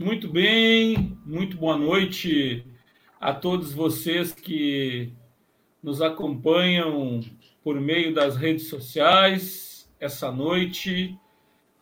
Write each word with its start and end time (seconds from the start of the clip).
Muito 0.00 0.28
bem, 0.28 1.18
muito 1.26 1.58
boa 1.58 1.76
noite 1.76 2.64
a 3.20 3.34
todos 3.34 3.74
vocês 3.74 4.32
que 4.32 5.12
nos 5.82 6.00
acompanham 6.00 7.20
por 7.62 7.78
meio 7.78 8.14
das 8.14 8.34
redes 8.34 8.70
sociais 8.70 9.92
essa 10.00 10.32
noite, 10.32 11.18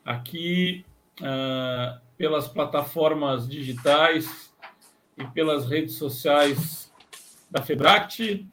aqui 0.04 0.84
uh, 1.20 2.00
pelas 2.16 2.48
plataformas 2.48 3.48
digitais 3.48 4.52
e 5.16 5.24
pelas 5.28 5.68
redes 5.68 5.94
sociais 5.94 6.92
da 7.48 7.62
Febract. 7.62 8.44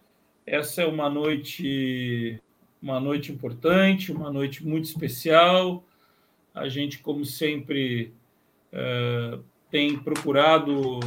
Essa 0.45 0.83
é 0.83 0.85
uma 0.85 1.09
noite, 1.09 2.39
uma 2.79 2.99
noite 2.99 3.31
importante, 3.31 4.11
uma 4.11 4.31
noite 4.31 4.63
muito 4.63 4.85
especial. 4.85 5.83
A 6.53 6.69
gente, 6.69 6.99
como 6.99 7.25
sempre, 7.25 8.13
uh, 8.71 9.43
tem 9.69 9.97
procurado, 9.97 10.99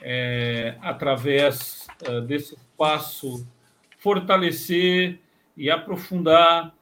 é, 0.00 0.76
através 0.80 1.86
uh, 2.08 2.20
desse 2.20 2.54
espaço, 2.54 3.46
fortalecer 3.98 5.20
e 5.56 5.70
aprofundar 5.70 6.74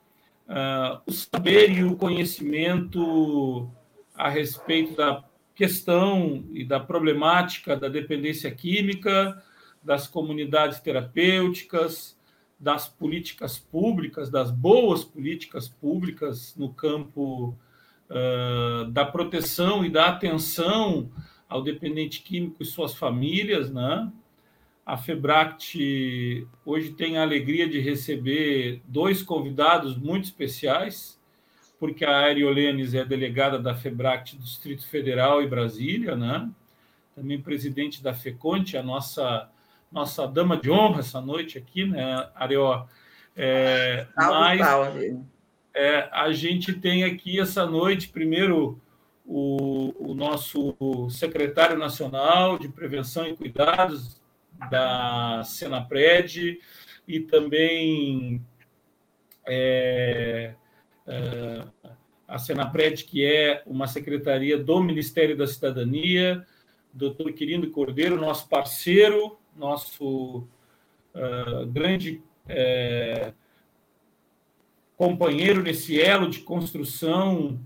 uh, 0.48 1.00
o 1.06 1.12
saber 1.12 1.70
e 1.70 1.84
o 1.84 1.96
conhecimento 1.96 3.70
a 4.14 4.28
respeito 4.28 4.94
da 4.94 5.24
questão 5.54 6.44
e 6.52 6.64
da 6.64 6.80
problemática 6.80 7.76
da 7.76 7.88
dependência 7.88 8.50
química, 8.50 9.42
das 9.82 10.06
comunidades 10.06 10.80
terapêuticas, 10.80 12.18
das 12.58 12.88
políticas 12.88 13.58
públicas, 13.58 14.30
das 14.30 14.50
boas 14.50 15.04
políticas 15.04 15.68
públicas 15.68 16.54
no 16.56 16.72
campo 16.72 17.56
uh, 18.10 18.84
da 18.90 19.04
proteção 19.04 19.84
e 19.84 19.88
da 19.88 20.08
atenção 20.08 21.10
ao 21.48 21.62
dependente 21.62 22.22
químico 22.22 22.62
e 22.62 22.66
suas 22.66 22.94
famílias, 22.94 23.70
né? 23.70 24.10
A 24.84 24.96
Febract 24.96 26.46
hoje 26.64 26.90
tem 26.92 27.16
a 27.16 27.22
alegria 27.22 27.68
de 27.68 27.80
receber 27.80 28.82
dois 28.84 29.22
convidados 29.22 29.96
muito 29.96 30.24
especiais, 30.24 31.20
porque 31.78 32.04
a 32.04 32.18
Aeriolenes 32.18 32.92
é 32.94 33.04
delegada 33.04 33.58
da 33.58 33.74
Febract 33.74 34.36
do 34.36 34.42
Distrito 34.42 34.86
Federal 34.86 35.42
e 35.42 35.48
Brasília, 35.48 36.16
né? 36.16 36.50
Também 37.14 37.40
presidente 37.40 38.02
da 38.02 38.12
FECONTE, 38.12 38.76
a 38.76 38.82
nossa 38.82 39.48
nossa 39.90 40.26
dama 40.26 40.56
de 40.56 40.70
honra 40.70 41.00
essa 41.00 41.20
noite 41.20 41.58
aqui, 41.58 41.84
né, 41.84 42.28
Arió? 42.34 42.86
É, 43.36 44.06
mas 44.16 44.60
é, 45.74 46.08
a 46.12 46.32
gente 46.32 46.72
tem 46.72 47.04
aqui 47.04 47.38
essa 47.38 47.66
noite, 47.66 48.08
primeiro, 48.08 48.80
o, 49.24 50.10
o 50.10 50.14
nosso 50.14 51.08
secretário 51.10 51.78
nacional 51.78 52.58
de 52.58 52.68
Prevenção 52.68 53.26
e 53.26 53.36
Cuidados 53.36 54.20
da 54.70 55.42
Senapred 55.44 56.58
e 57.06 57.20
também 57.20 58.44
é, 59.46 60.54
é, 61.06 61.64
a 62.26 62.38
Senapred, 62.38 63.04
que 63.04 63.24
é 63.24 63.62
uma 63.66 63.86
secretaria 63.86 64.58
do 64.58 64.80
Ministério 64.82 65.36
da 65.36 65.46
Cidadania, 65.46 66.46
doutor 66.92 67.32
Quirino 67.32 67.70
Cordeiro, 67.70 68.20
nosso 68.20 68.48
parceiro, 68.48 69.38
nosso 69.56 70.46
uh, 71.14 71.66
grande 71.66 72.22
é, 72.48 73.32
companheiro 75.00 75.62
nesse 75.62 75.98
elo 75.98 76.28
de 76.28 76.40
construção 76.40 77.58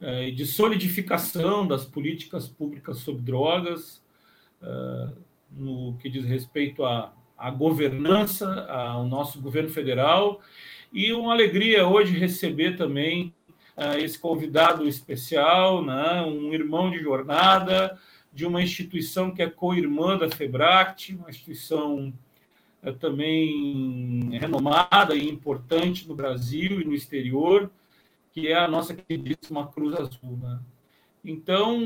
uh, 0.00 0.22
e 0.22 0.30
de 0.30 0.46
solidificação 0.46 1.66
das 1.66 1.84
políticas 1.84 2.46
públicas 2.46 2.98
sobre 2.98 3.22
drogas. 3.22 4.00
Uh, 4.62 5.26
no 5.50 5.96
que 5.98 6.08
diz 6.08 6.24
respeito 6.24 6.84
à, 6.84 7.12
à 7.36 7.50
governança, 7.50 8.66
ao 8.66 9.04
nosso 9.04 9.40
governo 9.40 9.68
federal. 9.68 10.40
E 10.92 11.12
uma 11.12 11.32
alegria 11.32 11.88
hoje 11.88 12.16
receber 12.16 12.76
também 12.76 13.34
uh, 13.76 13.98
esse 13.98 14.16
convidado 14.16 14.86
especial, 14.86 15.84
né, 15.84 16.22
um 16.22 16.54
irmão 16.54 16.88
de 16.88 17.00
jornada 17.00 17.98
de 18.32 18.46
uma 18.46 18.62
instituição 18.62 19.32
que 19.32 19.42
é 19.42 19.50
co-irmã 19.50 20.16
da 20.16 20.30
FEBRACT, 20.30 21.16
uma 21.16 21.30
instituição 21.30 22.12
também 22.92 24.30
renomada 24.38 25.14
e 25.14 25.28
importante 25.28 26.08
no 26.08 26.14
Brasil 26.14 26.80
e 26.80 26.84
no 26.84 26.94
exterior, 26.94 27.70
que 28.32 28.48
é 28.48 28.54
a 28.54 28.68
nossa 28.68 28.94
queridíssima 28.94 29.66
Cruz 29.66 29.94
Azul. 29.94 30.38
Né? 30.42 30.58
Então, 31.24 31.78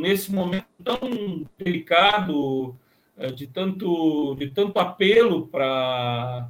nesse 0.00 0.32
momento 0.32 0.66
tão 0.82 1.46
delicado, 1.58 2.74
é, 3.16 3.30
de 3.30 3.46
tanto, 3.46 4.34
de 4.36 4.48
tanto 4.48 4.78
apelo 4.78 5.46
para 5.48 6.48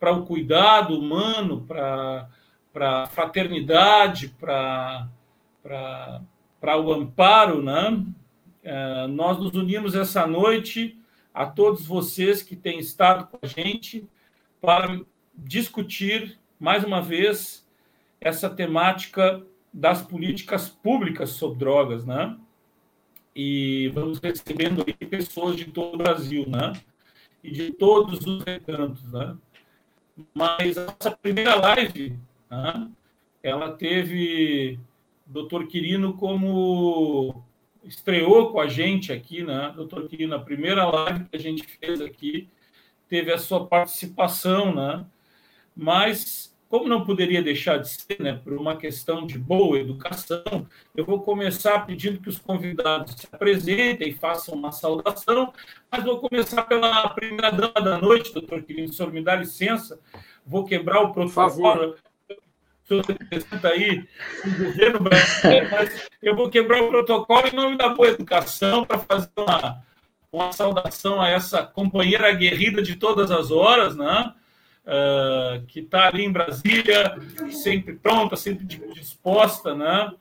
o 0.00 0.22
cuidado 0.24 0.96
humano, 0.96 1.62
para 1.66 2.28
a 2.74 3.06
fraternidade, 3.06 4.28
para 4.38 5.08
o 6.78 6.92
amparo, 6.92 7.60
né? 7.60 8.04
É, 8.62 9.08
nós 9.08 9.38
nos 9.38 9.54
unimos 9.54 9.96
essa 9.96 10.24
noite 10.24 10.96
a 11.32 11.46
todos 11.46 11.86
vocês 11.86 12.42
que 12.42 12.56
têm 12.56 12.78
estado 12.78 13.26
com 13.26 13.38
a 13.42 13.46
gente 13.46 14.06
para 14.60 15.00
discutir 15.34 16.38
mais 16.58 16.84
uma 16.84 17.00
vez 17.00 17.66
essa 18.20 18.48
temática 18.48 19.44
das 19.72 20.02
políticas 20.02 20.68
públicas 20.68 21.30
sobre 21.30 21.58
drogas, 21.58 22.04
né? 22.04 22.36
e 23.34 23.90
vamos 23.94 24.18
recebendo 24.18 24.84
aí 24.86 24.92
pessoas 25.06 25.56
de 25.56 25.66
todo 25.66 25.94
o 25.94 25.98
Brasil, 25.98 26.46
né? 26.48 26.72
E 27.42 27.50
de 27.50 27.72
todos 27.72 28.24
os 28.26 28.42
recantos, 28.44 29.02
né? 29.10 29.36
Mas 30.34 30.76
a 30.76 30.86
nossa 30.86 31.10
primeira 31.10 31.54
live, 31.54 32.16
né? 32.50 32.90
ela 33.42 33.72
teve 33.72 34.78
o 35.26 35.32
doutor 35.32 35.66
Quirino 35.66 36.14
como 36.14 37.42
estreou 37.84 38.52
com 38.52 38.60
a 38.60 38.68
gente 38.68 39.12
aqui, 39.12 39.42
né? 39.42 39.72
Doutor 39.74 40.08
Quirino, 40.08 40.34
a 40.34 40.40
primeira 40.40 40.84
live 40.84 41.24
que 41.24 41.36
a 41.36 41.40
gente 41.40 41.66
fez 41.66 42.00
aqui 42.00 42.48
teve 43.08 43.32
a 43.32 43.38
sua 43.38 43.66
participação, 43.66 44.74
né? 44.74 45.04
Mas 45.76 46.52
como 46.72 46.88
não 46.88 47.04
poderia 47.04 47.42
deixar 47.42 47.76
de 47.76 47.90
ser, 47.90 48.18
né, 48.18 48.40
por 48.42 48.54
uma 48.54 48.74
questão 48.74 49.26
de 49.26 49.38
boa 49.38 49.78
educação, 49.78 50.66
eu 50.96 51.04
vou 51.04 51.20
começar 51.20 51.84
pedindo 51.84 52.18
que 52.18 52.30
os 52.30 52.38
convidados 52.38 53.12
se 53.12 53.28
apresentem 53.30 54.08
e 54.08 54.14
façam 54.14 54.54
uma 54.54 54.72
saudação, 54.72 55.52
mas 55.90 56.02
vou 56.02 56.18
começar 56.18 56.62
pela 56.62 57.10
primeira 57.10 57.50
dama 57.50 57.74
da 57.74 57.98
noite, 57.98 58.32
doutor 58.32 58.62
Quirino, 58.62 58.88
o 58.88 58.92
senhor 58.94 59.12
me 59.12 59.22
dá 59.22 59.36
licença, 59.36 60.00
vou 60.46 60.64
quebrar 60.64 61.02
o 61.02 61.12
protocolo. 61.12 61.94
Representa 62.88 63.68
aí 63.68 64.06
o 64.44 64.64
governo 64.64 65.00
brasileiro, 65.00 65.68
mas 65.70 66.08
eu 66.22 66.36
vou 66.36 66.50
quebrar 66.50 66.82
o 66.82 66.88
protocolo 66.88 67.48
em 67.48 67.56
nome 67.56 67.76
da 67.76 67.88
boa 67.88 68.08
educação 68.08 68.84
para 68.84 68.98
fazer 68.98 69.30
uma, 69.36 69.82
uma 70.30 70.52
saudação 70.52 71.20
a 71.20 71.28
essa 71.28 71.62
companheira 71.62 72.28
aguerrida 72.28 72.82
de 72.82 72.96
todas 72.96 73.30
as 73.30 73.50
horas, 73.50 73.96
né? 73.96 74.34
uh, 74.82 75.64
que 75.66 75.80
está 75.80 76.08
ali 76.08 76.24
em 76.24 76.32
Brasília, 76.32 77.16
sempre 77.50 77.94
pronta, 77.94 78.36
sempre 78.36 78.64
disposta, 78.64 79.74
né, 79.74 80.12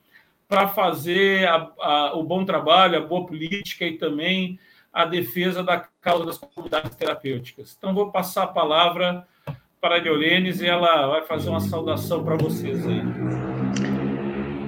para 0.47 0.67
fazer 0.67 1.47
a, 1.47 1.71
a, 1.79 2.13
o 2.15 2.23
bom 2.23 2.43
trabalho, 2.43 2.97
a 2.97 3.07
boa 3.07 3.25
política 3.25 3.85
e 3.85 3.97
também 3.97 4.59
a 4.91 5.05
defesa 5.05 5.63
da 5.63 5.79
causa 6.01 6.25
das 6.25 6.37
comunidades 6.37 6.95
terapêuticas. 6.95 7.75
Então, 7.77 7.93
vou 7.93 8.11
passar 8.11 8.43
a 8.43 8.47
palavra 8.47 9.25
para 9.81 9.95
a 9.95 9.99
Diolenes 9.99 10.61
e 10.61 10.67
ela 10.67 11.07
vai 11.07 11.25
fazer 11.25 11.49
uma 11.49 11.59
saudação 11.59 12.23
para 12.23 12.35
vocês 12.35 12.85
aí. 12.85 13.01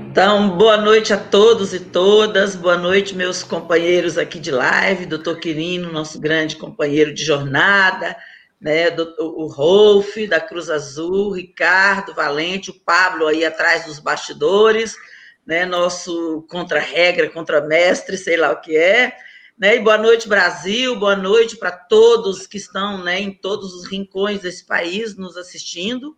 Então, 0.10 0.58
boa 0.58 0.76
noite 0.76 1.14
a 1.14 1.18
todos 1.18 1.72
e 1.72 1.80
todas, 1.80 2.56
boa 2.56 2.78
noite, 2.78 3.16
meus 3.16 3.44
companheiros 3.44 4.18
aqui 4.18 4.40
de 4.40 4.50
live, 4.50 5.06
doutor 5.06 5.40
Quirino, 5.40 5.92
nosso 5.92 6.20
grande 6.20 6.56
companheiro 6.56 7.14
de 7.14 7.24
jornada, 7.24 8.18
né, 8.60 8.86
o 9.20 9.46
Rolf, 9.46 10.18
da 10.28 10.42
Cruz 10.42 10.68
Azul, 10.72 11.34
Ricardo 11.34 12.16
Valente, 12.16 12.72
o 12.72 12.80
Pablo 12.80 13.28
aí 13.28 13.46
atrás 13.46 13.86
dos 13.86 14.00
bastidores, 14.00 14.96
né, 15.46 15.64
nosso 15.64 16.44
contra-regra, 16.50 17.30
contra-mestre, 17.30 18.18
sei 18.18 18.36
lá 18.36 18.52
o 18.52 18.62
que 18.62 18.76
é, 18.76 19.16
né, 19.58 19.76
e 19.76 19.80
boa 19.80 19.98
noite, 19.98 20.28
Brasil, 20.28 20.96
boa 20.96 21.16
noite 21.16 21.56
para 21.58 21.72
todos 21.72 22.48
que 22.48 22.58
estão, 22.58 23.04
né, 23.04 23.20
em 23.20 23.32
todos 23.32 23.74
os 23.74 23.88
rincões 23.88 24.42
desse 24.42 24.66
país 24.66 25.16
nos 25.16 25.38
assistindo, 25.38 26.18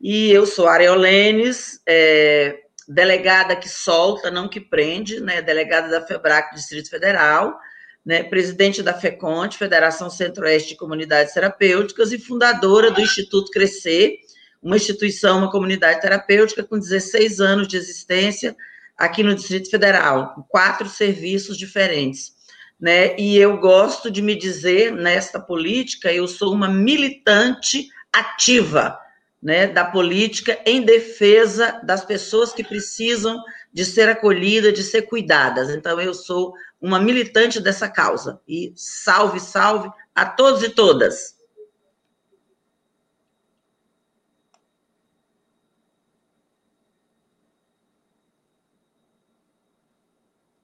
e 0.00 0.30
eu 0.30 0.46
sou 0.46 0.68
Areolenes, 0.68 1.80
é, 1.86 2.60
delegada 2.86 3.56
que 3.56 3.68
solta, 3.68 4.30
não 4.30 4.48
que 4.48 4.60
prende, 4.60 5.20
né, 5.20 5.42
delegada 5.42 5.88
da 5.88 6.06
FEBRAC 6.06 6.54
Distrito 6.54 6.88
Federal, 6.88 7.58
né, 8.06 8.22
presidente 8.22 8.82
da 8.82 8.94
FECONT, 8.94 9.58
Federação 9.58 10.08
Centro-Oeste 10.08 10.70
de 10.70 10.76
Comunidades 10.76 11.34
Terapêuticas, 11.34 12.12
e 12.12 12.18
fundadora 12.18 12.90
do 12.90 13.00
Instituto 13.00 13.50
Crescer, 13.50 14.20
uma 14.62 14.76
instituição, 14.76 15.38
uma 15.38 15.50
comunidade 15.50 16.00
terapêutica 16.00 16.64
com 16.64 16.78
16 16.78 17.40
anos 17.40 17.68
de 17.68 17.76
existência, 17.76 18.56
aqui 18.96 19.22
no 19.22 19.34
Distrito 19.34 19.70
Federal, 19.70 20.46
quatro 20.48 20.88
serviços 20.88 21.56
diferentes. 21.56 22.37
Né? 22.80 23.16
E 23.18 23.36
eu 23.36 23.58
gosto 23.58 24.10
de 24.10 24.22
me 24.22 24.36
dizer, 24.36 24.92
nesta 24.92 25.40
política, 25.40 26.12
eu 26.12 26.28
sou 26.28 26.52
uma 26.52 26.68
militante 26.68 27.88
ativa 28.12 28.98
né, 29.42 29.66
da 29.66 29.84
política 29.84 30.60
em 30.64 30.82
defesa 30.82 31.80
das 31.84 32.04
pessoas 32.04 32.52
que 32.52 32.62
precisam 32.62 33.42
de 33.72 33.84
ser 33.84 34.08
acolhidas, 34.08 34.74
de 34.74 34.82
ser 34.82 35.02
cuidadas. 35.02 35.70
Então, 35.70 36.00
eu 36.00 36.14
sou 36.14 36.54
uma 36.80 37.00
militante 37.00 37.60
dessa 37.60 37.88
causa. 37.88 38.40
E 38.46 38.72
salve, 38.76 39.40
salve 39.40 39.90
a 40.14 40.24
todos 40.24 40.62
e 40.62 40.70
todas. 40.70 41.36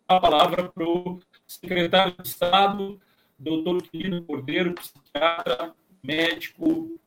A 0.07 0.21
palavra 0.21 0.71
para 0.71 0.85
o 0.85 1.19
secretário 1.55 2.15
de 2.21 2.29
Estado, 2.29 3.01
doutor 3.39 3.83
Quirino 3.83 4.23
Cordeiro, 4.23 4.75
psiquiatra, 4.75 5.75
médico, 6.03 6.99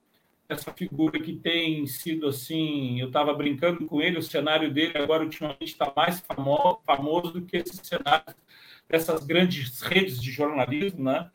essa 0.50 0.72
figura 0.72 1.20
que 1.20 1.34
tem 1.34 1.86
sido 1.86 2.28
assim, 2.28 3.00
eu 3.00 3.08
estava 3.08 3.34
brincando 3.34 3.86
com 3.86 4.02
ele, 4.02 4.18
o 4.18 4.24
cenário 4.24 4.74
dele 4.74 4.98
agora 4.98 5.24
ultimamente 5.24 5.66
está 5.66 5.92
mais 5.96 6.22
famoso, 6.22 6.80
famoso 6.86 7.32
do 7.32 7.42
que 7.42 7.58
esse 7.58 7.78
cenário 7.86 8.34
dessas 8.88 9.26
grandes 9.26 9.82
redes 9.82 10.22
de 10.22 10.32
jornalismo, 10.32 11.04
né? 11.04 11.30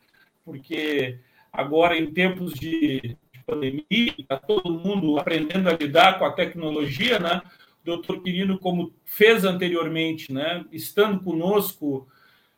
Porque 0.45 1.19
agora 1.53 1.97
em 1.97 2.11
tempos 2.11 2.55
de, 2.55 3.01
de 3.01 3.45
pandemia, 3.47 4.15
está 4.19 4.39
todo 4.39 4.73
mundo 4.73 5.19
aprendendo 5.19 5.69
a 5.69 5.75
lidar 5.75 6.19
com 6.19 6.25
a 6.25 6.33
tecnologia, 6.33 7.19
né? 7.19 7.43
O 7.83 7.85
doutor 7.85 8.23
Quirino, 8.23 8.59
como 8.59 8.95
fez 9.05 9.45
anteriormente, 9.45 10.33
né? 10.33 10.65
Estando 10.73 11.23
conosco 11.23 12.09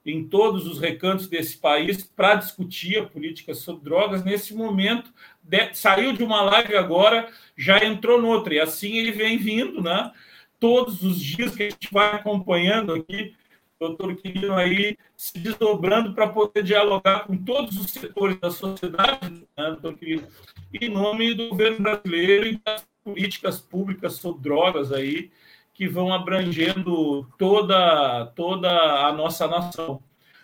em 0.05 0.25
todos 0.25 0.67
os 0.67 0.79
recantos 0.79 1.29
desse 1.29 1.57
país 1.57 2.03
para 2.05 2.35
discutir 2.35 2.99
a 2.99 3.07
política 3.07 3.55
sobre 3.55 3.85
drogas. 3.85 4.23
Nesse 4.23 4.55
momento, 4.55 5.13
de, 5.43 5.75
saiu 5.75 6.13
de 6.13 6.23
uma 6.23 6.43
live 6.43 6.77
agora, 6.77 7.29
já 7.57 7.83
entrou 7.85 8.21
noutra, 8.21 8.55
e 8.55 8.61
assim 8.61 8.99
ele 8.99 9.13
vem 9.13 9.39
vindo, 9.39 9.83
né? 9.83 10.13
Todos 10.61 11.03
os 11.03 11.19
dias 11.19 11.55
que 11.55 11.63
a 11.63 11.71
gente 11.71 11.89
vai 11.91 12.15
acompanhando 12.15 12.93
aqui, 12.93 13.35
doutor 13.79 14.15
Quirino 14.17 14.55
aí 14.55 14.97
se 15.17 15.39
desdobrando 15.39 16.15
para 16.15 16.29
poder 16.29 16.63
dialogar 16.63 17.27
com 17.27 17.37
todos 17.37 17.77
os 17.79 17.91
setores 17.91 18.39
da 18.39 18.51
sociedade, 18.51 19.47
né, 19.57 19.71
doutor 19.71 19.95
Quirino, 19.95 20.27
em 20.73 20.89
nome 20.89 21.35
do 21.35 21.49
governo 21.49 21.81
brasileiro 21.81 22.47
e 22.47 22.61
das 22.65 22.87
políticas 23.03 23.61
públicas 23.61 24.15
sobre 24.15 24.43
drogas 24.43 24.93
aí, 24.93 25.31
que 25.75 25.89
vão 25.89 26.15
abrangendo 26.15 27.29
toda, 27.37 28.27
toda 28.37 28.71
a 29.07 29.13
nossa 29.13 29.49
nação. 29.49 30.01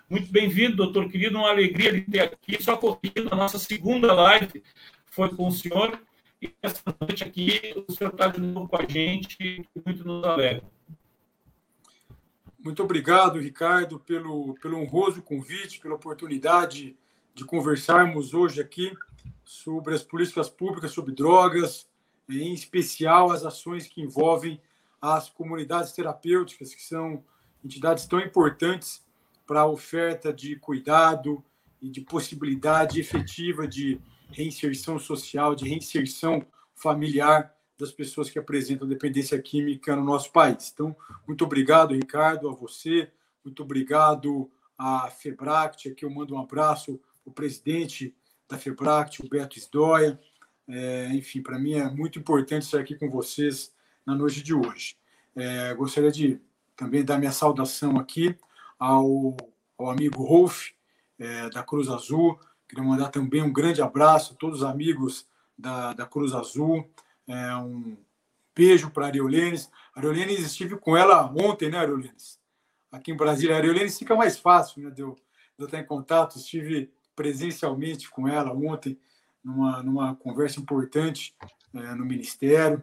Muito 0.09 0.31
bem-vindo, 0.31 0.75
doutor 0.75 1.09
querido, 1.09 1.39
uma 1.39 1.49
alegria 1.49 1.93
de 1.93 2.01
ter 2.01 2.21
aqui, 2.21 2.61
só 2.61 2.77
corrigindo 2.77 3.33
a 3.33 3.37
nossa 3.37 3.59
segunda 3.59 4.13
live 4.13 4.61
foi 5.11 5.29
com 5.29 5.47
o 5.49 5.53
senhor, 5.53 6.01
e 6.43 6.53
essa 6.63 6.83
noite 7.01 7.23
aqui 7.23 7.75
o 7.87 7.93
senhor 7.93 8.11
está 8.11 8.27
de 8.27 8.41
novo 8.41 8.69
com 8.69 8.77
a 8.77 8.87
gente, 8.87 9.65
muito 9.85 10.05
nos 10.05 10.25
alegra. 10.25 10.65
Muito 12.59 12.83
obrigado, 12.83 13.39
Ricardo, 13.39 14.01
pelo, 14.01 14.55
pelo 14.55 14.79
honroso 14.79 15.23
convite, 15.23 15.81
pela 15.81 15.95
oportunidade 15.95 16.97
de 17.35 17.45
conversarmos 17.45 18.35
hoje 18.35 18.61
aqui 18.61 18.93
sobre 19.45 19.95
as 19.95 20.03
políticas 20.03 20.49
públicas 20.49 20.93
sobre 20.93 21.15
drogas, 21.15 21.89
em 22.29 22.53
especial 22.53 23.31
as 23.31 23.45
ações 23.45 23.87
que 23.87 24.01
envolvem 24.01 24.61
as 25.01 25.29
comunidades 25.31 25.93
terapêuticas, 25.93 26.75
que 26.75 26.83
são 26.83 27.25
entidades 27.65 28.07
tão 28.07 28.21
importantes 28.21 29.05
para 29.47 29.61
a 29.61 29.67
oferta 29.67 30.33
de 30.33 30.57
cuidado 30.57 31.43
e 31.81 31.89
de 31.89 32.01
possibilidade 32.01 33.01
efetiva 33.01 33.67
de 33.67 34.01
reinserção 34.31 34.99
social, 34.99 35.55
de 35.55 35.69
reinserção 35.69 36.45
familiar 36.75 37.55
das 37.79 37.91
pessoas 37.91 38.29
que 38.29 38.39
apresentam 38.39 38.87
dependência 38.87 39.41
química 39.41 39.97
no 39.97 40.05
nosso 40.05 40.31
país. 40.31 40.71
Então, 40.73 40.95
muito 41.27 41.45
obrigado, 41.45 41.95
Ricardo, 41.95 42.49
a 42.49 42.53
você, 42.53 43.11
muito 43.43 43.63
obrigado 43.63 44.51
à 44.77 45.09
Febract, 45.11 45.89
aqui 45.89 46.05
eu 46.05 46.11
mando 46.11 46.35
um 46.35 46.39
abraço 46.39 47.01
o 47.25 47.31
presidente 47.31 48.15
da 48.49 48.59
Febract, 48.59 49.23
o 49.25 49.29
Beto 49.29 49.59
Isdóia. 49.59 50.19
É, 50.69 51.09
enfim, 51.13 51.43
para 51.43 51.59
mim 51.59 51.75
é 51.75 51.89
muito 51.91 52.19
importante 52.19 52.65
estar 52.65 52.81
aqui 52.81 52.95
com 52.95 53.11
vocês 53.11 53.73
na 54.07 54.15
noite 54.15 54.43
de 54.43 54.55
hoje. 54.55 54.97
É, 55.37 55.75
gostaria 55.75 56.11
de 56.11 56.41
também 56.77 57.05
dar 57.05 57.19
minha 57.19 57.33
saudação 57.33 57.99
aqui 57.99 58.37
ao, 58.79 59.37
ao 59.79 59.91
amigo 59.91 60.25
Rolf, 60.25 60.71
é, 61.19 61.51
da 61.51 61.63
Cruz 61.63 61.89
Azul. 61.89 62.39
Queria 62.69 62.85
mandar 62.85 63.09
também 63.09 63.43
um 63.43 63.53
grande 63.53 63.83
abraço 63.83 64.33
a 64.33 64.37
todos 64.37 64.61
os 64.61 64.65
amigos 64.65 65.27
da, 65.57 65.93
da 65.93 66.07
Cruz 66.07 66.33
Azul. 66.33 66.89
É, 67.29 67.55
um 67.57 67.97
beijo 68.55 68.91
para 68.91 69.05
a 69.05 69.09
Ariolenes. 69.09 69.71
Ariolenes, 69.95 70.41
estive 70.41 70.77
com 70.77 70.97
ela 70.97 71.31
ontem, 71.31 71.69
né, 71.69 71.79
Ariolenes? 71.79 72.41
Aqui 72.91 73.13
em 73.13 73.17
Brasília. 73.17 73.55
A 73.55 73.59
Ariolenes 73.59 73.99
fica 73.99 74.17
mais 74.17 74.39
fácil 74.39 74.83
né, 74.83 74.91
de, 74.91 75.03
eu, 75.03 75.15
de 75.15 75.65
eu 75.65 75.67
estar 75.67 75.79
em 75.79 75.87
contato. 75.87 76.39
Estive 76.39 76.91
presencialmente 77.15 78.11
com 78.11 78.27
ela 78.27 78.53
ontem, 78.53 78.99
numa, 79.45 79.83
numa 79.83 80.17
conversa 80.17 80.59
importante 80.59 81.35
é, 81.75 81.95
no 81.95 82.05
Ministério. 82.05 82.83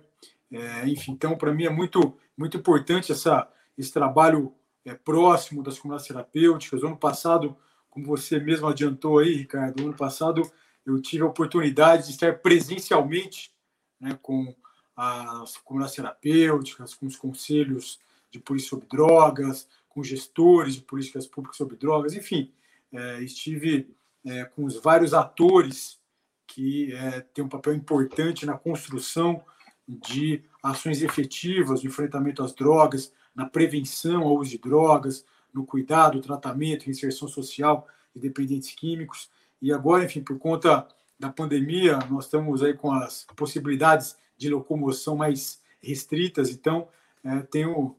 É, 0.51 0.87
enfim, 0.87 1.11
então, 1.11 1.37
para 1.37 1.53
mim 1.53 1.65
é 1.65 1.69
muito, 1.69 2.17
muito 2.37 2.57
importante 2.57 3.11
essa, 3.11 3.47
esse 3.77 3.91
trabalho 3.91 4.53
é, 4.85 4.93
próximo 4.93 5.61
das 5.61 5.77
comunidades 5.77 6.07
terapêuticas. 6.07 6.81
O 6.81 6.87
ano 6.87 6.97
passado, 6.97 7.57
como 7.89 8.05
você 8.05 8.39
mesmo 8.39 8.67
adiantou 8.67 9.19
aí, 9.19 9.33
Ricardo, 9.33 9.83
ano 9.83 9.95
passado 9.95 10.49
eu 10.85 11.01
tive 11.01 11.23
a 11.23 11.27
oportunidade 11.27 12.05
de 12.05 12.11
estar 12.11 12.39
presencialmente 12.39 13.51
né, 13.99 14.17
com 14.21 14.55
as 14.95 15.57
comunidades 15.57 15.95
terapêuticas, 15.95 16.93
com 16.93 17.05
os 17.05 17.17
conselhos 17.17 17.99
de 18.31 18.39
polícia 18.39 18.69
sobre 18.69 18.87
drogas, 18.87 19.67
com 19.89 20.01
gestores 20.01 20.75
de 20.75 20.81
políticas 20.81 21.27
públicas 21.27 21.57
sobre 21.57 21.75
drogas, 21.75 22.13
enfim, 22.13 22.51
é, 22.91 23.21
estive 23.21 23.93
é, 24.25 24.45
com 24.45 24.63
os 24.63 24.81
vários 24.81 25.13
atores 25.13 25.99
que 26.47 26.93
é, 26.93 27.21
têm 27.21 27.43
um 27.43 27.49
papel 27.49 27.73
importante 27.73 28.45
na 28.45 28.57
construção 28.57 29.43
de 29.87 30.43
ações 30.61 31.01
efetivas 31.01 31.81
no 31.81 31.89
enfrentamento 31.89 32.43
às 32.43 32.53
drogas, 32.53 33.13
na 33.33 33.45
prevenção 33.45 34.23
ao 34.23 34.37
uso 34.37 34.51
de 34.51 34.57
drogas, 34.57 35.25
no 35.53 35.65
cuidado, 35.65 36.21
tratamento, 36.21 36.89
inserção 36.89 37.27
social 37.27 37.87
de 38.13 38.21
dependentes 38.21 38.73
químicos. 38.75 39.29
E 39.61 39.71
agora, 39.71 40.03
enfim, 40.03 40.21
por 40.21 40.37
conta 40.37 40.87
da 41.19 41.31
pandemia, 41.31 41.97
nós 42.09 42.25
estamos 42.25 42.61
aí 42.61 42.73
com 42.73 42.91
as 42.91 43.25
possibilidades 43.35 44.17
de 44.37 44.49
locomoção 44.49 45.15
mais 45.15 45.61
restritas, 45.81 46.49
então 46.49 46.87
é, 47.23 47.39
tenho 47.39 47.95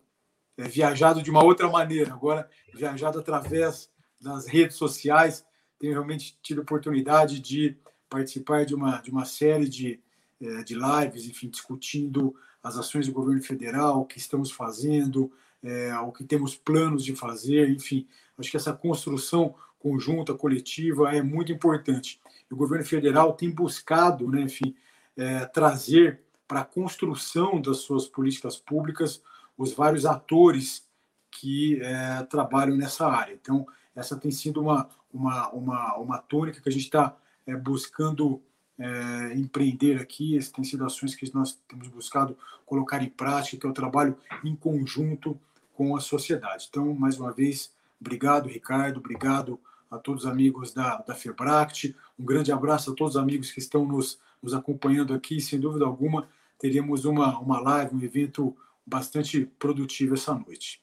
é, 0.57 0.65
viajado 0.65 1.23
de 1.23 1.31
uma 1.31 1.43
outra 1.43 1.69
maneira, 1.69 2.13
agora 2.13 2.49
viajado 2.75 3.19
através 3.19 3.91
das 4.21 4.47
redes 4.47 4.77
sociais, 4.77 5.45
tenho 5.79 5.93
realmente 5.93 6.39
tido 6.43 6.61
oportunidade 6.61 7.41
de 7.41 7.77
participar 8.09 8.65
de 8.65 8.75
uma, 8.75 8.99
de 8.99 9.11
uma 9.11 9.25
série 9.25 9.69
de 9.69 10.01
é, 10.41 10.63
de 10.63 10.75
lives, 10.75 11.27
enfim, 11.27 11.49
discutindo 11.49 12.35
as 12.63 12.77
ações 12.77 13.07
do 13.07 13.13
governo 13.13 13.43
federal, 13.43 14.01
o 14.01 14.05
que 14.05 14.19
estamos 14.19 14.51
fazendo, 14.51 15.31
é, 15.63 15.97
o 15.99 16.13
que 16.13 16.25
temos 16.25 16.55
planos 16.55 17.05
de 17.05 17.15
fazer, 17.15 17.71
enfim, 17.71 18.07
acho 18.37 18.51
que 18.51 18.57
essa 18.57 18.73
construção 18.73 19.55
conjunta, 19.79 20.35
coletiva, 20.35 21.15
é 21.15 21.23
muito 21.23 21.53
importante. 21.53 22.21
o 22.51 22.57
governo 22.57 22.85
federal 22.85 23.33
tem 23.35 23.51
buscado, 23.51 24.29
né, 24.29 24.43
enfim, 24.43 24.75
é, 25.17 25.45
trazer 25.47 26.21
para 26.47 26.61
a 26.61 26.65
construção 26.65 27.61
das 27.61 27.79
suas 27.79 28.07
políticas 28.07 28.57
públicas 28.57 29.23
os 29.57 29.73
vários 29.73 30.07
atores 30.07 30.87
que 31.31 31.81
é, 31.83 32.23
trabalham 32.25 32.77
nessa 32.77 33.07
área. 33.07 33.35
Então, 33.35 33.67
essa 33.95 34.17
tem 34.17 34.31
sido 34.31 34.61
uma, 34.61 34.89
uma, 35.13 35.51
uma, 35.51 35.97
uma 35.97 36.19
tônica 36.19 36.61
que 36.61 36.69
a 36.69 36.73
gente 36.73 36.85
está 36.85 37.15
é, 37.47 37.55
buscando 37.55 38.43
é, 38.79 39.35
empreender 39.35 40.01
aqui. 40.01 40.37
Essas 40.37 40.53
têm 40.53 40.65
sido 40.65 40.85
ações 40.85 41.15
que 41.15 41.35
nós 41.35 41.59
temos 41.69 41.89
buscado 41.89 42.37
colocar 42.65 43.03
em 43.03 43.09
prática, 43.09 43.59
que 43.59 43.67
é 43.67 43.71
o 43.71 43.75
trabalho 43.75 44.17
em 44.45 44.55
conjunto 44.55 45.39
com 45.75 45.97
a 45.97 46.01
sociedade. 46.01 46.67
Então, 46.69 46.95
mais 46.95 47.19
uma 47.19 47.33
vez, 47.33 47.73
obrigado, 48.01 48.49
Ricardo, 48.49 48.99
obrigado 48.99 49.59
a 49.91 49.97
todos 49.97 50.25
os 50.25 50.31
amigos 50.31 50.73
da, 50.73 50.99
da 50.99 51.15
Febract, 51.15 51.97
um 52.19 52.25
grande 52.25 52.53
abraço 52.53 52.91
a 52.91 52.95
todos 52.95 53.17
os 53.17 53.23
amigos 53.23 53.51
que 53.51 53.59
estão 53.59 53.87
nos, 53.87 54.19
nos 54.43 54.53
acompanhando 54.53 55.15
aqui. 55.15 55.41
Sem 55.41 55.59
dúvida 55.59 55.85
alguma, 55.85 56.29
teremos 56.59 57.05
uma, 57.05 57.39
uma 57.39 57.61
live, 57.61 57.95
um 57.95 58.03
evento 58.03 58.57
bastante 58.85 59.47
produtivo 59.59 60.15
essa 60.15 60.35
noite. 60.35 60.83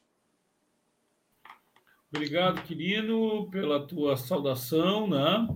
Obrigado, 2.10 2.62
Quirino, 2.64 3.50
pela 3.50 3.86
tua 3.86 4.16
saudação, 4.16 5.08
né? 5.08 5.48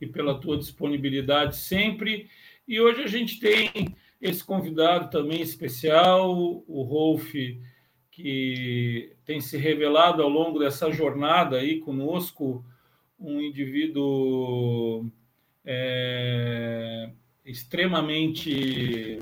E 0.00 0.06
pela 0.06 0.38
tua 0.38 0.56
disponibilidade 0.56 1.56
sempre. 1.56 2.28
E 2.66 2.80
hoje 2.80 3.02
a 3.02 3.06
gente 3.06 3.40
tem 3.40 3.96
esse 4.20 4.42
convidado 4.44 5.10
também 5.10 5.40
especial, 5.40 6.64
o 6.66 6.82
Rolf, 6.82 7.32
que 8.10 9.12
tem 9.24 9.40
se 9.40 9.56
revelado 9.56 10.22
ao 10.22 10.28
longo 10.28 10.58
dessa 10.58 10.90
jornada 10.90 11.58
aí 11.58 11.78
conosco 11.80 12.64
um 13.18 13.40
indivíduo 13.40 15.10
é, 15.64 17.10
extremamente 17.44 19.18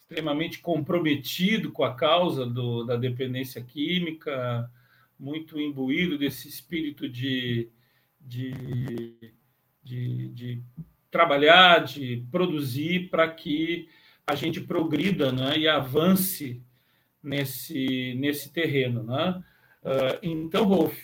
extremamente 0.00 0.60
comprometido 0.60 1.70
com 1.70 1.84
a 1.84 1.94
causa 1.94 2.46
do, 2.46 2.82
da 2.82 2.96
dependência 2.96 3.62
química, 3.62 4.70
muito 5.18 5.60
imbuído 5.60 6.16
desse 6.16 6.48
espírito 6.48 7.06
de, 7.06 7.68
de, 8.18 9.34
de, 9.88 10.28
de 10.28 10.62
trabalhar, 11.10 11.82
de 11.84 12.24
produzir 12.30 13.08
para 13.08 13.28
que 13.28 13.88
a 14.26 14.34
gente 14.34 14.60
progrida 14.60 15.32
né, 15.32 15.56
e 15.56 15.66
avance 15.66 16.62
nesse, 17.22 18.14
nesse 18.18 18.52
terreno. 18.52 19.02
Né? 19.02 19.42
Uh, 19.82 20.18
então, 20.22 20.66
Rolf, 20.66 20.94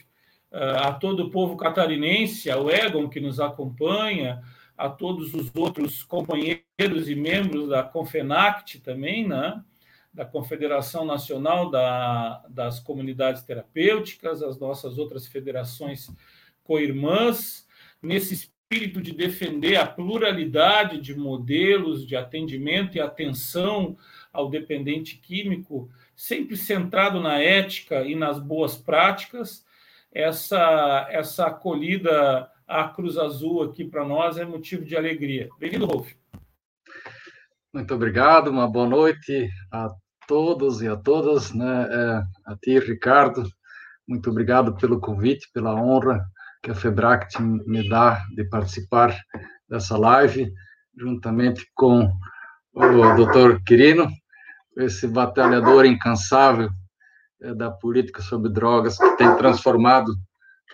uh, 0.53 0.87
a 0.87 0.93
todo 0.93 1.25
o 1.25 1.31
povo 1.31 1.57
catarinense, 1.57 2.51
ao 2.51 2.71
Egon 2.71 3.09
que 3.09 3.21
nos 3.21 3.41
acompanha, 3.41 4.43
a 4.77 4.91
todos 4.91 5.33
os 5.33 5.51
outros 5.55 6.03
companheiros 6.03 7.09
e 7.09 7.15
membros 7.15 7.71
da 7.71 7.83
Confenact 7.83 8.81
também, 8.81 9.27
né? 9.27 9.63
da 10.13 10.25
Confederação 10.25 11.05
Nacional 11.05 11.71
da, 11.71 12.45
das 12.49 12.79
Comunidades 12.79 13.43
Terapêuticas, 13.43 14.43
as 14.43 14.61
nossas 14.61 14.99
outras 14.99 15.27
federações 15.27 16.09
co-irmãs, 16.63 17.67
nesse 18.03 18.54
espírito 18.75 19.01
de 19.01 19.13
defender 19.13 19.77
a 19.77 19.87
pluralidade 19.87 21.01
de 21.01 21.15
modelos 21.15 22.05
de 22.05 22.17
atendimento 22.17 22.97
e 22.97 23.01
atenção 23.01 23.97
ao 24.33 24.51
dependente 24.51 25.17
químico, 25.17 25.89
sempre 26.17 26.57
centrado 26.57 27.21
na 27.21 27.39
ética 27.39 28.03
e 28.03 28.17
nas 28.17 28.41
boas 28.41 28.77
práticas, 28.77 29.65
essa, 30.13 31.07
essa 31.09 31.47
acolhida 31.47 32.51
à 32.67 32.89
Cruz 32.89 33.17
Azul 33.17 33.63
aqui 33.63 33.85
para 33.85 34.05
nós 34.05 34.39
é 34.39 34.45
motivo 34.45 34.85
de 34.85 34.97
alegria. 34.97 35.49
Bem-vindo, 35.57 35.87
Rolf. 35.87 36.13
Muito 37.73 37.95
obrigado, 37.95 38.49
uma 38.49 38.67
boa 38.67 38.89
noite 38.89 39.49
a 39.71 39.89
todos 40.27 40.83
e 40.83 40.89
a 40.89 40.97
todas, 40.97 41.53
né? 41.53 41.89
É, 41.89 42.53
a 42.53 42.57
ti, 42.57 42.77
Ricardo, 42.81 43.49
muito 44.07 44.31
obrigado 44.31 44.77
pelo 44.77 44.99
convite, 45.01 45.49
pela 45.53 45.75
honra 45.75 46.25
que 46.65 46.71
a 46.71 46.75
Febract 46.75 47.41
me 47.43 47.87
dá 47.87 48.25
de 48.35 48.43
participar 48.45 49.15
dessa 49.69 49.99
live, 49.99 50.51
juntamente 50.97 51.71
com 51.75 52.11
o 52.73 53.17
doutor 53.17 53.63
Quirino, 53.65 54.09
esse 54.79 55.07
batalhador 55.07 55.85
incansável 55.85 56.71
é, 57.43 57.55
da 57.55 57.71
política 57.71 58.23
sobre 58.23 58.51
drogas, 58.51 58.97
que 58.97 59.17
tem 59.17 59.37
transformado 59.37 60.11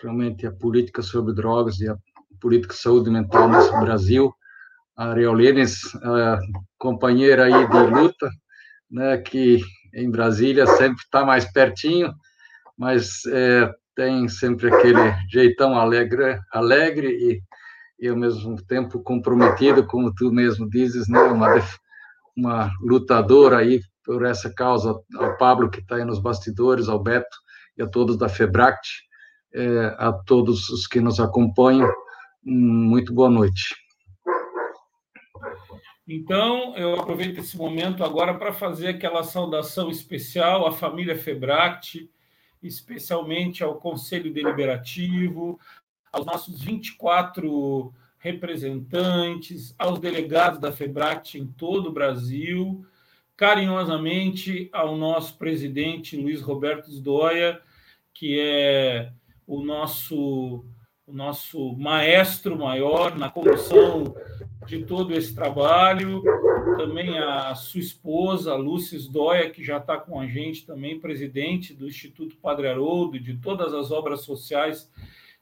realmente 0.01 0.47
a 0.47 0.51
política 0.51 1.01
sobre 1.01 1.35
drogas 1.35 1.79
e 1.81 1.89
a 1.89 1.97
política 2.39 2.73
de 2.73 2.79
saúde 2.79 3.11
mental 3.11 3.49
no 3.49 3.81
Brasil. 3.81 4.33
A 4.95 5.13
Reolenes, 5.13 5.81
a 6.03 6.39
companheira 6.77 7.45
aí 7.45 7.67
de 7.67 7.93
luta, 7.93 8.29
né, 8.89 9.17
que 9.17 9.59
em 9.93 10.09
Brasília 10.09 10.65
sempre 10.65 11.03
está 11.03 11.25
mais 11.25 11.45
pertinho, 11.51 12.13
mas 12.77 13.25
é, 13.25 13.69
tem 13.95 14.27
sempre 14.27 14.73
aquele 14.73 15.13
jeitão 15.29 15.75
alegre, 15.75 16.39
alegre 16.51 17.07
e, 17.07 17.41
e 17.99 18.07
ao 18.07 18.15
mesmo 18.15 18.55
tempo 18.65 19.01
comprometido, 19.03 19.85
como 19.85 20.13
tu 20.13 20.31
mesmo 20.31 20.69
dizes, 20.69 21.07
né, 21.07 21.19
uma, 21.23 21.47
uma 22.35 22.71
lutadora 22.81 23.57
aí 23.57 23.81
por 24.03 24.25
essa 24.25 24.53
causa, 24.53 24.99
ao 25.15 25.37
Pablo 25.37 25.69
que 25.69 25.79
está 25.79 25.95
aí 25.95 26.05
nos 26.05 26.19
bastidores, 26.19 26.89
ao 26.89 27.01
Beto 27.01 27.37
e 27.77 27.81
a 27.81 27.87
todos 27.87 28.17
da 28.17 28.27
Febract, 28.27 28.87
é, 29.53 29.95
a 29.97 30.11
todos 30.11 30.69
os 30.69 30.87
que 30.87 30.99
nos 30.99 31.19
acompanham, 31.19 31.89
muito 32.43 33.13
boa 33.13 33.29
noite. 33.29 33.75
Então, 36.07 36.75
eu 36.75 36.99
aproveito 36.99 37.39
esse 37.39 37.55
momento 37.55 38.03
agora 38.03 38.33
para 38.33 38.51
fazer 38.51 38.89
aquela 38.89 39.23
saudação 39.23 39.89
especial 39.89 40.67
à 40.67 40.71
família 40.71 41.15
Febract, 41.15 42.09
especialmente 42.61 43.63
ao 43.63 43.75
Conselho 43.75 44.33
Deliberativo, 44.33 45.59
aos 46.11 46.25
nossos 46.25 46.61
24 46.61 47.93
representantes, 48.17 49.73
aos 49.79 49.99
delegados 49.99 50.59
da 50.59 50.71
Febract 50.71 51.37
em 51.37 51.47
todo 51.47 51.89
o 51.89 51.93
Brasil, 51.93 52.85
carinhosamente 53.35 54.69
ao 54.71 54.95
nosso 54.95 55.37
presidente 55.37 56.15
Luiz 56.15 56.41
Roberto 56.41 56.91
Sdoia, 56.91 57.59
que 58.13 58.39
é 58.39 59.11
o 59.47 59.63
nosso 59.63 60.65
o 61.07 61.13
nosso 61.13 61.75
maestro 61.75 62.57
maior 62.57 63.17
na 63.17 63.29
condução 63.29 64.15
de 64.67 64.83
todo 64.85 65.13
esse 65.13 65.33
trabalho, 65.33 66.23
também 66.77 67.17
a 67.17 67.53
sua 67.55 67.79
esposa, 67.79 68.55
Lúcia 68.55 68.97
Sdoia, 68.97 69.49
que 69.49 69.63
já 69.63 69.77
está 69.77 69.97
com 69.97 70.19
a 70.19 70.27
gente 70.27 70.65
também, 70.65 70.99
presidente 70.99 71.73
do 71.73 71.87
Instituto 71.87 72.37
Padre 72.37 72.67
Haroldo, 72.67 73.19
de 73.19 73.37
todas 73.37 73.73
as 73.73 73.91
obras 73.91 74.21
sociais 74.21 74.89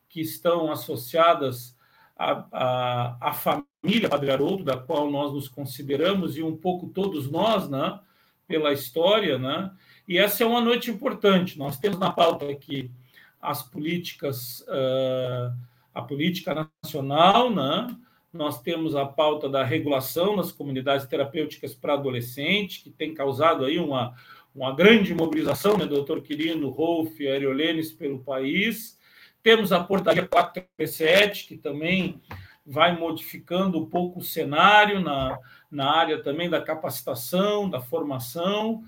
que 0.08 0.22
estão 0.22 0.72
associadas 0.72 1.78
à, 2.18 2.46
à, 2.52 3.30
à 3.30 3.34
família 3.34 4.10
Padre 4.10 4.32
Haroldo, 4.32 4.64
da 4.64 4.78
qual 4.78 5.10
nós 5.10 5.32
nos 5.32 5.48
consideramos, 5.48 6.38
e 6.38 6.44
um 6.44 6.56
pouco 6.56 6.88
todos 6.88 7.30
nós, 7.30 7.70
né, 7.70 8.00
pela 8.48 8.74
história, 8.74 9.38
né? 9.38 9.72
E 10.08 10.18
essa 10.18 10.44
é 10.44 10.48
uma 10.48 10.60
noite 10.60 10.90
importante. 10.90 11.60
Nós 11.60 11.78
temos 11.78 12.00
na 12.00 12.12
pauta 12.12 12.50
aqui 12.50 12.92
as 13.40 13.62
políticas, 13.62 14.62
uh, 14.62 15.56
a 15.94 16.02
política 16.02 16.70
nacional, 16.84 17.54
né? 17.54 17.96
Nós 18.32 18.62
temos 18.62 18.96
a 18.96 19.06
pauta 19.06 19.50
da 19.50 19.64
regulação 19.64 20.36
nas 20.36 20.52
comunidades 20.52 21.08
terapêuticas 21.08 21.74
para 21.74 21.94
adolescentes, 21.96 22.84
que 22.84 22.92
tem 22.92 23.14
causado 23.14 23.66
aí 23.66 23.80
uma, 23.80 24.14
uma 24.54 24.76
grande 24.76 25.16
mobilização, 25.16 25.78
né, 25.78 25.86
doutor 25.86 26.22
Quirino, 26.22 26.70
Rolf 26.70 27.20
e 27.20 27.28
Aeriolenes 27.28 27.92
pelo 27.92 28.20
país. 28.20 29.00
Temos 29.42 29.72
a 29.72 29.84
portaria 29.84 30.28
437, 30.28 31.48
que 31.48 31.58
também 31.58 32.22
vai 32.64 32.96
modificando 32.96 33.80
um 33.80 33.86
pouco 33.90 34.20
o 34.20 34.24
cenário 34.24 35.00
na, 35.00 35.40
na 35.72 35.90
área 35.92 36.22
também 36.22 36.48
da 36.48 36.62
capacitação, 36.62 37.68
da 37.68 37.82
formação, 37.82 38.84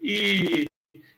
e, 0.00 0.66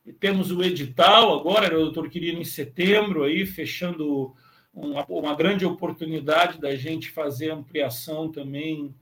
e 0.04 0.12
temos 0.12 0.50
o 0.50 0.64
edital 0.64 1.38
agora, 1.38 1.78
o 1.78 1.84
doutor 1.84 2.10
Quirino, 2.10 2.40
em 2.40 2.44
setembro, 2.44 3.22
aí, 3.22 3.46
fechando 3.46 4.34
uma, 4.72 5.04
uma 5.08 5.34
grande 5.34 5.64
oportunidade 5.64 6.60
da 6.60 6.74
gente 6.76 7.10
fazer 7.10 7.50
ampliação 7.50 8.30
também 8.30 8.94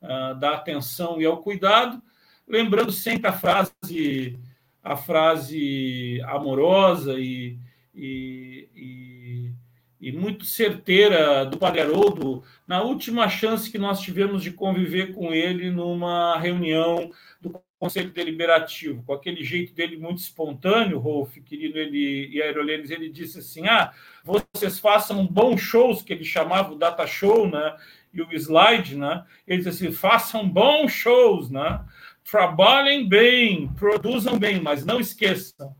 uh, 0.00 0.34
da 0.38 0.54
atenção 0.54 1.20
e 1.20 1.24
ao 1.24 1.42
cuidado, 1.42 2.02
lembrando 2.46 2.92
sempre 2.92 3.28
a 3.28 3.32
frase 3.32 4.38
a 4.82 4.96
frase 4.96 6.20
amorosa 6.24 7.18
e, 7.18 7.56
e, 7.94 8.68
e, 8.74 9.52
e 10.00 10.12
muito 10.12 10.44
certeira 10.44 11.46
do 11.46 11.56
Padre 11.56 11.82
Haroldo 11.82 12.42
na 12.66 12.82
última 12.82 13.28
chance 13.28 13.70
que 13.70 13.78
nós 13.78 14.00
tivemos 14.00 14.42
de 14.42 14.50
conviver 14.50 15.14
com 15.14 15.32
ele 15.32 15.70
numa 15.70 16.36
reunião 16.38 17.10
do 17.40 17.61
Conselho 17.82 18.12
Deliberativo, 18.12 19.02
com 19.02 19.12
aquele 19.12 19.42
jeito 19.42 19.74
dele 19.74 19.96
muito 19.96 20.18
espontâneo, 20.18 21.00
Rolf, 21.00 21.36
querido, 21.38 21.76
ele 21.76 22.28
e 22.28 22.40
Aerolenes, 22.40 22.92
ele 22.92 23.08
disse 23.08 23.40
assim: 23.40 23.66
ah, 23.66 23.92
vocês 24.22 24.78
façam 24.78 25.26
bons 25.26 25.60
shows, 25.60 26.00
que 26.00 26.12
ele 26.12 26.22
chamava 26.22 26.72
o 26.72 26.78
data 26.78 27.04
show, 27.08 27.50
né? 27.50 27.76
E 28.14 28.22
o 28.22 28.32
slide, 28.34 28.96
né? 28.96 29.24
Ele 29.44 29.64
disse 29.64 29.84
assim: 29.84 29.90
façam 29.90 30.48
bons 30.48 30.92
shows, 30.92 31.50
né? 31.50 31.84
Trabalhem 32.22 33.08
bem, 33.08 33.66
produzam 33.74 34.38
bem, 34.38 34.60
mas 34.60 34.84
não 34.84 35.00
esqueçam, 35.00 35.74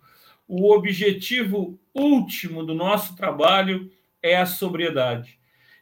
o 0.49 0.75
objetivo 0.75 1.79
último 1.95 2.65
do 2.65 2.75
nosso 2.75 3.15
trabalho 3.15 3.89
é 4.21 4.37
a 4.37 4.45
sobriedade. 4.45 5.39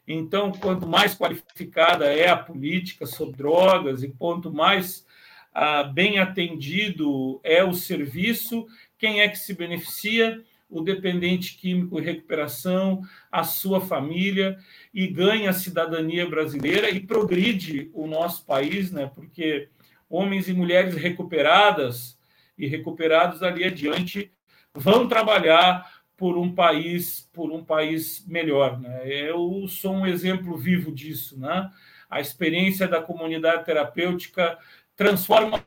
Então, 0.07 0.51
quanto 0.51 0.85
mais 0.85 1.15
qualificada 1.15 2.05
é 2.05 2.29
a 2.29 2.37
política 2.37 3.07
sobre 3.07 3.37
drogas 3.37 4.03
e 4.03 4.09
quanto 4.09 4.53
mais 4.53 5.03
ah, 5.53 5.83
bem 5.83 6.19
atendido 6.19 7.39
é 7.43 7.63
o 7.63 7.73
serviço, 7.73 8.67
quem 8.97 9.21
é 9.21 9.27
que 9.27 9.37
se 9.37 9.53
beneficia? 9.53 10.41
O 10.69 10.81
dependente 10.81 11.57
químico 11.57 11.99
e 11.99 12.03
recuperação, 12.03 13.01
a 13.29 13.43
sua 13.43 13.81
família, 13.81 14.57
e 14.93 15.07
ganha 15.07 15.49
a 15.49 15.53
cidadania 15.53 16.25
brasileira 16.25 16.89
e 16.89 17.01
progride 17.01 17.91
o 17.93 18.07
nosso 18.07 18.45
país, 18.45 18.91
né? 18.91 19.11
porque 19.13 19.67
homens 20.09 20.47
e 20.47 20.53
mulheres 20.53 20.95
recuperadas 20.95 22.17
e 22.57 22.67
recuperados 22.67 23.43
ali 23.43 23.63
adiante 23.63 24.31
vão 24.73 25.07
trabalhar 25.07 26.01
por 26.15 26.37
um 26.37 26.53
país 26.53 27.27
por 27.33 27.51
um 27.51 27.63
país 27.63 28.23
melhor 28.27 28.79
né? 28.79 29.01
eu 29.05 29.65
sou 29.67 29.93
um 29.93 30.05
exemplo 30.05 30.55
vivo 30.55 30.91
disso 30.91 31.39
né 31.39 31.71
a 32.09 32.19
experiência 32.19 32.87
da 32.87 33.01
comunidade 33.01 33.65
terapêutica 33.65 34.57
transforma 35.01 35.65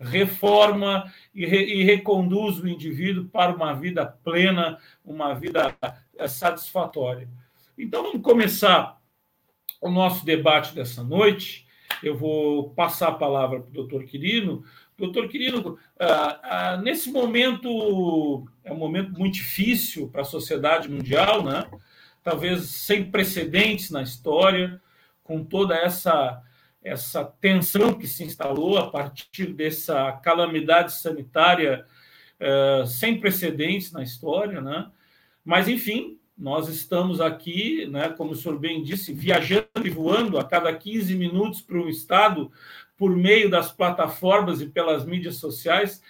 reforma 0.00 1.12
e, 1.34 1.44
re, 1.44 1.66
e, 1.66 1.84
reconduz 1.84 2.58
o 2.58 2.66
indivíduo 2.66 3.26
para 3.26 3.54
uma 3.54 3.74
vida 3.74 4.06
plena, 4.06 4.78
uma 5.04 5.34
vida 5.34 5.76
eh, 6.16 6.26
satisfatória. 6.26 7.28
Então, 7.76 8.02
vamos 8.02 8.22
começar 8.22 8.98
o 9.82 9.90
nosso 9.90 10.24
debate 10.24 10.74
dessa 10.74 11.04
noite. 11.04 11.66
Eu 12.02 12.16
vou 12.16 12.70
passar 12.70 13.08
a 13.08 13.14
palavra 13.14 13.60
para 13.60 13.68
o 13.68 13.72
doutor 13.72 14.04
Quirino. 14.04 14.64
Doutor 14.96 15.28
Quirino, 15.28 15.78
ah, 15.98 16.40
ah, 16.42 16.76
nesse 16.78 17.12
momento, 17.12 18.48
é 18.64 18.72
um 18.72 18.78
momento 18.78 19.12
muito 19.12 19.34
difícil 19.34 20.08
para 20.08 20.22
a 20.22 20.24
sociedade 20.24 20.88
mundial, 20.88 21.44
né? 21.44 21.66
talvez 22.22 22.62
sem 22.70 23.10
precedentes 23.10 23.90
na 23.90 24.02
história, 24.02 24.80
com 25.22 25.44
toda 25.44 25.74
essa 25.74 26.42
essa 26.82 27.24
tensão 27.24 27.94
que 27.94 28.06
se 28.06 28.24
instalou 28.24 28.78
a 28.78 28.90
partir 28.90 29.52
dessa 29.52 30.12
calamidade 30.12 30.92
sanitária 30.94 31.84
uh, 32.40 32.86
sem 32.86 33.20
precedentes 33.20 33.92
na 33.92 34.02
história, 34.02 34.60
né? 34.60 34.90
Mas, 35.44 35.68
enfim, 35.68 36.18
nós 36.40 36.68
estamos 36.68 37.20
aqui, 37.20 37.86
né, 37.86 38.08
como 38.08 38.32
o 38.32 38.34
senhor 38.34 38.58
bem 38.58 38.82
disse, 38.82 39.12
viajando 39.12 39.66
e 39.84 39.90
voando 39.90 40.38
a 40.38 40.44
cada 40.44 40.74
15 40.74 41.14
minutos 41.14 41.60
para 41.60 41.78
o 41.78 41.88
Estado 41.88 42.50
por 42.96 43.14
meio 43.14 43.50
das 43.50 43.70
plataformas 43.70 44.60
e 44.60 44.66
pelas 44.66 45.04
mídias 45.04 45.36
sociais. 45.36 46.02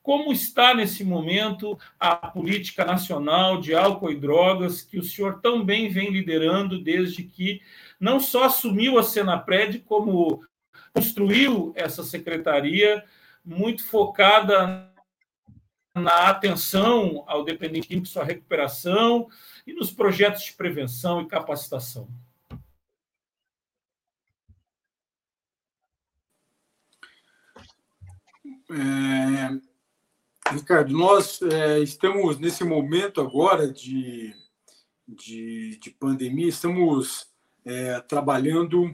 Como 0.00 0.32
está 0.32 0.74
nesse 0.74 1.04
momento 1.04 1.78
a 1.98 2.14
política 2.14 2.84
nacional 2.84 3.60
de 3.60 3.74
álcool 3.74 4.10
e 4.10 4.18
drogas 4.18 4.82
que 4.82 4.98
o 4.98 5.02
senhor 5.02 5.40
tão 5.40 5.64
bem 5.64 5.88
vem 5.88 6.10
liderando 6.10 6.80
desde 6.80 7.22
que 7.22 7.60
não 8.02 8.18
só 8.18 8.46
assumiu 8.46 8.98
a 8.98 9.02
Senapred, 9.04 9.78
como 9.78 10.44
construiu 10.92 11.72
essa 11.76 12.02
secretaria 12.02 13.04
muito 13.44 13.84
focada 13.84 14.92
na 15.94 16.28
atenção 16.28 17.22
ao 17.28 17.44
dependente 17.44 17.86
químico, 17.86 18.08
sua 18.08 18.24
recuperação 18.24 19.28
e 19.64 19.72
nos 19.72 19.92
projetos 19.92 20.42
de 20.42 20.52
prevenção 20.54 21.22
e 21.22 21.28
capacitação. 21.28 22.08
É, 28.68 30.52
Ricardo, 30.52 30.92
nós 30.92 31.40
é, 31.40 31.78
estamos 31.78 32.36
nesse 32.40 32.64
momento 32.64 33.20
agora 33.20 33.72
de, 33.72 34.34
de, 35.06 35.78
de 35.78 35.90
pandemia, 35.90 36.48
estamos 36.48 37.31
é, 37.64 38.00
trabalhando 38.00 38.92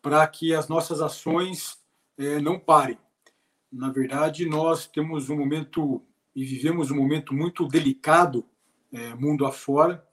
para 0.00 0.26
que 0.26 0.54
as 0.54 0.68
nossas 0.68 1.00
ações 1.00 1.78
é, 2.16 2.40
não 2.40 2.58
parem. 2.58 2.98
Na 3.72 3.90
verdade, 3.90 4.46
nós 4.46 4.86
temos 4.86 5.28
um 5.28 5.36
momento 5.36 6.02
e 6.34 6.44
vivemos 6.44 6.90
um 6.90 6.96
momento 6.96 7.34
muito 7.34 7.66
delicado 7.66 8.44
é, 8.92 9.14
mundo 9.14 9.44
afora 9.46 10.06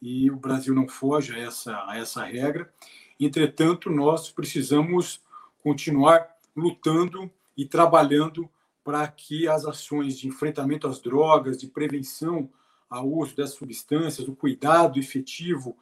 e 0.00 0.30
o 0.30 0.36
Brasil 0.36 0.74
não 0.74 0.86
foge 0.88 1.34
a 1.34 1.38
essa, 1.38 1.84
a 1.86 1.98
essa 1.98 2.24
regra. 2.24 2.72
Entretanto, 3.18 3.90
nós 3.90 4.30
precisamos 4.30 5.20
continuar 5.62 6.28
lutando 6.54 7.30
e 7.56 7.64
trabalhando 7.64 8.48
para 8.84 9.06
que 9.08 9.48
as 9.48 9.64
ações 9.64 10.18
de 10.18 10.28
enfrentamento 10.28 10.86
às 10.86 11.00
drogas, 11.00 11.58
de 11.58 11.66
prevenção 11.66 12.48
ao 12.88 13.06
uso 13.06 13.36
dessas 13.36 13.56
substâncias, 13.56 14.28
o 14.28 14.34
cuidado 14.34 14.98
efetivo 14.98 15.76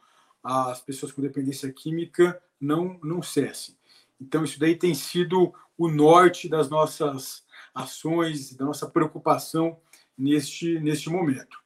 as 0.47 0.81
pessoas 0.81 1.11
com 1.11 1.21
dependência 1.21 1.73
química 1.73 2.41
não, 2.61 2.99
não 3.03 3.21
cessem. 3.21 3.77
Então, 4.21 4.45
isso 4.45 4.61
daí 4.61 4.77
tem 4.77 4.95
sido 4.95 5.53
o 5.77 5.89
norte 5.89 6.49
das 6.49 6.71
nossas 6.71 7.45
ações, 7.75 8.55
da 8.55 8.65
nossa 8.65 8.89
preocupação 8.89 9.77
neste, 10.17 10.79
neste 10.79 11.11
momento. 11.11 11.59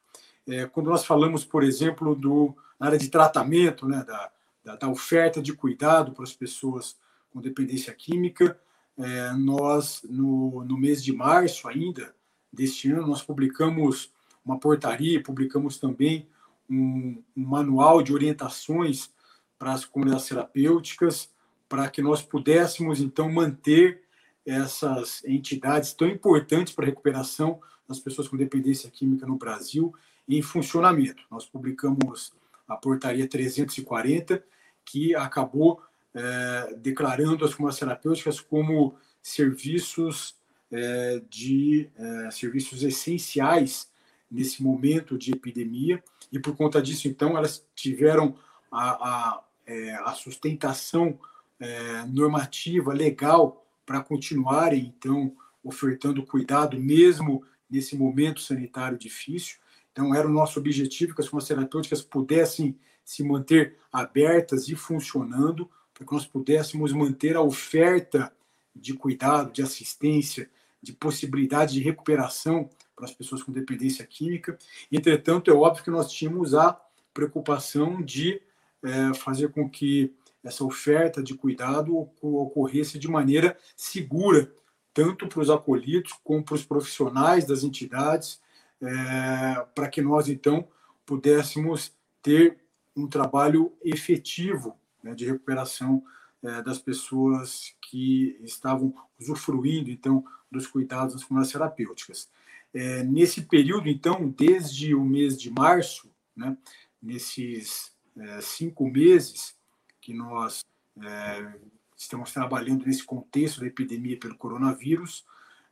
É, 0.47 0.65
quando 0.65 0.89
nós 0.89 1.05
falamos, 1.05 1.45
por 1.45 1.63
exemplo, 1.63 2.15
do, 2.15 2.55
na 2.79 2.87
área 2.87 2.97
de 2.97 3.09
tratamento, 3.09 3.87
né, 3.87 4.03
da, 4.03 4.31
da, 4.63 4.75
da 4.75 4.89
oferta 4.89 5.41
de 5.41 5.53
cuidado 5.53 6.11
para 6.11 6.23
as 6.23 6.33
pessoas 6.33 6.97
com 7.31 7.39
dependência 7.39 7.93
química, 7.93 8.59
é, 8.97 9.31
nós, 9.33 10.01
no, 10.09 10.65
no 10.65 10.77
mês 10.77 11.03
de 11.03 11.13
março 11.13 11.67
ainda 11.67 12.13
deste 12.51 12.91
ano, 12.91 13.07
nós 13.07 13.21
publicamos 13.21 14.11
uma 14.43 14.59
portaria, 14.59 15.21
publicamos 15.23 15.77
também 15.77 16.27
um, 16.71 17.21
um 17.35 17.45
manual 17.45 18.01
de 18.01 18.13
orientações 18.13 19.11
para 19.59 19.73
as 19.73 19.85
comunidades 19.85 20.27
terapêuticas, 20.27 21.29
para 21.67 21.89
que 21.89 22.01
nós 22.01 22.21
pudéssemos, 22.21 22.99
então, 22.99 23.31
manter 23.31 24.01
essas 24.45 25.23
entidades 25.23 25.93
tão 25.93 26.07
importantes 26.07 26.73
para 26.73 26.85
a 26.85 26.87
recuperação 26.87 27.59
das 27.87 27.99
pessoas 27.99 28.27
com 28.27 28.37
dependência 28.37 28.89
química 28.89 29.27
no 29.27 29.37
Brasil 29.37 29.93
em 30.27 30.41
funcionamento. 30.41 31.23
Nós 31.29 31.45
publicamos 31.45 32.33
a 32.67 32.75
portaria 32.75 33.27
340, 33.27 34.43
que 34.85 35.13
acabou 35.15 35.81
é, 36.13 36.75
declarando 36.77 37.45
as 37.45 37.53
comunidades 37.53 37.79
terapêuticas 37.79 38.39
como 38.39 38.95
serviços 39.21 40.35
é, 40.71 41.21
de 41.29 41.89
é, 41.95 42.31
serviços 42.31 42.81
essenciais 42.83 43.89
nesse 44.29 44.63
momento 44.63 45.17
de 45.17 45.33
epidemia, 45.33 46.01
e 46.31 46.39
por 46.39 46.55
conta 46.55 46.81
disso, 46.81 47.07
então, 47.07 47.37
elas 47.37 47.65
tiveram 47.75 48.35
a, 48.71 48.89
a, 48.91 49.43
é, 49.65 49.95
a 49.95 50.13
sustentação 50.13 51.19
é, 51.59 52.05
normativa, 52.05 52.93
legal, 52.93 53.65
para 53.85 54.01
continuarem, 54.01 54.93
então, 54.97 55.35
ofertando 55.63 56.25
cuidado, 56.25 56.79
mesmo 56.79 57.43
nesse 57.69 57.97
momento 57.97 58.39
sanitário 58.39 58.97
difícil. 58.97 59.57
Então, 59.91 60.15
era 60.15 60.27
o 60.27 60.31
nosso 60.31 60.57
objetivo 60.57 61.13
que 61.13 61.21
as 61.21 61.27
farmacêuticas 61.27 62.01
pudessem 62.01 62.77
se 63.03 63.23
manter 63.23 63.77
abertas 63.91 64.69
e 64.69 64.75
funcionando, 64.75 65.69
para 65.93 66.05
que 66.05 66.13
nós 66.13 66.25
pudéssemos 66.25 66.93
manter 66.93 67.35
a 67.35 67.41
oferta 67.41 68.33
de 68.73 68.93
cuidado, 68.93 69.51
de 69.51 69.61
assistência, 69.61 70.49
de 70.81 70.93
possibilidade 70.93 71.73
de 71.73 71.81
recuperação 71.81 72.69
para 73.01 73.09
as 73.09 73.15
pessoas 73.15 73.41
com 73.41 73.51
dependência 73.51 74.05
química. 74.05 74.55
Entretanto, 74.91 75.49
é 75.49 75.53
óbvio 75.53 75.83
que 75.83 75.89
nós 75.89 76.11
tínhamos 76.11 76.53
a 76.53 76.79
preocupação 77.11 77.99
de 77.99 78.39
é, 78.83 79.13
fazer 79.15 79.51
com 79.51 79.67
que 79.67 80.13
essa 80.43 80.63
oferta 80.63 81.21
de 81.21 81.33
cuidado 81.33 81.97
ocorresse 82.21 82.99
de 82.99 83.07
maneira 83.07 83.57
segura, 83.75 84.53
tanto 84.93 85.27
para 85.27 85.39
os 85.39 85.49
acolhidos 85.49 86.13
como 86.23 86.43
para 86.43 86.55
os 86.55 86.63
profissionais 86.63 87.45
das 87.45 87.63
entidades, 87.63 88.39
é, 88.79 89.65
para 89.73 89.87
que 89.87 90.01
nós, 90.01 90.29
então, 90.29 90.67
pudéssemos 91.03 91.91
ter 92.21 92.59
um 92.95 93.07
trabalho 93.07 93.73
efetivo 93.83 94.77
né, 95.03 95.15
de 95.15 95.25
recuperação 95.25 96.03
é, 96.43 96.61
das 96.61 96.77
pessoas 96.77 97.73
que 97.81 98.37
estavam 98.43 98.93
usufruindo, 99.19 99.89
então, 99.89 100.23
dos 100.51 100.67
cuidados 100.67 101.15
das 101.15 101.23
comunidades 101.23 101.51
terapêuticas. 101.51 102.29
É, 102.73 103.03
nesse 103.03 103.41
período, 103.41 103.89
então, 103.89 104.29
desde 104.29 104.95
o 104.95 105.03
mês 105.03 105.39
de 105.39 105.51
março, 105.51 106.09
né, 106.35 106.57
nesses 107.01 107.91
é, 108.17 108.41
cinco 108.41 108.87
meses 108.89 109.55
que 109.99 110.13
nós 110.13 110.63
é, 111.01 111.53
estamos 111.95 112.31
trabalhando 112.31 112.85
nesse 112.85 113.03
contexto 113.03 113.59
da 113.59 113.67
epidemia 113.67 114.17
pelo 114.17 114.37
coronavírus, 114.37 115.25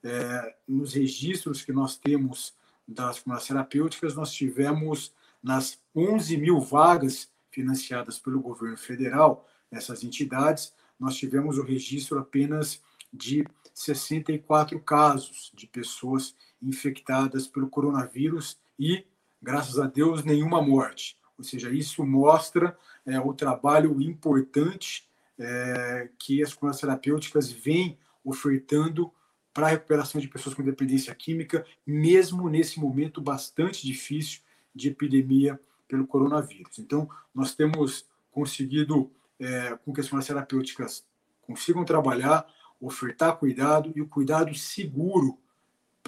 é, 0.03 0.55
nos 0.67 0.93
registros 0.93 1.63
que 1.63 1.71
nós 1.71 1.97
temos 1.97 2.53
das 2.87 3.19
comunidades 3.19 3.47
terapêuticas, 3.47 4.15
nós 4.15 4.31
tivemos 4.31 5.13
nas 5.41 5.79
11 5.95 6.37
mil 6.37 6.59
vagas 6.59 7.29
financiadas 7.51 8.19
pelo 8.19 8.41
governo 8.41 8.77
federal, 8.77 9.47
nessas 9.71 10.03
entidades, 10.03 10.73
nós 10.99 11.15
tivemos 11.15 11.57
o 11.57 11.63
registro 11.63 12.19
apenas 12.19 12.81
de 13.11 13.45
64 13.73 14.79
casos 14.81 15.51
de 15.55 15.65
pessoas 15.67 16.35
infectadas 16.61 17.47
pelo 17.47 17.69
coronavírus 17.69 18.57
e, 18.77 19.05
graças 19.41 19.79
a 19.79 19.87
Deus, 19.87 20.23
nenhuma 20.23 20.61
morte. 20.61 21.17
Ou 21.37 21.43
seja, 21.43 21.71
isso 21.71 22.05
mostra 22.05 22.77
é, 23.05 23.19
o 23.19 23.33
trabalho 23.33 24.01
importante 24.01 25.07
é, 25.37 26.09
que 26.19 26.43
as 26.43 26.53
comunidades 26.53 26.81
terapêuticas 26.81 27.51
vêm 27.51 27.97
ofertando 28.23 29.11
para 29.53 29.67
a 29.67 29.69
recuperação 29.69 30.19
de 30.19 30.27
pessoas 30.27 30.53
com 30.53 30.63
dependência 30.63 31.13
química, 31.15 31.65
mesmo 31.85 32.49
nesse 32.49 32.79
momento 32.79 33.21
bastante 33.21 33.85
difícil 33.85 34.41
de 34.75 34.89
epidemia 34.89 35.59
pelo 35.87 36.05
coronavírus. 36.05 36.77
Então, 36.77 37.09
nós 37.33 37.55
temos 37.55 38.05
conseguido 38.31 39.11
é, 39.39 39.77
com 39.83 39.93
que 39.93 40.01
as 40.01 40.07
comunidades 40.07 40.27
terapêuticas 40.27 41.05
consigam 41.41 41.83
trabalhar, 41.83 42.45
ofertar 42.79 43.37
cuidado 43.37 43.91
e 43.95 44.01
o 44.01 44.07
cuidado 44.07 44.53
seguro 44.53 45.37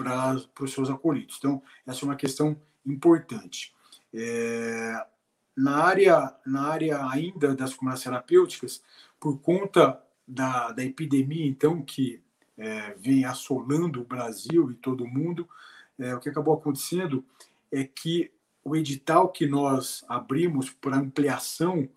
para, 0.03 0.63
os 0.63 0.73
seus 0.73 0.89
acolhidos. 0.89 1.37
Então, 1.37 1.61
essa 1.85 2.03
é 2.03 2.05
uma 2.05 2.15
questão 2.15 2.55
importante. 2.85 3.73
É, 4.13 5.05
na, 5.55 5.83
área, 5.83 6.35
na 6.45 6.67
área 6.67 7.05
ainda 7.07 7.55
das 7.55 7.73
comunidades 7.73 8.03
terapêuticas, 8.03 8.83
por 9.19 9.39
conta 9.39 10.01
da, 10.27 10.71
da 10.71 10.83
epidemia, 10.83 11.45
então, 11.45 11.81
que 11.81 12.21
é, 12.57 12.95
vem 12.95 13.25
assolando 13.25 14.01
o 14.01 14.05
Brasil 14.05 14.71
e 14.71 14.75
todo 14.75 15.07
mundo, 15.07 15.47
é, 15.99 16.15
o 16.15 16.19
que 16.19 16.29
acabou 16.29 16.53
acontecendo 16.53 17.23
é 17.71 17.83
que 17.83 18.31
o 18.63 18.75
edital 18.75 19.29
que 19.29 19.47
nós 19.47 20.03
abrimos 20.07 20.69
para 20.69 20.97
ampliação 20.97 21.89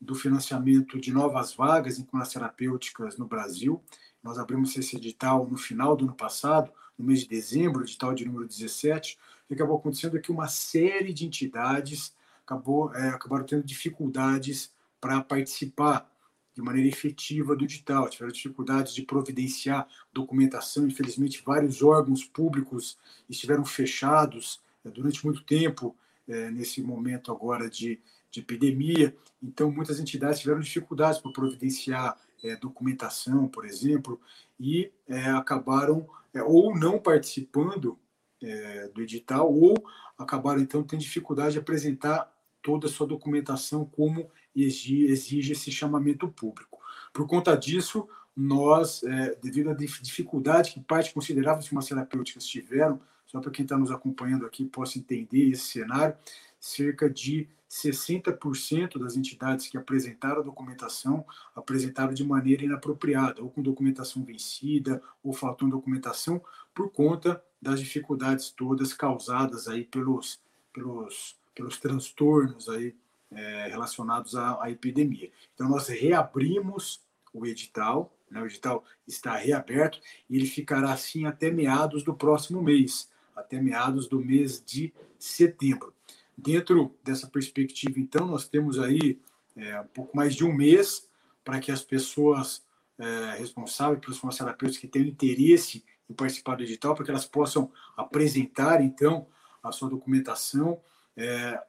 do 0.00 0.14
financiamento 0.14 1.00
de 1.00 1.12
novas 1.12 1.54
vagas 1.54 1.98
em 1.98 2.04
classes 2.04 2.34
terapêuticas 2.34 3.16
no 3.16 3.26
Brasil, 3.26 3.82
nós 4.22 4.38
abrimos 4.38 4.76
esse 4.76 4.96
edital 4.96 5.48
no 5.48 5.56
final 5.56 5.96
do 5.96 6.04
ano 6.04 6.14
passado, 6.14 6.72
no 6.98 7.04
mês 7.04 7.20
de 7.20 7.28
dezembro, 7.28 7.82
edital 7.82 8.14
de 8.14 8.24
número 8.24 8.46
17, 8.46 9.18
o 9.44 9.48
que 9.48 9.54
acabou 9.54 9.76
acontecendo 9.76 10.16
é 10.16 10.20
que 10.20 10.32
uma 10.32 10.48
série 10.48 11.12
de 11.12 11.26
entidades 11.26 12.14
acabou, 12.44 12.94
é, 12.94 13.08
acabaram 13.08 13.44
tendo 13.44 13.64
dificuldades 13.64 14.72
para 15.00 15.20
participar 15.22 16.10
de 16.54 16.60
maneira 16.60 16.88
efetiva 16.88 17.56
do 17.56 17.64
edital, 17.64 18.08
tiveram 18.08 18.32
dificuldades 18.32 18.94
de 18.94 19.02
providenciar 19.02 19.88
documentação. 20.12 20.86
Infelizmente, 20.86 21.42
vários 21.44 21.82
órgãos 21.82 22.24
públicos 22.24 22.98
estiveram 23.28 23.64
fechados 23.64 24.60
é, 24.84 24.90
durante 24.90 25.24
muito 25.24 25.42
tempo, 25.44 25.96
é, 26.28 26.50
nesse 26.50 26.82
momento 26.82 27.32
agora 27.32 27.70
de, 27.70 28.00
de 28.30 28.40
epidemia. 28.40 29.16
Então, 29.42 29.70
muitas 29.70 29.98
entidades 29.98 30.40
tiveram 30.40 30.60
dificuldades 30.60 31.20
para 31.20 31.32
providenciar 31.32 32.18
é, 32.44 32.56
documentação, 32.56 33.48
por 33.48 33.64
exemplo, 33.64 34.20
e 34.58 34.90
é, 35.08 35.30
acabaram 35.30 36.06
é, 36.34 36.42
ou 36.42 36.76
não 36.76 36.98
participando 36.98 37.98
é, 38.42 38.88
do 38.88 39.02
edital, 39.02 39.52
ou 39.52 39.74
acabaram, 40.18 40.60
então, 40.60 40.82
tendo 40.82 41.00
dificuldade 41.00 41.52
de 41.52 41.58
apresentar 41.58 42.32
toda 42.60 42.86
a 42.86 42.90
sua 42.90 43.06
documentação 43.06 43.84
como 43.84 44.30
exige 44.54 45.52
esse 45.52 45.70
chamamento 45.70 46.28
público. 46.28 46.78
Por 47.12 47.26
conta 47.26 47.56
disso, 47.56 48.08
nós, 48.34 49.02
é, 49.02 49.36
devido 49.42 49.70
à 49.70 49.74
dificuldade 49.74 50.72
que 50.72 50.80
parte 50.80 51.12
considerável 51.12 51.60
das 51.60 51.68
farmacêuticas 51.68 52.46
tiveram, 52.46 53.00
só 53.26 53.40
para 53.40 53.50
quem 53.50 53.64
está 53.64 53.76
nos 53.76 53.90
acompanhando 53.90 54.46
aqui 54.46 54.64
possa 54.64 54.98
entender 54.98 55.50
esse 55.50 55.64
cenário, 55.64 56.16
cerca 56.58 57.08
de 57.08 57.48
60% 57.72 58.98
das 58.98 59.16
entidades 59.16 59.66
que 59.66 59.78
apresentaram 59.78 60.42
a 60.42 60.44
documentação 60.44 61.24
apresentaram 61.56 62.12
de 62.12 62.22
maneira 62.22 62.62
inapropriada, 62.62 63.40
ou 63.42 63.48
com 63.48 63.62
documentação 63.62 64.22
vencida, 64.22 65.02
ou 65.22 65.32
faltando 65.32 65.70
documentação, 65.70 66.42
por 66.74 66.92
conta 66.92 67.42
das 67.60 67.80
dificuldades 67.80 68.50
todas 68.50 68.92
causadas 68.92 69.68
aí 69.68 69.84
pelos, 69.84 70.38
pelos, 70.70 71.34
pelos 71.54 71.78
transtornos 71.78 72.68
aí 72.68 72.94
é, 73.30 73.68
relacionados 73.68 74.36
à, 74.36 74.62
à, 74.62 74.70
epidemia. 74.70 75.32
Então, 75.54 75.66
nós 75.66 75.88
reabrimos 75.88 77.00
o 77.32 77.46
edital, 77.46 78.14
né, 78.30 78.42
o 78.42 78.46
edital 78.46 78.84
está 79.08 79.34
reaberto 79.34 79.98
e 80.28 80.36
ele 80.36 80.46
ficará 80.46 80.92
assim 80.92 81.24
até 81.24 81.50
meados 81.50 82.02
do 82.02 82.12
próximo 82.12 82.62
mês, 82.62 83.08
até 83.34 83.58
meados 83.58 84.06
do 84.06 84.20
mês 84.20 84.62
de 84.62 84.92
setembro. 85.18 85.94
Dentro 86.36 86.96
dessa 87.04 87.26
perspectiva, 87.26 87.98
então, 87.98 88.26
nós 88.26 88.48
temos 88.48 88.78
aí 88.78 89.20
é, 89.56 89.80
um 89.80 89.86
pouco 89.86 90.16
mais 90.16 90.34
de 90.34 90.44
um 90.44 90.52
mês 90.52 91.08
para 91.44 91.60
que 91.60 91.70
as 91.70 91.82
pessoas 91.82 92.62
é, 92.98 93.36
responsáveis 93.38 94.00
pelos 94.00 94.18
farmacêuticos 94.18 94.78
que 94.78 94.88
têm 94.88 95.08
interesse 95.08 95.84
em 96.08 96.14
participar 96.14 96.56
do 96.56 96.62
edital, 96.62 96.94
para 96.94 97.04
que 97.04 97.10
elas 97.10 97.26
possam 97.26 97.70
apresentar, 97.96 98.82
então, 98.82 99.26
a 99.62 99.72
sua 99.72 99.88
documentação. 99.88 100.80
É, 101.16 101.62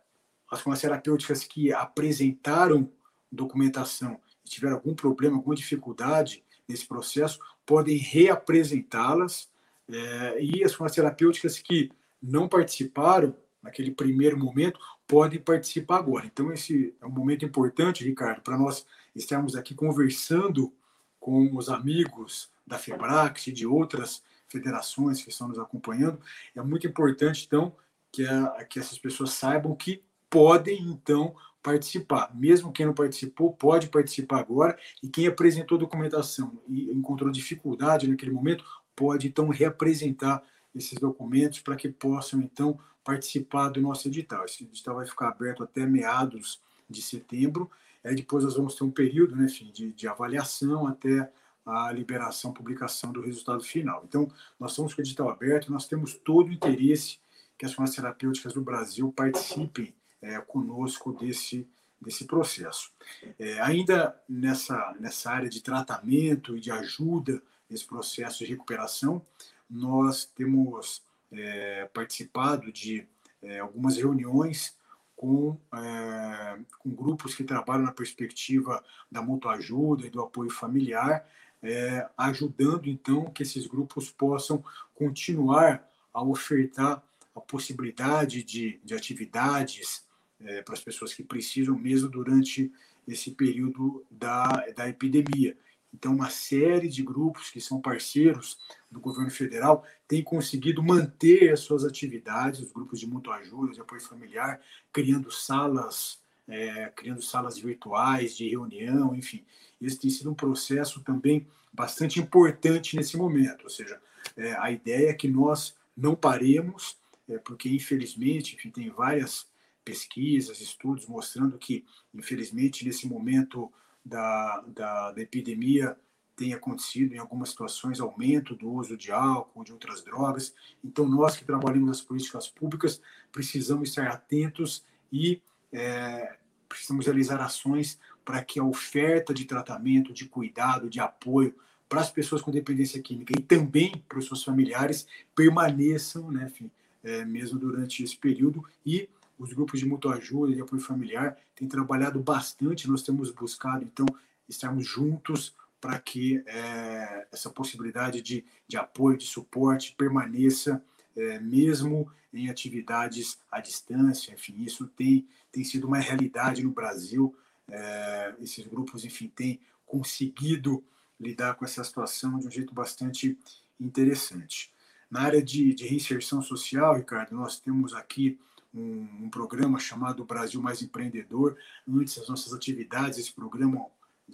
as 0.50 0.62
farmacêuticas 0.62 1.44
que 1.44 1.74
apresentaram 1.74 2.92
documentação 3.32 4.20
e 4.46 4.50
tiveram 4.50 4.76
algum 4.76 4.94
problema, 4.94 5.38
alguma 5.38 5.56
dificuldade 5.56 6.44
nesse 6.68 6.86
processo, 6.86 7.40
podem 7.66 7.98
reapresentá-las. 7.98 9.50
É, 9.90 10.42
e 10.42 10.64
as 10.64 10.74
farmacêuticas 10.74 11.60
que 11.60 11.92
não 12.22 12.48
participaram 12.48 13.36
naquele 13.64 13.92
primeiro 13.92 14.38
momento 14.38 14.80
podem 15.08 15.40
participar 15.40 15.98
agora. 15.98 16.26
Então, 16.26 16.52
esse 16.52 16.94
é 17.02 17.06
um 17.06 17.12
momento 17.12 17.46
importante, 17.46 18.04
Ricardo, 18.04 18.42
para 18.42 18.58
nós 18.58 18.86
estarmos 19.16 19.56
aqui 19.56 19.74
conversando 19.74 20.72
com 21.20 21.56
os 21.56 21.70
amigos 21.70 22.52
da 22.68 22.78
FEBRAX 22.78 23.48
e 23.48 23.52
de 23.52 23.66
outras 23.66 24.22
federações 24.50 25.24
que 25.24 25.30
estão 25.30 25.48
nos 25.48 25.58
acompanhando. 25.58 26.20
É 26.56 26.62
muito 26.62 26.86
importante, 26.86 27.46
então, 27.48 27.76
que, 28.12 28.26
a, 28.28 28.66
que 28.66 28.80
essas 28.80 29.00
pessoas 29.00 29.32
saibam 29.32 29.76
que 29.76 30.04
podem, 30.30 30.82
então, 30.84 31.36
participar. 31.62 32.30
Mesmo 32.36 32.72
quem 32.72 32.86
não 32.86 32.94
participou, 32.94 33.54
pode 33.54 33.88
participar 33.88 34.40
agora. 34.40 34.78
E 35.02 35.08
quem 35.08 35.26
apresentou 35.26 35.78
documentação 35.78 36.60
e 36.68 36.92
encontrou 36.92 37.32
dificuldade 37.32 38.08
naquele 38.08 38.32
momento, 38.32 38.66
pode, 38.96 39.28
então, 39.28 39.48
reapresentar 39.48 40.44
esses 40.76 40.98
documentos 41.00 41.60
para 41.60 41.76
que 41.76 41.90
possam, 41.90 42.42
então, 42.42 42.80
participar 43.04 43.70
do 43.70 43.82
nosso 43.82 44.08
edital. 44.08 44.46
Esse 44.46 44.64
edital 44.64 44.96
vai 44.96 45.06
ficar 45.06 45.30
aberto 45.30 45.64
até 45.64 45.86
meados 45.86 46.62
de 46.90 47.02
setembro. 47.02 47.70
Aí 48.04 48.16
depois 48.16 48.44
nós 48.44 48.56
vamos 48.56 48.76
ter 48.76 48.84
um 48.84 48.92
período 48.92 49.36
né, 49.36 49.46
de, 49.46 49.92
de 49.92 50.08
avaliação 50.08 50.88
até 50.88 51.30
a 51.66 51.92
liberação, 51.92 52.52
publicação 52.52 53.12
do 53.12 53.22
resultado 53.22 53.64
final. 53.64 54.04
Então, 54.08 54.30
nós 54.60 54.72
estamos 54.72 54.94
com 54.94 55.02
o 55.02 55.04
edital 55.04 55.30
aberto, 55.30 55.72
nós 55.72 55.88
temos 55.88 56.14
todo 56.14 56.50
o 56.50 56.54
interesse 56.54 57.20
que 57.58 57.66
as 57.66 57.74
farmácias 57.74 57.96
terapêuticas 57.96 58.54
do 58.54 58.62
Brasil 58.62 59.12
participem 59.14 59.96
é, 60.22 60.40
conosco 60.40 61.14
desse, 61.14 61.68
desse 62.02 62.26
processo. 62.26 62.92
É, 63.40 63.62
ainda 63.62 64.20
nessa, 64.28 64.94
nessa 65.00 65.32
área 65.32 65.50
de 65.50 65.62
tratamento 65.62 66.58
e 66.58 66.60
de 66.60 66.72
ajuda 66.72 67.42
nesse 67.70 67.86
processo 67.86 68.40
de 68.40 68.46
recuperação, 68.46 69.26
nós 69.74 70.26
temos 70.26 71.02
é, 71.32 71.90
participado 71.94 72.72
de 72.72 73.08
é, 73.42 73.60
algumas 73.60 73.98
reuniões 73.98 74.78
com, 75.16 75.58
é, 75.74 76.60
com 76.80 76.90
grupos 76.92 77.34
que 77.34 77.44
trabalham 77.44 77.86
na 77.86 77.92
perspectiva 77.92 78.84
da 79.12 79.22
mutua 79.22 79.54
ajuda 79.54 80.06
e 80.06 80.10
do 80.10 80.22
apoio 80.22 80.50
familiar, 80.50 81.28
é, 81.62 82.08
ajudando 82.18 82.88
então 82.88 83.26
que 83.32 83.42
esses 83.42 83.66
grupos 83.66 84.12
possam 84.12 84.64
continuar 84.94 85.90
a 86.14 86.22
ofertar 86.22 87.02
a 87.36 87.42
possibilidade 87.42 88.44
de, 88.44 88.80
de 88.84 88.94
atividades 88.94 90.06
é, 90.40 90.62
para 90.62 90.76
as 90.76 90.82
pessoas 90.82 91.14
que 91.14 91.24
precisam, 91.24 91.78
mesmo 91.78 92.10
durante 92.10 92.72
esse 93.08 93.32
período 93.32 94.06
da, 94.12 94.48
da 94.76 94.88
epidemia. 94.88 95.58
Então, 95.94 96.14
uma 96.14 96.30
série 96.30 96.90
de 96.90 97.04
grupos 97.04 97.50
que 97.52 97.62
são 97.62 97.80
parceiros 97.80 98.58
do 98.90 99.00
governo 99.00 99.30
federal 99.30 99.86
têm 100.08 100.24
conseguido 100.24 100.82
manter 100.82 101.54
as 101.54 101.60
suas 101.60 101.86
atividades, 101.86 102.62
os 102.62 102.72
grupos 102.72 103.00
de 103.00 103.08
mutua 103.08 103.36
ajuda, 103.36 103.74
de 103.74 103.82
apoio 103.82 104.02
familiar, 104.02 104.60
criando 104.92 105.32
salas, 105.32 106.20
é, 106.48 106.92
criando 106.96 107.22
salas 107.22 107.58
virtuais 107.58 108.36
de 108.36 108.50
reunião, 108.50 109.16
enfim. 109.16 109.46
Esse 109.80 110.00
tem 110.00 110.10
sido 110.10 110.32
um 110.32 110.36
processo 110.36 111.02
também 111.02 111.48
bastante 111.72 112.20
importante 112.20 112.96
nesse 112.96 113.16
momento. 113.16 113.64
Ou 113.64 113.70
seja, 113.70 114.02
é, 114.36 114.54
a 114.54 114.72
ideia 114.72 115.10
é 115.10 115.14
que 115.14 115.28
nós 115.28 115.76
não 115.96 116.16
paremos, 116.16 116.98
é, 117.30 117.38
porque 117.38 117.70
infelizmente, 117.70 118.56
enfim, 118.56 118.72
tem 118.72 118.90
várias 118.90 119.48
pesquisas, 119.86 120.60
estudos 120.60 121.06
mostrando 121.06 121.58
que, 121.58 121.86
infelizmente, 122.14 122.86
nesse 122.86 123.08
momento 123.08 123.72
da, 124.06 124.64
da, 124.68 125.12
da 125.12 125.22
epidemia, 125.22 125.98
tem 126.36 126.54
acontecido 126.54 127.14
em 127.14 127.20
algumas 127.20 127.50
situações 127.50 128.00
aumento 128.00 128.56
do 128.56 128.72
uso 128.72 128.98
de 128.98 129.12
álcool, 129.12 129.64
de 129.64 129.72
outras 129.72 130.04
drogas. 130.04 130.54
Então, 130.84 131.08
nós 131.08 131.38
que 131.38 131.46
trabalhamos 131.46 131.88
nas 131.88 132.02
políticas 132.02 132.48
públicas 132.48 133.02
precisamos 133.32 133.90
estar 133.90 134.08
atentos 134.08 134.84
e 135.12 135.42
é, 135.72 136.38
precisamos 136.68 137.06
realizar 137.06 137.40
ações 137.40 138.00
para 138.26 138.44
que 138.44 138.60
a 138.60 138.64
oferta 138.64 139.34
de 139.34 139.46
tratamento, 139.46 140.14
de 140.14 140.26
cuidado, 140.26 140.90
de 140.90 141.00
apoio 141.00 141.56
para 141.88 142.02
as 142.02 142.10
pessoas 142.10 142.42
com 142.42 142.50
dependência 142.50 143.02
química 143.02 143.34
e 143.38 143.42
também 143.42 144.04
para 144.08 144.18
os 144.18 144.26
seus 144.26 144.44
familiares 144.44 145.06
permaneçam, 145.36 146.32
né, 146.32 146.46
enfim, 146.46 146.72
é, 147.04 147.24
mesmo 147.26 147.60
durante 147.60 148.04
esse 148.04 148.18
período 148.18 148.64
e 148.86 149.08
os 149.38 149.54
grupos 149.54 149.80
de 149.80 149.86
mutua 149.86 150.16
ajuda 150.16 150.54
de 150.54 150.62
apoio 150.62 150.82
familiar 150.82 151.38
têm 151.56 151.68
trabalhado 151.68 152.20
bastante. 152.20 152.90
Nós 152.90 153.04
temos 153.04 153.32
buscado, 153.32 153.84
então, 153.84 154.06
estarmos 154.48 154.86
juntos 154.86 155.56
para 155.82 156.00
que 156.00 156.42
é, 156.46 157.28
essa 157.32 157.50
possibilidade 157.50 158.22
de, 158.22 158.46
de 158.68 158.78
apoio, 158.78 159.18
de 159.18 159.26
suporte 159.26 159.94
permaneça, 159.98 160.82
é, 161.16 161.40
mesmo 161.40 162.10
em 162.34 162.50
atividades 162.50 163.38
à 163.52 163.60
distância. 163.60 164.34
Enfim, 164.34 164.64
isso 164.64 164.88
tem, 164.88 165.28
tem 165.52 165.64
sido 165.64 165.88
uma 165.88 166.00
realidade 166.00 166.64
no 166.64 166.72
Brasil. 166.72 167.36
É, 167.70 168.34
esses 168.40 168.66
grupos, 168.66 169.04
enfim, 169.04 169.28
têm 169.28 169.60
conseguido 169.86 170.84
lidar 171.20 171.56
com 171.56 171.66
essa 171.66 171.84
situação 171.84 172.40
de 172.40 172.48
um 172.48 172.52
jeito 172.52 172.74
bastante 172.74 173.38
interessante. 173.80 174.72
Na 175.10 175.22
área 175.22 175.44
de, 175.44 175.74
de 175.74 175.86
reinserção 175.86 176.42
social, 176.42 176.96
Ricardo, 176.96 177.36
nós 177.36 177.60
temos 177.60 177.94
aqui 177.94 178.40
um, 178.74 179.26
um, 179.26 179.30
programa 179.30 179.80
chamado 179.80 180.26
Brasil 180.26 180.62
Mais 180.62 180.82
Empreendedor. 180.82 181.58
Antes 181.88 182.18
das 182.18 182.28
nossas 182.28 182.54
atividades, 182.54 183.20
esse 183.20 183.32
programa 183.32 183.86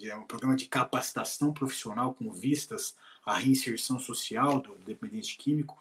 é 0.01 0.15
um 0.15 0.25
programa 0.25 0.55
de 0.55 0.65
capacitação 0.65 1.51
profissional 1.51 2.13
com 2.13 2.31
vistas 2.31 2.95
a 3.25 3.37
reinserção 3.37 3.99
social 3.99 4.59
do 4.59 4.75
dependente 4.85 5.37
químico. 5.37 5.77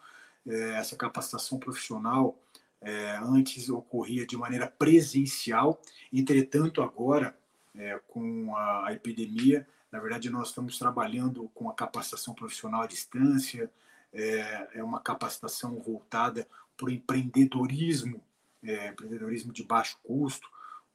É, 0.47 0.71
essa 0.73 0.95
capacitação 0.95 1.59
profissional 1.59 2.37
é, 2.81 3.17
antes 3.17 3.69
ocorria 3.69 4.25
de 4.25 4.37
maneira 4.37 4.67
presencial, 4.67 5.81
entretanto, 6.11 6.81
agora, 6.81 7.37
é, 7.75 7.99
com 8.07 8.55
a 8.55 8.91
epidemia, 8.93 9.67
na 9.91 9.99
verdade, 9.99 10.29
nós 10.29 10.49
estamos 10.49 10.77
trabalhando 10.77 11.49
com 11.53 11.69
a 11.69 11.73
capacitação 11.73 12.33
profissional 12.33 12.83
à 12.83 12.87
distância, 12.87 13.71
é, 14.13 14.69
é 14.75 14.83
uma 14.83 14.99
capacitação 14.99 15.79
voltada 15.79 16.47
para 16.77 16.87
o 16.87 16.91
empreendedorismo, 16.91 18.23
é, 18.63 18.89
empreendedorismo 18.89 19.51
de 19.51 19.63
baixo 19.63 19.97
custo, 20.03 20.47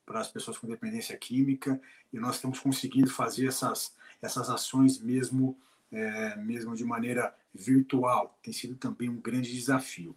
para 0.05 0.21
as 0.21 0.29
pessoas 0.29 0.59
com 0.59 0.67
dependência 0.67 1.17
química, 1.17 1.81
e 2.13 2.19
nós 2.19 2.37
estamos 2.37 2.59
conseguindo 2.59 3.11
fazer 3.11 3.47
essas, 3.47 3.95
essas 4.21 4.51
ações 4.51 5.01
mesmo, 5.01 5.57
é, 5.91 6.37
mesmo 6.37 6.75
de 6.75 6.85
maneira 6.85 7.35
virtual. 7.55 8.39
Tem 8.43 8.53
sido 8.53 8.77
também 8.77 9.09
um 9.09 9.21
grande 9.21 9.53
desafio. 9.53 10.17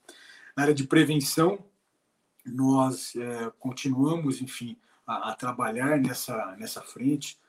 Na 0.55 0.63
área 0.63 0.73
de 0.73 0.85
prevenção, 0.85 1.63
nós 2.45 3.15
é, 3.15 3.51
continuamos, 3.59 4.41
enfim, 4.41 4.77
a, 5.05 5.31
a, 5.31 5.35
trabalhar 5.35 5.99
nessa, 5.99 6.55
nessa 6.57 6.81
frente. 6.81 7.39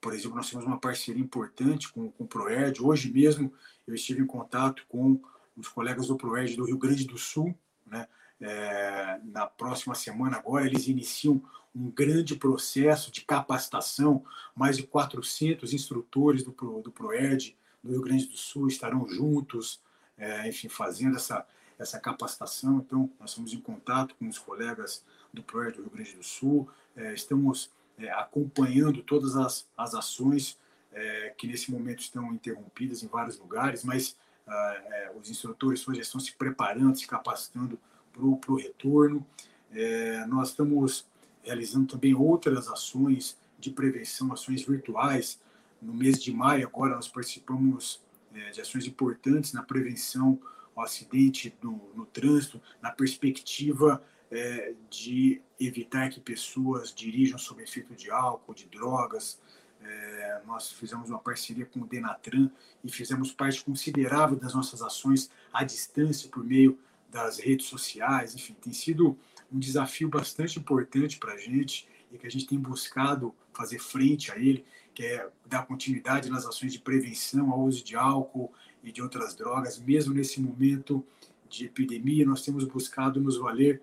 Por 0.00 0.14
exemplo, 0.14 0.36
nós 0.36 0.48
temos 0.48 0.64
uma 0.64 0.78
parceria 0.78 1.22
importante 1.22 1.92
com, 1.92 2.10
com 2.10 2.24
o 2.24 2.26
ProERD. 2.26 2.82
Hoje 2.82 3.12
mesmo 3.12 3.52
eu 3.86 3.94
estive 3.94 4.22
em 4.22 4.26
contato 4.26 4.84
com 4.88 5.20
os 5.56 5.68
colegas 5.68 6.06
do 6.06 6.16
ProERD 6.16 6.56
do 6.56 6.64
Rio 6.64 6.78
Grande 6.78 7.06
do 7.06 7.18
Sul. 7.18 7.54
Né? 7.86 8.08
É, 8.42 9.20
na 9.24 9.46
próxima 9.46 9.94
semana, 9.94 10.36
agora, 10.36 10.66
eles 10.66 10.88
iniciam 10.88 11.40
um 11.74 11.88
grande 11.90 12.34
processo 12.34 13.10
de 13.10 13.22
capacitação. 13.22 14.24
Mais 14.54 14.76
de 14.76 14.82
400 14.82 15.72
instrutores 15.72 16.42
do, 16.42 16.50
do 16.82 16.90
ProERD 16.90 17.56
do 17.82 17.92
Rio 17.92 18.02
Grande 18.02 18.26
do 18.26 18.36
Sul 18.36 18.68
estarão 18.68 19.08
juntos, 19.08 19.80
é, 20.18 20.48
enfim, 20.48 20.68
fazendo 20.68 21.16
essa, 21.16 21.46
essa 21.78 21.98
capacitação. 22.00 22.78
Então, 22.78 23.10
nós 23.18 23.30
estamos 23.30 23.52
em 23.52 23.60
contato 23.60 24.14
com 24.16 24.28
os 24.28 24.38
colegas 24.38 25.04
do 25.32 25.42
ProERD 25.42 25.76
do 25.76 25.82
Rio 25.82 25.92
Grande 25.92 26.16
do 26.16 26.22
Sul, 26.22 26.68
é, 26.96 27.14
estamos 27.14 27.70
é, 27.96 28.10
acompanhando 28.10 29.02
todas 29.02 29.36
as, 29.36 29.66
as 29.76 29.94
ações 29.94 30.58
é, 30.92 31.34
que 31.38 31.46
nesse 31.46 31.70
momento 31.70 32.00
estão 32.00 32.32
interrompidas 32.32 33.02
em 33.02 33.06
vários 33.06 33.38
lugares, 33.38 33.82
mas 33.82 34.16
ah, 34.46 34.76
é, 34.86 35.12
os 35.18 35.30
instrutores 35.30 35.86
hoje 35.88 36.00
estão 36.00 36.20
se 36.20 36.32
preparando, 36.32 36.98
se 36.98 37.06
capacitando 37.06 37.78
para 38.12 38.52
o 38.52 38.56
retorno. 38.56 39.26
É, 39.72 40.26
nós 40.26 40.50
estamos 40.50 41.06
realizando 41.42 41.86
também 41.86 42.14
outras 42.14 42.68
ações 42.68 43.36
de 43.58 43.70
prevenção, 43.70 44.32
ações 44.32 44.62
virtuais. 44.62 45.40
No 45.80 45.92
mês 45.92 46.22
de 46.22 46.32
maio, 46.32 46.66
agora, 46.66 46.94
nós 46.94 47.08
participamos 47.08 48.00
é, 48.34 48.50
de 48.50 48.60
ações 48.60 48.86
importantes 48.86 49.52
na 49.52 49.62
prevenção 49.62 50.38
ao 50.74 50.84
acidente 50.84 51.54
no, 51.62 51.80
no 51.94 52.06
trânsito, 52.06 52.60
na 52.80 52.90
perspectiva 52.90 54.02
é, 54.30 54.74
de 54.88 55.42
evitar 55.60 56.08
que 56.08 56.20
pessoas 56.20 56.92
dirijam 56.94 57.38
sob 57.38 57.62
efeito 57.62 57.94
de 57.94 58.10
álcool, 58.10 58.54
de 58.54 58.66
drogas. 58.66 59.38
É, 59.80 60.42
nós 60.46 60.70
fizemos 60.72 61.10
uma 61.10 61.18
parceria 61.18 61.66
com 61.66 61.80
o 61.80 61.86
Denatran 61.86 62.50
e 62.82 62.90
fizemos 62.90 63.32
parte 63.32 63.62
considerável 63.64 64.36
das 64.36 64.54
nossas 64.54 64.80
ações 64.80 65.30
à 65.52 65.64
distância 65.64 66.28
por 66.30 66.42
meio 66.42 66.78
das 67.12 67.38
redes 67.38 67.66
sociais. 67.66 68.34
Enfim, 68.34 68.54
tem 68.54 68.72
sido 68.72 69.16
um 69.52 69.58
desafio 69.58 70.08
bastante 70.08 70.58
importante 70.58 71.18
para 71.18 71.34
a 71.34 71.38
gente 71.38 71.86
e 72.10 72.16
que 72.16 72.26
a 72.26 72.30
gente 72.30 72.46
tem 72.46 72.58
buscado 72.58 73.34
fazer 73.52 73.78
frente 73.78 74.32
a 74.32 74.38
ele, 74.38 74.64
que 74.94 75.04
é 75.04 75.28
dar 75.46 75.66
continuidade 75.66 76.30
nas 76.30 76.46
ações 76.46 76.72
de 76.72 76.78
prevenção 76.78 77.50
ao 77.50 77.60
uso 77.60 77.84
de 77.84 77.94
álcool 77.94 78.52
e 78.82 78.90
de 78.90 79.02
outras 79.02 79.34
drogas, 79.34 79.78
mesmo 79.78 80.14
nesse 80.14 80.40
momento 80.40 81.04
de 81.48 81.66
epidemia, 81.66 82.24
nós 82.24 82.42
temos 82.42 82.64
buscado 82.64 83.20
nos 83.20 83.36
valer 83.36 83.82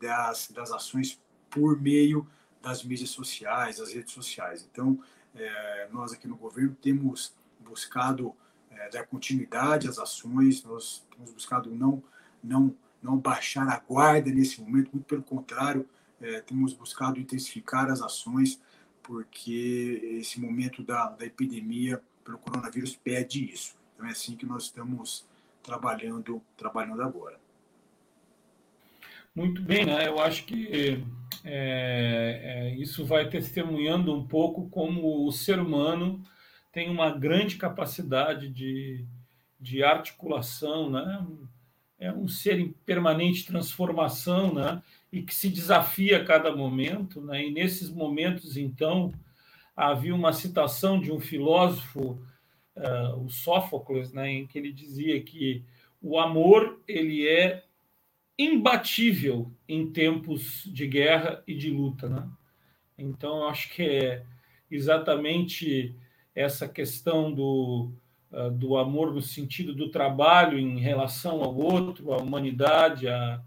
das, 0.00 0.50
das 0.50 0.72
ações 0.72 1.20
por 1.50 1.78
meio 1.78 2.26
das 2.62 2.82
mídias 2.82 3.10
sociais, 3.10 3.78
das 3.78 3.92
redes 3.92 4.12
sociais. 4.12 4.66
Então, 4.70 4.98
é, 5.34 5.88
nós 5.92 6.12
aqui 6.12 6.26
no 6.26 6.36
governo 6.36 6.74
temos 6.80 7.34
buscado 7.60 8.34
é, 8.70 8.88
dar 8.88 9.06
continuidade 9.06 9.86
às 9.86 9.98
ações, 9.98 10.62
nós 10.64 11.06
temos 11.14 11.30
buscado 11.32 11.70
não, 11.70 12.02
não, 12.42 12.74
não 13.02 13.16
baixar 13.16 13.68
a 13.68 13.78
guarda 13.78 14.30
nesse 14.30 14.60
momento, 14.60 14.90
muito 14.92 15.06
pelo 15.06 15.22
contrário, 15.22 15.88
é, 16.20 16.40
temos 16.40 16.72
buscado 16.72 17.18
intensificar 17.18 17.90
as 17.90 18.02
ações, 18.02 18.60
porque 19.02 20.18
esse 20.20 20.40
momento 20.40 20.82
da, 20.82 21.10
da 21.10 21.24
epidemia 21.24 22.02
pelo 22.24 22.38
coronavírus 22.38 22.94
pede 22.94 23.52
isso. 23.52 23.74
Então 23.94 24.06
é 24.06 24.10
assim 24.12 24.36
que 24.36 24.46
nós 24.46 24.64
estamos 24.64 25.26
trabalhando, 25.62 26.42
trabalhando 26.56 27.02
agora. 27.02 27.38
Muito 29.34 29.62
bem, 29.62 29.86
né? 29.86 30.06
Eu 30.06 30.20
acho 30.20 30.44
que 30.44 31.04
é, 31.44 32.72
é, 32.74 32.74
isso 32.76 33.04
vai 33.04 33.28
testemunhando 33.28 34.14
um 34.14 34.26
pouco 34.26 34.68
como 34.68 35.26
o 35.26 35.32
ser 35.32 35.58
humano 35.58 36.22
tem 36.72 36.90
uma 36.90 37.10
grande 37.10 37.56
capacidade 37.56 38.48
de, 38.48 39.04
de 39.58 39.82
articulação, 39.82 40.90
né? 40.90 41.26
É 42.00 42.10
um 42.12 42.26
ser 42.26 42.58
em 42.58 42.72
permanente 42.72 43.46
transformação, 43.46 44.54
né? 44.54 44.82
E 45.12 45.22
que 45.22 45.34
se 45.34 45.48
desafia 45.48 46.18
a 46.18 46.24
cada 46.24 46.56
momento, 46.56 47.20
né? 47.20 47.46
E 47.46 47.50
nesses 47.52 47.90
momentos, 47.90 48.56
então, 48.56 49.12
havia 49.76 50.14
uma 50.14 50.32
citação 50.32 50.98
de 50.98 51.12
um 51.12 51.20
filósofo, 51.20 52.18
uh, 52.74 53.24
o 53.24 53.28
Sófocles, 53.28 54.12
né? 54.12 54.30
Em 54.30 54.46
que 54.46 54.58
ele 54.58 54.72
dizia 54.72 55.22
que 55.22 55.62
o 56.00 56.18
amor 56.18 56.80
ele 56.88 57.28
é 57.28 57.64
imbatível 58.38 59.52
em 59.68 59.90
tempos 59.90 60.64
de 60.64 60.86
guerra 60.86 61.42
e 61.46 61.54
de 61.54 61.70
luta. 61.70 62.08
Né? 62.08 62.26
Então, 62.96 63.46
acho 63.46 63.70
que 63.74 63.82
é 63.82 64.24
exatamente 64.70 65.94
essa 66.34 66.66
questão 66.66 67.32
do, 67.32 67.92
do 68.52 68.76
amor 68.76 69.12
no 69.12 69.20
sentido 69.20 69.74
do 69.74 69.90
trabalho 69.90 70.58
em 70.58 70.78
relação 70.78 71.42
ao 71.42 71.54
outro, 71.54 72.12
à 72.12 72.18
humanidade, 72.18 73.08
a, 73.08 73.40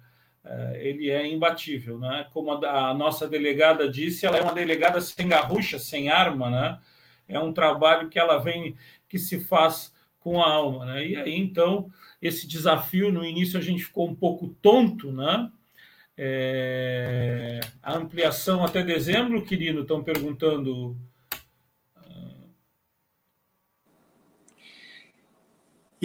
a, 0.44 0.78
ele 0.78 1.10
é 1.10 1.26
imbatível. 1.26 1.98
Né? 1.98 2.28
Como 2.34 2.52
a, 2.52 2.90
a, 2.90 2.94
nossa 2.94 3.28
delegada 3.28 3.90
disse, 3.90 4.26
ela 4.26 4.38
é 4.38 4.42
uma 4.42 4.54
delegada 4.54 5.00
sem 5.00 5.28
garrucha, 5.28 5.80
sem 5.80 6.10
arma. 6.10 6.50
Né? 6.50 6.80
É 7.28 7.40
um 7.40 7.54
trabalho 7.54 8.10
que 8.10 8.20
ela 8.20 8.38
vem, 8.38 8.76
que 9.08 9.18
se 9.18 9.40
faz 9.40 9.94
com 10.20 10.42
a 10.42 10.50
alma. 10.50 10.86
Né? 10.86 11.08
E 11.08 11.16
aí, 11.16 11.36
então, 11.36 11.90
esse 12.22 12.48
desafio, 12.48 13.12
no 13.12 13.26
início 13.26 13.60
a 13.60 13.62
gente 13.62 13.84
ficou 13.84 14.10
um 14.10 14.16
pouco 14.16 14.50
tonto, 14.62 15.12
né? 15.12 15.52
É, 16.16 17.60
a 17.82 17.96
ampliação 17.96 18.64
até 18.64 18.84
dezembro, 18.84 19.44
querido, 19.44 19.82
estão 19.82 20.04
perguntando. 20.04 20.96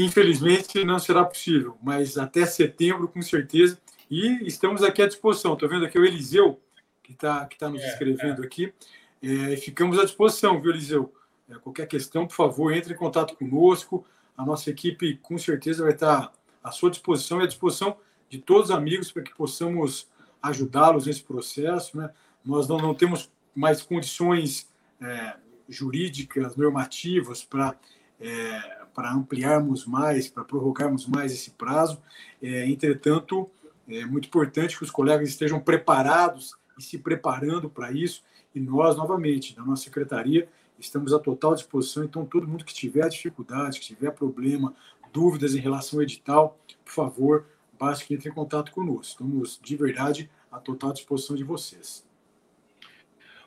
Infelizmente 0.00 0.84
não 0.84 1.00
será 1.00 1.24
possível, 1.24 1.76
mas 1.82 2.16
até 2.16 2.46
setembro, 2.46 3.08
com 3.08 3.20
certeza. 3.20 3.76
E 4.08 4.46
estamos 4.46 4.84
aqui 4.84 5.02
à 5.02 5.08
disposição. 5.08 5.54
Estou 5.54 5.68
vendo 5.68 5.84
aqui 5.84 5.98
o 5.98 6.04
Eliseu, 6.04 6.60
que 7.02 7.10
está 7.10 7.44
que 7.46 7.58
tá 7.58 7.68
nos 7.68 7.82
é, 7.82 7.88
escrevendo 7.88 8.44
é. 8.44 8.46
aqui. 8.46 8.72
É, 9.20 9.56
ficamos 9.56 9.98
à 9.98 10.04
disposição, 10.04 10.60
viu, 10.60 10.70
Eliseu? 10.70 11.12
É, 11.50 11.54
qualquer 11.56 11.88
questão, 11.88 12.28
por 12.28 12.34
favor, 12.36 12.72
entre 12.72 12.94
em 12.94 12.96
contato 12.96 13.34
conosco 13.34 14.06
a 14.36 14.46
nossa 14.46 14.70
equipe 14.70 15.16
com 15.16 15.36
certeza 15.36 15.82
vai 15.82 15.92
estar 15.92 16.32
à 16.62 16.70
sua 16.70 16.90
disposição 16.90 17.40
e 17.40 17.42
à 17.42 17.46
disposição 17.48 17.96
de 18.30 18.38
todos 18.38 18.70
os 18.70 18.76
amigos 18.76 19.10
para 19.10 19.24
que 19.24 19.34
possamos 19.34 20.08
ajudá-los 20.40 21.06
nesse 21.06 21.24
processo. 21.24 21.98
Né? 21.98 22.08
Nós 22.44 22.68
não, 22.68 22.78
não 22.78 22.94
temos 22.94 23.28
mais 23.52 23.82
condições 23.82 24.70
é, 25.00 25.34
jurídicas, 25.68 26.54
normativas 26.54 27.42
para 27.42 27.74
é, 28.20 28.77
para 28.98 29.12
ampliarmos 29.12 29.86
mais, 29.86 30.26
para 30.26 30.42
prorrogarmos 30.42 31.06
mais 31.06 31.30
esse 31.30 31.52
prazo. 31.52 32.02
É, 32.42 32.68
entretanto, 32.68 33.48
é 33.88 34.04
muito 34.04 34.26
importante 34.26 34.76
que 34.76 34.82
os 34.82 34.90
colegas 34.90 35.28
estejam 35.28 35.60
preparados 35.60 36.56
e 36.76 36.82
se 36.82 36.98
preparando 36.98 37.70
para 37.70 37.92
isso. 37.92 38.24
E 38.52 38.58
nós, 38.58 38.96
novamente, 38.96 39.54
da 39.54 39.62
nossa 39.62 39.84
secretaria, 39.84 40.48
estamos 40.80 41.12
à 41.12 41.18
total 41.20 41.54
disposição. 41.54 42.02
Então, 42.02 42.26
todo 42.26 42.48
mundo 42.48 42.64
que 42.64 42.74
tiver 42.74 43.08
dificuldade, 43.08 43.78
que 43.78 43.86
tiver 43.86 44.10
problema, 44.10 44.74
dúvidas 45.12 45.54
em 45.54 45.60
relação 45.60 46.00
ao 46.00 46.02
edital, 46.02 46.58
por 46.84 46.92
favor, 46.92 47.46
basta 47.78 48.04
que 48.04 48.14
entre 48.14 48.28
em 48.28 48.34
contato 48.34 48.72
conosco. 48.72 49.22
Estamos, 49.22 49.60
de 49.62 49.76
verdade, 49.76 50.28
à 50.50 50.58
total 50.58 50.92
disposição 50.92 51.36
de 51.36 51.44
vocês. 51.44 52.04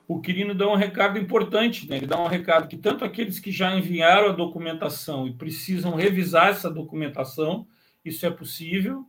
O 0.07 0.19
Quirino 0.19 0.53
dá 0.53 0.67
um 0.67 0.75
recado 0.75 1.17
importante, 1.17 1.89
né? 1.89 1.97
ele 1.97 2.07
dá 2.07 2.19
um 2.19 2.27
recado 2.27 2.67
que 2.67 2.77
tanto 2.77 3.05
aqueles 3.05 3.39
que 3.39 3.51
já 3.51 3.75
enviaram 3.75 4.29
a 4.29 4.33
documentação 4.33 5.27
e 5.27 5.33
precisam 5.33 5.95
revisar 5.95 6.49
essa 6.49 6.69
documentação, 6.69 7.67
isso 8.03 8.25
é 8.25 8.29
possível, 8.29 9.05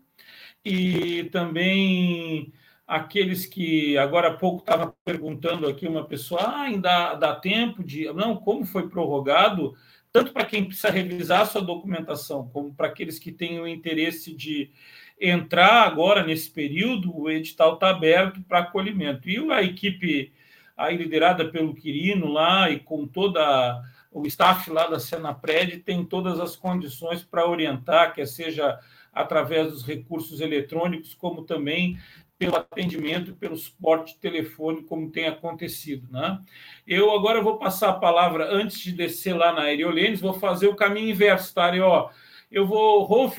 e 0.65 1.25
também 1.33 2.53
aqueles 2.87 3.47
que 3.47 3.97
agora 3.97 4.29
há 4.29 4.35
pouco 4.35 4.61
estava 4.61 4.95
perguntando 5.05 5.67
aqui 5.67 5.87
uma 5.89 6.07
pessoa, 6.07 6.43
ah, 6.43 6.63
ainda 6.63 7.15
dá 7.15 7.35
tempo 7.35 7.83
de. 7.83 8.05
Não, 8.13 8.37
como 8.37 8.65
foi 8.65 8.89
prorrogado, 8.89 9.75
tanto 10.13 10.33
para 10.33 10.45
quem 10.45 10.65
precisa 10.65 10.91
revisar 10.91 11.47
sua 11.47 11.63
documentação, 11.63 12.49
como 12.49 12.75
para 12.75 12.89
aqueles 12.89 13.19
que 13.19 13.33
têm 13.33 13.59
o 13.61 13.67
interesse 13.67 14.35
de 14.35 14.71
entrar 15.21 15.87
agora 15.87 16.25
nesse 16.25 16.51
período, 16.51 17.17
o 17.17 17.31
edital 17.31 17.75
está 17.75 17.91
aberto 17.91 18.43
para 18.43 18.61
acolhimento. 18.61 19.29
E 19.29 19.39
a 19.51 19.63
equipe 19.63 20.33
aí 20.77 20.97
liderada 20.97 21.49
pelo 21.49 21.75
Quirino 21.75 22.29
lá 22.29 22.71
e 22.71 22.81
com 22.81 23.07
toda 23.07 23.83
o 24.11 24.27
staff 24.27 24.71
lá 24.71 24.87
da 24.87 25.01
Senapred 25.01 25.79
tem 25.79 26.05
todas 26.05 26.39
as 26.39 26.55
condições 26.55 27.23
para 27.23 27.49
orientar, 27.49 28.15
quer 28.15 28.27
seja 28.27 28.79
através 29.13 29.71
dos 29.71 29.85
recursos 29.85 30.41
eletrônicos, 30.41 31.15
como 31.15 31.43
também 31.43 31.99
pelo 32.39 32.57
atendimento, 32.57 33.35
pelo 33.35 33.57
suporte 33.57 34.19
telefônico, 34.19 34.89
como 34.89 35.13
tem 35.13 35.29
acontecido. 35.29 36.09
Né? 36.11 36.41
Eu 36.87 37.13
agora 37.13 37.41
vou 37.41 37.57
passar 37.57 37.91
a 37.91 37.95
palavra, 37.95 38.53
antes 38.53 38.81
de 38.81 38.93
descer 38.93 39.33
lá 39.33 39.53
na 39.53 39.63
Aeriolenes, 39.63 40.21
vou 40.21 40.35
fazer 40.35 40.67
o 40.67 40.75
caminho 40.75 41.11
inverso, 41.11 41.55
tá, 41.55 41.67
Arió? 41.67 42.11
Eu 42.51 42.67
vou, 42.67 43.05
Rolf, 43.05 43.39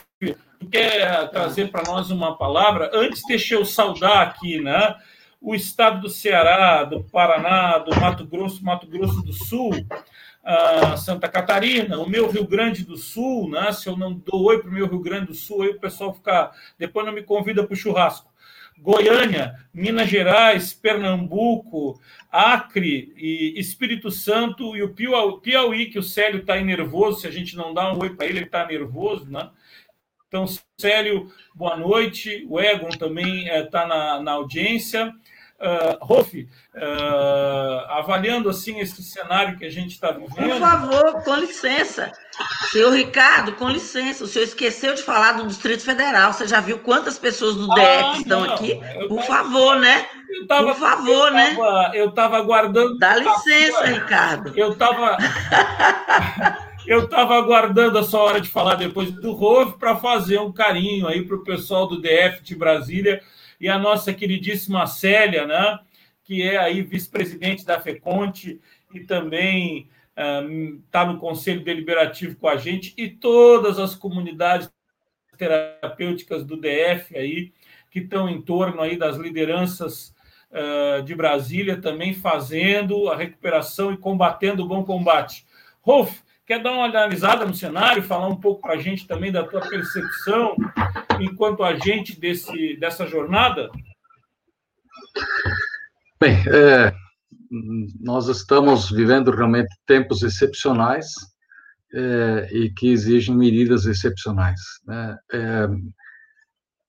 quer 0.72 1.30
trazer 1.30 1.70
para 1.70 1.84
nós 1.84 2.12
uma 2.12 2.38
palavra? 2.38 2.90
Antes, 2.94 3.22
deixa 3.28 3.56
eu 3.56 3.66
saudar 3.66 4.22
aqui, 4.22 4.62
né? 4.62 4.96
O 5.44 5.54
estado 5.54 6.00
do 6.00 6.10
Ceará, 6.10 6.86
do 6.86 7.04
Paraná, 7.04 7.78
do 7.78 7.94
Mato 8.00 8.26
Grosso, 8.26 8.64
Mato 8.64 8.88
Grosso 8.88 9.22
do 9.22 9.34
Sul, 9.34 9.72
Santa 10.98 11.28
Catarina, 11.28 12.00
o 12.00 12.10
meu 12.10 12.32
Rio 12.32 12.48
Grande 12.48 12.86
do 12.86 12.96
Sul, 12.96 13.50
né? 13.50 13.74
Se 13.74 13.90
eu 13.90 13.98
não 13.98 14.14
dou 14.14 14.46
oi 14.46 14.62
para 14.62 14.70
o 14.70 14.74
meu 14.74 14.88
Rio 14.88 15.02
Grande 15.02 15.28
do 15.28 15.34
Sul, 15.34 15.64
aí 15.64 15.70
o 15.72 15.80
pessoal 15.80 16.14
fica. 16.14 16.52
Depois 16.80 17.06
não 17.06 17.12
me 17.12 17.24
convida 17.24 17.62
para 17.62 17.74
o 17.74 17.78
churrasco. 17.78 18.32
Goiânia, 18.80 19.54
Minas 19.74 20.10
Gerais, 20.10 20.74
Pernambuco, 20.74 22.02
Acre 22.32 23.14
e 23.16 23.54
Espírito 23.60 24.10
Santo 24.10 24.76
e 24.76 24.82
o 24.82 24.94
Piauí, 24.94 25.88
que 25.88 26.00
o 26.00 26.04
Célio 26.04 26.40
está 26.40 26.60
nervoso, 26.60 27.22
se 27.22 27.28
a 27.28 27.32
gente 27.32 27.56
não 27.56 27.74
dá 27.74 27.94
um 27.94 28.00
oi 28.00 28.16
para 28.16 28.26
ele, 28.26 28.40
ele 28.40 28.46
está 28.46 28.66
nervoso, 28.66 29.30
né? 29.30 29.50
Então, 30.34 30.48
Célio, 30.80 31.32
boa 31.54 31.78
noite. 31.78 32.44
O 32.50 32.60
Egon 32.60 32.90
também 32.90 33.48
está 33.48 33.84
eh, 33.84 33.88
na, 33.88 34.20
na 34.20 34.32
audiência. 34.32 35.14
Uh, 35.60 35.96
Rolf, 36.02 36.34
uh, 36.34 36.48
avaliando 37.92 38.50
assim 38.50 38.80
esse 38.80 39.02
cenário 39.02 39.58
que 39.58 39.64
a 39.64 39.70
gente 39.70 39.92
está 39.92 40.12
vivendo. 40.12 40.36
Por 40.36 40.60
favor, 40.60 41.24
com 41.24 41.36
licença. 41.36 42.12
Senhor 42.70 42.92
Ricardo, 42.92 43.54
com 43.54 43.70
licença, 43.70 44.26
o 44.26 44.28
senhor 44.28 44.44
esqueceu 44.44 44.94
de 44.94 45.04
falar 45.04 45.34
do 45.34 45.48
Distrito 45.48 45.84
Federal. 45.84 46.34
Você 46.34 46.48
já 46.48 46.60
viu 46.60 46.80
quantas 46.80 47.18
pessoas 47.18 47.56
do 47.56 47.68
DF 47.68 47.82
ah, 47.82 48.14
estão 48.18 48.42
não, 48.42 48.54
aqui? 48.54 48.76
Por 49.08 49.22
tava, 49.22 49.28
favor, 49.28 49.80
né? 49.80 50.06
Tava, 50.48 50.68
Por 50.68 50.76
favor, 50.76 51.28
eu 51.28 51.34
né? 51.34 51.56
Tava, 51.56 51.92
eu 51.96 52.10
estava 52.10 52.38
aguardando. 52.38 52.98
Dá 52.98 53.16
licença, 53.16 53.86
Ricardo. 53.86 54.52
Eu 54.58 54.74
estava. 54.74 55.18
eu 56.86 57.06
estava 57.06 57.38
aguardando 57.38 57.98
a 57.98 58.04
sua 58.04 58.22
hora 58.22 58.42
de 58.42 58.50
falar 58.50 58.76
depois 58.76 59.12
do 59.12 59.32
Rolf 59.32 59.76
para 59.78 59.96
fazer 59.96 60.40
um 60.40 60.52
carinho 60.52 61.08
aí 61.08 61.24
para 61.24 61.38
o 61.38 61.44
pessoal 61.44 61.88
do 61.88 62.02
DF 62.02 62.42
de 62.42 62.56
Brasília 62.56 63.22
e 63.60 63.70
a 63.70 63.78
nossa 63.78 64.14
queridíssima 64.14 64.86
Célia, 64.88 65.46
né, 65.46 65.80
que 66.24 66.42
é 66.42 66.58
aí 66.58 66.82
vice-presidente 66.82 67.66
da 67.66 67.80
FECONTE 67.80 68.60
e 68.94 69.00
também 69.02 69.90
está 70.86 71.04
um, 71.04 71.14
no 71.14 71.20
Conselho 71.20 71.64
Deliberativo 71.64 72.36
com 72.36 72.48
a 72.48 72.56
gente, 72.56 72.94
e 72.98 73.10
todas 73.10 73.80
as 73.80 73.96
comunidades 73.96 74.72
terapêuticas 75.38 76.46
do 76.46 76.56
DF 76.56 77.18
aí, 77.18 77.52
que 77.90 78.00
estão 78.00 78.30
em 78.30 78.42
torno 78.42 78.82
aí 78.82 78.98
das 78.98 79.18
lideranças 79.18 80.14
uh, 80.52 81.02
de 81.04 81.16
Brasília, 81.16 81.82
também 81.82 82.14
fazendo 82.14 83.10
a 83.10 83.16
recuperação 83.16 83.92
e 83.92 83.98
combatendo 83.98 84.64
o 84.64 84.68
bom 84.68 84.84
combate. 84.84 85.46
Rolf, 85.82 86.22
quer 86.46 86.62
dar 86.62 86.72
uma 86.72 86.86
analisada 86.86 87.46
no 87.46 87.54
cenário, 87.54 88.04
falar 88.04 88.28
um 88.28 88.40
pouco 88.40 88.62
para 88.62 88.74
a 88.74 88.82
gente 88.82 89.08
também 89.08 89.32
da 89.32 89.44
tua 89.44 89.62
percepção 89.62 90.56
enquanto 91.20 91.64
agente 91.64 92.20
desse, 92.20 92.78
dessa 92.78 93.08
jornada? 93.08 93.70
Bem, 96.20 96.38
é, 96.48 96.94
nós 98.00 98.28
estamos 98.28 98.90
vivendo 98.90 99.32
realmente 99.32 99.74
tempos 99.86 100.24
excepcionais 100.24 101.08
é, 101.94 102.50
e 102.52 102.70
que 102.72 102.92
exigem 102.92 103.36
medidas 103.36 103.86
excepcionais. 103.86 104.60
Né? 104.86 105.18
É, 105.32 105.68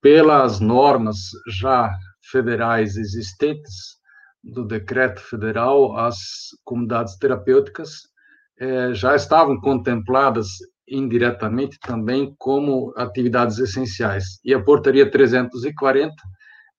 pelas 0.01 0.61
normas 0.61 1.31
já 1.49 1.91
federais 2.31 2.97
existentes 2.97 3.99
do 4.43 4.67
decreto 4.67 5.21
federal, 5.21 5.97
as 5.97 6.49
comunidades 6.65 7.17
terapêuticas 7.17 8.14
é, 8.59 8.95
já 8.95 9.15
estavam 9.15 9.61
contempladas 9.61 10.49
indiretamente 10.89 11.79
também 11.81 12.35
como 12.39 12.93
atividades 12.97 13.59
essenciais. 13.59 14.39
E 14.45 14.53
a 14.53 14.63
portaria 14.63 15.11
340, 15.11 16.15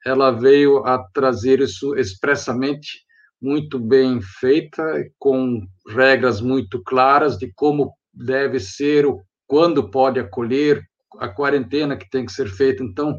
ela 0.06 0.32
veio 0.32 0.86
a 0.86 1.04
trazer 1.14 1.60
isso 1.60 1.96
expressamente 1.96 3.04
muito 3.42 3.80
bem 3.80 4.22
feita, 4.22 4.84
com 5.20 5.62
regras 5.90 6.40
muito 6.40 6.82
claras 6.84 7.38
de 7.38 7.52
como 7.56 7.92
deve 8.14 8.60
ser, 8.60 9.06
quando 9.48 9.90
pode 9.90 10.20
acolher, 10.20 10.82
a 11.20 11.28
quarentena 11.28 11.98
que 11.98 12.10
tem 12.10 12.26
que 12.26 12.32
ser 12.32 12.48
feita. 12.48 12.84
Então, 12.84 13.18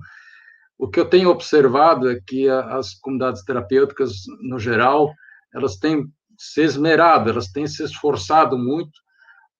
o 0.79 0.89
que 0.89 1.01
eu 1.01 1.07
tenho 1.07 1.31
observado 1.31 2.11
é 2.11 2.21
que 2.27 2.49
as 2.49 2.95
comunidades 2.95 3.43
terapêuticas, 3.45 4.13
no 4.43 4.59
geral, 4.59 5.13
elas 5.55 5.77
têm 5.77 6.05
se 6.39 6.63
esmerado, 6.63 7.31
elas 7.31 7.49
têm 7.49 7.67
se 7.67 7.83
esforçado 7.83 8.59
muito 8.59 8.99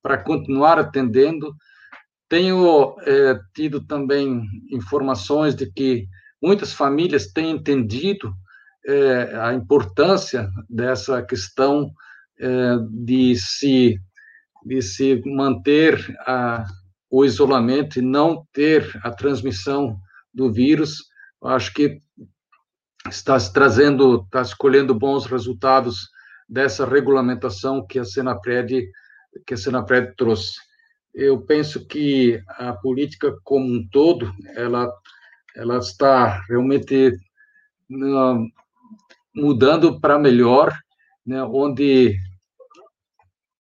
para 0.03 0.23
continuar 0.23 0.79
atendendo. 0.79 1.55
Tenho 2.29 2.97
é, 3.01 3.39
tido 3.55 3.85
também 3.85 4.43
informações 4.71 5.55
de 5.55 5.71
que 5.71 6.07
muitas 6.43 6.73
famílias 6.73 7.33
têm 7.33 7.51
entendido 7.51 8.33
é, 8.87 9.37
a 9.41 9.55
importância 9.55 10.49
dessa 10.69 11.23
questão 11.23 11.91
é, 12.39 12.77
de 12.91 13.35
se 13.37 14.01
de 14.67 14.83
se 14.83 15.23
manter 15.25 15.97
a, 16.27 16.67
o 17.09 17.25
isolamento 17.25 18.01
e 18.01 18.03
não 18.03 18.45
ter 18.53 18.99
a 19.05 19.13
transmissão 19.13 19.97
do 20.35 20.53
vírus. 20.53 21.05
Acho 21.45 21.73
que 21.73 22.01
está 23.09 23.39
se 23.39 23.53
trazendo, 23.53 24.23
está 24.25 24.43
escolhendo 24.43 24.93
bons 24.93 25.25
resultados 25.25 26.09
dessa 26.49 26.87
regulamentação 26.87 27.87
que 27.87 27.99
a 27.99 28.05
Senapred 28.05 28.89
que 29.45 29.55
a 29.55 29.57
Senapred 29.57 30.15
trouxe. 30.17 30.55
Eu 31.15 31.41
penso 31.41 31.87
que 31.87 32.41
a 32.49 32.73
política 32.75 33.37
como 33.43 33.67
um 33.67 33.89
todo, 33.89 34.33
ela, 34.55 34.91
ela 35.55 35.79
está 35.79 36.41
realmente 36.49 37.09
uh, 37.91 38.47
mudando 39.35 40.01
para 40.01 40.19
melhor, 40.19 40.75
né, 41.25 41.43
onde 41.43 42.17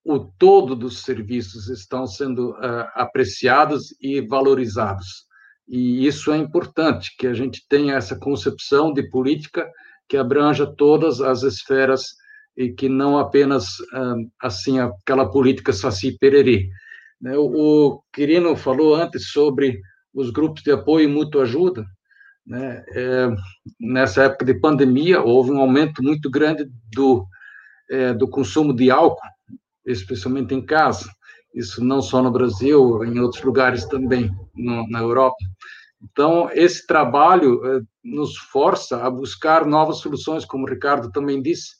o 0.04 0.20
todo 0.38 0.76
dos 0.76 1.02
serviços 1.02 1.68
estão 1.68 2.06
sendo 2.06 2.50
uh, 2.52 2.88
apreciados 2.94 3.94
e 4.00 4.20
valorizados. 4.20 5.26
E 5.66 6.06
isso 6.06 6.30
é 6.30 6.36
importante, 6.36 7.14
que 7.18 7.26
a 7.26 7.34
gente 7.34 7.66
tenha 7.68 7.96
essa 7.96 8.16
concepção 8.16 8.92
de 8.92 9.08
política 9.10 9.68
que 10.08 10.16
abranja 10.16 10.64
todas 10.64 11.20
as 11.20 11.42
esferas 11.42 12.04
e 12.56 12.70
que 12.70 12.88
não 12.88 13.18
apenas 13.18 13.76
assim 14.40 14.78
aquela 14.78 15.30
política 15.30 15.72
saci 15.72 16.16
pererê. 16.18 16.68
Né? 17.20 17.36
O 17.36 18.02
Quirino 18.12 18.56
falou 18.56 18.94
antes 18.94 19.30
sobre 19.30 19.80
os 20.14 20.30
grupos 20.30 20.62
de 20.62 20.72
apoio 20.72 21.08
e 21.08 21.12
mútua 21.12 21.42
ajuda. 21.42 21.84
Né? 22.46 22.84
É, 22.94 23.28
nessa 23.80 24.24
época 24.24 24.44
de 24.44 24.54
pandemia 24.54 25.20
houve 25.20 25.50
um 25.50 25.60
aumento 25.60 26.02
muito 26.02 26.30
grande 26.30 26.66
do 26.94 27.26
é, 27.88 28.12
do 28.12 28.28
consumo 28.28 28.74
de 28.74 28.90
álcool, 28.90 29.20
especialmente 29.84 30.54
em 30.54 30.64
casa. 30.64 31.08
Isso 31.54 31.82
não 31.82 32.02
só 32.02 32.22
no 32.22 32.30
Brasil, 32.30 33.04
em 33.04 33.18
outros 33.18 33.42
lugares 33.42 33.84
também, 33.86 34.30
no, 34.54 34.86
na 34.88 35.00
Europa. 35.00 35.36
Então, 36.02 36.50
esse 36.52 36.86
trabalho 36.86 37.64
é, 37.64 37.80
nos 38.04 38.36
força 38.36 39.02
a 39.02 39.10
buscar 39.10 39.64
novas 39.64 39.98
soluções, 39.98 40.44
como 40.44 40.64
o 40.64 40.68
Ricardo 40.68 41.10
também 41.10 41.40
disse, 41.40 41.74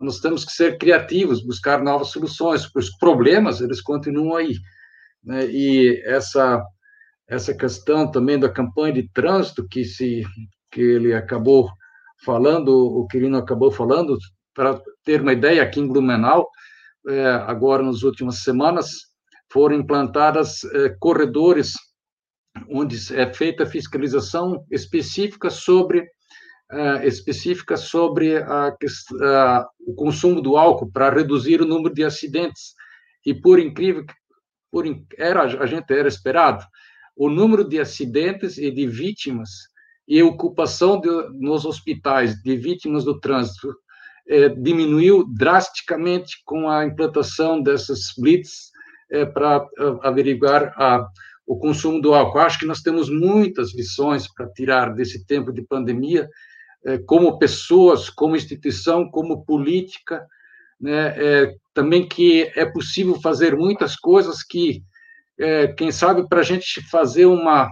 nós 0.00 0.20
temos 0.20 0.44
que 0.44 0.52
ser 0.52 0.78
criativos, 0.78 1.44
buscar 1.44 1.82
novas 1.82 2.08
soluções, 2.08 2.64
porque 2.64 2.80
os 2.80 2.96
problemas, 2.96 3.60
eles 3.60 3.80
continuam 3.80 4.36
aí. 4.36 4.54
Né? 5.22 5.46
E 5.46 6.02
essa, 6.04 6.62
essa 7.28 7.54
questão 7.54 8.10
também 8.10 8.38
da 8.38 8.48
campanha 8.48 8.94
de 8.94 9.08
trânsito, 9.12 9.66
que, 9.68 9.84
se, 9.84 10.24
que 10.70 10.80
ele 10.80 11.14
acabou 11.14 11.70
falando, 12.24 12.68
o 12.68 13.06
Quirino 13.06 13.38
acabou 13.38 13.70
falando, 13.70 14.16
para 14.54 14.80
ter 15.04 15.20
uma 15.20 15.32
ideia, 15.32 15.62
aqui 15.62 15.80
em 15.80 15.88
Blumenau, 15.88 16.48
é, 17.08 17.26
agora 17.30 17.82
nas 17.82 18.02
últimas 18.02 18.42
semanas, 18.42 18.90
foram 19.52 19.76
implantadas 19.76 20.64
é, 20.64 20.96
corredores 20.98 21.72
onde 22.68 22.96
é 23.14 23.32
feita 23.32 23.66
fiscalização 23.66 24.64
específica 24.70 25.50
sobre 25.50 26.06
uh, 26.72 27.06
específica 27.06 27.76
sobre 27.76 28.38
a, 28.38 28.74
o 29.86 29.94
consumo 29.94 30.40
do 30.40 30.56
álcool 30.56 30.90
para 30.90 31.10
reduzir 31.10 31.60
o 31.60 31.66
número 31.66 31.94
de 31.94 32.04
acidentes. 32.04 32.74
E 33.24 33.34
por 33.34 33.60
incrível 33.60 34.04
por, 34.70 34.84
era, 35.18 35.42
a 35.42 35.66
gente 35.66 35.92
era 35.92 36.08
esperado. 36.08 36.64
O 37.14 37.28
número 37.28 37.62
de 37.68 37.78
acidentes 37.78 38.56
e 38.56 38.70
de 38.70 38.86
vítimas 38.86 39.50
e 40.08 40.22
ocupação 40.22 40.98
de, 40.98 41.08
nos 41.38 41.64
hospitais 41.64 42.34
de 42.42 42.56
vítimas 42.56 43.04
do 43.04 43.20
trânsito 43.20 43.74
é, 44.26 44.48
diminuiu 44.48 45.26
drasticamente 45.28 46.42
com 46.44 46.68
a 46.70 46.86
implantação 46.86 47.62
dessas 47.62 48.12
blitz 48.18 48.70
é, 49.10 49.26
para 49.26 49.66
averiguar 50.02 50.72
a, 50.76 51.06
o 51.46 51.58
consumo 51.58 52.00
do 52.00 52.14
álcool. 52.14 52.38
Acho 52.38 52.58
que 52.60 52.66
nós 52.66 52.80
temos 52.80 53.10
muitas 53.10 53.74
lições 53.74 54.26
para 54.32 54.48
tirar 54.50 54.94
desse 54.94 55.26
tempo 55.26 55.52
de 55.52 55.62
pandemia, 55.62 56.28
como 57.06 57.38
pessoas, 57.38 58.10
como 58.10 58.36
instituição, 58.36 59.08
como 59.08 59.44
política, 59.44 60.26
né? 60.80 61.14
É, 61.16 61.54
também 61.72 62.06
que 62.08 62.50
é 62.56 62.66
possível 62.66 63.14
fazer 63.20 63.56
muitas 63.56 63.94
coisas 63.94 64.42
que, 64.42 64.82
é, 65.38 65.68
quem 65.68 65.92
sabe, 65.92 66.28
para 66.28 66.40
a 66.40 66.44
gente 66.44 66.82
fazer 66.90 67.26
uma 67.26 67.70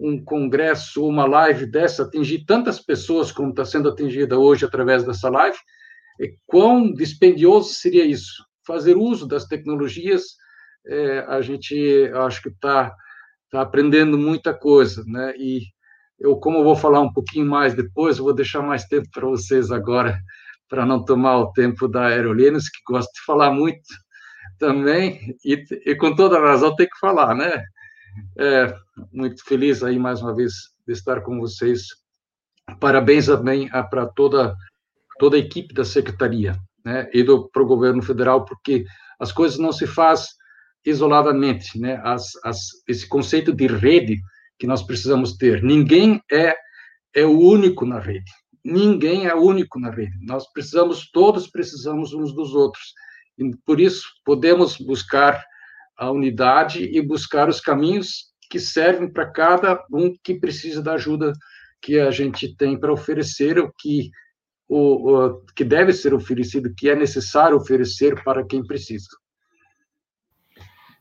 um 0.00 0.22
congresso, 0.24 1.04
uma 1.04 1.26
live 1.26 1.66
dessa, 1.66 2.04
atingir 2.04 2.44
tantas 2.44 2.78
pessoas 2.78 3.32
como 3.32 3.50
está 3.50 3.64
sendo 3.64 3.88
atingida 3.88 4.38
hoje 4.38 4.64
através 4.64 5.02
dessa 5.02 5.28
live, 5.28 5.58
é, 6.20 6.34
quão 6.46 6.92
dispendioso 6.92 7.74
seria 7.74 8.04
isso? 8.04 8.44
Fazer 8.64 8.96
uso 8.96 9.26
das 9.26 9.46
tecnologias, 9.46 10.36
é, 10.86 11.18
a 11.26 11.40
gente 11.40 12.08
acho 12.14 12.42
que 12.42 12.48
está 12.48 12.94
tá 13.50 13.60
aprendendo 13.60 14.16
muita 14.16 14.54
coisa, 14.54 15.02
né? 15.04 15.34
E 15.36 15.62
eu, 16.18 16.36
como 16.36 16.58
eu 16.58 16.64
vou 16.64 16.76
falar 16.76 17.00
um 17.00 17.12
pouquinho 17.12 17.46
mais 17.46 17.74
depois, 17.74 18.18
vou 18.18 18.34
deixar 18.34 18.62
mais 18.62 18.84
tempo 18.84 19.08
para 19.12 19.26
vocês 19.26 19.70
agora, 19.70 20.18
para 20.68 20.84
não 20.84 21.04
tomar 21.04 21.38
o 21.38 21.52
tempo 21.52 21.88
da 21.88 22.06
Aerolíneas, 22.06 22.68
que 22.68 22.80
gosta 22.86 23.10
de 23.12 23.24
falar 23.24 23.52
muito 23.52 23.82
também, 24.58 25.36
e, 25.44 25.64
e 25.86 25.94
com 25.94 26.14
toda 26.14 26.40
razão 26.40 26.74
tem 26.74 26.86
que 26.86 26.98
falar, 26.98 27.34
né? 27.34 27.62
É, 28.36 28.74
muito 29.12 29.44
feliz 29.44 29.82
aí 29.82 29.98
mais 29.98 30.20
uma 30.20 30.34
vez 30.34 30.52
de 30.86 30.92
estar 30.92 31.20
com 31.20 31.38
vocês. 31.38 31.82
Parabéns 32.80 33.26
também 33.26 33.68
para 33.90 34.06
toda 34.06 34.54
toda 35.18 35.36
a 35.36 35.40
equipe 35.40 35.74
da 35.74 35.84
secretaria, 35.84 36.56
né, 36.84 37.10
e 37.12 37.24
do 37.24 37.48
pro 37.50 37.66
governo 37.66 38.00
federal, 38.00 38.44
porque 38.44 38.84
as 39.18 39.32
coisas 39.32 39.58
não 39.58 39.72
se 39.72 39.86
faz 39.86 40.28
isoladamente, 40.84 41.78
né? 41.78 42.00
As, 42.04 42.30
as, 42.44 42.58
esse 42.86 43.06
conceito 43.06 43.52
de 43.52 43.66
rede 43.66 44.20
que 44.58 44.66
nós 44.66 44.82
precisamos 44.82 45.36
ter. 45.36 45.62
Ninguém 45.62 46.20
é 46.30 46.54
é 47.14 47.24
o 47.24 47.38
único 47.38 47.84
na 47.84 47.98
rede. 47.98 48.30
Ninguém 48.64 49.26
é 49.26 49.34
único 49.34 49.78
na 49.80 49.90
rede. 49.90 50.16
Nós 50.20 50.50
precisamos, 50.52 51.10
todos 51.10 51.48
precisamos 51.48 52.12
uns 52.12 52.34
dos 52.34 52.54
outros. 52.54 52.92
E 53.36 53.50
por 53.64 53.80
isso 53.80 54.04
podemos 54.24 54.76
buscar 54.76 55.42
a 55.96 56.10
unidade 56.10 56.84
e 56.84 57.00
buscar 57.00 57.48
os 57.48 57.60
caminhos 57.60 58.28
que 58.50 58.58
servem 58.58 59.10
para 59.12 59.30
cada 59.30 59.84
um 59.92 60.14
que 60.22 60.34
precisa 60.34 60.82
da 60.82 60.94
ajuda 60.94 61.32
que 61.80 61.98
a 61.98 62.10
gente 62.10 62.56
tem 62.56 62.78
para 62.78 62.92
oferecer, 62.92 63.58
o 63.58 63.72
que, 63.78 64.10
o, 64.68 65.12
o, 65.12 65.44
que 65.54 65.64
deve 65.64 65.92
ser 65.92 66.14
oferecido, 66.14 66.74
que 66.76 66.88
é 66.88 66.96
necessário 66.96 67.56
oferecer 67.56 68.22
para 68.24 68.44
quem 68.44 68.64
precisa. 68.64 69.08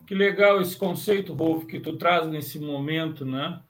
Que 0.07 0.15
legal 0.15 0.59
esse 0.61 0.75
conceito, 0.75 1.33
Rolf, 1.33 1.65
que 1.65 1.79
tu 1.79 1.97
traz 1.97 2.27
nesse 2.27 2.59
momento, 2.59 3.23
né? 3.25 3.61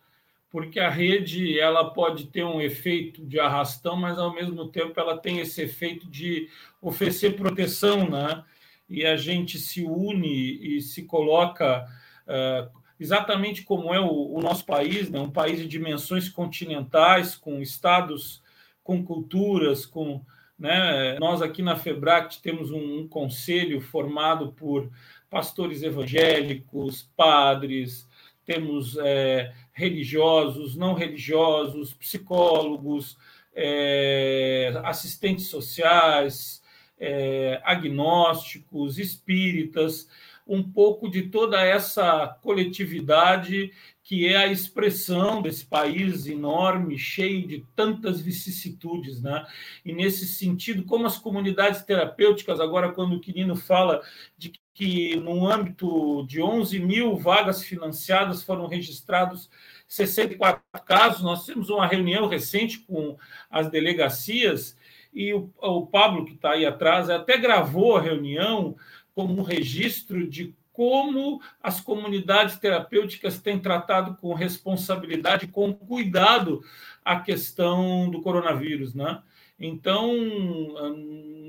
Porque 0.49 0.79
a 0.79 0.89
rede 0.89 1.59
ela 1.59 1.89
pode 1.89 2.27
ter 2.27 2.45
um 2.45 2.61
efeito 2.61 3.25
de 3.25 3.39
arrastão, 3.39 3.97
mas 3.97 4.17
ao 4.17 4.33
mesmo 4.33 4.69
tempo 4.69 4.97
ela 4.97 5.17
tem 5.17 5.39
esse 5.39 5.61
efeito 5.61 6.07
de 6.07 6.47
oferecer 6.81 7.35
proteção, 7.35 8.09
né? 8.09 8.43
e 8.89 9.05
a 9.05 9.17
gente 9.17 9.57
se 9.59 9.83
une 9.83 10.77
e 10.77 10.81
se 10.81 11.03
coloca 11.03 11.85
uh, 12.25 12.69
exatamente 12.99 13.63
como 13.63 13.93
é 13.93 13.99
o, 13.99 14.33
o, 14.33 14.41
nosso 14.41 14.65
país, 14.65 15.09
né? 15.09 15.19
um 15.19 15.29
país 15.29 15.59
de 15.59 15.67
dimensões 15.67 16.29
continentais, 16.29 17.35
com 17.35 17.61
estados, 17.61 18.41
com 18.83 19.03
culturas, 19.03 19.85
com 19.85 20.21
né? 20.57 21.17
nós 21.19 21.41
aqui 21.41 21.61
na 21.61 21.75
Febract 21.75 22.41
temos 22.41 22.71
um, 22.71 22.99
um 22.99 23.07
conselho 23.07 23.81
formado 23.81 24.53
por 24.53 24.89
pastores 25.30 25.84
evangélicos, 25.84 27.09
padres, 27.15 28.07
temos 28.45 28.97
é, 28.97 29.53
religiosos, 29.73 30.75
não 30.75 30.93
religiosos, 30.93 31.93
psicólogos, 31.93 33.17
é, 33.53 34.73
assistentes 34.86 35.47
sociais, 35.47 36.61
é, 36.99 37.59
agnósticos, 37.63 38.97
espíritas, 38.97 40.07
um 40.47 40.63
pouco 40.63 41.09
de 41.09 41.23
toda 41.23 41.61
essa 41.61 42.28
coletividade 42.41 43.71
que 44.08 44.26
é 44.26 44.38
a 44.38 44.47
expressão 44.47 45.41
desse 45.41 45.66
país 45.66 46.28
enorme, 46.28 46.97
cheio 46.97 47.45
de 47.45 47.66
tantas 47.76 48.22
vicissitudes, 48.22 49.22
né? 49.22 49.45
E 49.84 49.91
nesse 49.91 50.26
sentido, 50.26 50.86
como 50.86 51.05
as 51.05 51.18
comunidades 51.18 51.82
terapêuticas, 51.82 52.62
agora 52.62 52.93
quando 52.93 53.18
o 53.18 53.20
Quirino 53.20 53.58
fala 53.58 54.01
de 54.38 54.53
que 54.74 55.18
no 55.18 55.45
âmbito 55.45 56.26
de 56.26 56.41
11 56.41 56.80
mil 56.80 57.18
vagas 57.18 57.62
financiadas 57.62 58.41
foram 58.41 58.66
registrados 58.66 59.49
64 59.89 60.64
casos, 60.86 61.22
nós 61.22 61.45
temos 61.45 61.70
uma 61.70 61.86
reunião 61.86 62.30
recente 62.30 62.80
com 62.80 63.18
as 63.49 63.70
delegacias 63.70 64.78
e 65.14 65.34
o, 65.34 65.51
o 65.58 65.86
Pablo, 65.86 66.24
que 66.24 66.32
está 66.32 66.51
aí 66.51 66.66
atrás, 66.66 67.10
até 67.10 67.38
gravou 67.38 67.97
a 67.97 68.01
reunião 68.01 68.78
como 69.14 69.38
um 69.38 69.43
registro 69.43 70.26
de 70.26 70.55
como 70.78 71.41
as 71.59 71.82
comunidades 71.82 72.59
terapêuticas 72.59 73.41
têm 73.41 73.57
tratado 73.57 74.15
com 74.17 74.32
responsabilidade, 74.36 75.47
com 75.47 75.73
cuidado 75.73 76.61
a 77.03 77.19
questão 77.19 78.07
do 78.11 78.21
coronavírus, 78.21 78.93
né? 78.93 79.23
Então, 79.59 80.13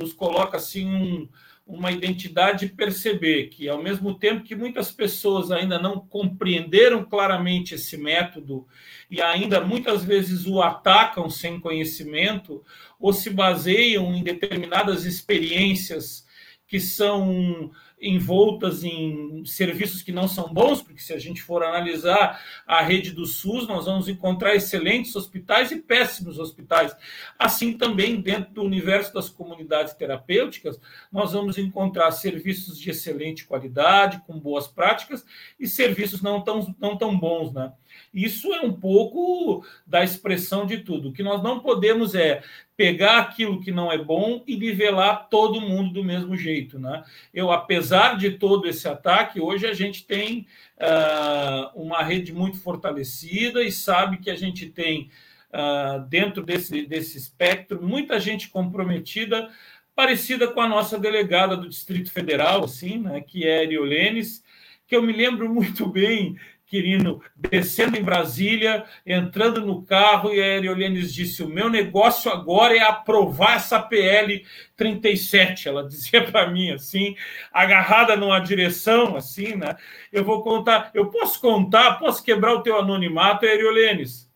nos 0.00 0.14
coloca 0.14 0.56
assim 0.56 0.86
um, 0.86 1.28
uma 1.66 1.92
identidade 1.92 2.68
de 2.68 2.72
perceber 2.72 3.48
que, 3.48 3.68
ao 3.68 3.82
mesmo 3.82 4.14
tempo 4.14 4.44
que 4.44 4.56
muitas 4.56 4.90
pessoas 4.90 5.50
ainda 5.50 5.78
não 5.78 6.00
compreenderam 6.00 7.04
claramente 7.04 7.74
esse 7.74 7.98
método 7.98 8.66
e 9.10 9.20
ainda 9.20 9.60
muitas 9.60 10.02
vezes 10.02 10.46
o 10.46 10.62
atacam 10.62 11.28
sem 11.28 11.60
conhecimento 11.60 12.64
ou 12.98 13.12
se 13.12 13.28
baseiam 13.28 14.14
em 14.14 14.22
determinadas 14.22 15.04
experiências 15.04 16.26
que 16.66 16.80
são 16.80 17.70
envoltas 18.00 18.84
em 18.84 19.44
serviços 19.44 20.02
que 20.02 20.12
não 20.12 20.28
são 20.28 20.52
bons, 20.52 20.82
porque 20.82 21.00
se 21.00 21.12
a 21.12 21.18
gente 21.18 21.42
for 21.42 21.62
analisar 21.62 22.40
a 22.66 22.80
rede 22.82 23.12
do 23.12 23.26
SUS, 23.26 23.66
nós 23.66 23.86
vamos 23.86 24.08
encontrar 24.08 24.54
excelentes 24.54 25.14
hospitais 25.16 25.70
e 25.70 25.76
péssimos 25.76 26.38
hospitais. 26.38 26.96
Assim 27.38 27.76
também 27.76 28.20
dentro 28.20 28.52
do 28.52 28.62
universo 28.62 29.12
das 29.12 29.28
comunidades 29.28 29.94
terapêuticas, 29.94 30.80
nós 31.10 31.32
vamos 31.32 31.58
encontrar 31.58 32.10
serviços 32.12 32.78
de 32.78 32.90
excelente 32.90 33.44
qualidade, 33.44 34.22
com 34.26 34.38
boas 34.38 34.66
práticas 34.66 35.24
e 35.58 35.66
serviços 35.66 36.22
não 36.22 36.42
tão, 36.42 36.74
não 36.78 36.96
tão 36.96 37.18
bons, 37.18 37.52
né? 37.52 37.72
Isso 38.12 38.52
é 38.52 38.60
um 38.60 38.72
pouco 38.72 39.64
da 39.86 40.02
expressão 40.02 40.66
de 40.66 40.78
tudo. 40.78 41.08
O 41.08 41.12
que 41.12 41.22
nós 41.22 41.42
não 41.42 41.60
podemos 41.60 42.14
é 42.14 42.42
pegar 42.78 43.18
aquilo 43.18 43.60
que 43.60 43.72
não 43.72 43.90
é 43.90 43.98
bom 43.98 44.44
e 44.46 44.56
nivelar 44.56 45.28
todo 45.28 45.60
mundo 45.60 45.94
do 45.94 46.04
mesmo 46.04 46.36
jeito. 46.36 46.78
Né? 46.78 47.02
Eu, 47.34 47.50
apesar 47.50 48.16
de 48.16 48.30
todo 48.30 48.68
esse 48.68 48.86
ataque, 48.86 49.40
hoje 49.40 49.66
a 49.66 49.74
gente 49.74 50.06
tem 50.06 50.46
uh, 50.76 51.82
uma 51.82 52.04
rede 52.04 52.32
muito 52.32 52.60
fortalecida 52.60 53.64
e 53.64 53.72
sabe 53.72 54.18
que 54.18 54.30
a 54.30 54.36
gente 54.36 54.66
tem, 54.66 55.10
uh, 55.50 56.06
dentro 56.08 56.40
desse, 56.40 56.86
desse 56.86 57.18
espectro, 57.18 57.82
muita 57.82 58.20
gente 58.20 58.48
comprometida, 58.48 59.50
parecida 59.92 60.46
com 60.46 60.60
a 60.60 60.68
nossa 60.68 60.96
delegada 60.96 61.56
do 61.56 61.68
Distrito 61.68 62.12
Federal, 62.12 62.62
assim, 62.62 62.98
né, 62.98 63.20
que 63.20 63.44
é 63.44 63.64
Eriolenes, 63.64 64.44
que 64.86 64.94
eu 64.94 65.02
me 65.02 65.12
lembro 65.12 65.52
muito 65.52 65.84
bem 65.84 66.36
Quirino 66.68 67.22
descendo 67.34 67.96
em 67.96 68.02
Brasília, 68.02 68.84
entrando 69.06 69.64
no 69.64 69.82
carro, 69.82 70.34
e 70.34 70.40
a 70.40 70.46
Eriolienes 70.46 71.12
disse: 71.14 71.42
O 71.42 71.48
meu 71.48 71.70
negócio 71.70 72.30
agora 72.30 72.76
é 72.76 72.80
aprovar 72.80 73.56
essa 73.56 73.80
PL 73.80 74.44
37. 74.76 75.68
Ela 75.68 75.88
dizia 75.88 76.22
para 76.22 76.50
mim 76.50 76.70
assim, 76.70 77.16
agarrada 77.50 78.16
numa 78.16 78.38
direção, 78.38 79.16
assim, 79.16 79.56
né? 79.56 79.76
Eu 80.12 80.24
vou 80.24 80.42
contar, 80.42 80.90
eu 80.92 81.06
posso 81.10 81.40
contar, 81.40 81.98
posso 81.98 82.22
quebrar 82.22 82.54
o 82.54 82.62
teu 82.62 82.78
anonimato, 82.78 83.46
Eriolienes. 83.46 84.28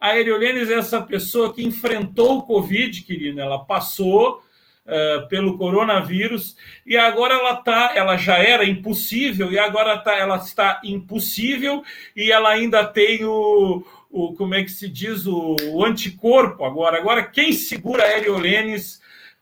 A 0.00 0.16
Eriolienes 0.16 0.70
é 0.70 0.74
essa 0.74 1.00
pessoa 1.02 1.52
que 1.52 1.64
enfrentou 1.64 2.38
o 2.38 2.42
Covid, 2.42 3.02
querido, 3.02 3.40
ela 3.40 3.64
passou 3.64 4.42
uh, 4.86 5.28
pelo 5.28 5.56
coronavírus 5.56 6.56
e 6.86 6.96
agora 6.96 7.34
ela 7.34 7.56
tá, 7.56 7.92
ela 7.94 8.16
já 8.16 8.38
era 8.38 8.64
impossível 8.64 9.52
e 9.52 9.58
agora 9.58 9.98
tá, 9.98 10.14
ela 10.16 10.36
está 10.36 10.80
impossível 10.84 11.82
e 12.16 12.30
ela 12.30 12.50
ainda 12.50 12.84
tem 12.84 13.24
o, 13.24 13.84
o 14.10 14.34
como 14.34 14.54
é 14.54 14.62
que 14.62 14.70
se 14.70 14.88
diz 14.88 15.26
o, 15.26 15.56
o 15.70 15.84
anticorpo 15.84 16.64
agora. 16.64 16.98
Agora 16.98 17.24
quem 17.24 17.52
segura 17.52 18.04
a 18.04 18.18
Eriolenes 18.18 19.00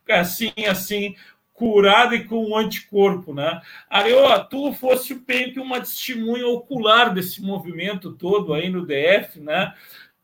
assim 0.08 0.52
assim 0.68 1.14
curado 1.60 2.14
e 2.14 2.24
com 2.24 2.42
um 2.42 2.56
anticorpo, 2.56 3.34
né? 3.34 3.60
Areó, 3.90 4.38
tu 4.38 4.72
fosse 4.72 5.22
meio 5.28 5.52
que 5.52 5.60
uma 5.60 5.78
testemunha 5.78 6.46
ocular 6.46 7.12
desse 7.12 7.42
movimento 7.42 8.12
todo 8.12 8.54
aí 8.54 8.70
no 8.70 8.86
DF, 8.86 9.40
né? 9.40 9.74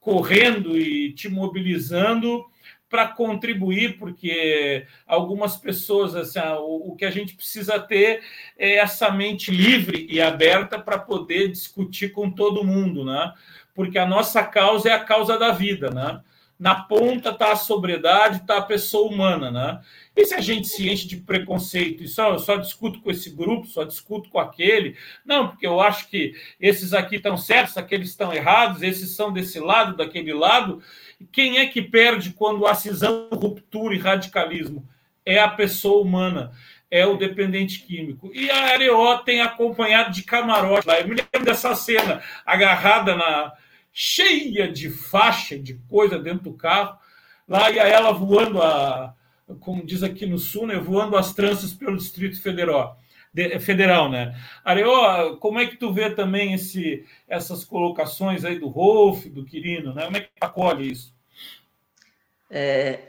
Correndo 0.01 0.79
e 0.79 1.13
te 1.13 1.29
mobilizando 1.29 2.43
para 2.89 3.09
contribuir, 3.09 3.99
porque 3.99 4.87
algumas 5.07 5.57
pessoas, 5.57 6.15
assim, 6.15 6.39
ah, 6.39 6.59
o, 6.59 6.95
que 6.97 7.05
a 7.05 7.11
gente 7.11 7.35
precisa 7.35 7.79
ter 7.79 8.23
é 8.57 8.77
essa 8.77 9.11
mente 9.11 9.51
livre 9.51 10.07
e 10.09 10.21
aberta 10.21 10.79
para 10.79 10.99
poder 10.99 11.49
discutir 11.49 12.13
com 12.13 12.31
todo 12.31 12.65
mundo, 12.65 13.05
né? 13.05 13.33
Porque 13.75 13.99
a 13.99 14.07
nossa 14.07 14.43
causa 14.45 14.89
é 14.89 14.93
a 14.93 15.05
causa 15.05 15.37
da 15.37 15.51
vida, 15.51 15.91
né? 15.91 16.21
Na 16.59 16.75
ponta 16.75 17.31
está 17.31 17.53
a 17.53 17.57
sobriedade, 17.57 18.39
está 18.39 18.57
a 18.57 18.63
pessoa 18.63 19.13
humana, 19.13 19.51
né? 19.51 19.81
E 20.17 20.25
se 20.25 20.35
a 20.35 20.41
gente 20.41 20.67
se 20.69 20.89
enche 20.89 21.07
de 21.07 21.19
preconceito 21.19 22.07
só, 22.09 22.33
eu 22.33 22.39
só 22.39 22.57
discuto 22.57 23.03
com 23.03 23.11
esse 23.11 23.29
grupo, 23.29 23.67
só 23.67 23.85
discuto 23.85 24.31
com 24.31 24.39
aquele, 24.39 24.97
não, 25.23 25.49
porque 25.49 25.67
eu 25.67 25.79
acho 25.79 26.09
que 26.09 26.35
esses 26.59 26.95
aqui 26.95 27.17
estão 27.17 27.37
certos, 27.37 27.77
aqueles 27.77 28.09
estão 28.09 28.33
errados, 28.33 28.83
esses 28.83 29.11
são 29.11 29.31
desse 29.31 29.61
lado, 29.61 29.99
daquele 29.99 30.33
lado. 30.33 30.83
Quem 31.33 31.59
é 31.59 31.67
que 31.67 31.83
perde 31.83 32.31
quando 32.31 32.67
há 32.67 32.75
cisão, 32.75 33.29
ruptura 33.33 33.95
e 33.95 33.99
radicalismo? 33.99 34.89
É 35.25 35.39
a 35.41 35.49
pessoa 35.49 36.03
humana, 36.03 36.53
é 36.91 37.07
o 37.07 37.17
dependente 37.17 37.81
químico. 37.81 38.31
E 38.33 38.51
a 38.51 38.73
Areó 38.73 39.19
tem 39.19 39.41
acompanhado 39.41 40.13
de 40.13 40.23
camarote 40.23 40.87
lá. 40.87 41.01
Eu 41.01 41.09
me 41.09 41.15
lembro 41.17 41.45
dessa 41.45 41.75
cena, 41.75 42.23
agarrada 42.45 43.17
na. 43.17 43.53
cheia 43.93 44.71
de 44.71 44.91
faixa, 44.91 45.59
de 45.59 45.75
coisa 45.89 46.19
dentro 46.19 46.45
do 46.45 46.53
carro, 46.53 46.99
lá 47.49 47.71
e 47.71 47.79
a 47.81 47.87
ela 47.87 48.13
voando 48.13 48.63
a 48.63 49.15
como 49.61 49.85
diz 49.85 50.03
aqui 50.03 50.27
no 50.27 50.39
Sul, 50.39 50.67
né, 50.67 50.77
voando 50.77 51.17
as 51.17 51.33
tranças 51.33 51.73
pelo 51.73 51.97
Distrito 51.97 52.41
Federal. 52.43 53.01
De, 53.37 53.61
federal, 53.61 54.11
né? 54.11 54.35
Areó, 54.65 55.37
como 55.37 55.61
é 55.61 55.67
que 55.67 55.77
tu 55.77 55.93
vê 55.93 56.09
também 56.09 56.55
esse, 56.55 57.05
essas 57.29 57.65
colocações 57.65 58.47
aí 58.47 58.59
do 58.59 58.67
Rolf, 58.67 59.27
do 59.27 59.45
Quirino, 59.45 59.93
né? 59.93 60.07
Como 60.07 60.17
é 60.17 60.21
que 60.21 60.29
tu 60.29 60.43
acolhe 60.43 60.91
isso? 60.91 61.15
É, 62.51 63.01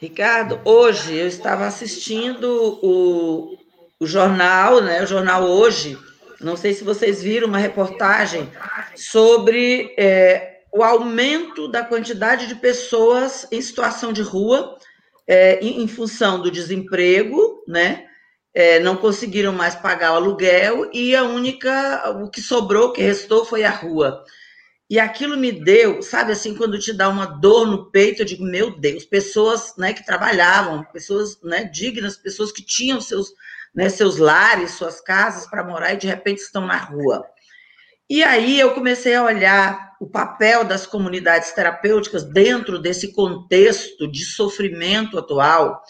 Ricardo, 0.00 0.58
hoje 0.64 1.14
eu 1.14 1.26
estava 1.26 1.66
assistindo 1.66 2.80
o, 2.82 3.58
o 4.00 4.06
jornal, 4.06 4.80
né? 4.80 5.02
O 5.02 5.06
jornal 5.06 5.42
hoje. 5.44 5.98
Não 6.40 6.56
sei 6.56 6.72
se 6.72 6.82
vocês 6.82 7.22
viram 7.22 7.46
uma 7.46 7.58
reportagem 7.58 8.48
sobre 8.96 9.94
é, 9.98 10.62
o 10.72 10.82
aumento 10.82 11.68
da 11.68 11.84
quantidade 11.84 12.46
de 12.46 12.54
pessoas 12.54 13.46
em 13.52 13.60
situação 13.60 14.14
de 14.14 14.22
rua 14.22 14.78
é, 15.26 15.60
em, 15.60 15.82
em, 15.82 15.86
função 15.86 16.40
do 16.40 16.50
desemprego, 16.50 17.62
né? 17.68 18.06
É, 18.54 18.78
não 18.80 18.96
conseguiram 18.96 19.52
mais 19.52 19.74
pagar 19.74 20.12
o 20.12 20.16
aluguel 20.16 20.90
e 20.92 21.16
a 21.16 21.24
única, 21.24 22.10
o 22.22 22.28
que 22.28 22.42
sobrou, 22.42 22.88
o 22.88 22.92
que 22.92 23.02
restou 23.02 23.44
foi 23.44 23.64
a 23.64 23.70
rua. 23.70 24.24
E 24.92 24.98
aquilo 24.98 25.38
me 25.38 25.50
deu, 25.50 26.02
sabe 26.02 26.32
assim, 26.32 26.54
quando 26.54 26.78
te 26.78 26.92
dá 26.92 27.08
uma 27.08 27.24
dor 27.24 27.66
no 27.66 27.90
peito, 27.90 28.20
eu 28.20 28.26
digo, 28.26 28.44
meu 28.44 28.78
Deus, 28.78 29.06
pessoas 29.06 29.74
né, 29.78 29.94
que 29.94 30.04
trabalhavam, 30.04 30.84
pessoas 30.92 31.40
né, 31.42 31.64
dignas, 31.64 32.18
pessoas 32.18 32.52
que 32.52 32.62
tinham 32.62 33.00
seus, 33.00 33.28
né, 33.74 33.88
seus 33.88 34.18
lares, 34.18 34.72
suas 34.72 35.00
casas 35.00 35.46
para 35.46 35.64
morar 35.64 35.94
e 35.94 35.96
de 35.96 36.06
repente 36.06 36.42
estão 36.42 36.66
na 36.66 36.76
rua. 36.76 37.24
E 38.10 38.22
aí 38.22 38.60
eu 38.60 38.74
comecei 38.74 39.14
a 39.14 39.24
olhar 39.24 39.92
o 39.98 40.06
papel 40.06 40.62
das 40.62 40.84
comunidades 40.84 41.52
terapêuticas 41.52 42.24
dentro 42.24 42.78
desse 42.78 43.14
contexto 43.14 44.06
de 44.06 44.24
sofrimento 44.26 45.18
atual. 45.18 45.80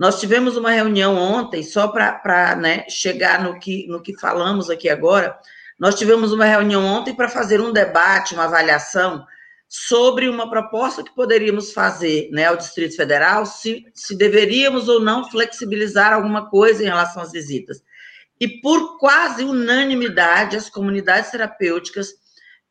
Nós 0.00 0.18
tivemos 0.18 0.56
uma 0.56 0.70
reunião 0.70 1.14
ontem, 1.14 1.62
só 1.62 1.86
para 1.88 2.56
né, 2.56 2.86
chegar 2.88 3.44
no 3.44 3.60
que, 3.60 3.86
no 3.86 4.00
que 4.00 4.18
falamos 4.18 4.70
aqui 4.70 4.88
agora. 4.88 5.38
Nós 5.78 5.94
tivemos 5.94 6.32
uma 6.32 6.46
reunião 6.46 6.82
ontem 6.86 7.14
para 7.14 7.28
fazer 7.28 7.60
um 7.60 7.70
debate, 7.70 8.32
uma 8.32 8.44
avaliação 8.44 9.26
sobre 9.68 10.26
uma 10.26 10.48
proposta 10.48 11.04
que 11.04 11.14
poderíamos 11.14 11.74
fazer 11.74 12.30
né, 12.32 12.46
ao 12.46 12.56
Distrito 12.56 12.96
Federal, 12.96 13.44
se, 13.44 13.84
se 13.92 14.16
deveríamos 14.16 14.88
ou 14.88 15.00
não 15.00 15.30
flexibilizar 15.30 16.14
alguma 16.14 16.48
coisa 16.48 16.82
em 16.82 16.86
relação 16.86 17.20
às 17.20 17.30
visitas. 17.30 17.82
E 18.40 18.48
por 18.48 18.96
quase 18.98 19.44
unanimidade, 19.44 20.56
as 20.56 20.70
comunidades 20.70 21.30
terapêuticas 21.30 22.14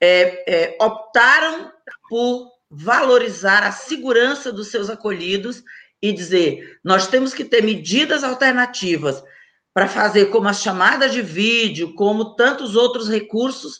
é, 0.02 0.44
é, 0.52 0.78
optaram 0.82 1.72
por 2.10 2.50
valorizar 2.72 3.62
a 3.62 3.72
segurança 3.72 4.52
dos 4.52 4.70
seus 4.70 4.90
acolhidos 4.90 5.64
e 6.02 6.12
dizer: 6.12 6.80
nós 6.84 7.08
temos 7.08 7.34
que 7.34 7.44
ter 7.44 7.64
medidas 7.64 8.24
alternativas 8.24 9.24
para 9.74 9.88
fazer 9.88 10.28
como 10.28 10.48
as 10.48 10.62
chamadas 10.62 11.12
de 11.12 11.22
vídeo, 11.22 11.94
como 11.94 12.36
tantos 12.36 12.76
outros 12.76 13.08
recursos, 13.08 13.80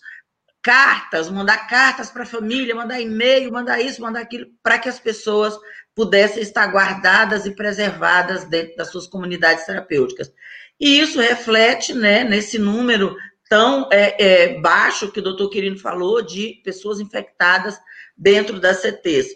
cartas, 0.62 1.30
mandar 1.30 1.68
cartas 1.68 2.12
para 2.12 2.24
a 2.24 2.28
família, 2.28 2.76
mandar 2.76 3.02
e-mail, 3.02 3.52
mandar 3.52 3.82
isso, 3.82 4.02
mandar 4.02 4.22
aquilo, 4.22 4.48
para 4.62 4.78
que 4.78 4.90
as 4.90 5.00
pessoas 5.00 5.58
pudessem 5.96 6.44
estar 6.44 6.68
guardadas 6.68 7.46
e 7.46 7.56
preservadas 7.56 8.46
dentro 8.46 8.76
das 8.76 8.90
suas 8.90 9.08
comunidades 9.08 9.66
terapêuticas. 9.66 10.32
E 10.80 11.00
isso 11.00 11.20
reflete 11.20 11.94
né, 11.94 12.24
nesse 12.24 12.58
número 12.58 13.16
tão 13.50 13.90
é, 13.92 14.16
é, 14.24 14.62
baixo 14.62 15.12
que 15.12 15.20
o 15.20 15.24
doutor 15.24 15.50
Quirino 15.50 15.78
falou 15.78 16.22
de 16.22 16.62
pessoas 16.64 17.00
infectadas 17.00 17.78
dentro 18.16 18.60
das 18.60 18.78
CTs. 18.78 19.28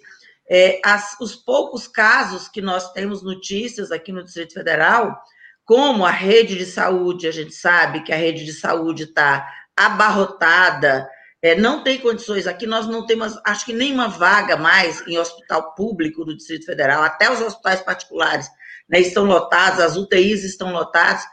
É, 0.49 0.81
as, 0.83 1.15
os 1.19 1.35
poucos 1.35 1.87
casos 1.87 2.47
que 2.47 2.61
nós 2.61 2.91
temos 2.91 3.23
notícias 3.23 3.91
aqui 3.91 4.11
no 4.11 4.23
Distrito 4.23 4.53
Federal, 4.53 5.17
como 5.65 6.05
a 6.05 6.11
rede 6.11 6.55
de 6.55 6.65
saúde, 6.65 7.27
a 7.27 7.31
gente 7.31 7.53
sabe 7.53 8.03
que 8.03 8.11
a 8.11 8.17
rede 8.17 8.43
de 8.43 8.53
saúde 8.53 9.03
está 9.03 9.47
abarrotada, 9.75 11.09
é, 11.41 11.55
não 11.55 11.83
tem 11.83 11.99
condições. 11.99 12.47
Aqui 12.47 12.65
nós 12.65 12.87
não 12.87 13.05
temos, 13.05 13.37
acho 13.45 13.65
que 13.65 13.73
nenhuma 13.73 14.07
vaga 14.07 14.55
mais 14.55 15.05
em 15.07 15.17
hospital 15.17 15.73
público 15.75 16.23
do 16.23 16.35
Distrito 16.35 16.65
Federal, 16.65 17.03
até 17.03 17.31
os 17.31 17.41
hospitais 17.41 17.81
particulares 17.81 18.49
né, 18.89 18.99
estão 18.99 19.25
lotados, 19.25 19.79
as 19.79 19.97
UTIs 19.97 20.43
estão 20.43 20.71
lotadas. 20.71 21.23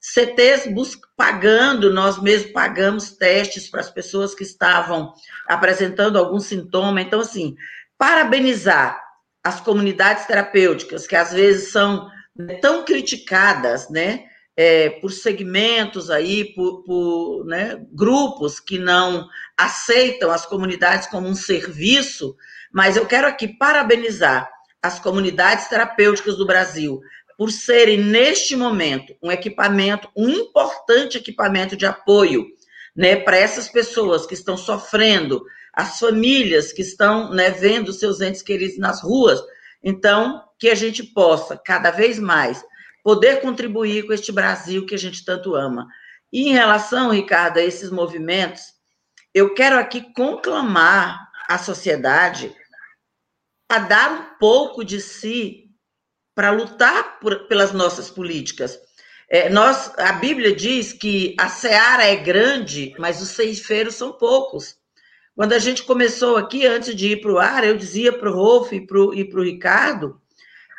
CTs 0.00 0.66
pagando, 1.14 1.92
nós 1.92 2.20
mesmos 2.20 2.52
pagamos 2.52 3.12
testes 3.12 3.68
para 3.68 3.80
as 3.80 3.90
pessoas 3.90 4.34
que 4.34 4.42
estavam 4.42 5.12
apresentando 5.46 6.18
algum 6.18 6.40
sintoma. 6.40 7.02
Então, 7.02 7.20
assim, 7.20 7.54
parabenizar 8.00 8.98
as 9.44 9.60
comunidades 9.60 10.24
terapêuticas, 10.24 11.06
que 11.06 11.14
às 11.14 11.34
vezes 11.34 11.70
são 11.70 12.08
tão 12.62 12.82
criticadas, 12.82 13.90
né, 13.90 14.24
é, 14.56 14.88
por 14.88 15.12
segmentos 15.12 16.10
aí, 16.10 16.54
por, 16.54 16.82
por 16.84 17.44
né, 17.44 17.78
grupos 17.92 18.58
que 18.58 18.78
não 18.78 19.28
aceitam 19.54 20.30
as 20.30 20.46
comunidades 20.46 21.08
como 21.08 21.28
um 21.28 21.34
serviço, 21.34 22.34
mas 22.72 22.96
eu 22.96 23.04
quero 23.04 23.26
aqui 23.26 23.46
parabenizar 23.46 24.50
as 24.82 24.98
comunidades 24.98 25.68
terapêuticas 25.68 26.38
do 26.38 26.46
Brasil 26.46 27.02
por 27.36 27.50
serem, 27.50 27.98
neste 27.98 28.56
momento, 28.56 29.14
um 29.22 29.30
equipamento, 29.30 30.08
um 30.16 30.28
importante 30.28 31.18
equipamento 31.18 31.76
de 31.76 31.84
apoio 31.84 32.46
né, 32.96 33.16
para 33.16 33.36
essas 33.36 33.68
pessoas 33.68 34.26
que 34.26 34.34
estão 34.34 34.56
sofrendo, 34.56 35.42
as 35.72 35.98
famílias 35.98 36.72
que 36.72 36.82
estão 36.82 37.30
né, 37.30 37.50
vendo 37.50 37.92
seus 37.92 38.20
entes 38.20 38.42
queridos 38.42 38.78
nas 38.78 39.02
ruas. 39.02 39.40
Então, 39.82 40.42
que 40.58 40.68
a 40.68 40.74
gente 40.74 41.02
possa, 41.02 41.56
cada 41.56 41.90
vez 41.90 42.18
mais, 42.18 42.64
poder 43.02 43.40
contribuir 43.40 44.06
com 44.06 44.12
este 44.12 44.30
Brasil 44.30 44.84
que 44.84 44.94
a 44.94 44.98
gente 44.98 45.24
tanto 45.24 45.54
ama. 45.54 45.86
E 46.32 46.48
em 46.48 46.52
relação, 46.52 47.10
Ricardo, 47.10 47.58
a 47.58 47.62
esses 47.62 47.90
movimentos, 47.90 48.74
eu 49.34 49.54
quero 49.54 49.78
aqui 49.78 50.12
conclamar 50.12 51.18
a 51.48 51.58
sociedade 51.58 52.54
a 53.68 53.78
dar 53.78 54.12
um 54.12 54.38
pouco 54.38 54.84
de 54.84 55.00
si 55.00 55.70
para 56.34 56.50
lutar 56.50 57.20
por, 57.20 57.46
pelas 57.46 57.72
nossas 57.72 58.10
políticas. 58.10 58.78
É, 59.28 59.48
nós, 59.48 59.92
a 59.96 60.12
Bíblia 60.12 60.54
diz 60.54 60.92
que 60.92 61.36
a 61.38 61.48
seara 61.48 62.04
é 62.04 62.16
grande, 62.16 62.94
mas 62.98 63.22
os 63.22 63.28
ceifeiros 63.30 63.94
são 63.94 64.12
poucos. 64.12 64.79
Quando 65.34 65.52
a 65.52 65.58
gente 65.58 65.82
começou 65.84 66.36
aqui, 66.36 66.66
antes 66.66 66.94
de 66.94 67.12
ir 67.12 67.20
para 67.20 67.32
o 67.32 67.38
ar, 67.38 67.64
eu 67.64 67.76
dizia 67.76 68.12
para 68.12 68.30
o 68.30 68.34
Rolf 68.34 68.72
e 68.72 68.80
para 68.80 68.98
o 69.00 69.42
Ricardo 69.42 70.20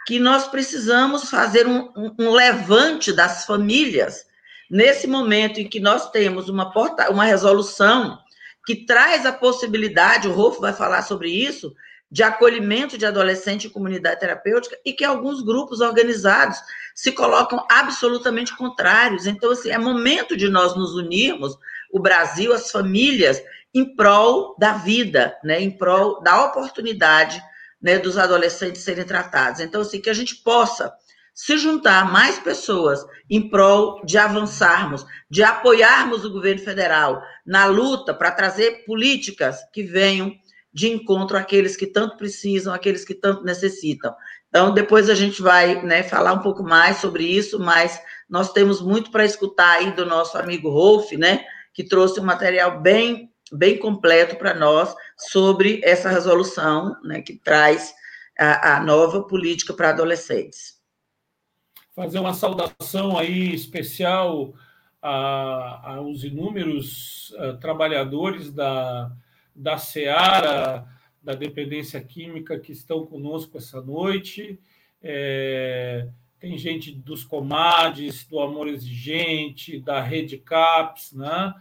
que 0.06 0.20
nós 0.20 0.48
precisamos 0.48 1.30
fazer 1.30 1.68
um, 1.68 1.92
um, 2.20 2.32
levante 2.32 3.14
das 3.14 3.46
famílias 3.46 4.26
nesse 4.70 5.08
momento 5.08 5.60
em 5.60 5.68
que 5.68 5.80
nós 5.80 6.10
temos 6.12 6.50
uma, 6.50 6.72
porta, 6.72 7.12
uma 7.12 7.26
resolução 7.26 8.18
que 8.66 8.86
traz 8.86 9.26
a 9.26 9.34
possibilidade, 9.34 10.28
o 10.28 10.34
Rolf 10.34 10.60
vai 10.60 10.74
falar 10.74 11.02
sobre 11.04 11.30
isso, 11.30 11.74
de 12.12 12.24
acolhimento 12.24 12.98
de 12.98 13.06
adolescente 13.06 13.68
em 13.68 13.70
comunidade 13.70 14.20
terapêutica 14.20 14.78
e 14.86 14.92
que 14.92 15.06
alguns 15.06 15.42
grupos 15.42 15.80
organizados 15.80 16.60
se 16.94 17.12
colocam 17.12 17.66
absolutamente 17.70 18.56
contrários. 18.56 19.26
Então, 19.26 19.52
assim, 19.52 19.70
é 19.70 19.78
momento 19.78 20.36
de 20.36 20.50
nós 20.50 20.76
nos 20.76 20.94
unirmos, 20.94 21.58
o 21.90 22.00
Brasil, 22.00 22.54
as 22.54 22.70
famílias, 22.70 23.42
em 23.74 23.96
prol 23.96 24.56
da 24.60 24.74
vida, 24.74 25.38
né, 25.44 25.62
em 25.62 25.72
prol 25.72 26.22
da 26.22 26.46
oportunidade 26.46 27.42
né, 27.82 27.98
dos 27.98 28.18
adolescentes 28.18 28.84
serem 28.84 29.06
tratados. 29.06 29.60
Então, 29.60 29.82
assim, 29.82 30.00
que 30.00 30.10
a 30.10 30.14
gente 30.14 30.36
possa 30.36 30.94
se 31.34 31.58
juntar 31.58 32.12
mais 32.12 32.38
pessoas 32.38 33.04
em 33.30 33.50
prol 33.50 34.04
de 34.06 34.18
avançarmos, 34.18 35.06
de 35.30 35.42
apoiarmos 35.42 36.26
o 36.26 36.32
governo 36.32 36.62
federal 36.62 37.22
na 37.46 37.66
luta 37.66 38.14
para 38.14 38.32
trazer 38.32 38.84
políticas 38.86 39.58
que 39.74 39.82
venham 39.82 40.36
de 40.74 40.90
encontro 40.90 41.38
àqueles 41.38 41.76
que 41.76 41.88
tanto 41.88 42.18
precisam, 42.18 42.74
àqueles 42.74 43.04
que 43.04 43.14
tanto 43.14 43.44
necessitam. 43.44 44.14
Então, 44.50 44.74
depois 44.74 45.10
a 45.10 45.16
gente 45.16 45.42
vai 45.42 45.82
né, 45.82 46.04
falar 46.04 46.34
um 46.34 46.42
pouco 46.42 46.64
mais 46.64 46.98
sobre 46.98 47.24
isso, 47.24 47.60
mas 47.60 48.00
nós 48.30 48.52
temos 48.52 48.82
muito 48.82 49.10
para 49.10 49.26
escutar 49.26 49.78
aí 49.78 49.92
do 49.94 50.06
nosso 50.06 50.38
amigo 50.38 50.70
Rolf, 50.70 51.12
né, 51.14 51.44
que 51.74 51.84
trouxe 51.84 52.20
um 52.20 52.24
material 52.24 52.82
bem, 52.82 53.31
bem 53.52 53.78
completo 53.78 54.36
para 54.38 54.54
nós 54.54 54.96
sobre 55.18 55.82
essa 55.84 56.10
resolução, 56.10 56.96
né, 57.04 57.22
que 57.22 57.38
traz 57.38 57.94
a, 58.38 58.78
a 58.78 58.84
nova 58.84 59.24
política 59.24 59.74
para 59.74 59.90
adolescentes. 59.90 60.80
Fazer 61.94 62.20
uma 62.20 62.34
saudação 62.34 63.18
aí 63.18 63.54
especial 63.54 64.54
a, 65.02 65.96
aos 65.96 66.24
inúmeros 66.24 67.32
uh, 67.32 67.58
trabalhadores 67.58 68.52
da, 68.52 69.12
da 69.56 69.78
Seara, 69.78 70.88
da 71.22 71.34
dependência 71.34 72.02
química 72.02 72.60
que 72.60 72.72
estão 72.72 73.06
conosco 73.06 73.58
essa 73.58 73.82
noite. 73.82 74.60
É, 75.04 76.08
tem 76.40 76.58
gente 76.58 76.92
dos 76.92 77.24
Comades, 77.24 78.26
do 78.26 78.40
Amor 78.40 78.68
Exigente, 78.68 79.80
da 79.80 80.02
Rede 80.02 80.38
CAPS, 80.38 81.14
né? 81.14 81.54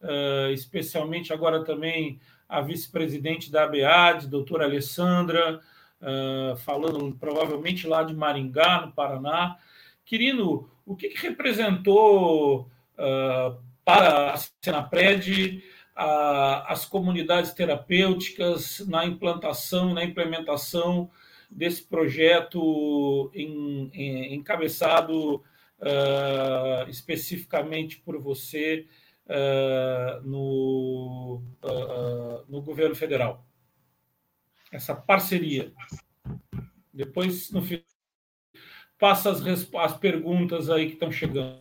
Uh, 0.00 0.52
especialmente 0.52 1.32
agora 1.32 1.64
também 1.64 2.20
a 2.48 2.60
vice-presidente 2.60 3.50
da 3.50 3.64
ABAD, 3.64 4.28
doutora 4.28 4.64
Alessandra, 4.64 5.60
uh, 6.00 6.56
falando 6.58 7.14
provavelmente 7.18 7.86
lá 7.86 8.02
de 8.02 8.14
Maringá, 8.14 8.86
no 8.86 8.92
Paraná. 8.92 9.56
Quirino, 10.04 10.70
o 10.86 10.96
que, 10.96 11.08
que 11.08 11.28
representou 11.28 12.70
uh, 12.94 13.58
para 13.84 14.32
a 14.32 14.36
Senapred 14.62 15.62
a, 15.94 16.72
as 16.72 16.84
comunidades 16.84 17.52
terapêuticas 17.52 18.80
na 18.86 19.04
implantação, 19.04 19.92
na 19.92 20.04
implementação 20.04 21.10
desse 21.50 21.82
projeto 21.82 23.30
em, 23.34 23.90
em, 23.92 24.34
encabeçado 24.34 25.36
uh, 25.36 26.88
especificamente 26.88 27.98
por 27.98 28.18
você 28.20 28.86
uh, 29.28 30.22
no, 30.26 31.42
uh, 31.62 32.44
no 32.48 32.62
governo 32.62 32.94
federal. 32.94 33.46
Essa 34.72 34.94
parceria. 34.94 35.72
Depois, 36.92 37.50
no 37.50 37.62
final, 37.62 37.84
passa 38.98 39.30
as, 39.30 39.42
as 39.74 39.96
perguntas 39.96 40.68
aí 40.68 40.86
que 40.86 40.94
estão 40.94 41.12
chegando. 41.12 41.60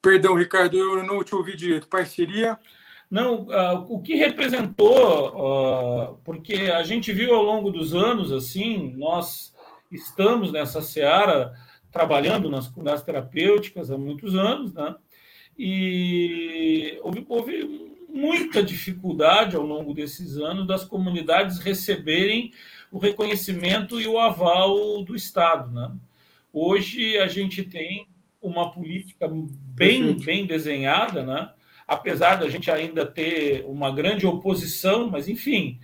Perdão, 0.00 0.34
Ricardo, 0.34 0.76
eu 0.76 1.02
não 1.04 1.22
te 1.24 1.34
ouvi 1.34 1.56
direito. 1.56 1.88
Parceria? 1.88 2.58
Não, 3.10 3.44
uh, 3.44 3.86
o 3.88 4.02
que 4.02 4.14
representou, 4.14 5.28
uh, 5.28 6.16
porque 6.24 6.54
a 6.54 6.82
gente 6.82 7.12
viu 7.12 7.34
ao 7.34 7.42
longo 7.42 7.70
dos 7.70 7.94
anos, 7.94 8.32
assim, 8.32 8.92
nós 8.96 9.54
estamos 9.90 10.50
nessa 10.50 10.82
seara 10.82 11.54
trabalhando 11.92 12.50
nas 12.50 12.66
comunidades 12.66 13.04
terapêuticas 13.04 13.90
há 13.90 13.96
muitos 13.96 14.34
anos, 14.34 14.74
né? 14.74 14.96
E 15.58 16.98
houve, 17.02 17.24
houve 17.28 17.92
muita 18.08 18.62
dificuldade 18.62 19.56
ao 19.56 19.62
longo 19.62 19.94
desses 19.94 20.36
anos 20.36 20.66
das 20.66 20.84
comunidades 20.84 21.58
receberem 21.58 22.52
o 22.90 22.98
reconhecimento 22.98 24.00
e 24.00 24.06
o 24.06 24.18
aval 24.18 25.02
do 25.02 25.16
Estado, 25.16 25.70
né? 25.70 25.90
Hoje 26.52 27.18
a 27.18 27.26
gente 27.26 27.64
tem 27.64 28.06
uma 28.40 28.70
política 28.70 29.28
bem, 29.28 30.14
bem 30.14 30.46
desenhada, 30.46 31.24
né? 31.24 31.50
apesar 31.86 32.36
da 32.36 32.48
gente 32.48 32.70
ainda 32.70 33.04
ter 33.04 33.64
uma 33.66 33.90
grande 33.90 34.26
oposição, 34.26 35.10
mas 35.10 35.28
enfim, 35.28 35.78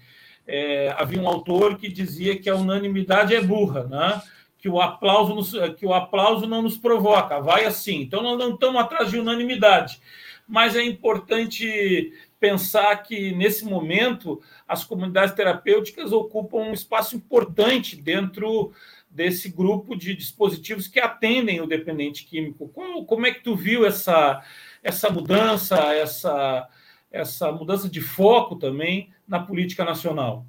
é, 0.47 0.95
havia 0.97 1.21
um 1.21 1.29
autor 1.29 1.77
que 1.77 1.89
dizia 1.89 2.39
que 2.39 2.49
a 2.49 2.57
unanimidade 2.57 3.35
é 3.35 3.41
burra, 3.41 3.85
né? 3.85 4.23
Que, 4.61 4.69
o 4.69 4.81
aplauso 4.81 5.35
nos, 5.35 5.53
que 5.77 5.87
o 5.87 5.95
aplauso 5.95 6.47
não 6.47 6.63
nos 6.63 6.77
provoca, 6.77 7.41
vai 7.41 7.65
assim. 7.65 8.01
Então, 8.03 8.23
nós 8.23 8.39
não 8.39 8.55
estamos 8.55 8.81
atrás 8.81 9.11
de 9.11 9.19
unanimidade, 9.19 10.01
mas 10.47 10.77
é 10.77 10.83
importante 10.83 12.13
pensar 12.39 12.95
que, 13.03 13.33
nesse 13.33 13.65
momento, 13.65 14.41
as 14.67 14.85
comunidades 14.85 15.35
terapêuticas 15.35 16.13
ocupam 16.13 16.59
um 16.59 16.73
espaço 16.73 17.17
importante 17.17 17.97
dentro 17.97 18.73
desse 19.11 19.49
grupo 19.49 19.97
de 19.97 20.15
dispositivos 20.15 20.87
que 20.87 21.01
atendem 21.01 21.61
o 21.61 21.67
dependente 21.67 22.25
químico. 22.25 22.69
Como, 22.69 23.05
como 23.05 23.27
é 23.27 23.33
que 23.33 23.43
tu 23.43 23.57
viu 23.57 23.85
essa, 23.85 24.43
essa 24.83 25.11
mudança, 25.11 25.77
essa, 25.95 26.69
essa 27.11 27.51
mudança 27.51 27.89
de 27.89 28.01
foco 28.01 28.57
também 28.57 29.13
na 29.27 29.41
política 29.41 29.85
nacional? 29.85 30.47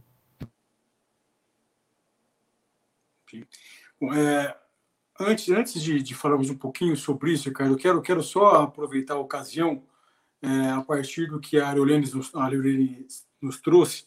É, 4.13 4.55
antes 5.19 5.49
antes 5.49 5.81
de, 5.81 6.01
de, 6.01 6.15
falarmos 6.15 6.49
um 6.49 6.57
pouquinho 6.57 6.95
sobre 6.95 7.33
isso, 7.33 7.49
Ricardo, 7.49 7.73
eu 7.73 7.77
quero, 7.77 8.01
quero 8.01 8.23
só 8.23 8.63
aproveitar 8.63 9.15
a 9.15 9.19
ocasião, 9.19 9.83
é, 10.41 10.69
a 10.71 10.81
partir 10.81 11.27
do 11.27 11.39
que 11.39 11.59
a 11.59 11.69
Aureliane 11.69 12.09
nos, 12.11 12.31
nos 13.41 13.61
trouxe, 13.61 14.05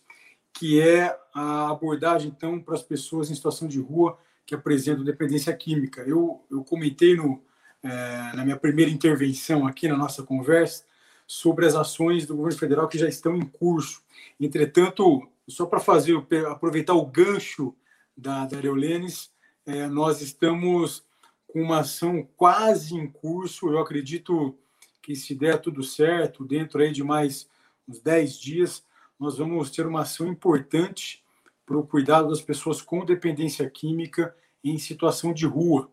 que 0.53 0.81
é 0.81 1.17
a 1.33 1.71
abordagem, 1.71 2.33
então, 2.35 2.61
para 2.61 2.75
as 2.75 2.83
pessoas 2.83 3.31
em 3.31 3.35
situação 3.35 3.69
de 3.69 3.81
rua 3.81 4.19
que 4.47 4.55
apresentam 4.55 5.05
dependência 5.05 5.55
química. 5.55 6.03
Eu, 6.03 6.45
eu 6.51 6.63
comentei 6.65 7.17
no, 7.17 7.43
é, 7.83 8.37
na 8.37 8.45
minha 8.45 8.57
primeira 8.57 8.91
intervenção 8.91 9.67
aqui 9.67 9.89
na 9.89 9.97
nossa 9.97 10.23
conversa 10.23 10.85
sobre 11.27 11.67
as 11.67 11.75
ações 11.75 12.27
do 12.27 12.37
governo 12.37 12.59
federal 12.59 12.89
que 12.89 12.99
já 12.99 13.09
estão 13.09 13.37
em 13.37 13.45
curso. 13.45 14.03
Entretanto, 14.39 15.29
só 15.49 15.67
para 15.67 15.81
fazer 15.81 16.17
aproveitar 16.51 16.95
o 16.95 17.07
gancho 17.07 17.75
da, 18.17 18.47
da 18.47 18.57
Areolenes, 18.59 19.31
é, 19.67 19.87
nós 19.87 20.21
estamos 20.21 21.05
com 21.49 21.63
uma 21.63 21.81
ação 21.81 22.27
quase 22.37 22.95
em 22.95 23.07
curso. 23.07 23.69
Eu 23.69 23.79
acredito 23.79 24.57
que 25.03 25.15
se 25.15 25.35
der 25.35 25.61
tudo 25.61 25.83
certo, 25.83 26.45
dentro 26.45 26.81
aí 26.81 26.93
de 26.93 27.03
mais 27.03 27.49
uns 27.89 28.01
10 28.01 28.39
dias, 28.39 28.85
nós 29.19 29.39
vamos 29.39 29.71
ter 29.71 29.87
uma 29.87 30.03
ação 30.03 30.29
importante 30.29 31.23
para 31.65 31.79
o 31.79 31.87
cuidado 31.87 32.29
das 32.29 32.41
pessoas 32.41 32.83
com 32.83 33.05
dependência 33.05 33.69
química 33.71 34.35
em 34.63 34.79
situação 34.79 35.33
de 35.33 35.47
rua. 35.47 35.91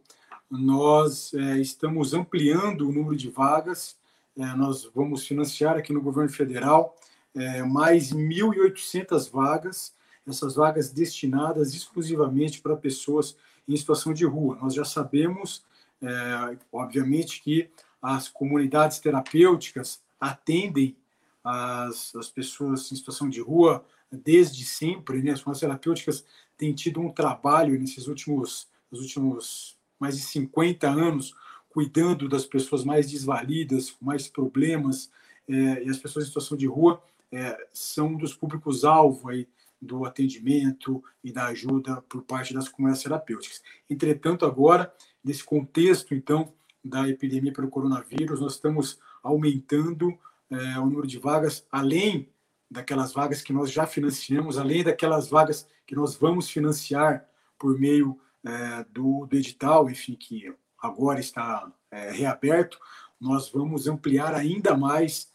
Nós 0.49 1.33
é, 1.33 1.59
estamos 1.59 2.13
ampliando 2.13 2.87
o 2.87 2.91
número 2.91 3.15
de 3.15 3.29
vagas, 3.29 3.97
é, 4.37 4.45
nós 4.55 4.89
vamos 4.93 5.25
financiar 5.25 5.77
aqui 5.77 5.93
no 5.93 6.01
governo 6.01 6.29
federal 6.29 6.97
é, 7.33 7.63
mais 7.63 8.11
1.800 8.11 9.31
vagas, 9.31 9.93
essas 10.27 10.55
vagas 10.55 10.91
destinadas 10.91 11.73
exclusivamente 11.73 12.61
para 12.61 12.75
pessoas 12.75 13.35
em 13.67 13.75
situação 13.75 14.13
de 14.13 14.25
rua. 14.25 14.57
Nós 14.61 14.73
já 14.73 14.85
sabemos, 14.85 15.63
é, 16.01 16.57
obviamente, 16.71 17.41
que 17.41 17.69
as 18.01 18.27
comunidades 18.27 18.99
terapêuticas 18.99 20.01
atendem 20.19 20.95
as, 21.43 22.15
as 22.15 22.29
pessoas 22.29 22.91
em 22.91 22.95
situação 22.95 23.29
de 23.29 23.41
rua 23.41 23.83
desde 24.11 24.65
sempre, 24.65 25.21
né? 25.21 25.31
As 25.31 25.41
comunidades 25.41 25.61
terapêuticas 25.61 26.25
têm 26.57 26.73
tido 26.73 26.99
um 26.99 27.11
trabalho 27.11 27.79
nesses 27.79 28.07
últimos, 28.07 28.67
nos 28.91 29.01
últimos 29.01 29.77
mais 29.99 30.17
de 30.17 30.23
50 30.23 30.89
anos 30.89 31.35
cuidando 31.69 32.27
das 32.27 32.45
pessoas 32.45 32.83
mais 32.83 33.09
desvalidas, 33.09 33.91
com 33.91 34.05
mais 34.05 34.27
problemas, 34.27 35.09
é, 35.47 35.83
e 35.83 35.89
as 35.89 35.97
pessoas 35.97 36.25
em 36.25 36.27
situação 36.27 36.57
de 36.57 36.67
rua 36.67 37.01
é, 37.31 37.57
são 37.71 38.07
um 38.07 38.17
dos 38.17 38.33
públicos-alvo 38.33 39.29
aí 39.29 39.47
do 39.81 40.05
atendimento 40.05 41.03
e 41.23 41.31
da 41.31 41.47
ajuda 41.47 42.01
por 42.03 42.21
parte 42.21 42.53
das 42.53 42.69
comunidades 42.69 43.03
terapêuticas. 43.03 43.63
Entretanto, 43.89 44.45
agora, 44.45 44.93
nesse 45.23 45.43
contexto, 45.43 46.13
então, 46.13 46.53
da 46.83 47.07
epidemia 47.09 47.51
pelo 47.51 47.69
coronavírus, 47.69 48.39
nós 48.39 48.53
estamos 48.53 48.99
aumentando 49.23 50.17
é, 50.49 50.79
o 50.79 50.85
número 50.85 51.07
de 51.07 51.17
vagas, 51.17 51.65
além 51.71 52.29
daquelas 52.69 53.13
vagas 53.13 53.41
que 53.41 53.53
nós 53.53 53.71
já 53.71 53.87
financiamos, 53.87 54.57
além 54.57 54.83
daquelas 54.83 55.29
vagas 55.29 55.67
que 55.85 55.95
nós 55.95 56.15
vamos 56.15 56.49
financiar 56.49 57.25
por 57.57 57.79
meio 57.79 58.19
é, 58.43 58.85
do, 58.89 59.25
do, 59.25 59.35
edital, 59.35 59.89
enfim, 59.89 60.15
que 60.15 60.53
agora 60.81 61.19
está 61.19 61.71
é, 61.89 62.11
reaberto, 62.11 62.79
nós 63.19 63.49
vamos 63.49 63.87
ampliar 63.87 64.33
ainda 64.33 64.75
mais 64.75 65.31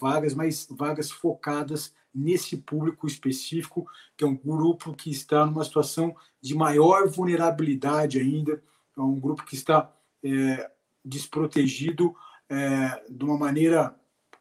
vagas, 0.00 0.32
mas 0.32 0.66
vagas 0.70 1.10
focadas 1.10 1.92
nesse 2.14 2.56
público 2.56 3.06
específico, 3.06 3.86
que 4.16 4.24
é 4.24 4.26
um 4.26 4.36
grupo 4.36 4.94
que 4.94 5.10
está 5.10 5.44
numa 5.46 5.64
situação 5.64 6.14
de 6.40 6.54
maior 6.54 7.08
vulnerabilidade 7.08 8.18
ainda, 8.18 8.62
é 8.96 9.00
um 9.00 9.18
grupo 9.18 9.44
que 9.44 9.54
está 9.54 9.92
é, 10.22 10.70
desprotegido 11.04 12.14
é, 12.48 13.04
de 13.08 13.24
uma 13.24 13.38
maneira 13.38 13.94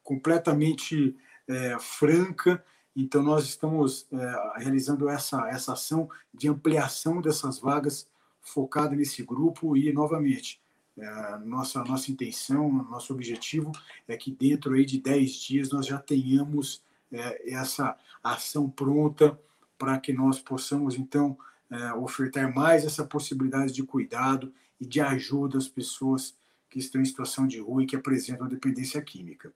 completamente 0.03 1.15
é, 1.47 1.77
franca. 1.79 2.63
Então, 2.95 3.21
nós 3.21 3.45
estamos 3.45 4.07
é, 4.11 4.59
realizando 4.59 5.07
essa, 5.09 5.47
essa 5.49 5.73
ação 5.73 6.09
de 6.33 6.47
ampliação 6.47 7.21
dessas 7.21 7.59
vagas 7.59 8.09
focada 8.41 8.95
nesse 8.95 9.23
grupo 9.23 9.75
e, 9.75 9.91
novamente, 9.91 10.61
é, 10.97 11.37
nossa, 11.39 11.83
nossa 11.83 12.11
intenção, 12.11 12.71
nosso 12.89 13.13
objetivo 13.13 13.71
é 14.07 14.17
que 14.17 14.31
dentro 14.31 14.73
aí 14.73 14.85
de 14.85 14.99
10 14.99 15.31
dias 15.33 15.69
nós 15.69 15.85
já 15.85 15.99
tenhamos 15.99 16.81
é, 17.11 17.53
essa 17.53 17.97
ação 18.23 18.69
pronta 18.69 19.39
para 19.77 19.99
que 19.99 20.11
nós 20.11 20.39
possamos, 20.39 20.95
então, 20.95 21.37
é, 21.69 21.93
ofertar 21.93 22.53
mais 22.53 22.85
essa 22.85 23.05
possibilidade 23.05 23.73
de 23.73 23.83
cuidado 23.83 24.53
e 24.79 24.85
de 24.85 25.01
ajuda 25.01 25.57
às 25.57 25.67
pessoas 25.67 26.35
que 26.69 26.79
estão 26.79 27.01
em 27.01 27.05
situação 27.05 27.47
de 27.47 27.59
rua 27.59 27.83
e 27.83 27.85
que 27.85 27.95
apresentam 27.95 28.47
dependência 28.47 29.01
química. 29.01 29.53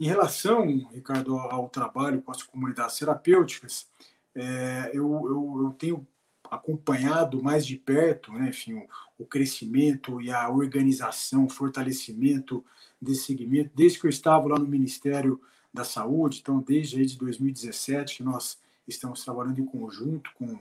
Em 0.00 0.06
relação, 0.06 0.64
Ricardo, 0.92 1.36
ao 1.36 1.68
trabalho 1.68 2.22
com 2.22 2.30
as 2.30 2.42
comunidades 2.42 2.98
terapêuticas, 2.98 3.88
é, 4.34 4.90
eu, 4.94 5.26
eu, 5.26 5.64
eu 5.64 5.70
tenho 5.76 6.06
acompanhado 6.50 7.42
mais 7.42 7.66
de 7.66 7.76
perto, 7.76 8.32
né, 8.32 8.48
enfim, 8.48 8.74
o, 8.74 8.88
o, 9.18 9.26
crescimento 9.26 10.20
e 10.22 10.30
a 10.30 10.48
organização, 10.48 11.44
o 11.44 11.50
fortalecimento 11.50 12.64
desse 13.00 13.24
segmento, 13.24 13.70
desde 13.74 13.98
que 13.98 14.06
eu 14.06 14.10
estava 14.10 14.48
lá 14.48 14.58
no 14.58 14.66
Ministério 14.66 15.40
da 15.78 15.84
Saúde, 15.84 16.40
então 16.40 16.60
desde 16.60 16.98
aí 16.98 17.06
de 17.06 17.16
2017 17.16 18.16
que 18.16 18.22
nós 18.22 18.58
estamos 18.86 19.24
trabalhando 19.24 19.60
em 19.60 19.64
conjunto 19.64 20.30
com, 20.34 20.58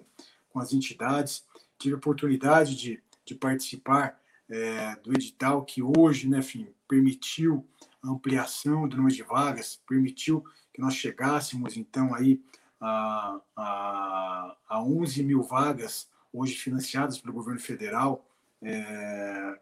com 0.50 0.60
as 0.60 0.72
entidades, 0.72 1.44
tive 1.78 1.96
a 1.96 1.98
oportunidade 1.98 2.76
de, 2.76 3.02
de 3.26 3.34
participar 3.34 4.20
é, 4.48 4.96
do 4.98 5.12
edital 5.14 5.66
que 5.66 5.82
hoje, 5.82 6.28
né, 6.28 6.40
enfim, 6.40 6.68
permitiu 6.88 7.66
a 8.02 8.10
ampliação 8.10 8.88
do 8.88 8.96
número 8.96 9.16
de 9.16 9.24
vagas, 9.24 9.82
permitiu 9.88 10.46
que 10.72 10.80
nós 10.80 10.94
chegássemos, 10.94 11.76
então, 11.76 12.14
aí 12.14 12.40
a, 12.80 13.42
a, 13.56 14.56
a 14.70 14.84
11 14.84 15.24
mil 15.24 15.42
vagas 15.42 16.08
hoje 16.32 16.54
financiadas 16.54 17.18
pelo 17.18 17.34
governo 17.34 17.60
federal 17.60 18.24
é, 18.62 19.60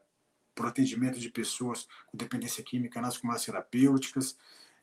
para 0.53 0.65
o 0.65 0.69
atendimento 0.69 1.17
de 1.17 1.29
pessoas 1.29 1.87
com 2.07 2.17
dependência 2.17 2.61
química 2.61 3.01
nas 3.01 3.17
comunidades 3.17 3.45
terapêuticas. 3.45 4.37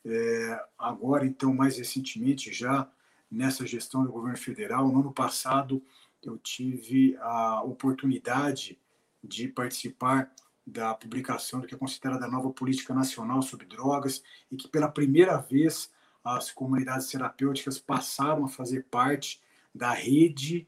É, 0.05 0.65
agora, 0.77 1.25
então, 1.25 1.53
mais 1.53 1.77
recentemente, 1.77 2.51
já 2.51 2.89
nessa 3.29 3.65
gestão 3.65 4.03
do 4.03 4.11
governo 4.11 4.37
federal, 4.37 4.87
no 4.87 4.99
ano 4.99 5.13
passado, 5.13 5.81
eu 6.21 6.37
tive 6.37 7.17
a 7.19 7.61
oportunidade 7.63 8.79
de 9.23 9.47
participar 9.47 10.31
da 10.65 10.93
publicação 10.93 11.59
do 11.59 11.67
que 11.67 11.75
é 11.75 11.77
considerada 11.77 12.25
a 12.25 12.29
nova 12.29 12.51
política 12.51 12.93
nacional 12.93 13.41
sobre 13.41 13.65
drogas 13.65 14.23
e 14.51 14.55
que 14.55 14.67
pela 14.67 14.87
primeira 14.87 15.37
vez 15.37 15.91
as 16.23 16.51
comunidades 16.51 17.07
terapêuticas 17.07 17.77
passaram 17.77 18.45
a 18.45 18.49
fazer 18.49 18.85
parte 18.89 19.41
da 19.75 19.91
rede 19.91 20.67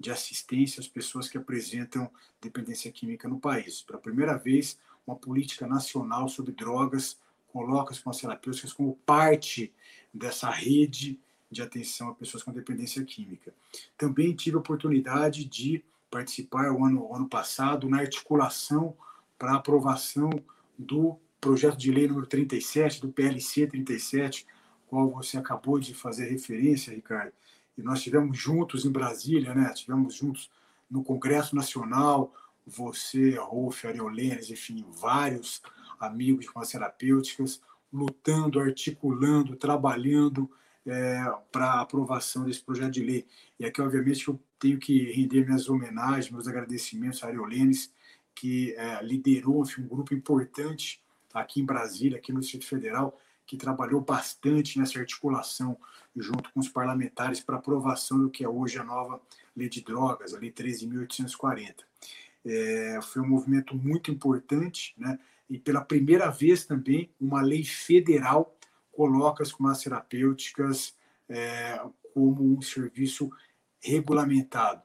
de 0.00 0.10
assistência 0.10 0.80
às 0.80 0.88
pessoas 0.88 1.28
que 1.28 1.36
apresentam 1.36 2.10
dependência 2.40 2.90
química 2.90 3.28
no 3.28 3.38
país. 3.38 3.82
Pela 3.82 3.98
primeira 3.98 4.36
vez, 4.36 4.78
uma 5.06 5.16
política 5.16 5.66
nacional 5.66 6.28
sobre 6.28 6.52
drogas 6.52 7.18
coloca 7.54 7.94
as 7.94 8.18
terapêuticas 8.18 8.72
como 8.72 8.96
parte 9.06 9.72
dessa 10.12 10.50
rede 10.50 11.20
de 11.48 11.62
atenção 11.62 12.08
a 12.08 12.14
pessoas 12.14 12.42
com 12.42 12.52
dependência 12.52 13.04
química. 13.04 13.54
Também 13.96 14.34
tive 14.34 14.56
a 14.56 14.58
oportunidade 14.58 15.44
de 15.44 15.84
participar 16.10 16.72
o 16.72 16.84
ano, 16.84 17.06
o 17.08 17.14
ano 17.14 17.28
passado 17.28 17.88
na 17.88 17.98
articulação 17.98 18.96
para 19.38 19.54
aprovação 19.54 20.30
do 20.76 21.16
projeto 21.40 21.76
de 21.76 21.92
lei 21.92 22.08
número 22.08 22.26
37, 22.26 23.00
do 23.00 23.12
PLC 23.12 23.68
37, 23.68 24.44
qual 24.88 25.08
você 25.12 25.38
acabou 25.38 25.78
de 25.78 25.94
fazer 25.94 26.28
referência, 26.28 26.92
Ricardo, 26.92 27.32
e 27.78 27.82
nós 27.82 28.02
tivemos 28.02 28.36
juntos 28.36 28.84
em 28.84 28.90
Brasília, 28.90 29.54
né? 29.54 29.72
Tivemos 29.72 30.16
juntos 30.16 30.50
no 30.90 31.04
Congresso 31.04 31.54
Nacional, 31.54 32.34
você, 32.66 33.36
Rolf, 33.36 33.84
Ariolenes, 33.84 34.50
enfim, 34.50 34.84
vários 34.90 35.62
amigos 36.04 36.48
com 36.48 36.60
as 36.60 36.70
terapêuticas, 36.70 37.60
lutando, 37.92 38.60
articulando, 38.60 39.56
trabalhando 39.56 40.50
é, 40.86 41.24
para 41.50 41.66
a 41.66 41.80
aprovação 41.80 42.44
desse 42.44 42.60
projeto 42.60 42.92
de 42.92 43.02
lei. 43.02 43.26
E 43.58 43.64
aqui, 43.64 43.80
obviamente, 43.80 44.28
eu 44.28 44.38
tenho 44.58 44.78
que 44.78 45.12
render 45.12 45.44
minhas 45.44 45.68
homenagens, 45.68 46.30
meus 46.30 46.48
agradecimentos 46.48 47.22
a 47.22 47.28
Ariolenes, 47.28 47.92
que 48.34 48.74
é, 48.74 49.02
liderou 49.02 49.62
enfim, 49.62 49.82
um 49.82 49.88
grupo 49.88 50.14
importante 50.14 51.00
aqui 51.32 51.60
em 51.60 51.64
Brasília, 51.64 52.18
aqui 52.18 52.32
no 52.32 52.40
Distrito 52.40 52.66
Federal, 52.66 53.18
que 53.46 53.56
trabalhou 53.56 54.00
bastante 54.00 54.78
nessa 54.78 54.98
articulação 54.98 55.76
junto 56.16 56.52
com 56.52 56.60
os 56.60 56.68
parlamentares 56.68 57.40
para 57.40 57.56
aprovação 57.56 58.18
do 58.18 58.30
que 58.30 58.44
é 58.44 58.48
hoje 58.48 58.78
a 58.78 58.84
nova 58.84 59.20
lei 59.56 59.68
de 59.68 59.82
drogas, 59.82 60.34
a 60.34 60.38
lei 60.38 60.52
13.840. 60.52 61.74
É, 62.46 63.00
foi 63.02 63.22
um 63.22 63.28
movimento 63.28 63.74
muito 63.76 64.10
importante, 64.10 64.94
né? 64.96 65.18
E 65.48 65.58
pela 65.58 65.80
primeira 65.80 66.30
vez 66.30 66.64
também 66.64 67.10
uma 67.20 67.42
lei 67.42 67.64
federal 67.64 68.56
coloca 68.92 69.42
as 69.42 69.52
comunidades 69.52 69.84
terapêuticas 69.84 70.96
é, 71.28 71.80
como 72.12 72.56
um 72.56 72.62
serviço 72.62 73.30
regulamentado. 73.80 74.82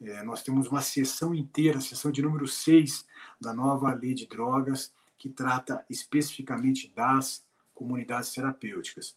É, 0.00 0.22
nós 0.22 0.42
temos 0.42 0.68
uma 0.68 0.80
sessão 0.80 1.34
inteira, 1.34 1.78
a 1.78 1.82
sessão 1.82 2.10
de 2.10 2.22
número 2.22 2.46
6 2.46 3.04
da 3.40 3.52
nova 3.52 3.92
lei 3.92 4.14
de 4.14 4.26
drogas, 4.26 4.92
que 5.18 5.28
trata 5.28 5.84
especificamente 5.90 6.92
das 6.94 7.44
comunidades 7.74 8.32
terapêuticas. 8.32 9.16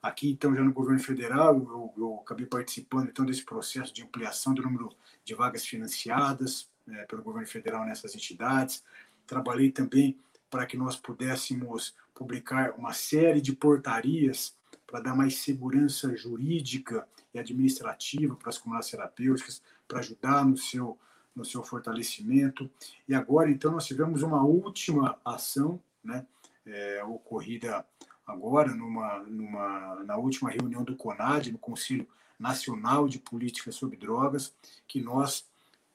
Aqui, 0.00 0.30
então, 0.30 0.54
já 0.54 0.62
no 0.62 0.72
governo 0.72 1.00
federal, 1.00 1.56
eu, 1.56 1.92
eu 1.96 2.20
acabei 2.22 2.46
participando 2.46 3.10
então 3.10 3.26
desse 3.26 3.44
processo 3.44 3.92
de 3.92 4.02
ampliação 4.02 4.54
do 4.54 4.62
número 4.62 4.90
de 5.24 5.34
vagas 5.34 5.66
financiadas 5.66 6.70
né, 6.86 7.04
pelo 7.04 7.22
governo 7.22 7.46
federal 7.46 7.84
nessas 7.84 8.14
entidades. 8.14 8.82
Trabalhei 9.26 9.70
também 9.70 10.18
para 10.50 10.66
que 10.66 10.76
nós 10.76 10.96
pudéssemos 10.96 11.94
publicar 12.14 12.74
uma 12.76 12.92
série 12.92 13.40
de 13.40 13.52
portarias 13.52 14.54
para 14.86 15.00
dar 15.00 15.14
mais 15.14 15.36
segurança 15.36 16.14
jurídica 16.16 17.06
e 17.32 17.38
administrativa 17.38 18.34
para 18.34 18.50
as 18.50 18.58
comunidades 18.58 18.90
terapêuticas, 18.90 19.62
para 19.86 20.00
ajudar 20.00 20.44
no 20.44 20.56
seu 20.56 20.98
no 21.34 21.44
seu 21.44 21.62
fortalecimento. 21.62 22.68
E 23.08 23.14
agora, 23.14 23.50
então, 23.50 23.72
nós 23.72 23.86
tivemos 23.86 24.22
uma 24.22 24.42
última 24.42 25.18
ação, 25.24 25.80
né, 26.02 26.26
é, 26.66 27.02
ocorrida 27.04 27.84
agora 28.26 28.74
numa, 28.74 29.20
numa, 29.20 30.04
na 30.04 30.16
última 30.16 30.50
reunião 30.50 30.84
do 30.84 30.96
CONAD, 30.96 31.52
no 31.52 31.58
Conselho 31.58 32.06
Nacional 32.38 33.08
de 33.08 33.18
Políticas 33.18 33.74
sobre 33.74 33.96
Drogas, 33.96 34.52
que 34.86 35.00
nós 35.00 35.44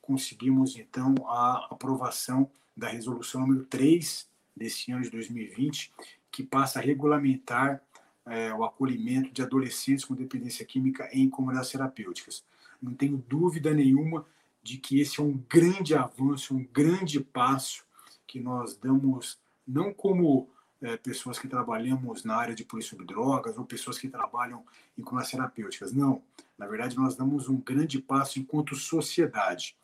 conseguimos, 0.01 0.75
então, 0.77 1.15
a 1.27 1.67
aprovação 1.71 2.49
da 2.75 2.87
resolução 2.87 3.41
número 3.41 3.65
3 3.65 4.27
desse 4.55 4.91
ano 4.91 5.03
de 5.03 5.09
2020, 5.09 5.91
que 6.31 6.43
passa 6.43 6.79
a 6.79 6.81
regulamentar 6.81 7.81
é, 8.25 8.53
o 8.53 8.63
acolhimento 8.63 9.31
de 9.31 9.41
adolescentes 9.41 10.05
com 10.05 10.15
dependência 10.15 10.65
química 10.65 11.09
em 11.11 11.29
comunidades 11.29 11.71
terapêuticas. 11.71 12.43
Não 12.81 12.93
tenho 12.93 13.17
dúvida 13.17 13.73
nenhuma 13.73 14.25
de 14.63 14.77
que 14.77 14.99
esse 14.99 15.19
é 15.19 15.23
um 15.23 15.37
grande 15.49 15.93
avanço, 15.93 16.55
um 16.55 16.65
grande 16.73 17.19
passo 17.19 17.85
que 18.25 18.39
nós 18.39 18.75
damos, 18.75 19.39
não 19.67 19.93
como 19.93 20.49
é, 20.81 20.97
pessoas 20.97 21.39
que 21.39 21.47
trabalhamos 21.47 22.23
na 22.23 22.35
área 22.35 22.55
de 22.55 22.65
polícia 22.65 22.91
sobre 22.91 23.05
drogas 23.05 23.57
ou 23.57 23.65
pessoas 23.65 23.97
que 23.97 24.09
trabalham 24.09 24.63
em 24.97 25.01
comunidades 25.01 25.31
terapêuticas. 25.31 25.93
Não. 25.93 26.21
Na 26.57 26.67
verdade, 26.67 26.95
nós 26.95 27.15
damos 27.15 27.47
um 27.47 27.57
grande 27.57 27.99
passo 27.99 28.39
enquanto 28.39 28.75
sociedade, 28.75 29.75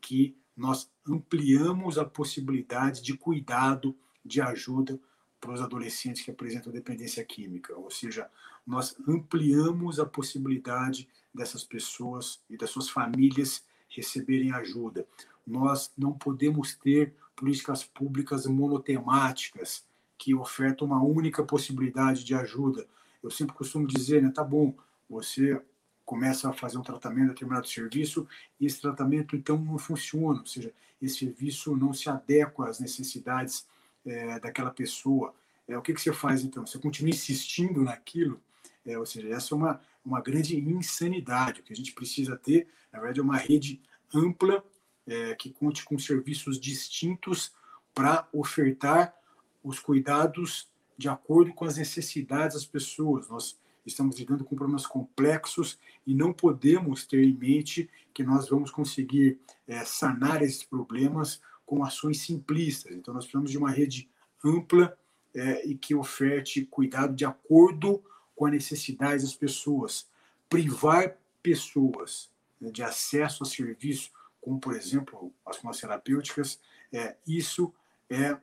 que 0.00 0.36
nós 0.56 0.90
ampliamos 1.06 1.98
a 1.98 2.04
possibilidade 2.04 3.02
de 3.02 3.16
cuidado, 3.16 3.96
de 4.24 4.40
ajuda 4.40 4.98
para 5.40 5.52
os 5.52 5.60
adolescentes 5.60 6.22
que 6.22 6.30
apresentam 6.30 6.72
dependência 6.72 7.24
química. 7.24 7.74
Ou 7.76 7.90
seja, 7.90 8.28
nós 8.66 8.94
ampliamos 9.08 9.98
a 9.98 10.04
possibilidade 10.04 11.08
dessas 11.32 11.64
pessoas 11.64 12.40
e 12.50 12.56
das 12.56 12.70
suas 12.70 12.90
famílias 12.90 13.64
receberem 13.88 14.52
ajuda. 14.52 15.06
Nós 15.46 15.90
não 15.96 16.12
podemos 16.12 16.74
ter 16.74 17.14
políticas 17.34 17.82
públicas 17.82 18.46
monotemáticas 18.46 19.84
que 20.18 20.34
oferta 20.34 20.84
uma 20.84 21.02
única 21.02 21.42
possibilidade 21.42 22.22
de 22.22 22.34
ajuda. 22.34 22.86
Eu 23.22 23.30
sempre 23.30 23.56
costumo 23.56 23.86
dizer, 23.86 24.22
né, 24.22 24.30
tá 24.30 24.44
bom, 24.44 24.74
você 25.08 25.60
começa 26.04 26.50
a 26.50 26.52
fazer 26.52 26.76
um 26.76 26.82
tratamento 26.82 27.28
de 27.28 27.34
determinado 27.34 27.66
serviço 27.66 28.28
e 28.60 28.66
esse 28.66 28.80
tratamento 28.80 29.34
então 29.34 29.56
não 29.58 29.78
funciona, 29.78 30.40
ou 30.40 30.46
seja, 30.46 30.72
esse 31.00 31.18
serviço 31.18 31.74
não 31.74 31.92
se 31.92 32.10
adequa 32.10 32.68
às 32.68 32.80
necessidades 32.80 33.66
é, 34.06 34.38
daquela 34.40 34.70
pessoa. 34.70 35.34
É, 35.68 35.76
o 35.76 35.82
que, 35.82 35.94
que 35.94 36.00
você 36.00 36.12
faz 36.12 36.42
então? 36.42 36.66
Você 36.66 36.78
continua 36.78 37.10
insistindo 37.10 37.82
naquilo? 37.82 38.40
É, 38.84 38.98
ou 38.98 39.06
seja, 39.06 39.28
essa 39.28 39.54
é 39.54 39.56
uma, 39.56 39.80
uma 40.04 40.20
grande 40.20 40.58
insanidade. 40.58 41.60
O 41.60 41.62
que 41.62 41.72
a 41.72 41.76
gente 41.76 41.92
precisa 41.92 42.36
ter, 42.36 42.68
na 42.92 42.98
verdade, 42.98 43.20
é 43.20 43.22
uma 43.22 43.36
rede 43.36 43.80
ampla 44.14 44.64
é, 45.06 45.34
que 45.34 45.50
conte 45.50 45.84
com 45.84 45.98
serviços 45.98 46.58
distintos 46.58 47.52
para 47.94 48.28
ofertar 48.32 49.14
os 49.62 49.78
cuidados 49.78 50.68
de 50.96 51.08
acordo 51.08 51.52
com 51.52 51.64
as 51.64 51.76
necessidades 51.76 52.54
das 52.54 52.66
pessoas. 52.66 53.28
Nós 53.28 53.58
estamos 53.84 54.18
lidando 54.18 54.44
com 54.44 54.56
problemas 54.56 54.86
complexos 54.86 55.78
e 56.06 56.14
não 56.14 56.32
podemos 56.32 57.06
ter 57.06 57.22
em 57.22 57.34
mente 57.34 57.88
que 58.12 58.22
nós 58.22 58.48
vamos 58.48 58.70
conseguir 58.70 59.38
é, 59.66 59.84
sanar 59.84 60.42
esses 60.42 60.62
problemas 60.62 61.40
com 61.70 61.84
ações 61.84 62.22
simplistas. 62.22 62.96
Então, 62.96 63.14
nós 63.14 63.22
precisamos 63.22 63.52
de 63.52 63.56
uma 63.56 63.70
rede 63.70 64.10
ampla 64.44 64.98
é, 65.32 65.64
e 65.64 65.76
que 65.76 65.94
oferte 65.94 66.64
cuidado 66.64 67.14
de 67.14 67.24
acordo 67.24 68.02
com 68.34 68.46
a 68.46 68.50
necessidade 68.50 69.22
das 69.22 69.34
pessoas. 69.34 70.08
Privar 70.48 71.16
pessoas 71.40 72.28
né, 72.60 72.72
de 72.72 72.82
acesso 72.82 73.44
a 73.44 73.46
serviço, 73.46 74.10
como, 74.40 74.58
por 74.58 74.74
exemplo, 74.74 75.32
as 75.46 75.58
farmacêuticas, 75.58 76.58
é, 76.92 77.16
isso 77.24 77.72
é 78.10 78.36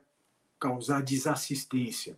causar 0.57 1.03
desassistência 1.03 2.17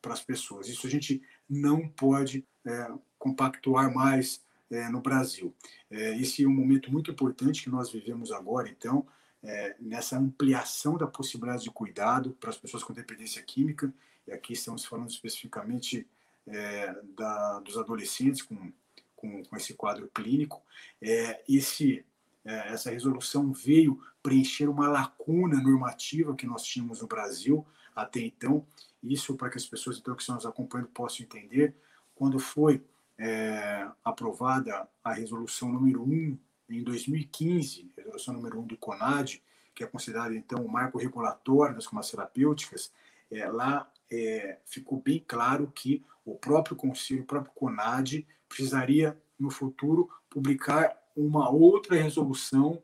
para 0.00 0.14
as 0.14 0.22
pessoas. 0.22 0.66
Isso 0.66 0.86
a 0.86 0.90
gente 0.90 1.20
não 1.46 1.86
pode 1.86 2.42
é, 2.64 2.90
compactuar 3.18 3.94
mais 3.94 4.42
é, 4.70 4.88
no 4.88 5.02
Brasil. 5.02 5.54
É, 5.90 6.18
esse 6.18 6.42
é 6.42 6.48
um 6.48 6.54
momento 6.54 6.90
muito 6.90 7.10
importante 7.10 7.62
que 7.62 7.68
nós 7.68 7.90
vivemos 7.90 8.32
agora, 8.32 8.70
então, 8.70 9.06
é, 9.42 9.76
nessa 9.78 10.18
ampliação 10.18 10.96
da 10.96 11.06
possibilidade 11.06 11.64
de 11.64 11.70
cuidado 11.70 12.36
para 12.40 12.50
as 12.50 12.56
pessoas 12.56 12.82
com 12.82 12.92
dependência 12.92 13.42
química, 13.42 13.92
e 14.26 14.32
aqui 14.32 14.52
estamos 14.52 14.84
falando 14.84 15.10
especificamente 15.10 16.06
é, 16.46 16.94
da, 17.16 17.60
dos 17.60 17.78
adolescentes 17.78 18.42
com, 18.42 18.72
com, 19.14 19.42
com, 19.44 19.56
esse 19.56 19.74
quadro 19.74 20.08
clínico. 20.12 20.62
É, 21.00 21.42
esse, 21.48 22.04
essa 22.44 22.90
resolução 22.90 23.52
veio 23.52 24.00
preencher 24.22 24.68
uma 24.68 24.88
lacuna 24.88 25.60
normativa 25.60 26.34
que 26.34 26.46
nós 26.46 26.62
tínhamos 26.62 27.00
no 27.00 27.06
Brasil 27.06 27.66
até 27.94 28.20
então, 28.20 28.64
isso 29.02 29.36
para 29.36 29.50
que 29.50 29.56
as 29.56 29.66
pessoas 29.66 29.98
então, 29.98 30.14
que 30.14 30.22
estão 30.22 30.36
nos 30.36 30.46
acompanhando 30.46 30.88
possam 30.88 31.24
entender, 31.24 31.74
quando 32.14 32.38
foi 32.38 32.84
é, 33.18 33.88
aprovada 34.04 34.88
a 35.02 35.12
resolução 35.12 35.72
número 35.72 36.02
1 36.02 36.38
em 36.68 36.82
2015, 36.82 37.90
resolução 37.96 38.34
número 38.34 38.60
1 38.60 38.66
do 38.66 38.76
CONAD, 38.76 39.42
que 39.74 39.84
é 39.84 39.86
considerada 39.86 40.34
então 40.34 40.64
o 40.64 40.70
marco 40.70 40.98
regulatório 40.98 41.74
das 41.74 41.86
farmacêuticas, 41.86 42.92
é, 43.30 43.46
lá 43.48 43.90
é, 44.10 44.58
ficou 44.64 45.00
bem 45.00 45.22
claro 45.26 45.70
que 45.74 46.04
o 46.24 46.34
próprio 46.34 46.76
Conselho, 46.76 47.22
o 47.22 47.26
próprio 47.26 47.52
CONAD, 47.54 48.26
precisaria 48.48 49.16
no 49.38 49.50
futuro 49.50 50.10
publicar 50.28 50.96
uma 51.16 51.50
outra 51.50 51.96
resolução 51.96 52.82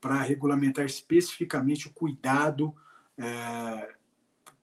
para 0.00 0.20
regulamentar 0.22 0.84
especificamente 0.84 1.88
o 1.88 1.92
cuidado 1.92 2.74
é, 3.18 3.94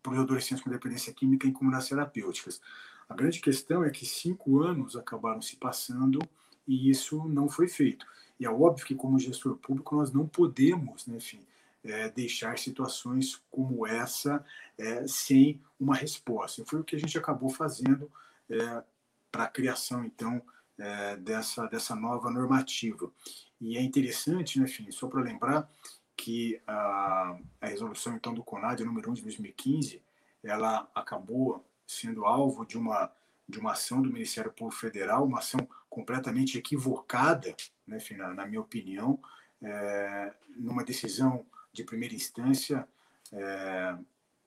para 0.02 0.14
os 0.14 0.20
adolescentes 0.20 0.64
com 0.64 0.70
dependência 0.70 1.14
química 1.14 1.48
em 1.48 1.52
comunidades 1.52 1.90
terapêuticas. 1.90 2.62
A 3.10 3.16
grande 3.16 3.40
questão 3.40 3.84
é 3.84 3.90
que 3.90 4.06
cinco 4.06 4.62
anos 4.62 4.96
acabaram 4.96 5.42
se 5.42 5.56
passando 5.56 6.20
e 6.68 6.90
isso 6.90 7.28
não 7.28 7.50
foi 7.50 7.68
feito. 7.68 8.06
E 8.40 8.46
é 8.46 8.50
óbvio 8.50 8.86
que, 8.86 8.96
como 8.96 9.20
gestor 9.20 9.56
público, 9.56 9.96
nós 9.96 10.12
não 10.12 10.28
podemos, 10.28 11.06
né, 11.08 11.18
enfim, 11.18 11.46
é, 11.84 12.10
deixar 12.10 12.58
situações 12.58 13.42
como 13.52 13.86
essa 13.86 14.44
é, 14.78 15.06
sem 15.08 15.62
uma 15.80 15.96
resposta. 15.96 16.62
E 16.62 16.66
foi 16.66 16.80
o 16.80 16.84
que 16.84 16.96
a 16.96 17.00
gente 17.00 17.18
acabou 17.18 17.50
fazendo 17.50 18.10
é, 18.50 18.84
para 19.32 19.44
a 19.44 19.50
criação, 19.50 20.04
então, 20.04 20.42
é, 20.78 21.18
dessa, 21.18 21.68
dessa 21.68 21.96
nova 21.96 22.32
normativa. 22.32 23.12
E 23.60 23.78
é 23.78 23.82
interessante, 23.82 24.60
né, 24.60 24.66
enfim, 24.66 24.90
só 24.92 25.08
para 25.08 25.22
lembrar 25.22 25.70
que 26.16 26.62
a, 26.68 27.38
a 27.60 27.68
resolução 27.68 28.16
então 28.16 28.34
do 28.34 28.44
CONAD 28.44 28.84
número 28.84 29.12
1 29.12 29.16
de 29.16 29.22
2015, 29.24 30.02
ela 30.44 30.90
acabou 30.94 31.66
sendo 31.86 32.26
alvo 32.26 32.66
de 32.66 32.78
uma 32.78 33.12
de 33.48 33.60
uma 33.60 33.74
ação 33.74 34.02
do 34.02 34.12
Ministério 34.12 34.52
Público 34.52 34.80
Federal, 34.80 35.26
uma 35.26 35.40
ação 35.40 35.68
completamente 35.90 36.58
equivocada, 36.58 37.54
né, 37.88 37.98
na, 38.18 38.34
na 38.34 38.46
minha 38.46 38.62
opinião, 38.62 39.20
é, 39.62 40.34
numa 40.56 40.84
decisão 40.84 41.46
de 41.72 41.84
primeira 41.84 42.14
instância, 42.14 42.88
é, 43.32 43.98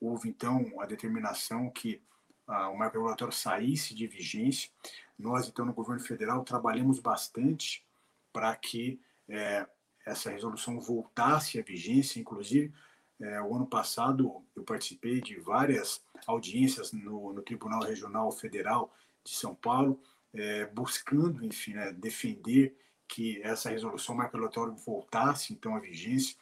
houve 0.00 0.28
então 0.28 0.80
a 0.80 0.86
determinação 0.86 1.70
que 1.70 2.00
o 2.46 2.76
marco 2.76 2.94
regulatório 2.96 3.34
saísse 3.34 3.92
de 3.92 4.06
vigência. 4.06 4.70
Nós, 5.18 5.48
então, 5.48 5.66
no 5.66 5.72
governo 5.72 6.00
federal, 6.00 6.44
trabalhamos 6.44 7.00
bastante 7.00 7.84
para 8.32 8.54
que 8.54 9.00
é, 9.28 9.66
essa 10.04 10.30
resolução 10.30 10.78
voltasse 10.80 11.58
à 11.58 11.62
vigência, 11.62 12.20
inclusive 12.20 12.72
é, 13.20 13.40
o 13.40 13.54
ano 13.54 13.66
passado 13.66 14.44
eu 14.54 14.62
participei 14.62 15.20
de 15.20 15.40
várias 15.40 16.02
audiências 16.26 16.92
no, 16.92 17.32
no 17.32 17.42
Tribunal 17.42 17.82
Regional 17.82 18.30
Federal 18.30 18.94
de 19.24 19.34
São 19.34 19.54
Paulo, 19.54 20.00
é, 20.34 20.66
buscando, 20.66 21.44
enfim, 21.44 21.72
né, 21.72 21.92
defender 21.92 22.76
que 23.08 23.40
essa 23.42 23.70
resolução 23.70 24.14
marculatória 24.14 24.74
voltasse 24.74 25.52
então 25.52 25.74
à 25.74 25.80
vigência. 25.80 26.36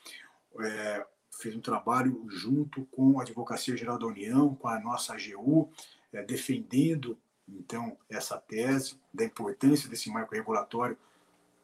É, 0.61 1.07
fez 1.31 1.57
um 1.57 1.61
trabalho 1.61 2.25
junto 2.29 2.85
com 2.87 3.19
a 3.19 3.23
Advocacia 3.23 3.77
Geral 3.77 3.99
da 3.99 4.07
União, 4.07 4.55
com 4.55 4.69
a 4.69 4.79
nossa 4.79 5.15
AGU, 5.15 5.69
é, 6.13 6.23
defendendo 6.23 7.19
então 7.49 7.97
essa 8.09 8.39
tese 8.39 8.99
da 9.13 9.25
importância 9.25 9.89
desse 9.89 10.09
marco 10.11 10.35
regulatório 10.35 10.97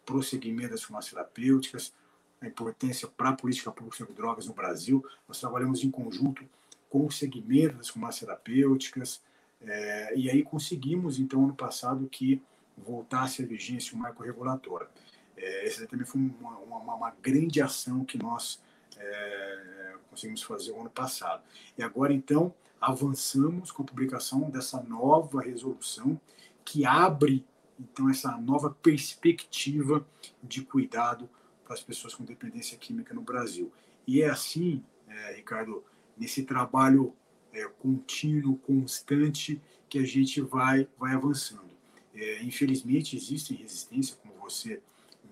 prosseguimento 0.04 0.70
das 0.70 0.82
farmacêuticas, 0.82 1.94
a 2.40 2.46
importância 2.46 3.06
para 3.06 3.30
a 3.30 3.36
política 3.36 3.70
pública 3.70 3.98
sobre 3.98 4.14
drogas 4.14 4.46
no 4.46 4.54
Brasil. 4.54 5.04
Nós 5.28 5.38
trabalhamos 5.38 5.84
em 5.84 5.90
conjunto 5.90 6.44
com 6.88 7.06
o 7.06 7.12
segmento 7.12 7.76
das 7.76 7.88
farmacêuticas, 7.88 9.22
é, 9.60 10.16
e 10.16 10.30
aí 10.30 10.42
conseguimos, 10.42 11.18
então, 11.18 11.44
ano 11.44 11.54
passado, 11.54 12.08
que 12.08 12.42
voltasse 12.76 13.42
a 13.42 13.46
vigência 13.46 13.94
o 13.94 13.98
marco 13.98 14.22
regulatório. 14.22 14.88
É, 15.36 15.66
essa 15.66 15.86
também 15.86 16.06
foi 16.06 16.20
uma, 16.20 16.58
uma, 16.58 16.94
uma, 16.94 17.10
grande 17.22 17.60
ação 17.60 18.04
que 18.04 18.18
nós 18.18 18.60
é, 18.96 19.94
conseguimos 20.08 20.42
fazer 20.42 20.72
o 20.72 20.80
ano 20.80 20.90
passado. 20.90 21.42
E 21.78 21.82
agora, 21.82 22.12
então, 22.12 22.54
avançamos 22.80 23.70
com 23.70 23.82
a 23.82 23.86
publicação 23.86 24.50
dessa 24.50 24.82
nova 24.82 25.40
resolução 25.40 26.20
que 26.64 26.84
abre 26.84 27.44
então 27.78 28.10
essa 28.10 28.36
nova 28.36 28.70
perspectiva 28.70 30.06
de 30.42 30.62
cuidado 30.62 31.28
para 31.64 31.74
as 31.74 31.82
pessoas 31.82 32.14
com 32.14 32.24
dependência 32.24 32.76
química 32.76 33.14
no 33.14 33.22
Brasil. 33.22 33.72
E 34.06 34.22
é 34.22 34.28
assim, 34.28 34.84
é, 35.08 35.34
Ricardo, 35.34 35.84
nesse 36.16 36.42
trabalho 36.42 37.14
é, 37.52 37.64
contínuo, 37.66 38.58
constante, 38.58 39.60
que 39.88 39.98
a 39.98 40.04
gente 40.04 40.40
vai, 40.40 40.86
vai 40.98 41.14
avançando. 41.14 41.69
É, 42.14 42.42
infelizmente, 42.42 43.16
existem 43.16 43.56
resistências, 43.56 44.18
como 44.20 44.34
você 44.40 44.80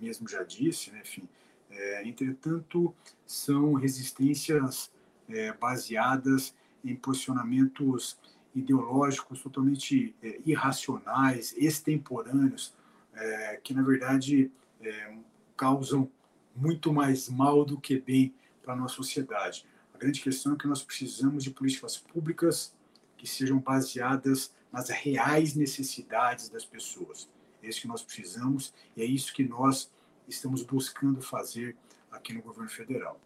mesmo 0.01 0.29
já 0.29 0.43
disse, 0.43 0.91
né? 0.91 1.01
enfim. 1.01 1.29
É, 1.71 2.07
entretanto, 2.09 2.95
são 3.27 3.75
resistências 3.75 4.91
é, 5.29 5.53
baseadas 5.53 6.55
em 6.85 6.95
posicionamentos 6.95 8.19
ideológicos 8.55 9.43
totalmente 9.43 10.15
é, 10.23 10.41
irracionais, 10.47 11.55
extemporâneos, 11.57 12.75
é, 13.15 13.61
que 13.63 13.75
na 13.75 13.83
verdade 13.83 14.51
é, 14.81 15.17
causam 15.57 16.11
muito 16.55 16.93
mais 16.93 17.29
mal 17.29 17.65
do 17.65 17.79
que 17.79 18.01
bem 18.01 18.35
para 18.63 18.75
a 18.75 18.77
nossa 18.77 18.95
sociedade. 18.95 19.67
A 19.95 19.99
grande 19.99 20.21
questão 20.21 20.55
é 20.55 20.57
que 20.57 20.67
nós 20.67 20.83
precisamos 20.83 21.45
de 21.45 21.51
políticas 21.51 21.99
públicas 21.99 22.75
que 23.19 23.27
sejam 23.27 23.59
baseadas 23.59 24.55
nas 24.73 24.89
reais 24.89 25.55
necessidades 25.55 26.49
das 26.49 26.65
pessoas. 26.65 27.29
É 27.63 27.69
isso 27.69 27.83
que 27.83 27.89
nós 27.89 28.03
precisamos 28.03 28.73
e 28.97 29.03
é 29.03 29.05
isso 29.05 29.35
que 29.35 29.45
nós 29.45 29.91
estamos 30.27 30.63
buscando 30.63 31.21
fazer 31.21 31.77
aqui 32.11 32.33
no 32.33 32.41
governo 32.41 32.71
federal. 32.71 33.21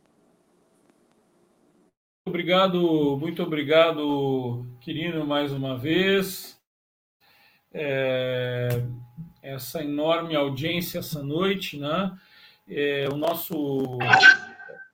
Obrigado, 2.25 3.17
muito 3.19 3.43
obrigado, 3.43 4.65
Quirino, 4.81 5.27
mais 5.27 5.53
uma 5.53 5.77
vez. 5.77 6.59
É, 7.73 8.69
essa 9.43 9.83
enorme 9.83 10.37
audiência 10.37 11.01
essa 11.01 11.23
noite, 11.23 11.79
né? 11.79 12.17
É, 12.69 13.09
o 13.09 13.17
nosso 13.17 13.99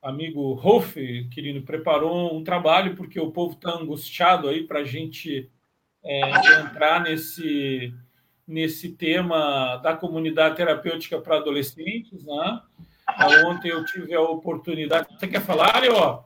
amigo 0.09 0.55
Rolf, 0.55 0.95
Quirino, 1.31 1.63
preparou 1.63 2.35
um 2.35 2.43
trabalho, 2.43 2.97
porque 2.97 3.21
o 3.21 3.31
povo 3.31 3.55
está 3.55 3.73
angustiado 3.73 4.49
aí 4.49 4.67
para 4.67 4.81
a 4.81 4.85
gente 4.85 5.51
é, 6.03 6.61
entrar 6.61 7.03
nesse, 7.03 7.93
nesse 8.47 8.91
tema 8.91 9.77
da 9.77 9.95
comunidade 9.95 10.57
terapêutica 10.57 11.21
para 11.21 11.37
adolescentes, 11.37 12.25
né? 12.25 12.63
Ontem 13.47 13.71
eu 13.71 13.85
tive 13.85 14.15
a 14.15 14.21
oportunidade. 14.21 15.09
Você 15.19 15.29
quer 15.29 15.41
falar, 15.41 15.81
Leo? 15.81 16.25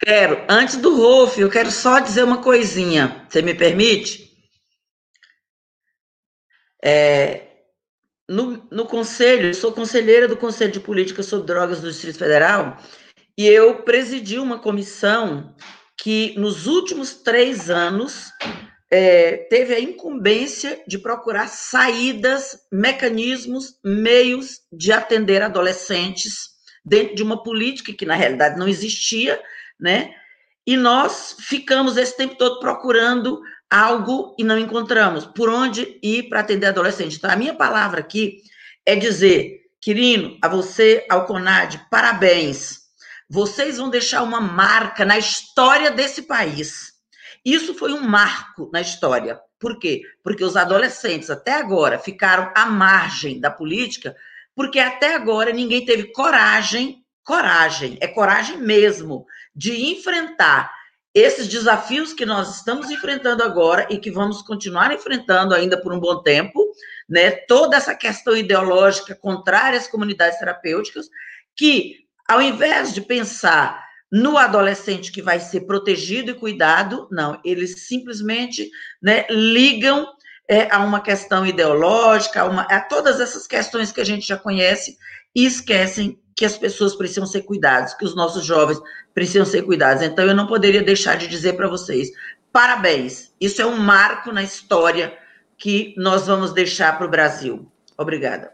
Quero. 0.00 0.44
Antes 0.48 0.76
do 0.76 0.96
Rolf, 0.96 1.38
eu 1.38 1.50
quero 1.50 1.70
só 1.70 1.98
dizer 1.98 2.24
uma 2.24 2.42
coisinha. 2.42 3.24
Você 3.28 3.40
me 3.40 3.54
permite? 3.54 4.24
É, 6.82 7.53
no, 8.28 8.66
no 8.70 8.86
conselho, 8.86 9.48
eu 9.48 9.54
sou 9.54 9.72
conselheira 9.72 10.26
do 10.26 10.36
Conselho 10.36 10.72
de 10.72 10.80
Política 10.80 11.22
sobre 11.22 11.46
Drogas 11.46 11.80
do 11.80 11.90
Distrito 11.90 12.18
Federal 12.18 12.78
e 13.36 13.46
eu 13.46 13.82
presidi 13.82 14.38
uma 14.38 14.58
comissão 14.58 15.54
que, 15.96 16.34
nos 16.38 16.66
últimos 16.66 17.14
três 17.14 17.68
anos, 17.68 18.30
é, 18.90 19.36
teve 19.50 19.74
a 19.74 19.80
incumbência 19.80 20.82
de 20.86 20.98
procurar 20.98 21.48
saídas, 21.48 22.58
mecanismos, 22.72 23.78
meios 23.84 24.60
de 24.72 24.92
atender 24.92 25.42
adolescentes 25.42 26.50
dentro 26.84 27.14
de 27.14 27.22
uma 27.22 27.42
política 27.42 27.92
que 27.92 28.06
na 28.06 28.14
realidade 28.14 28.58
não 28.58 28.68
existia, 28.68 29.40
né? 29.80 30.14
E 30.66 30.76
nós 30.76 31.36
ficamos 31.40 31.96
esse 31.96 32.16
tempo 32.16 32.36
todo 32.36 32.60
procurando 32.60 33.40
algo 33.70 34.34
e 34.38 34.44
não 34.44 34.58
encontramos 34.58 35.26
por 35.26 35.48
onde 35.48 35.98
ir 36.02 36.28
para 36.28 36.40
atender 36.40 36.66
adolescente. 36.66 37.16
Então, 37.16 37.30
a 37.30 37.36
minha 37.36 37.54
palavra 37.54 38.00
aqui 38.00 38.42
é 38.86 38.94
dizer, 38.94 39.62
Quirino, 39.80 40.38
a 40.40 40.48
você, 40.48 41.06
ao 41.10 41.26
CONAD, 41.26 41.86
parabéns. 41.90 42.80
Vocês 43.28 43.78
vão 43.78 43.90
deixar 43.90 44.22
uma 44.22 44.40
marca 44.40 45.04
na 45.04 45.18
história 45.18 45.90
desse 45.90 46.22
país. 46.22 46.92
Isso 47.44 47.74
foi 47.74 47.92
um 47.92 48.00
marco 48.00 48.70
na 48.72 48.80
história. 48.80 49.38
Por 49.58 49.78
quê? 49.78 50.02
Porque 50.22 50.44
os 50.44 50.56
adolescentes 50.56 51.30
até 51.30 51.52
agora 51.52 51.98
ficaram 51.98 52.52
à 52.54 52.66
margem 52.66 53.40
da 53.40 53.50
política, 53.50 54.14
porque 54.54 54.78
até 54.78 55.14
agora 55.14 55.52
ninguém 55.52 55.84
teve 55.84 56.12
coragem, 56.12 57.02
coragem, 57.22 57.98
é 58.00 58.06
coragem 58.06 58.58
mesmo, 58.58 59.26
de 59.54 59.90
enfrentar 59.90 60.70
esses 61.14 61.46
desafios 61.46 62.12
que 62.12 62.26
nós 62.26 62.56
estamos 62.56 62.90
enfrentando 62.90 63.44
agora 63.44 63.86
e 63.88 63.98
que 63.98 64.10
vamos 64.10 64.42
continuar 64.42 64.92
enfrentando 64.92 65.54
ainda 65.54 65.80
por 65.80 65.92
um 65.92 66.00
bom 66.00 66.20
tempo, 66.20 66.60
né? 67.08 67.30
Toda 67.30 67.76
essa 67.76 67.94
questão 67.94 68.36
ideológica 68.36 69.14
contrária 69.14 69.78
às 69.78 69.86
comunidades 69.86 70.38
terapêuticas, 70.38 71.08
que 71.54 72.04
ao 72.26 72.42
invés 72.42 72.92
de 72.92 73.00
pensar 73.00 73.84
no 74.10 74.36
adolescente 74.36 75.12
que 75.12 75.22
vai 75.22 75.38
ser 75.38 75.62
protegido 75.62 76.32
e 76.32 76.34
cuidado, 76.34 77.08
não, 77.10 77.40
eles 77.44 77.86
simplesmente 77.86 78.70
né, 79.02 79.26
ligam 79.28 80.06
é, 80.48 80.72
a 80.72 80.80
uma 80.80 81.00
questão 81.00 81.46
ideológica, 81.46 82.42
a, 82.42 82.44
uma, 82.44 82.62
a 82.62 82.80
todas 82.80 83.20
essas 83.20 83.46
questões 83.46 83.92
que 83.92 84.00
a 84.00 84.04
gente 84.04 84.26
já 84.26 84.36
conhece 84.36 84.96
e 85.34 85.44
esquecem 85.44 86.20
que 86.36 86.44
as 86.44 86.58
pessoas 86.58 86.94
precisam 86.94 87.26
ser 87.26 87.42
cuidadas, 87.42 87.94
que 87.94 88.04
os 88.04 88.14
nossos 88.14 88.44
jovens 88.44 88.80
precisam 89.12 89.44
ser 89.44 89.62
cuidados. 89.62 90.02
Então, 90.02 90.24
eu 90.24 90.34
não 90.34 90.46
poderia 90.46 90.82
deixar 90.82 91.16
de 91.16 91.28
dizer 91.28 91.54
para 91.54 91.68
vocês: 91.68 92.10
parabéns, 92.52 93.32
isso 93.40 93.62
é 93.62 93.66
um 93.66 93.76
marco 93.76 94.32
na 94.32 94.42
história 94.42 95.16
que 95.56 95.94
nós 95.96 96.26
vamos 96.26 96.52
deixar 96.52 96.96
para 96.98 97.06
o 97.06 97.10
Brasil. 97.10 97.70
Obrigada. 97.96 98.52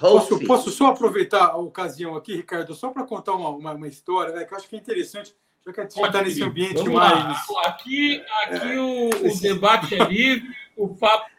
Posso, 0.00 0.40
posso, 0.46 0.70
só 0.70 0.86
aproveitar 0.86 1.48
a 1.48 1.56
ocasião 1.56 2.16
aqui, 2.16 2.34
Ricardo, 2.34 2.74
só 2.74 2.90
para 2.90 3.04
contar 3.04 3.34
uma, 3.34 3.50
uma, 3.50 3.72
uma, 3.72 3.88
história, 3.88 4.32
né, 4.32 4.44
que 4.44 4.54
eu 4.54 4.56
acho 4.56 4.68
que 4.68 4.74
é 4.74 4.78
interessante, 4.78 5.34
já 5.66 5.72
que 5.72 5.80
a 5.80 5.82
gente 5.82 6.00
está 6.00 6.22
nesse 6.22 6.42
ambiente 6.42 6.76
Vamos 6.76 6.94
mais. 6.94 7.48
Lá. 7.48 7.62
Aqui, 7.66 8.24
aqui 8.46 8.72
é, 8.72 8.80
o, 8.80 9.10
o, 9.10 9.40
debate 9.40 9.94
é 9.94 10.04
livre, 10.04 10.48
o 10.76 10.94
papo. 10.94 11.30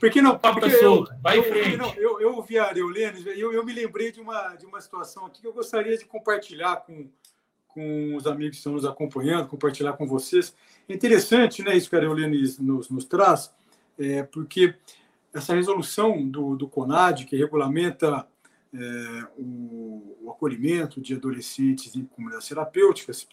Porque 0.00 0.22
não, 0.22 0.38
papo 0.38 0.60
porque 0.60 0.74
eu, 0.74 1.04
vai 1.22 1.38
eu, 1.38 1.42
em 1.42 1.44
frente. 1.44 1.76
Não, 1.76 1.94
eu, 1.94 2.20
eu 2.20 2.36
ouvi 2.36 2.58
a 2.58 2.66
Areolene, 2.66 3.24
eu, 3.36 3.52
eu 3.52 3.64
me 3.64 3.72
lembrei 3.72 4.10
de 4.12 4.20
uma, 4.20 4.54
de 4.54 4.66
uma 4.66 4.80
situação 4.80 5.26
aqui 5.26 5.40
que 5.40 5.46
eu 5.46 5.52
gostaria 5.52 5.96
de 5.96 6.04
compartilhar 6.04 6.76
com, 6.76 7.08
com 7.68 8.16
os 8.16 8.26
amigos 8.26 8.52
que 8.52 8.56
estão 8.58 8.72
nos 8.72 8.84
acompanhando, 8.84 9.48
compartilhar 9.48 9.92
com 9.94 10.06
vocês. 10.06 10.54
É 10.88 10.94
interessante, 10.94 11.62
né, 11.62 11.76
isso 11.76 11.88
que 11.88 11.96
a 11.96 11.98
Areolene 11.98 12.42
nos, 12.60 12.88
nos 12.88 13.04
traz, 13.04 13.52
é, 13.98 14.22
porque 14.22 14.74
essa 15.32 15.54
resolução 15.54 16.26
do, 16.26 16.56
do 16.56 16.68
CONAD, 16.68 17.26
que 17.26 17.36
regulamenta 17.36 18.26
é, 18.72 19.26
o, 19.36 20.16
o, 20.22 20.30
acolhimento 20.30 21.00
de 21.00 21.14
adolescentes 21.14 21.94
em 21.96 22.04
comunidades 22.04 22.48
terapêuticas, 22.48 23.28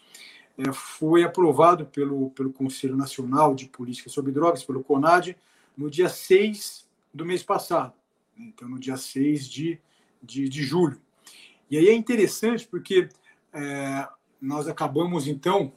é, 0.58 0.72
foi 0.72 1.24
aprovado 1.24 1.86
pelo, 1.86 2.30
pelo 2.30 2.52
Conselho 2.52 2.96
Nacional 2.96 3.54
de 3.54 3.66
Política 3.66 4.08
sobre 4.08 4.32
Drogas, 4.32 4.64
pelo 4.64 4.82
CONAD, 4.82 5.36
no 5.76 5.90
dia 5.90 6.08
6 6.08 6.88
do 7.12 7.24
mês 7.24 7.42
passado, 7.42 7.92
então 8.36 8.68
no 8.68 8.78
dia 8.78 8.96
6 8.96 9.48
de, 9.48 9.80
de, 10.22 10.48
de 10.48 10.62
julho. 10.62 11.00
E 11.70 11.76
aí 11.76 11.88
é 11.88 11.94
interessante 11.94 12.66
porque 12.66 13.08
é, 13.52 14.08
nós 14.40 14.68
acabamos, 14.68 15.26
então, 15.26 15.72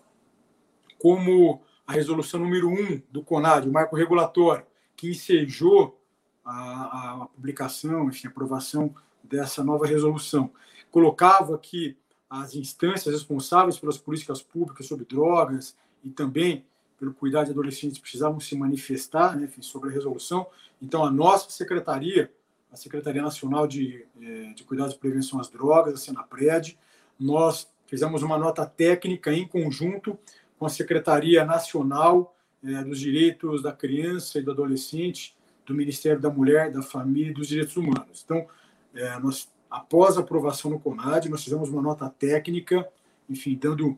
como 0.97 1.61
a 1.87 1.93
resolução 1.93 2.39
número 2.39 2.69
1 2.69 3.01
do 3.09 3.23
CONAD, 3.23 3.67
o 3.67 3.71
marco 3.71 3.95
regulatório, 3.95 4.65
que 4.95 5.09
ensejou 5.09 5.99
a, 6.45 7.23
a 7.23 7.25
publicação, 7.27 8.09
enfim, 8.09 8.27
a 8.27 8.29
aprovação 8.29 8.93
dessa 9.23 9.63
nova 9.63 9.87
resolução. 9.87 10.51
Colocava 10.91 11.57
que 11.57 11.97
as 12.29 12.53
instâncias 12.53 13.13
responsáveis 13.13 13.79
pelas 13.79 13.97
políticas 13.97 14.41
públicas 14.41 14.85
sobre 14.85 15.05
drogas 15.05 15.75
e 16.03 16.09
também 16.09 16.65
pelo 16.99 17.13
cuidado 17.13 17.45
de 17.45 17.51
adolescentes 17.51 17.97
precisavam 17.97 18.39
se 18.39 18.55
manifestar 18.55 19.37
né, 19.37 19.45
enfim, 19.45 19.61
sobre 19.61 19.89
a 19.89 19.93
resolução. 19.93 20.45
Então, 20.81 21.03
a 21.03 21.09
nossa 21.09 21.49
secretaria, 21.49 22.31
a 22.71 22.75
Secretaria 22.75 23.21
Nacional 23.21 23.65
de, 23.65 24.05
eh, 24.21 24.53
de 24.53 24.63
Cuidados 24.63 24.93
e 24.93 24.99
Prevenção 24.99 25.39
às 25.39 25.49
Drogas, 25.49 25.93
a 25.93 25.97
Senapred, 25.97 26.77
nós 27.17 27.67
fizemos 27.87 28.21
uma 28.21 28.37
nota 28.37 28.65
técnica 28.65 29.33
em 29.33 29.47
conjunto 29.47 30.19
com 30.59 30.65
a 30.65 30.69
Secretaria 30.69 31.45
Nacional 31.45 32.35
eh, 32.63 32.83
dos 32.83 32.99
Direitos 32.99 33.63
da 33.63 33.71
Criança 33.71 34.37
e 34.37 34.41
do 34.41 34.51
Adolescente 34.51 35.35
do 35.65 35.73
Ministério 35.73 36.19
da 36.19 36.29
Mulher, 36.29 36.71
da 36.71 36.81
Família 36.81 37.31
e 37.31 37.33
dos 37.33 37.47
Direitos 37.47 37.77
Humanos. 37.77 38.23
Então, 38.25 38.45
é, 38.93 39.19
nós, 39.19 39.47
após 39.69 40.17
a 40.17 40.21
aprovação 40.21 40.71
no 40.71 40.79
CONAD, 40.79 41.29
nós 41.29 41.43
fizemos 41.43 41.69
uma 41.69 41.79
nota 41.79 42.09
técnica, 42.09 42.87
enfim, 43.29 43.55
dando 43.55 43.95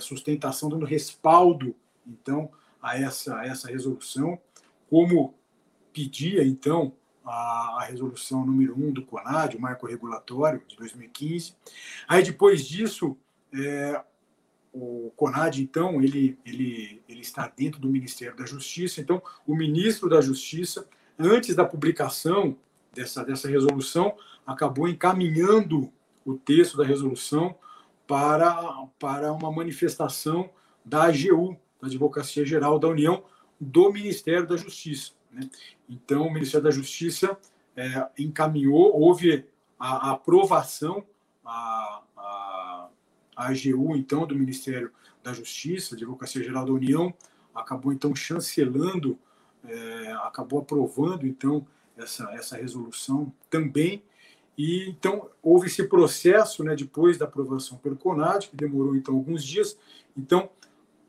sustentação, 0.00 0.68
dando 0.68 0.84
respaldo, 0.84 1.74
então, 2.06 2.50
a 2.80 2.98
essa, 2.98 3.38
a 3.38 3.46
essa 3.46 3.68
resolução, 3.68 4.38
como 4.90 5.34
pedia, 5.92 6.44
então, 6.44 6.92
a, 7.24 7.78
a, 7.80 7.84
resolução 7.84 8.44
número 8.44 8.74
1 8.76 8.92
do 8.92 9.04
CONAD, 9.04 9.56
o 9.56 9.60
marco 9.60 9.86
regulatório 9.86 10.62
de 10.68 10.76
2015. 10.76 11.54
Aí, 12.06 12.22
depois 12.22 12.66
disso, 12.66 13.16
é, 13.54 14.02
o 14.72 15.12
CONAD, 15.16 15.62
então, 15.62 16.02
ele, 16.02 16.38
ele, 16.44 17.02
ele 17.08 17.20
está 17.20 17.48
dentro 17.48 17.80
do 17.80 17.88
Ministério 17.88 18.36
da 18.36 18.44
Justiça. 18.44 19.00
Então, 19.00 19.22
o 19.46 19.54
ministro 19.54 20.08
da 20.08 20.20
Justiça 20.20 20.86
antes 21.18 21.54
da 21.54 21.64
publicação 21.64 22.56
dessa, 22.92 23.24
dessa 23.24 23.48
resolução, 23.48 24.16
acabou 24.46 24.88
encaminhando 24.88 25.92
o 26.24 26.34
texto 26.34 26.76
da 26.76 26.84
resolução 26.84 27.56
para, 28.06 28.54
para 28.98 29.32
uma 29.32 29.50
manifestação 29.50 30.50
da 30.84 31.04
AGU, 31.04 31.56
da 31.84 31.90
Advocacia 31.90 32.44
Geral 32.44 32.78
da 32.78 32.88
União, 32.88 33.24
do 33.60 33.92
Ministério 33.92 34.46
da 34.46 34.56
Justiça. 34.56 35.12
Né? 35.30 35.48
Então, 35.88 36.26
o 36.26 36.32
Ministério 36.32 36.64
da 36.64 36.70
Justiça 36.70 37.36
é, 37.76 38.08
encaminhou, 38.18 38.98
houve 38.98 39.46
a, 39.78 40.08
a 40.08 40.12
aprovação, 40.12 41.04
a, 41.44 42.02
a, 42.16 42.88
a 43.36 43.48
AGU, 43.48 43.96
então, 43.96 44.26
do 44.26 44.34
Ministério 44.34 44.90
da 45.22 45.32
Justiça, 45.32 45.94
Advocacia 45.94 46.42
Geral 46.42 46.64
da 46.64 46.72
União, 46.72 47.12
acabou, 47.54 47.92
então, 47.92 48.14
chancelando 48.14 49.18
é, 49.66 50.12
acabou 50.22 50.60
aprovando 50.60 51.26
então 51.26 51.66
essa, 51.96 52.30
essa 52.32 52.56
resolução 52.56 53.32
também. 53.48 54.02
E 54.56 54.88
então 54.88 55.30
houve 55.42 55.66
esse 55.66 55.82
processo, 55.84 56.62
né, 56.62 56.76
depois 56.76 57.18
da 57.18 57.24
aprovação 57.24 57.76
pelo 57.78 57.96
CONAD, 57.96 58.48
que 58.50 58.56
demorou 58.56 58.94
então 58.94 59.14
alguns 59.14 59.44
dias. 59.44 59.76
Então 60.16 60.48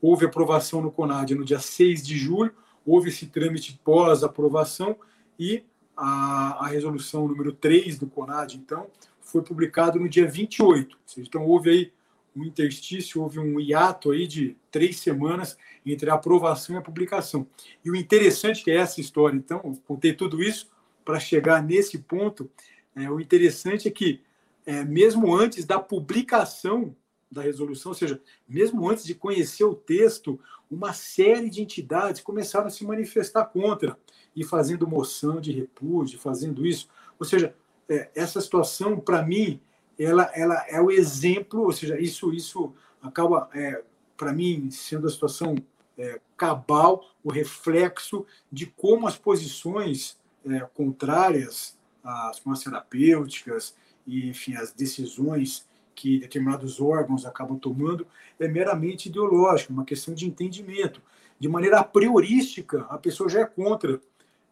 houve 0.02 0.26
aprovação 0.26 0.82
no 0.82 0.91
CONAD 0.91 1.36
no 1.36 1.46
dia 1.46 1.60
6 1.60 2.06
de 2.06 2.18
julho, 2.18 2.54
houve 2.86 3.10
esse 3.10 3.26
trâmite 3.28 3.80
pós-aprovação 3.84 4.96
e 5.39 5.64
a, 5.96 6.66
a 6.66 6.68
resolução 6.68 7.28
número 7.28 7.52
3 7.52 7.98
do 7.98 8.08
CONAD, 8.08 8.58
então, 8.58 8.88
foi 9.22 9.41
publicado 9.41 10.00
no 10.00 10.08
dia 10.08 10.28
28. 10.28 10.98
Então 11.18 11.46
houve 11.46 11.70
aí 11.70 11.93
um 12.36 12.43
interstício, 12.43 13.22
houve 13.22 13.39
um 13.39 13.60
hiato 13.60 14.12
aí 14.12 14.28
de 14.28 14.58
três 14.70 15.00
semanas 15.00 15.58
entre 15.86 16.10
a 16.10 16.16
aprovação 16.16 16.76
e 16.76 16.80
a 16.80 16.82
publicação. 16.82 17.48
E 17.84 17.89
o 17.89 17.96
interessante 17.96 18.70
é 18.70 18.76
essa 18.76 19.00
história, 19.00 19.38
então, 19.38 19.60
contei 19.88 20.14
tudo 20.14 20.43
isso 20.43 20.70
para 21.04 21.20
chegar 21.20 21.64
nesse 21.64 21.98
ponto. 21.98 22.50
É, 22.96 23.10
o 23.10 23.20
interessante 23.20 23.88
é 23.88 23.91
que, 23.91 24.22
é, 24.66 24.84
mesmo 24.84 25.34
antes 25.34 25.64
da 25.66 25.80
publicação 25.80 26.96
da 27.32 27.41
resolução, 27.41 27.91
ou 27.91 27.97
seja, 27.97 28.21
mesmo 28.47 28.89
antes 28.89 29.03
de 29.03 29.15
conhecer 29.15 29.63
o 29.63 29.76
texto, 29.76 30.39
uma 30.69 30.93
série 30.93 31.49
de 31.49 31.61
entidades 31.61 32.21
começaram 32.21 32.67
a 32.67 32.69
se 32.69 32.86
manifestar 32.86 33.45
contra 33.45 33.97
e 34.36 34.43
fazendo 34.43 34.88
moção 34.88 35.39
de 35.39 35.51
repúdio, 35.51 36.19
fazendo 36.19 36.65
isso. 36.65 36.88
Ou 37.19 37.26
seja, 37.26 37.55
é, 37.89 38.09
essa 38.15 38.41
situação, 38.41 38.99
para 38.99 39.21
mim, 39.21 39.59
ela, 39.97 40.30
ela 40.36 40.65
é 40.67 40.82
o 40.82 40.91
exemplo, 40.91 41.63
ou 41.63 41.71
seja, 41.71 41.99
isso, 41.99 42.34
isso 42.34 42.73
acaba, 43.01 43.49
é, 43.53 43.84
para 44.17 44.34
mim, 44.34 44.69
sendo 44.71 45.07
a 45.07 45.09
situação 45.09 45.55
é, 45.97 46.19
cabal, 46.36 47.05
o 47.23 47.32
reflexo 47.32 48.26
de 48.51 48.65
como 48.65 49.07
as 49.07 49.17
posições 49.17 50.17
é, 50.45 50.59
contrárias 50.73 51.78
às 52.03 52.39
terapêuticas 52.59 53.73
e, 54.05 54.30
enfim, 54.30 54.55
as 54.55 54.71
decisões 54.71 55.65
que 55.96 56.20
determinados 56.20 56.80
órgãos 56.82 57.26
acabam 57.26 57.58
tomando 57.58 58.06
é 58.39 58.48
meramente 58.48 59.10
ideológico, 59.10 59.74
uma 59.74 59.86
questão 59.86 60.14
de 60.14 60.28
entendimento. 60.28 61.02
de 61.39 61.50
maneira 61.50 61.84
priorística, 61.84 62.86
a 62.89 62.98
pessoa 62.98 63.30
já 63.30 63.41
é 63.41 63.46
contra. 63.46 64.00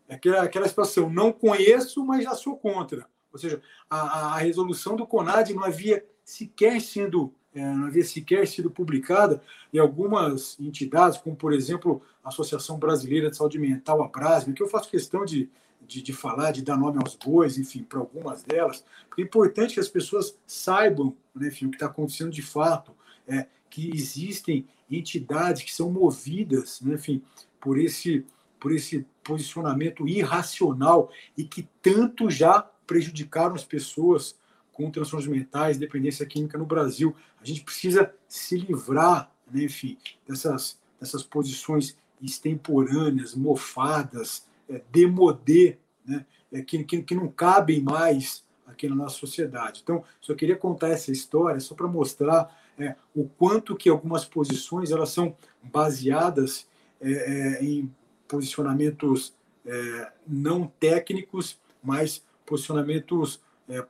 É 0.07 0.15
aquela, 0.15 0.43
aquela 0.43 0.67
situação, 0.67 1.09
não 1.09 1.31
conheço, 1.31 2.03
mas 2.05 2.23
já 2.23 2.35
sou 2.35 2.57
contra. 2.57 3.07
Ou 3.31 3.39
seja, 3.39 3.61
a, 3.89 4.35
a 4.35 4.37
resolução 4.37 4.95
do 4.95 5.07
CONAD 5.07 5.53
não 5.53 5.63
havia 5.63 6.05
sequer 6.23 6.81
sido 6.81 7.33
é, 7.55 7.61
não 7.61 7.85
havia 7.85 8.03
sequer 8.03 8.47
sido 8.47 8.71
publicada 8.71 9.41
em 9.71 9.77
algumas 9.77 10.59
entidades, 10.59 11.19
como, 11.19 11.35
por 11.35 11.53
exemplo, 11.53 12.01
a 12.23 12.29
Associação 12.29 12.79
Brasileira 12.79 13.29
de 13.29 13.37
Saúde 13.37 13.59
Mental, 13.59 14.01
a 14.01 14.07
Brasme, 14.07 14.53
que 14.53 14.63
eu 14.63 14.67
faço 14.67 14.89
questão 14.89 15.23
de, 15.23 15.49
de, 15.87 16.01
de 16.01 16.13
falar, 16.13 16.51
de 16.51 16.61
dar 16.61 16.77
nome 16.77 16.99
aos 16.99 17.15
bois, 17.15 17.57
enfim, 17.57 17.83
para 17.83 17.99
algumas 17.99 18.43
delas, 18.43 18.83
porque 19.07 19.21
é 19.21 19.25
importante 19.25 19.75
que 19.75 19.79
as 19.79 19.89
pessoas 19.89 20.37
saibam 20.45 21.15
né, 21.33 21.47
enfim, 21.47 21.65
o 21.65 21.69
que 21.69 21.75
está 21.75 21.87
acontecendo 21.87 22.31
de 22.31 22.41
fato, 22.41 22.91
é, 23.27 23.47
que 23.69 23.89
existem 23.93 24.67
entidades 24.89 25.63
que 25.63 25.73
são 25.73 25.91
movidas, 25.91 26.79
né, 26.81 26.95
enfim, 26.95 27.21
por 27.59 27.79
esse, 27.79 28.25
por 28.59 28.71
esse 28.71 29.05
posicionamento 29.23 30.07
irracional 30.07 31.11
e 31.37 31.43
que 31.43 31.67
tanto 31.81 32.29
já 32.29 32.61
prejudicaram 32.85 33.55
as 33.55 33.63
pessoas 33.63 34.35
com 34.71 34.91
transtornos 34.91 35.27
mentais, 35.27 35.77
dependência 35.77 36.25
química 36.25 36.57
no 36.57 36.65
Brasil. 36.65 37.15
A 37.41 37.45
gente 37.45 37.61
precisa 37.61 38.13
se 38.27 38.57
livrar, 38.57 39.31
né, 39.51 39.63
enfim, 39.63 39.97
dessas, 40.27 40.79
dessas 40.99 41.23
posições 41.23 41.97
extemporâneas, 42.21 43.35
mofadas, 43.35 44.45
é, 44.69 44.81
demodê, 44.91 45.77
né, 46.05 46.25
é, 46.51 46.61
que, 46.61 46.83
que, 46.83 47.01
que 47.01 47.15
não 47.15 47.27
cabem 47.27 47.81
mais 47.81 48.43
aqui 48.65 48.87
na 48.87 48.95
nossa 48.95 49.17
sociedade. 49.17 49.81
Então, 49.83 50.03
só 50.19 50.33
queria 50.33 50.55
contar 50.55 50.89
essa 50.89 51.11
história 51.11 51.59
só 51.59 51.75
para 51.75 51.87
mostrar 51.87 52.59
é, 52.77 52.95
o 53.15 53.27
quanto 53.27 53.75
que 53.75 53.89
algumas 53.89 54.25
posições 54.25 54.91
elas 54.91 55.09
são 55.09 55.35
baseadas 55.61 56.67
é, 56.99 57.11
é 57.11 57.63
em 57.63 57.93
posicionamentos 58.27 59.33
é, 59.65 60.11
não 60.27 60.67
técnicos, 60.67 61.59
mas 61.81 62.23
posicionamentos 62.45 63.41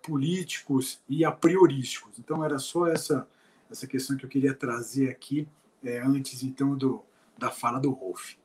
políticos 0.04 1.02
e 1.10 1.26
a 1.26 1.32
priorísticos. 1.32 2.20
Então, 2.20 2.46
era 2.46 2.60
só 2.60 2.88
essa, 2.88 3.28
essa 3.70 3.88
questão 3.88 4.16
que 4.16 4.24
eu 4.24 4.30
queria 4.30 4.54
trazer 4.54 5.10
aqui, 5.10 5.48
antes, 6.06 6.44
então, 6.44 6.78
do, 6.78 7.04
da 7.38 7.50
fala 7.50 7.80
do 7.80 7.90
Rolf. 7.90 8.36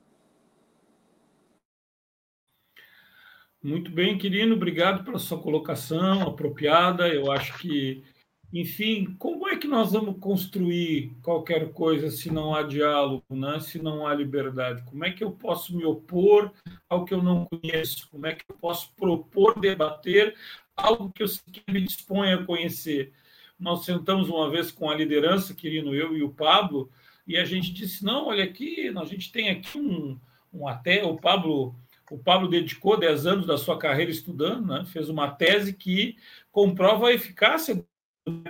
Muito 3.62 3.90
bem, 3.90 4.16
Quirino, 4.16 4.54
obrigado 4.54 5.04
pela 5.04 5.18
sua 5.18 5.40
colocação 5.40 6.22
apropriada. 6.22 7.08
Eu 7.08 7.30
acho 7.30 7.58
que 7.58 8.04
enfim, 8.52 9.14
como 9.18 9.46
é 9.46 9.56
que 9.56 9.68
nós 9.68 9.92
vamos 9.92 10.18
construir 10.18 11.14
qualquer 11.22 11.70
coisa 11.72 12.10
se 12.10 12.32
não 12.32 12.54
há 12.54 12.62
diálogo, 12.62 13.22
né? 13.28 13.60
se 13.60 13.78
não 13.78 14.06
há 14.06 14.14
liberdade? 14.14 14.82
Como 14.84 15.04
é 15.04 15.10
que 15.10 15.22
eu 15.22 15.30
posso 15.30 15.76
me 15.76 15.84
opor 15.84 16.50
ao 16.88 17.04
que 17.04 17.12
eu 17.12 17.22
não 17.22 17.44
conheço? 17.44 18.08
Como 18.10 18.26
é 18.26 18.34
que 18.34 18.44
eu 18.48 18.56
posso 18.56 18.94
propor, 18.94 19.60
debater 19.60 20.34
algo 20.74 21.12
que 21.12 21.22
eu 21.22 21.26
me 21.70 21.82
disponho 21.82 22.38
a 22.40 22.44
conhecer? 22.44 23.12
Nós 23.60 23.84
sentamos 23.84 24.30
uma 24.30 24.50
vez 24.50 24.70
com 24.70 24.88
a 24.88 24.94
liderança, 24.94 25.54
querido 25.54 25.94
eu 25.94 26.16
e 26.16 26.22
o 26.22 26.30
Pablo, 26.30 26.90
e 27.26 27.36
a 27.36 27.44
gente 27.44 27.70
disse: 27.70 28.02
não, 28.02 28.28
olha 28.28 28.44
aqui, 28.44 28.88
a 28.88 29.04
gente 29.04 29.30
tem 29.30 29.50
aqui 29.50 29.76
um, 29.76 30.18
um 30.50 30.66
até 30.66 31.04
o 31.04 31.16
Pablo. 31.18 31.74
O 32.10 32.18
Pablo 32.18 32.48
dedicou 32.48 32.98
10 32.98 33.26
anos 33.26 33.46
da 33.46 33.58
sua 33.58 33.78
carreira 33.78 34.10
estudando, 34.10 34.66
né? 34.66 34.84
fez 34.86 35.08
uma 35.08 35.30
tese 35.30 35.72
que 35.72 36.16
comprova 36.50 37.08
a 37.08 37.12
eficácia 37.12 37.84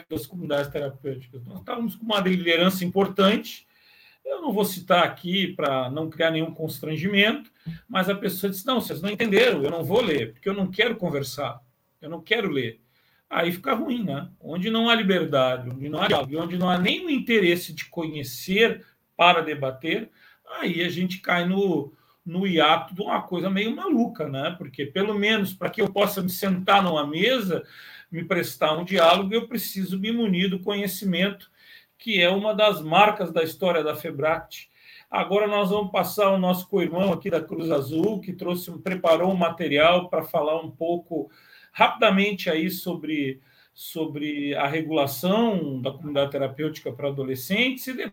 das 0.08 0.26
comunidades 0.26 0.70
terapêuticas. 0.70 1.44
Nós 1.44 1.60
estávamos 1.60 1.94
com 1.94 2.04
uma 2.04 2.20
liderança 2.20 2.84
importante. 2.84 3.66
Eu 4.24 4.42
não 4.42 4.52
vou 4.52 4.64
citar 4.64 5.04
aqui 5.04 5.54
para 5.54 5.90
não 5.90 6.10
criar 6.10 6.30
nenhum 6.30 6.52
constrangimento, 6.52 7.50
mas 7.88 8.08
a 8.08 8.14
pessoa 8.14 8.50
disse: 8.50 8.66
não, 8.66 8.80
vocês 8.80 9.00
não 9.00 9.10
entenderam, 9.10 9.62
eu 9.62 9.70
não 9.70 9.84
vou 9.84 10.02
ler, 10.02 10.32
porque 10.32 10.48
eu 10.48 10.54
não 10.54 10.70
quero 10.70 10.96
conversar, 10.96 11.60
eu 12.00 12.10
não 12.10 12.20
quero 12.20 12.50
ler. 12.50 12.80
Aí 13.30 13.52
fica 13.52 13.74
ruim, 13.74 14.04
né? 14.04 14.28
Onde 14.40 14.70
não 14.70 14.88
há 14.88 14.94
liberdade, 14.94 15.70
onde 15.70 15.88
não 15.88 16.00
há 16.00 16.08
diálogo, 16.08 16.38
onde 16.40 16.58
não 16.58 16.68
há 16.68 16.78
nenhum 16.78 17.10
interesse 17.10 17.72
de 17.72 17.84
conhecer 17.86 18.84
para 19.16 19.42
debater, 19.42 20.10
aí 20.60 20.82
a 20.82 20.88
gente 20.88 21.18
cai 21.18 21.46
no, 21.46 21.92
no 22.28 22.46
hiato 22.46 22.94
de 22.94 23.00
uma 23.00 23.22
coisa 23.22 23.48
meio 23.48 23.74
maluca, 23.74 24.28
né? 24.28 24.54
Porque, 24.58 24.84
pelo 24.84 25.14
menos, 25.14 25.54
para 25.54 25.70
que 25.70 25.80
eu 25.80 25.90
possa 25.90 26.22
me 26.22 26.28
sentar 26.28 26.82
numa 26.82 27.06
mesa, 27.06 27.64
me 28.12 28.22
prestar 28.22 28.76
um 28.76 28.84
diálogo, 28.84 29.32
eu 29.32 29.48
preciso 29.48 29.98
me 29.98 30.12
munir 30.12 30.50
do 30.50 30.60
conhecimento, 30.60 31.50
que 31.96 32.20
é 32.20 32.28
uma 32.28 32.54
das 32.54 32.82
marcas 32.82 33.32
da 33.32 33.42
história 33.42 33.82
da 33.82 33.96
Febract. 33.96 34.68
Agora 35.10 35.46
nós 35.46 35.70
vamos 35.70 35.90
passar 35.90 36.30
o 36.30 36.38
nosso 36.38 36.68
co-irmão 36.68 37.14
aqui 37.14 37.30
da 37.30 37.40
Cruz 37.40 37.70
Azul, 37.70 38.20
que 38.20 38.34
trouxe, 38.34 38.70
preparou 38.80 39.32
um 39.32 39.36
material 39.36 40.10
para 40.10 40.22
falar 40.22 40.60
um 40.60 40.70
pouco 40.70 41.30
rapidamente 41.72 42.50
aí 42.50 42.70
sobre, 42.70 43.40
sobre 43.72 44.54
a 44.54 44.66
regulação 44.66 45.80
da 45.80 45.90
comunidade 45.90 46.32
terapêutica 46.32 46.92
para 46.92 47.08
adolescentes, 47.08 47.86
e 47.86 48.12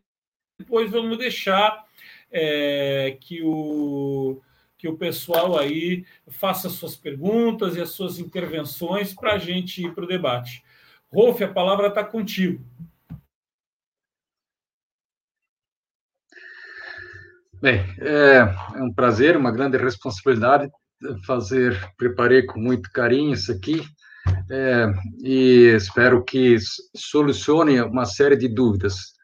depois 0.57 0.89
vamos 0.89 1.17
deixar 1.17 1.83
é, 2.31 3.17
que 3.21 3.41
o 3.43 4.41
que 4.77 4.87
o 4.89 4.97
pessoal 4.97 5.57
aí 5.57 6.05
faça 6.27 6.69
suas 6.69 6.95
perguntas 6.95 7.75
e 7.75 7.81
as 7.81 7.89
suas 7.89 8.19
intervenções 8.19 9.13
para 9.13 9.33
a 9.33 9.37
gente 9.37 9.83
ir 9.83 9.95
para 9.95 10.03
o 10.03 10.07
debate. 10.07 10.63
Rolf, 11.11 11.41
a 11.41 11.47
palavra 11.47 11.87
está 11.87 12.03
contigo. 12.03 12.63
Bem, 17.61 17.83
é, 17.99 18.43
é, 18.75 18.83
um 18.83 18.93
prazer, 18.93 19.35
uma 19.37 19.51
grande 19.51 19.77
responsabilidade 19.77 20.69
fazer, 21.25 21.79
preparei 21.97 22.43
com 22.43 22.59
muito 22.59 22.91
carinho 22.91 23.33
isso 23.33 23.51
aqui, 23.51 23.81
é, 24.51 24.85
e 25.23 25.73
espero 25.75 26.23
que 26.23 26.57
solucione 26.95 27.81
uma 27.81 28.05
série 28.05 28.35
de 28.35 28.47
dúvidas. 28.47 29.14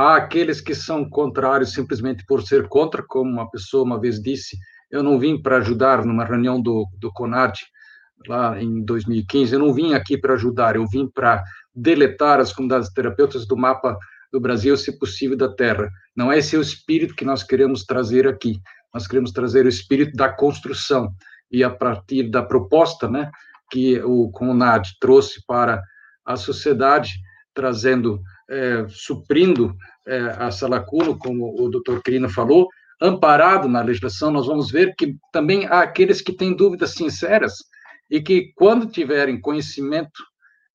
Há 0.00 0.16
aqueles 0.16 0.62
que 0.62 0.74
são 0.74 1.06
contrários 1.06 1.74
simplesmente 1.74 2.24
por 2.24 2.42
ser 2.42 2.66
contra, 2.68 3.04
como 3.06 3.30
uma 3.30 3.50
pessoa 3.50 3.84
uma 3.84 4.00
vez 4.00 4.18
disse, 4.18 4.56
eu 4.90 5.02
não 5.02 5.18
vim 5.18 5.40
para 5.42 5.58
ajudar 5.58 6.06
numa 6.06 6.24
reunião 6.24 6.58
do, 6.58 6.86
do 6.98 7.12
CONAD, 7.12 7.60
lá 8.26 8.58
em 8.58 8.82
2015, 8.82 9.52
eu 9.52 9.58
não 9.58 9.74
vim 9.74 9.92
aqui 9.92 10.16
para 10.16 10.32
ajudar, 10.32 10.74
eu 10.74 10.86
vim 10.86 11.06
para 11.06 11.44
deletar 11.74 12.40
as 12.40 12.50
comunidades 12.50 12.90
terapeutas 12.94 13.46
do 13.46 13.58
mapa 13.58 13.98
do 14.32 14.40
Brasil, 14.40 14.74
se 14.74 14.98
possível, 14.98 15.36
da 15.36 15.54
Terra. 15.54 15.90
Não 16.16 16.32
é 16.32 16.38
esse 16.38 16.56
o 16.56 16.62
espírito 16.62 17.14
que 17.14 17.24
nós 17.26 17.42
queremos 17.42 17.84
trazer 17.84 18.26
aqui. 18.26 18.58
Nós 18.94 19.06
queremos 19.06 19.32
trazer 19.32 19.66
o 19.66 19.68
espírito 19.68 20.16
da 20.16 20.30
construção 20.30 21.12
e 21.50 21.62
a 21.62 21.68
partir 21.68 22.30
da 22.30 22.42
proposta, 22.42 23.06
né, 23.06 23.30
que 23.70 24.00
o 24.00 24.30
CONAD 24.30 24.96
trouxe 24.98 25.44
para 25.46 25.82
a 26.24 26.36
sociedade, 26.36 27.20
trazendo, 27.52 28.22
é, 28.50 28.86
suprindo 28.88 29.74
é, 30.06 30.46
essa 30.46 30.66
lacuna, 30.68 31.16
como 31.16 31.54
o 31.62 31.68
doutor 31.68 32.02
Crino 32.02 32.28
falou, 32.28 32.68
amparado 33.00 33.68
na 33.68 33.80
legislação, 33.80 34.30
nós 34.30 34.46
vamos 34.46 34.70
ver 34.70 34.94
que 34.96 35.16
também 35.32 35.66
há 35.66 35.80
aqueles 35.80 36.20
que 36.20 36.32
têm 36.32 36.54
dúvidas 36.54 36.90
sinceras 36.90 37.54
e 38.10 38.20
que, 38.20 38.52
quando 38.56 38.90
tiverem 38.90 39.40
conhecimento, 39.40 40.22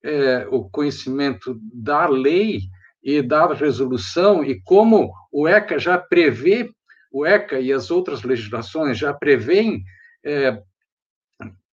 é, 0.02 0.46
o 0.50 0.68
conhecimento 0.68 1.58
da 1.72 2.06
lei 2.06 2.60
e 3.02 3.22
da 3.22 3.52
resolução, 3.52 4.42
e 4.42 4.60
como 4.62 5.12
o 5.30 5.46
ECA 5.46 5.78
já 5.78 5.98
prevê, 5.98 6.70
o 7.12 7.24
ECA 7.24 7.60
e 7.60 7.72
as 7.72 7.90
outras 7.90 8.22
legislações 8.22 8.98
já 8.98 9.12
prevêem 9.12 9.84
é, 10.24 10.60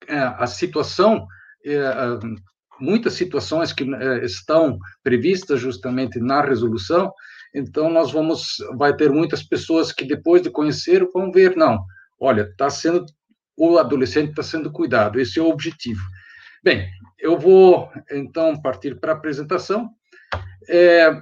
é 0.08 0.18
a 0.18 0.46
situação, 0.46 1.26
é, 1.66 1.80
muitas 2.84 3.14
situações 3.14 3.72
que 3.72 3.84
é, 3.84 4.26
estão 4.26 4.78
previstas 5.02 5.60
justamente 5.60 6.20
na 6.20 6.42
resolução, 6.42 7.12
então, 7.54 7.90
nós 7.90 8.12
vamos, 8.12 8.58
vai 8.76 8.96
ter 8.96 9.12
muitas 9.12 9.44
pessoas 9.44 9.92
que 9.92 10.04
depois 10.04 10.42
de 10.42 10.50
conhecer 10.50 11.08
vão 11.14 11.32
ver, 11.32 11.56
não, 11.56 11.86
olha, 12.20 12.42
está 12.42 12.70
sendo, 12.70 13.06
o 13.56 13.78
adolescente 13.78 14.32
está 14.32 14.42
sendo 14.42 14.72
cuidado, 14.72 15.20
esse 15.20 15.40
é 15.40 15.42
o 15.42 15.50
objetivo. 15.50 16.02
Bem, 16.64 16.90
eu 17.20 17.38
vou, 17.38 17.92
então, 18.10 18.60
partir 18.60 19.00
para 19.00 19.12
a 19.14 19.16
apresentação. 19.16 19.90
É, 20.68 21.22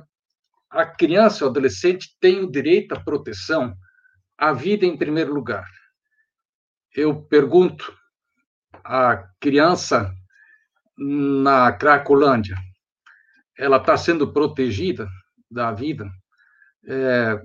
a 0.70 0.86
criança, 0.86 1.44
o 1.44 1.50
adolescente, 1.50 2.16
tem 2.22 2.40
o 2.40 2.50
direito 2.50 2.94
à 2.94 3.00
proteção, 3.00 3.76
à 4.38 4.54
vida 4.54 4.86
em 4.86 4.98
primeiro 4.98 5.34
lugar. 5.34 5.68
Eu 6.96 7.24
pergunto, 7.24 7.94
a 8.86 9.28
criança 9.40 10.14
na 11.02 11.72
Cracolândia, 11.72 12.56
ela 13.58 13.78
está 13.78 13.98
sendo 13.98 14.32
protegida 14.32 15.08
da 15.50 15.72
vida? 15.72 16.10
é, 16.88 17.42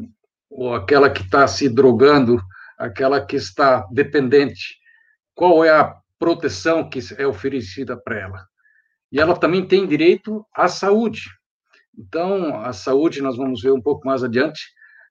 ou 0.51 0.75
aquela 0.75 1.11
que 1.11 1.23
está 1.23 1.47
se 1.47 1.69
drogando, 1.69 2.41
aquela 2.79 3.25
que 3.25 3.37
está 3.37 3.87
dependente, 3.91 4.77
qual 5.35 5.65
é 5.65 5.71
a 5.71 5.95
proteção 6.19 6.89
que 6.89 7.01
é 7.19 7.27
oferecida 7.27 7.97
para 7.97 8.19
ela? 8.19 8.47
E 9.13 9.21
ela 9.21 9.39
também 9.39 9.67
tem 9.67 9.87
direito 9.87 10.45
à 10.55 10.69
saúde. 10.69 11.23
Então, 11.97 12.61
a 12.61 12.73
saúde, 12.73 13.23
nós 13.23 13.37
vamos 13.37 13.63
ver 13.63 13.73
um 13.73 13.81
pouco 13.81 14.07
mais 14.07 14.23
adiante, 14.23 14.61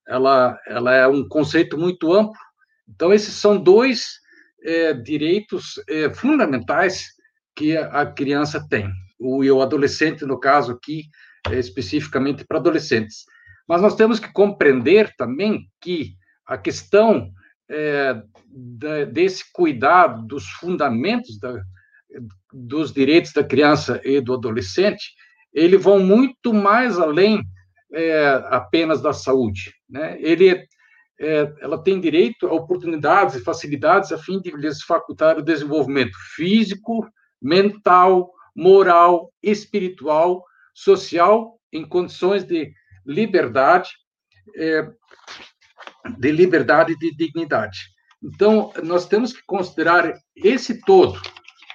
ela, 0.07 0.59
ela 0.67 0.93
é 0.93 1.07
um 1.07 1.27
conceito 1.27 1.77
muito 1.77 2.13
amplo. 2.13 2.39
Então, 2.87 3.11
esses 3.11 3.33
são 3.33 3.57
dois 3.57 4.19
é, 4.63 4.93
direitos 4.93 5.81
é, 5.89 6.13
fundamentais 6.13 7.07
que 7.55 7.77
a 7.77 8.05
criança 8.05 8.65
tem, 8.69 8.91
o, 9.19 9.43
e 9.43 9.51
o 9.51 9.61
adolescente, 9.61 10.25
no 10.25 10.39
caso 10.39 10.73
aqui, 10.73 11.03
é, 11.49 11.57
especificamente 11.57 12.45
para 12.45 12.57
adolescentes. 12.57 13.25
Mas 13.67 13.81
nós 13.81 13.95
temos 13.95 14.19
que 14.19 14.31
compreender 14.31 15.13
também 15.17 15.67
que 15.81 16.15
a 16.45 16.57
questão 16.57 17.31
é, 17.69 18.21
da, 18.47 19.05
desse 19.05 19.51
cuidado 19.51 20.25
dos 20.27 20.45
fundamentos 20.45 21.39
da, 21.39 21.61
dos 22.53 22.93
direitos 22.93 23.33
da 23.33 23.43
criança 23.43 23.99
e 24.03 24.21
do 24.21 24.33
adolescente, 24.33 25.13
ele 25.53 25.77
vão 25.77 25.99
muito 25.99 26.53
mais 26.53 26.99
além 26.99 27.43
é, 27.93 28.43
apenas 28.49 29.01
da 29.01 29.13
saúde. 29.13 29.73
Né? 29.89 30.17
Ele, 30.19 30.67
é, 31.19 31.53
ela 31.61 31.81
tem 31.81 31.99
direito 31.99 32.47
a 32.47 32.53
oportunidades 32.53 33.35
e 33.35 33.43
facilidades 33.43 34.11
a 34.11 34.17
fim 34.17 34.39
de 34.39 34.51
lhes 34.51 34.83
facultar 34.83 35.37
o 35.37 35.43
desenvolvimento 35.43 36.17
físico, 36.35 37.07
mental, 37.41 38.31
moral, 38.55 39.31
espiritual, 39.41 40.43
social, 40.73 41.59
em 41.71 41.87
condições 41.87 42.43
de 42.43 42.71
liberdade, 43.05 43.89
é, 44.55 44.89
de 46.17 46.31
liberdade 46.31 46.93
e 46.93 46.97
de 46.97 47.15
dignidade. 47.15 47.77
Então, 48.23 48.71
nós 48.83 49.05
temos 49.07 49.33
que 49.33 49.41
considerar 49.45 50.13
esse 50.35 50.81
todo, 50.81 51.19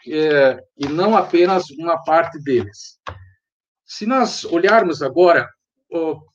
é, 0.08 0.58
e 0.78 0.88
não 0.88 1.16
apenas 1.16 1.70
uma 1.70 2.02
parte 2.02 2.42
deles. 2.42 2.98
Se 3.84 4.06
nós 4.06 4.44
olharmos 4.44 5.02
agora 5.02 5.48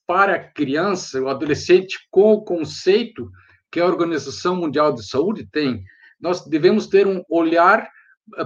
para 0.06 0.36
a 0.36 0.44
criança, 0.44 1.22
o 1.22 1.30
adolescente, 1.30 1.98
com 2.12 2.34
o 2.34 2.44
conceito 2.44 3.30
que 3.72 3.80
a 3.80 3.86
Organização 3.86 4.56
Mundial 4.56 4.94
de 4.94 5.08
Saúde 5.08 5.48
tem, 5.52 5.84
nós 6.20 6.46
devemos 6.46 6.88
ter 6.88 7.08
um 7.08 7.24
olhar 7.30 7.90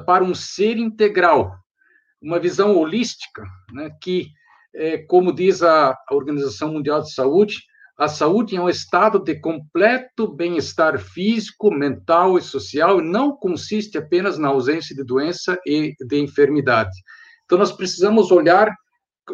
para 0.05 0.23
um 0.23 0.35
ser 0.35 0.77
integral, 0.77 1.55
uma 2.21 2.39
visão 2.39 2.75
holística, 2.75 3.43
né, 3.71 3.91
que, 4.01 4.27
é, 4.75 4.97
como 4.97 5.33
diz 5.33 5.63
a 5.63 5.97
Organização 6.11 6.73
Mundial 6.73 7.01
de 7.01 7.13
Saúde, 7.13 7.57
a 7.97 8.07
saúde 8.07 8.55
é 8.55 8.61
um 8.61 8.69
estado 8.69 9.19
de 9.19 9.35
completo 9.35 10.25
bem-estar 10.25 10.97
físico, 10.97 11.69
mental 11.69 12.37
e 12.37 12.41
social 12.41 12.99
e 12.99 13.03
não 13.03 13.35
consiste 13.35 13.97
apenas 13.97 14.37
na 14.37 14.47
ausência 14.47 14.95
de 14.95 15.03
doença 15.03 15.59
e 15.65 15.93
de 15.99 16.17
enfermidade. 16.17 16.97
Então, 17.43 17.57
nós 17.57 17.73
precisamos 17.73 18.31
olhar 18.31 18.73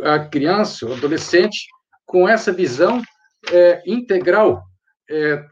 a 0.04 0.18
criança, 0.20 0.88
o 0.88 0.94
adolescente, 0.94 1.68
com 2.08 2.28
essa 2.28 2.52
visão 2.52 3.04
é, 3.52 3.84
integral, 3.86 4.64
é, 5.10 5.46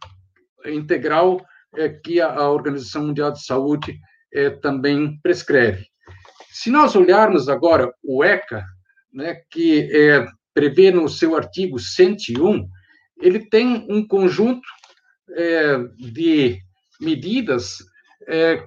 integral 0.66 1.40
é, 1.76 1.90
que 1.90 2.20
a, 2.20 2.34
a, 2.34 2.50
Organização 2.50 3.06
Mundial 3.08 3.32
de 3.32 3.46
Saúde 3.46 3.96
é, 4.34 4.50
também 4.50 5.20
prescreve. 5.22 5.86
Se 6.52 6.70
nós 6.70 6.96
olharmos 6.96 7.50
agora 7.50 7.92
o 8.04 8.24
ECA, 8.24 8.64
né, 9.12 9.42
que 9.50 9.90
é, 9.92 10.26
prevê 10.54 10.92
no 10.92 11.08
seu 11.08 11.36
artigo 11.36 11.80
101 11.80 12.68
ele 13.22 13.40
tem 13.40 13.86
um 13.90 14.06
conjunto 14.06 14.68
é, 15.36 15.78
de 15.98 16.60
medidas 17.00 17.78
é, 18.28 18.66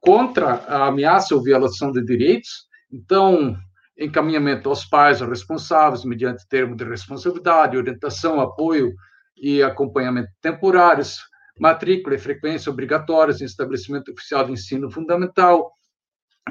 contra 0.00 0.54
a 0.54 0.88
ameaça 0.88 1.34
ou 1.34 1.42
violação 1.42 1.90
de 1.90 2.04
direitos. 2.04 2.66
Então, 2.92 3.56
encaminhamento 3.98 4.68
aos 4.68 4.84
pais 4.84 5.22
ou 5.22 5.28
responsáveis, 5.28 6.04
mediante 6.04 6.46
termo 6.48 6.76
de 6.76 6.84
responsabilidade, 6.84 7.76
orientação, 7.76 8.40
apoio 8.40 8.92
e 9.36 9.62
acompanhamento 9.62 10.28
temporários, 10.40 11.18
matrícula 11.58 12.16
e 12.16 12.18
frequência 12.18 12.70
obrigatórias 12.70 13.40
em 13.40 13.44
estabelecimento 13.44 14.12
oficial 14.12 14.44
de 14.44 14.52
ensino 14.52 14.90
fundamental, 14.90 15.72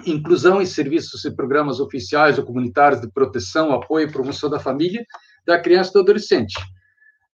inclusão 0.06 0.62
em 0.62 0.66
serviços 0.66 1.24
e 1.26 1.36
programas 1.36 1.80
oficiais 1.80 2.38
ou 2.38 2.46
comunitários 2.46 3.02
de 3.02 3.12
proteção, 3.12 3.74
apoio 3.74 4.08
e 4.08 4.12
promoção 4.12 4.50
da 4.50 4.60
família, 4.60 5.06
da 5.46 5.60
criança 5.60 5.92
e 5.92 5.94
do 5.94 6.00
adolescente. 6.00 6.56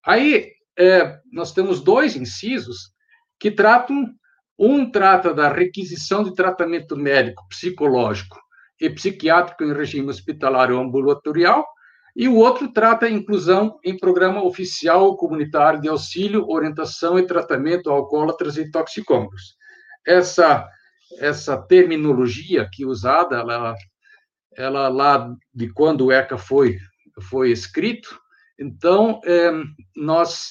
Aí 0.06 0.52
é, 0.78 1.20
nós 1.32 1.54
temos 1.54 1.82
dois 1.82 2.16
incisos 2.16 2.92
que 3.40 3.52
tratam, 3.52 4.08
um 4.58 4.90
trata 4.90 5.34
da 5.34 5.48
requisição 5.48 6.24
de 6.24 6.34
tratamento 6.34 6.98
médico, 6.98 7.48
psicológico 7.48 8.38
e 8.80 8.90
psiquiátrico 8.90 9.64
em 9.64 9.74
regime 9.74 10.10
hospitalar 10.10 10.72
ou 10.72 10.82
ambulatorial, 10.82 11.66
e 12.20 12.28
o 12.28 12.36
outro 12.36 12.72
trata 12.72 13.06
a 13.06 13.10
inclusão 13.10 13.80
em 13.84 13.98
programa 13.98 14.44
oficial 14.44 15.16
comunitário 15.16 15.80
de 15.82 15.88
auxílio, 15.88 16.46
orientação 16.50 17.18
e 17.18 17.26
tratamento 17.26 17.90
a 17.90 17.94
alcoólatras 17.94 18.58
e 18.58 18.70
toxicômanos. 18.70 19.56
Essa 20.06 20.68
essa 21.18 21.58
terminologia 21.58 22.62
aqui 22.62 22.86
usada, 22.86 23.38
ela, 23.38 23.76
ela 24.56 24.88
lá 24.90 25.34
de 25.52 25.74
quando 25.74 26.06
o 26.06 26.12
ECA 26.12 26.38
foi 26.38 26.78
foi 27.20 27.52
escrito, 27.52 28.20
então, 28.60 29.22
é, 29.24 29.52
nós, 29.96 30.50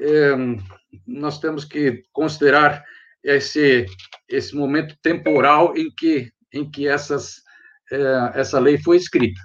é, 0.00 0.32
nós 1.06 1.38
temos 1.38 1.66
que 1.66 2.02
considerar 2.10 2.82
esse, 3.22 3.84
esse 4.26 4.56
momento 4.56 4.96
temporal 5.02 5.76
em 5.76 5.90
que, 5.94 6.32
em 6.52 6.68
que 6.68 6.88
essas, 6.88 7.42
é, 7.92 8.40
essa 8.40 8.58
lei 8.58 8.78
foi 8.78 8.96
escrita. 8.96 9.40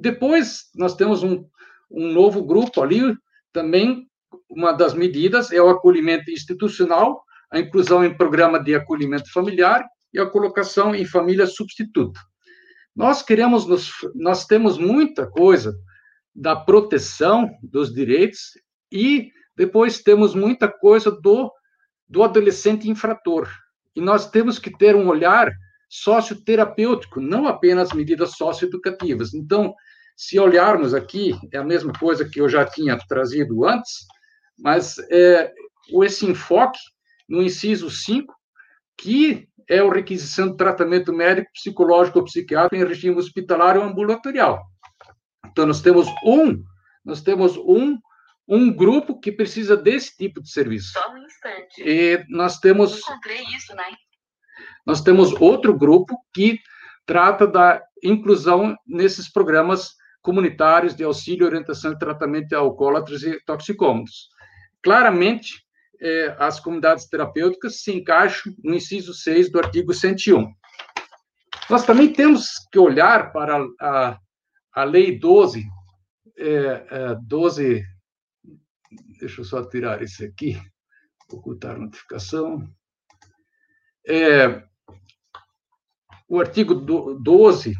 Depois, 0.00 0.70
nós 0.74 0.96
temos 0.96 1.22
um, 1.22 1.44
um 1.90 2.10
novo 2.12 2.42
grupo 2.42 2.82
ali, 2.82 3.14
também 3.52 4.08
uma 4.48 4.72
das 4.72 4.94
medidas 4.94 5.52
é 5.52 5.60
o 5.60 5.68
acolhimento 5.68 6.30
institucional, 6.30 7.22
a 7.52 7.58
inclusão 7.58 8.04
em 8.04 8.16
programa 8.16 8.62
de 8.62 8.74
acolhimento 8.74 9.30
familiar 9.30 9.84
e 10.12 10.18
a 10.18 10.26
colocação 10.26 10.94
em 10.94 11.04
família 11.04 11.46
substituta. 11.46 12.18
Nós 12.96 13.22
queremos, 13.22 13.66
nos, 13.66 13.92
nós 14.14 14.46
temos 14.46 14.78
muita 14.78 15.26
coisa 15.26 15.76
da 16.34 16.56
proteção 16.56 17.50
dos 17.62 17.92
direitos 17.92 18.52
e 18.90 19.30
depois 19.56 20.02
temos 20.02 20.34
muita 20.34 20.66
coisa 20.66 21.10
do, 21.10 21.52
do 22.08 22.22
adolescente 22.22 22.88
infrator. 22.88 23.48
E 23.94 24.00
nós 24.00 24.30
temos 24.30 24.58
que 24.58 24.70
ter 24.70 24.96
um 24.96 25.08
olhar 25.08 25.52
socioterapêutico, 25.90 27.20
não 27.20 27.48
apenas 27.48 27.92
medidas 27.92 28.36
socioeducativas. 28.36 29.34
Então, 29.34 29.74
se 30.16 30.38
olharmos 30.38 30.94
aqui, 30.94 31.36
é 31.52 31.58
a 31.58 31.64
mesma 31.64 31.92
coisa 31.92 32.28
que 32.28 32.40
eu 32.40 32.48
já 32.48 32.64
tinha 32.64 32.96
trazido 33.08 33.66
antes, 33.66 34.06
mas 34.56 34.98
é, 35.10 35.52
esse 36.04 36.26
enfoque 36.26 36.78
no 37.28 37.42
inciso 37.42 37.90
5, 37.90 38.32
que 38.96 39.48
é 39.68 39.80
a 39.80 39.92
requisição 39.92 40.50
de 40.50 40.56
tratamento 40.56 41.12
médico, 41.12 41.50
psicológico 41.52 42.20
ou 42.20 42.24
psiquiátrico 42.24 42.76
em 42.76 42.86
regime 42.86 43.16
hospitalar 43.16 43.76
ou 43.76 43.82
ambulatorial. 43.82 44.62
Então, 45.46 45.66
nós 45.66 45.80
temos 45.80 46.06
um, 46.24 46.62
nós 47.04 47.20
temos 47.20 47.56
um, 47.56 47.98
um 48.46 48.72
grupo 48.72 49.18
que 49.18 49.32
precisa 49.32 49.76
desse 49.76 50.16
tipo 50.16 50.40
de 50.40 50.50
serviço. 50.50 50.92
Só 50.92 51.12
um 51.12 51.18
instante. 51.18 51.82
E 51.82 52.24
nós 52.28 52.58
temos. 52.58 52.92
Eu 52.92 52.98
encontrei 52.98 53.42
isso, 53.56 53.74
né? 53.74 53.84
Nós 54.86 55.00
temos 55.00 55.32
outro 55.40 55.76
grupo 55.76 56.16
que 56.32 56.58
trata 57.06 57.46
da 57.46 57.82
inclusão 58.02 58.76
nesses 58.86 59.30
programas 59.30 59.94
comunitários 60.22 60.94
de 60.94 61.02
auxílio, 61.04 61.46
orientação 61.46 61.92
e 61.92 61.98
tratamento 61.98 62.48
de 62.48 62.54
alcoólatras 62.54 63.22
e 63.22 63.40
toxicômanos. 63.44 64.28
Claramente, 64.82 65.64
eh, 66.00 66.34
as 66.38 66.60
comunidades 66.60 67.06
terapêuticas 67.06 67.82
se 67.82 67.92
encaixam 67.92 68.54
no 68.62 68.74
inciso 68.74 69.12
6 69.14 69.50
do 69.50 69.58
artigo 69.58 69.92
101. 69.92 70.52
Nós 71.68 71.84
também 71.84 72.12
temos 72.12 72.48
que 72.72 72.78
olhar 72.78 73.32
para 73.32 73.64
a, 73.80 74.18
a 74.72 74.84
lei 74.84 75.18
12, 75.18 75.64
é, 76.36 76.86
é, 76.90 77.14
12, 77.22 77.84
deixa 79.20 79.40
eu 79.40 79.44
só 79.44 79.62
tirar 79.64 80.02
esse 80.02 80.24
aqui, 80.24 80.60
ocultar 81.30 81.78
notificação. 81.78 82.68
É, 84.06 84.64
o 86.30 86.38
artigo 86.38 86.74
12, 86.74 87.74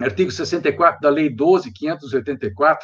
artigo 0.00 0.30
64 0.30 0.98
da 0.98 1.10
lei 1.10 1.28
12.584, 1.28 2.78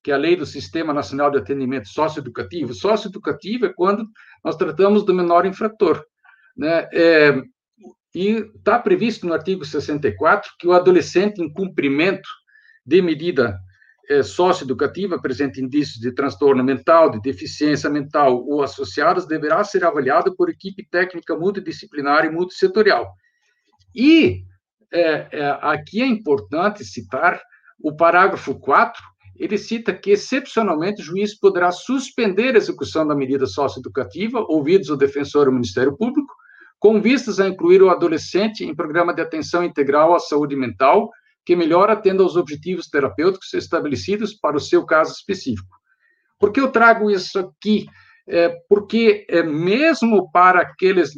que 0.00 0.12
é 0.12 0.14
a 0.14 0.16
lei 0.16 0.36
do 0.36 0.46
Sistema 0.46 0.94
Nacional 0.94 1.28
de 1.28 1.38
Atendimento 1.38 1.88
Socioeducativo. 1.88 2.72
Socioeducativo 2.72 3.66
é 3.66 3.72
quando 3.72 4.06
nós 4.44 4.54
tratamos 4.54 5.04
do 5.04 5.12
menor 5.12 5.44
infrator. 5.44 6.04
Né? 6.56 6.88
É, 6.92 7.42
e 8.14 8.48
está 8.54 8.78
previsto 8.78 9.26
no 9.26 9.34
artigo 9.34 9.64
64 9.64 10.52
que 10.56 10.68
o 10.68 10.72
adolescente 10.72 11.42
em 11.42 11.52
cumprimento 11.52 12.28
de 12.86 13.02
medida 13.02 13.58
é, 14.08 14.22
socioeducativa 14.22 15.16
apresenta 15.16 15.60
indícios 15.60 15.98
de 15.98 16.12
transtorno 16.12 16.62
mental, 16.62 17.10
de 17.10 17.20
deficiência 17.20 17.90
mental 17.90 18.46
ou 18.46 18.62
associados, 18.62 19.26
deverá 19.26 19.64
ser 19.64 19.84
avaliado 19.84 20.34
por 20.36 20.48
equipe 20.48 20.86
técnica 20.88 21.36
multidisciplinar 21.36 22.24
e 22.24 22.30
multissetorial. 22.30 23.12
E 23.98 24.44
é, 24.92 25.28
é, 25.32 25.58
aqui 25.60 26.00
é 26.00 26.06
importante 26.06 26.84
citar 26.84 27.42
o 27.82 27.96
parágrafo 27.96 28.54
4, 28.56 29.02
ele 29.36 29.58
cita 29.58 29.92
que, 29.92 30.12
excepcionalmente, 30.12 31.02
o 31.02 31.04
juiz 31.04 31.36
poderá 31.36 31.72
suspender 31.72 32.54
a 32.54 32.58
execução 32.58 33.04
da 33.04 33.14
medida 33.14 33.44
socioeducativa, 33.44 34.44
ouvidos 34.48 34.88
o 34.88 34.96
defensor 34.96 35.46
ou 35.46 35.50
o 35.50 35.54
Ministério 35.54 35.96
Público, 35.96 36.32
com 36.78 37.00
vistas 37.00 37.40
a 37.40 37.48
incluir 37.48 37.82
o 37.82 37.90
adolescente 37.90 38.64
em 38.64 38.74
programa 38.74 39.12
de 39.12 39.20
atenção 39.20 39.64
integral 39.64 40.14
à 40.14 40.20
saúde 40.20 40.54
mental, 40.54 41.10
que 41.44 41.56
melhor 41.56 41.90
atenda 41.90 42.22
aos 42.22 42.36
objetivos 42.36 42.88
terapêuticos 42.88 43.52
estabelecidos 43.52 44.32
para 44.32 44.56
o 44.56 44.60
seu 44.60 44.86
caso 44.86 45.12
específico. 45.12 45.76
Por 46.38 46.52
que 46.52 46.60
eu 46.60 46.70
trago 46.70 47.10
isso 47.10 47.38
aqui? 47.40 47.86
É, 48.28 48.54
porque, 48.68 49.26
é, 49.28 49.42
mesmo 49.42 50.30
para 50.30 50.60
aqueles 50.60 51.12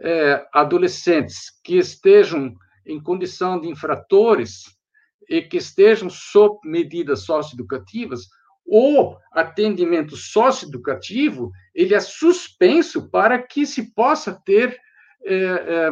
é, 0.00 0.46
adolescentes 0.52 1.50
que 1.62 1.76
estejam 1.76 2.54
em 2.84 3.00
condição 3.02 3.60
de 3.60 3.68
infratores 3.68 4.64
e 5.28 5.42
que 5.42 5.56
estejam 5.56 6.08
sob 6.08 6.58
medidas 6.64 7.20
socioeducativas, 7.20 8.28
o 8.64 9.16
atendimento 9.32 10.16
socioeducativo 10.16 11.50
ele 11.74 11.94
é 11.94 12.00
suspenso 12.00 13.08
para 13.10 13.40
que 13.40 13.64
se 13.64 13.94
possa 13.94 14.32
ter 14.44 14.76
é, 15.24 15.34
é, 15.34 15.90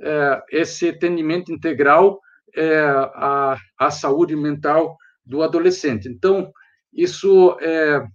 é 0.00 0.42
esse 0.50 0.88
atendimento 0.88 1.52
integral 1.52 2.20
é, 2.54 2.78
à, 3.14 3.56
à 3.78 3.90
saúde 3.90 4.36
mental 4.36 4.96
do 5.24 5.42
adolescente. 5.42 6.08
Então, 6.08 6.52
isso 6.92 7.56
é, 7.60 8.06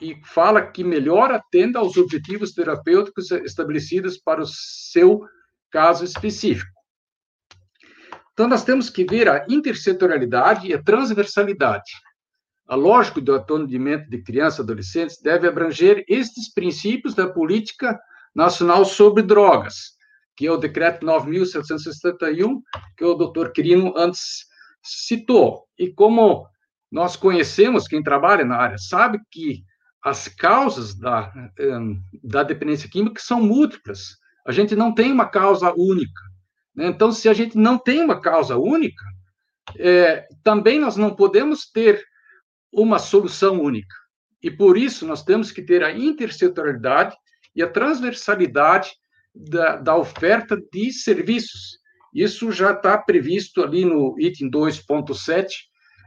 e 0.00 0.20
fala 0.24 0.66
que 0.66 0.82
melhor 0.82 1.30
atenda 1.30 1.78
aos 1.78 1.96
objetivos 1.96 2.52
terapêuticos 2.52 3.30
estabelecidos 3.30 4.18
para 4.18 4.42
o 4.42 4.46
seu 4.46 5.20
caso 5.70 6.04
específico. 6.04 6.70
Então, 8.32 8.48
nós 8.48 8.64
temos 8.64 8.88
que 8.88 9.04
ver 9.04 9.28
a 9.28 9.44
intersetorialidade 9.48 10.68
e 10.68 10.74
a 10.74 10.82
transversalidade. 10.82 11.90
A 12.66 12.74
lógica 12.74 13.20
do 13.20 13.34
atendimento 13.34 14.08
de 14.08 14.22
crianças 14.22 14.60
e 14.60 14.62
adolescentes 14.62 15.20
deve 15.20 15.46
abranger 15.46 16.04
estes 16.08 16.52
princípios 16.52 17.14
da 17.14 17.28
política 17.28 18.00
nacional 18.34 18.84
sobre 18.84 19.22
drogas, 19.22 19.96
que 20.36 20.46
é 20.46 20.50
o 20.52 20.56
decreto 20.56 21.04
9.771, 21.04 22.60
que 22.96 23.04
o 23.04 23.14
doutor 23.14 23.52
Quirino 23.52 23.92
antes 23.96 24.46
citou. 24.82 25.66
E 25.78 25.92
como 25.92 26.46
nós 26.90 27.16
conhecemos, 27.16 27.86
quem 27.86 28.02
trabalha 28.02 28.44
na 28.44 28.56
área 28.56 28.78
sabe 28.78 29.18
que 29.30 29.64
as 30.02 30.28
causas 30.28 30.94
da, 30.94 31.32
da 32.22 32.42
dependência 32.42 32.88
química 32.88 33.20
são 33.20 33.42
múltiplas. 33.42 34.16
A 34.46 34.52
gente 34.52 34.74
não 34.74 34.94
tem 34.94 35.12
uma 35.12 35.28
causa 35.28 35.72
única. 35.76 36.22
Né? 36.74 36.86
Então, 36.86 37.12
se 37.12 37.28
a 37.28 37.34
gente 37.34 37.56
não 37.56 37.78
tem 37.78 38.00
uma 38.00 38.20
causa 38.20 38.56
única, 38.56 39.04
é, 39.78 40.26
também 40.42 40.80
nós 40.80 40.96
não 40.96 41.14
podemos 41.14 41.70
ter 41.70 42.02
uma 42.72 42.98
solução 42.98 43.60
única. 43.60 43.94
E 44.42 44.50
por 44.50 44.78
isso 44.78 45.06
nós 45.06 45.22
temos 45.22 45.52
que 45.52 45.62
ter 45.62 45.84
a 45.84 45.92
intersetorialidade 45.92 47.14
e 47.54 47.62
a 47.62 47.68
transversalidade 47.68 48.90
da, 49.34 49.76
da 49.76 49.96
oferta 49.96 50.56
de 50.72 50.92
serviços. 50.92 51.78
Isso 52.14 52.50
já 52.50 52.72
está 52.72 52.96
previsto 52.96 53.62
ali 53.62 53.84
no 53.84 54.16
item 54.18 54.50
2.7 54.50 55.48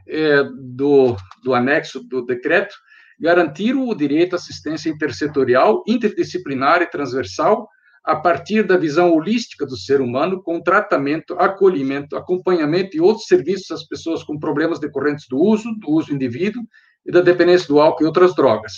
é, 0.06 0.42
do, 0.44 1.16
do 1.42 1.54
anexo 1.54 2.00
do 2.00 2.24
decreto, 2.24 2.74
garantir 3.18 3.74
o 3.74 3.94
direito 3.94 4.34
à 4.34 4.36
assistência 4.36 4.90
intersetorial, 4.90 5.82
interdisciplinar 5.86 6.82
e 6.82 6.90
transversal, 6.90 7.68
a 8.04 8.14
partir 8.16 8.66
da 8.66 8.76
visão 8.76 9.12
holística 9.12 9.64
do 9.64 9.76
ser 9.76 10.00
humano, 10.00 10.42
com 10.42 10.60
tratamento, 10.60 11.34
acolhimento, 11.38 12.16
acompanhamento 12.16 12.94
e 12.94 13.00
outros 13.00 13.26
serviços 13.26 13.70
às 13.70 13.86
pessoas 13.86 14.22
com 14.22 14.38
problemas 14.38 14.78
decorrentes 14.78 15.26
do 15.26 15.38
uso, 15.38 15.74
do 15.78 15.90
uso 15.90 16.12
indivíduo 16.12 16.62
e 17.06 17.10
da 17.10 17.22
dependência 17.22 17.66
do 17.66 17.80
álcool 17.80 18.04
e 18.04 18.06
outras 18.06 18.34
drogas. 18.34 18.72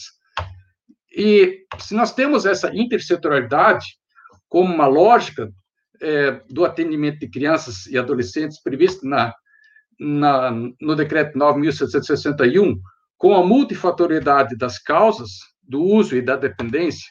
E 1.16 1.64
se 1.78 1.94
nós 1.94 2.12
temos 2.12 2.46
essa 2.46 2.70
intersetorialidade 2.72 3.84
como 4.48 4.72
uma 4.72 4.86
lógica 4.86 5.50
é, 6.00 6.40
do 6.48 6.64
atendimento 6.64 7.18
de 7.18 7.28
crianças 7.28 7.86
e 7.86 7.98
adolescentes 7.98 8.62
previsto 8.62 9.06
na, 9.06 9.34
na, 9.98 10.52
no 10.80 10.94
decreto 10.94 11.36
9.761, 11.38 12.76
com 13.16 13.34
a 13.34 13.44
multifatoriedade 13.44 14.56
das 14.56 14.78
causas 14.78 15.30
do 15.62 15.82
uso 15.82 16.16
e 16.16 16.22
da 16.22 16.36
dependência, 16.36 17.10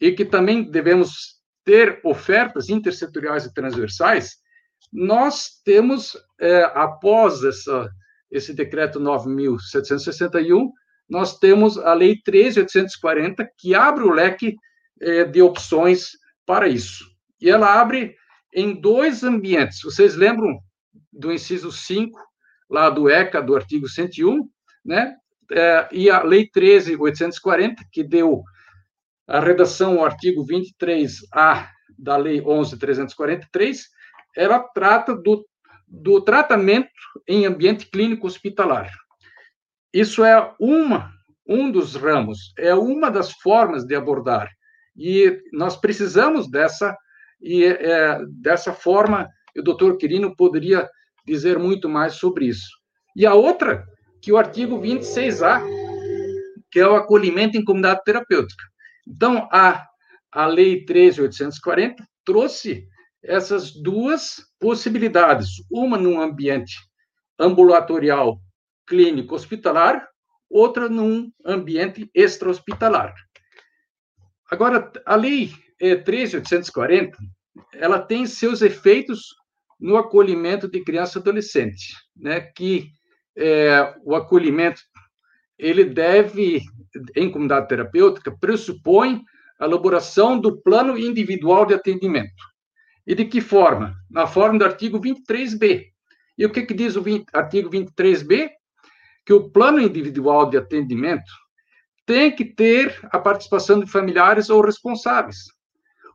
e 0.00 0.12
que 0.12 0.24
também 0.24 0.70
devemos 0.70 1.40
ter 1.64 2.00
ofertas 2.04 2.68
intersetoriais 2.68 3.44
e 3.44 3.54
transversais, 3.54 4.36
nós 4.92 5.60
temos, 5.64 6.16
é, 6.40 6.64
após 6.74 7.44
essa, 7.44 7.88
esse 8.30 8.52
decreto 8.52 8.98
9.761, 8.98 10.68
nós 11.08 11.38
temos 11.38 11.78
a 11.78 11.94
Lei 11.94 12.16
13.840, 12.26 13.46
que 13.58 13.74
abre 13.74 14.04
o 14.04 14.10
leque 14.10 14.56
é, 15.00 15.24
de 15.24 15.40
opções 15.40 16.10
para 16.46 16.68
isso. 16.68 17.04
E 17.40 17.50
ela 17.50 17.80
abre 17.80 18.16
em 18.52 18.78
dois 18.80 19.22
ambientes. 19.22 19.80
Vocês 19.82 20.14
lembram 20.14 20.58
do 21.12 21.32
inciso 21.32 21.70
5, 21.70 22.18
lá 22.68 22.90
do 22.90 23.08
ECA, 23.08 23.42
do 23.42 23.54
artigo 23.54 23.88
101, 23.88 24.48
né? 24.84 25.16
É, 25.52 25.88
e 25.92 26.10
a 26.10 26.22
Lei 26.22 26.48
13.840, 26.48 27.76
que 27.90 28.02
deu 28.02 28.42
a 29.28 29.40
redação 29.40 29.98
ao 29.98 30.04
artigo 30.04 30.44
23A 30.46 31.68
da 31.98 32.16
Lei 32.16 32.40
11.343, 32.40 33.78
ela 34.36 34.58
trata 34.58 35.14
do, 35.14 35.46
do 35.86 36.20
tratamento 36.20 36.90
em 37.28 37.46
ambiente 37.46 37.86
clínico 37.86 38.26
hospitalar. 38.26 38.90
Isso 39.92 40.24
é 40.24 40.54
uma, 40.58 41.12
um 41.46 41.70
dos 41.70 41.94
ramos, 41.94 42.52
é 42.58 42.74
uma 42.74 43.10
das 43.10 43.32
formas 43.32 43.84
de 43.84 43.94
abordar. 43.94 44.50
E 44.96 45.40
nós 45.52 45.76
precisamos 45.76 46.50
dessa, 46.50 46.96
e 47.40 47.64
é, 47.64 48.18
dessa 48.28 48.72
forma, 48.72 49.28
o 49.56 49.62
doutor 49.62 49.96
Quirino 49.98 50.34
poderia 50.34 50.88
dizer 51.26 51.58
muito 51.58 51.88
mais 51.88 52.14
sobre 52.14 52.46
isso. 52.46 52.68
E 53.14 53.26
a 53.26 53.34
outra 53.34 53.86
que 54.22 54.32
o 54.32 54.38
artigo 54.38 54.80
26A, 54.80 55.60
que 56.70 56.78
é 56.78 56.86
o 56.86 56.94
acolhimento 56.94 57.58
em 57.58 57.64
comunidade 57.64 58.02
terapêutica. 58.04 58.64
Então, 59.06 59.48
a, 59.52 59.84
a 60.30 60.46
Lei 60.46 60.84
13.840 60.86 61.96
trouxe 62.24 62.86
essas 63.22 63.72
duas 63.72 64.36
possibilidades, 64.60 65.48
uma 65.68 65.98
num 65.98 66.20
ambiente 66.20 66.76
ambulatorial, 67.38 68.40
clínico, 68.86 69.34
hospitalar, 69.34 70.08
outra 70.48 70.88
num 70.88 71.30
ambiente 71.44 72.08
extra-hospitalar. 72.14 73.12
Agora, 74.48 74.92
a 75.04 75.16
Lei 75.16 75.50
13.840, 75.80 77.10
é, 77.74 77.84
ela 77.84 78.00
tem 78.00 78.24
seus 78.24 78.62
efeitos 78.62 79.34
no 79.80 79.96
acolhimento 79.96 80.68
de 80.68 80.84
criança 80.84 81.18
e 81.18 81.20
adolescente, 81.20 81.96
né, 82.14 82.40
que 82.40 82.88
é, 83.36 83.94
o 84.04 84.14
acolhimento 84.14 84.80
ele 85.58 85.84
deve, 85.84 86.60
em 87.14 87.30
comunidade 87.30 87.68
terapêutica, 87.68 88.36
pressupõe 88.40 89.22
a 89.58 89.64
elaboração 89.64 90.38
do 90.38 90.60
plano 90.60 90.98
individual 90.98 91.64
de 91.64 91.74
atendimento. 91.74 92.42
E 93.06 93.14
de 93.14 93.24
que 93.24 93.40
forma? 93.40 93.94
Na 94.10 94.26
forma 94.26 94.58
do 94.58 94.64
artigo 94.64 95.00
23b. 95.00 95.86
E 96.36 96.46
o 96.46 96.50
que, 96.50 96.62
que 96.62 96.74
diz 96.74 96.96
o 96.96 97.02
20, 97.02 97.26
artigo 97.32 97.70
23b? 97.70 98.50
Que 99.24 99.32
o 99.32 99.50
plano 99.50 99.80
individual 99.80 100.50
de 100.50 100.56
atendimento 100.56 101.30
tem 102.04 102.34
que 102.34 102.44
ter 102.44 102.98
a 103.04 103.18
participação 103.18 103.78
de 103.78 103.90
familiares 103.90 104.50
ou 104.50 104.60
responsáveis, 104.60 105.38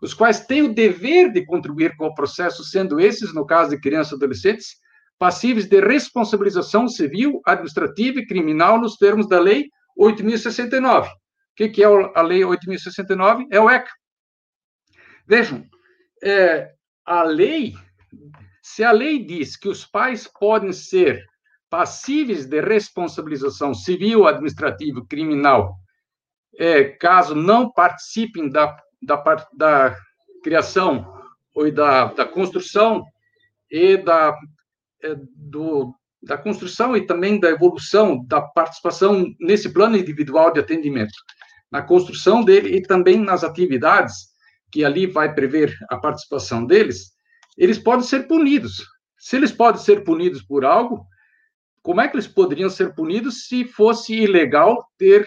os 0.02 0.14
quais 0.14 0.46
têm 0.46 0.64
o 0.64 0.74
dever 0.74 1.32
de 1.32 1.46
contribuir 1.46 1.96
com 1.96 2.06
o 2.06 2.14
processo, 2.14 2.64
sendo 2.64 3.00
esses, 3.00 3.34
no 3.34 3.46
caso 3.46 3.70
de 3.70 3.80
crianças 3.80 4.12
e 4.12 4.16
adolescentes, 4.16 4.76
passíveis 5.18 5.68
de 5.68 5.80
responsabilização 5.82 6.88
civil, 6.88 7.42
administrativa 7.46 8.20
e 8.20 8.26
criminal 8.26 8.80
nos 8.80 8.98
termos 8.98 9.28
da 9.28 9.40
Lei 9.40 9.70
8.069. 9.98 11.08
O 11.08 11.10
que, 11.56 11.70
que 11.70 11.84
é 11.84 11.88
a 11.88 12.22
Lei 12.22 12.42
8.069? 12.42 13.48
É 13.52 13.60
o 13.60 13.70
ECA. 13.70 13.92
Vejam, 15.28 15.66
é, 16.24 16.72
a 17.06 17.24
lei, 17.24 17.76
se 18.62 18.84
a 18.84 18.92
lei 18.92 19.24
diz 19.24 19.58
que 19.58 19.68
os 19.68 19.86
pais 19.86 20.28
podem 20.28 20.72
ser 20.72 21.26
passíveis 21.70 22.46
de 22.46 22.62
responsabilização 22.62 23.74
civil, 23.74 24.26
administrativa 24.26 25.00
e 25.00 25.06
criminal, 25.06 25.76
é, 26.58 26.84
caso 26.86 27.36
não 27.36 27.72
participem 27.72 28.50
da, 28.50 28.78
da, 29.02 29.48
da 29.54 29.98
criação 30.44 31.14
ou 31.54 31.72
da, 31.72 32.06
da 32.06 32.26
construção 32.26 33.04
e 33.70 33.98
da 33.98 34.38
do, 35.36 35.94
da 36.22 36.38
construção 36.38 36.96
e 36.96 37.06
também 37.06 37.40
da 37.40 37.50
evolução 37.50 38.24
da 38.26 38.42
participação 38.42 39.26
nesse 39.40 39.72
plano 39.72 39.98
individual 39.98 40.52
de 40.52 40.60
atendimento, 40.60 41.14
na 41.72 41.82
construção 41.82 42.44
dele 42.44 42.76
e 42.76 42.82
também 42.82 43.18
nas 43.18 43.44
atividades 43.44 44.16
que 44.72 44.84
ali 44.84 45.06
vai 45.06 45.34
prever 45.34 45.76
a 45.90 45.98
participação 45.98 46.66
deles, 46.66 47.12
eles 47.58 47.80
podem 47.80 48.06
ser 48.06 48.28
punidos. 48.28 48.86
Se 49.18 49.36
eles 49.36 49.52
podem 49.52 49.82
ser 49.82 50.04
punidos 50.04 50.42
por 50.44 50.66
algo, 50.66 51.06
como 51.82 52.02
é 52.02 52.08
que 52.08 52.16
eles 52.16 52.28
poderiam 52.28 52.70
ser 52.70 52.94
punidos 52.94 53.48
se 53.48 53.66
fosse 53.66 54.14
ilegal 54.14 54.86
ter 54.98 55.26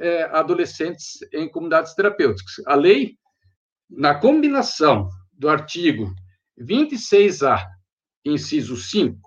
é, 0.00 0.24
adolescentes 0.24 1.18
em 1.32 1.48
comunidades 1.50 1.94
terapêuticas? 1.94 2.54
A 2.66 2.74
lei, 2.74 3.16
na 3.90 4.14
combinação 4.14 5.08
do 5.32 5.48
artigo 5.48 6.14
26A, 6.60 7.66
inciso 8.28 8.76
5, 8.76 9.18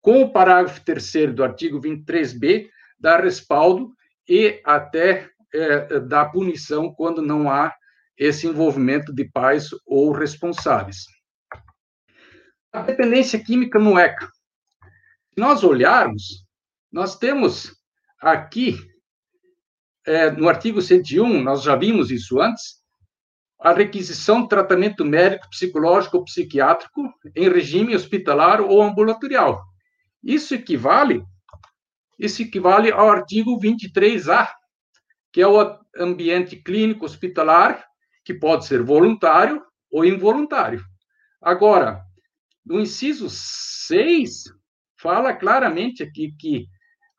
com 0.00 0.22
o 0.22 0.32
parágrafo 0.32 0.84
3 0.84 1.34
do 1.34 1.44
artigo 1.44 1.80
23B, 1.80 2.68
dá 2.98 3.18
respaldo 3.18 3.94
e 4.28 4.60
até 4.64 5.30
é, 5.54 6.00
dá 6.00 6.24
punição 6.24 6.92
quando 6.92 7.20
não 7.20 7.50
há 7.50 7.74
esse 8.16 8.46
envolvimento 8.46 9.12
de 9.12 9.24
pais 9.24 9.70
ou 9.86 10.12
responsáveis. 10.12 11.04
A 12.72 12.82
dependência 12.82 13.42
química 13.42 13.78
no 13.78 13.98
ECA. 13.98 14.26
Se 15.34 15.38
nós 15.40 15.62
olharmos, 15.62 16.44
nós 16.90 17.18
temos 17.18 17.74
aqui, 18.20 18.78
é, 20.06 20.30
no 20.30 20.48
artigo 20.48 20.80
101, 20.80 21.42
nós 21.42 21.62
já 21.62 21.76
vimos 21.76 22.10
isso 22.10 22.40
antes, 22.40 22.81
a 23.62 23.72
requisição 23.72 24.42
de 24.42 24.48
tratamento 24.48 25.04
médico, 25.04 25.48
psicológico 25.48 26.16
ou 26.16 26.24
psiquiátrico 26.24 27.02
em 27.36 27.48
regime 27.48 27.94
hospitalar 27.94 28.60
ou 28.60 28.82
ambulatorial. 28.82 29.62
Isso 30.22 30.54
equivale, 30.54 31.24
isso 32.18 32.42
equivale 32.42 32.90
ao 32.90 33.08
artigo 33.08 33.58
23A, 33.60 34.48
que 35.32 35.40
é 35.40 35.46
o 35.46 35.78
ambiente 35.96 36.56
clínico 36.56 37.04
hospitalar, 37.04 37.84
que 38.24 38.34
pode 38.34 38.66
ser 38.66 38.82
voluntário 38.82 39.62
ou 39.90 40.04
involuntário. 40.04 40.84
Agora, 41.40 42.02
no 42.66 42.80
inciso 42.80 43.28
6, 43.30 44.44
fala 44.96 45.34
claramente 45.34 46.02
aqui 46.02 46.34
que 46.38 46.66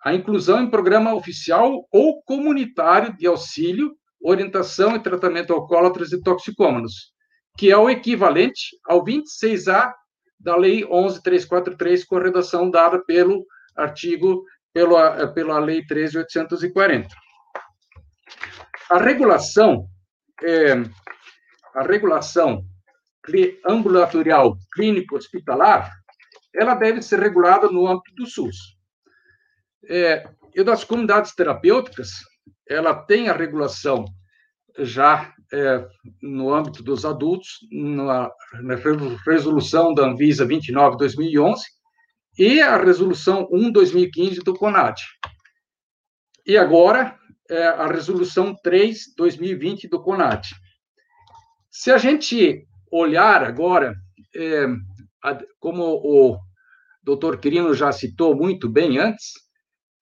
a 0.04 0.14
inclusão 0.14 0.62
em 0.62 0.70
programa 0.70 1.14
oficial 1.14 1.88
ou 1.90 2.22
comunitário 2.24 3.16
de 3.16 3.26
auxílio 3.26 3.96
orientação 4.24 4.96
e 4.96 5.00
tratamento 5.00 5.54
alcoólatras 5.54 6.12
e 6.14 6.22
toxicômanos, 6.22 7.14
que 7.58 7.70
é 7.70 7.78
o 7.78 7.90
equivalente 7.90 8.78
ao 8.86 9.04
26A 9.04 9.94
da 10.40 10.56
Lei 10.56 10.86
11343, 10.86 12.06
com 12.06 12.18
a 12.18 12.24
redação 12.24 12.70
dada 12.70 13.04
pelo 13.04 13.46
artigo, 13.76 14.44
pela, 14.74 15.28
pela 15.28 15.60
Lei 15.60 15.86
13840. 15.86 17.08
A 18.90 18.98
regulação, 18.98 19.88
é, 20.42 20.74
a 21.76 21.84
regulação 21.84 22.64
ambulatorial 23.66 24.58
clínico 24.74 25.16
hospitalar, 25.16 25.92
ela 26.54 26.76
deve 26.76 27.02
ser 27.02 27.20
regulada 27.20 27.68
no 27.68 27.88
âmbito 27.88 28.14
do 28.16 28.26
SUS. 28.26 28.78
É, 29.90 30.28
e 30.56 30.64
das 30.64 30.84
comunidades 30.84 31.34
terapêuticas, 31.34 32.12
ela 32.70 32.94
tem 32.94 33.30
a 33.30 33.34
regulação 33.34 34.06
já 34.80 35.34
é, 35.52 35.86
no 36.22 36.54
âmbito 36.54 36.82
dos 36.82 37.06
adultos, 37.06 37.60
na, 37.72 38.30
na, 38.62 38.76
resolução 39.26 39.94
da 39.94 40.08
Anvisa 40.08 40.46
29/2011 40.46 41.60
e 42.38 42.60
a 42.60 42.78
resolução 42.78 43.48
1/2015 43.52 44.44
do 44.44 44.56
CONAD. 44.56 45.04
E 46.46 46.58
agora 46.58 47.16
é, 47.50 47.68
a 47.68 47.88
resolução 47.88 48.56
3/2020 48.66 49.88
do 49.88 50.02
CONAD. 50.02 50.50
Se 51.70 51.92
a 51.92 51.98
gente 51.98 52.68
olhar 52.92 53.44
agora, 53.44 53.96
é, 54.36 54.66
como 55.60 55.84
o 55.84 56.38
doutor 57.04 57.40
Quirino 57.40 57.74
já 57.74 57.92
citou 57.92 58.36
muito 58.36 58.70
bem 58.70 58.98
antes, 58.98 59.34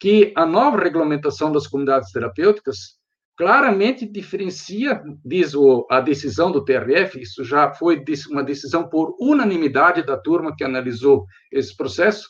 que 0.02 0.34
a 0.36 0.48
nova 0.48 0.82
regulamentação 0.82 1.52
das 1.52 1.68
comunidades 1.68 2.12
terapêuticas 2.12 3.00
claramente 3.38 4.04
diferencia, 4.04 5.00
diz 5.24 5.54
o, 5.54 5.86
a 5.92 6.02
decisão 6.02 6.52
do 6.52 6.66
TRF, 6.66 7.22
isso 7.22 7.44
já 7.44 7.72
foi 7.72 8.04
uma 8.32 8.44
decisão 8.44 8.90
por 8.90 9.16
unanimidade 9.20 10.04
da 10.04 10.18
turma 10.18 10.56
que 10.56 10.64
analisou 10.64 11.28
esse 11.52 11.78
processo, 11.78 12.28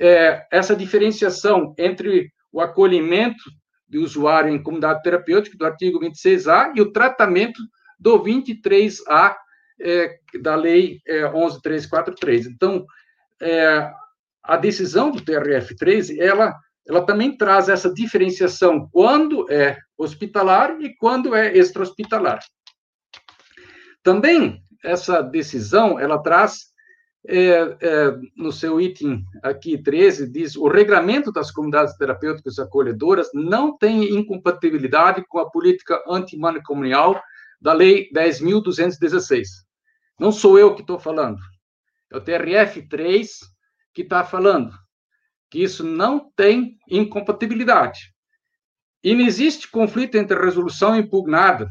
é, 0.00 0.46
essa 0.50 0.74
diferenciação 0.74 1.74
entre 1.78 2.30
o 2.50 2.58
acolhimento 2.58 3.44
do 3.86 4.00
usuário 4.00 4.50
em 4.50 4.62
comunidade 4.62 5.02
terapêutica, 5.02 5.58
do 5.58 5.66
artigo 5.66 6.00
26A, 6.00 6.72
e 6.74 6.80
o 6.80 6.90
tratamento 6.90 7.60
do 8.00 8.18
23A 8.18 9.36
é, 9.78 10.18
da 10.40 10.54
Lei 10.54 11.00
é, 11.06 11.22
11343. 11.26 12.46
Então, 12.46 12.86
é, 13.42 13.92
a 14.42 14.56
decisão 14.56 15.10
do 15.10 15.20
TRF3, 15.20 16.18
ela 16.18 16.54
ela 16.86 17.04
também 17.04 17.36
traz 17.36 17.68
essa 17.68 17.92
diferenciação 17.92 18.88
quando 18.90 19.50
é 19.50 19.78
hospitalar 19.96 20.80
e 20.80 20.94
quando 20.96 21.34
é 21.34 21.56
extra-hospitalar. 21.56 22.40
Também 24.02 24.62
essa 24.82 25.22
decisão, 25.22 25.98
ela 25.98 26.18
traz, 26.18 26.66
é, 27.26 27.76
é, 27.80 28.18
no 28.36 28.52
seu 28.52 28.78
item 28.78 29.24
aqui 29.42 29.82
13, 29.82 30.30
diz, 30.30 30.56
o 30.56 30.68
regramento 30.68 31.32
das 31.32 31.50
comunidades 31.50 31.96
terapêuticas 31.96 32.58
acolhedoras 32.58 33.30
não 33.32 33.76
tem 33.78 34.14
incompatibilidade 34.14 35.24
com 35.26 35.38
a 35.38 35.50
política 35.50 36.02
antimanicomial 36.06 37.18
da 37.58 37.72
Lei 37.72 38.10
10.216. 38.14 39.46
Não 40.20 40.30
sou 40.30 40.58
eu 40.58 40.74
que 40.74 40.82
estou 40.82 40.98
falando, 40.98 41.38
é 42.12 42.16
o 42.16 42.20
TRF3 42.20 43.26
que 43.94 44.02
está 44.02 44.22
falando 44.22 44.83
que 45.54 45.62
isso 45.62 45.84
não 45.84 46.32
tem 46.34 46.76
incompatibilidade. 46.90 48.12
E 49.04 49.14
não 49.14 49.24
existe 49.24 49.70
conflito 49.70 50.16
entre 50.16 50.36
a 50.36 50.44
resolução 50.44 50.96
impugnada, 50.96 51.68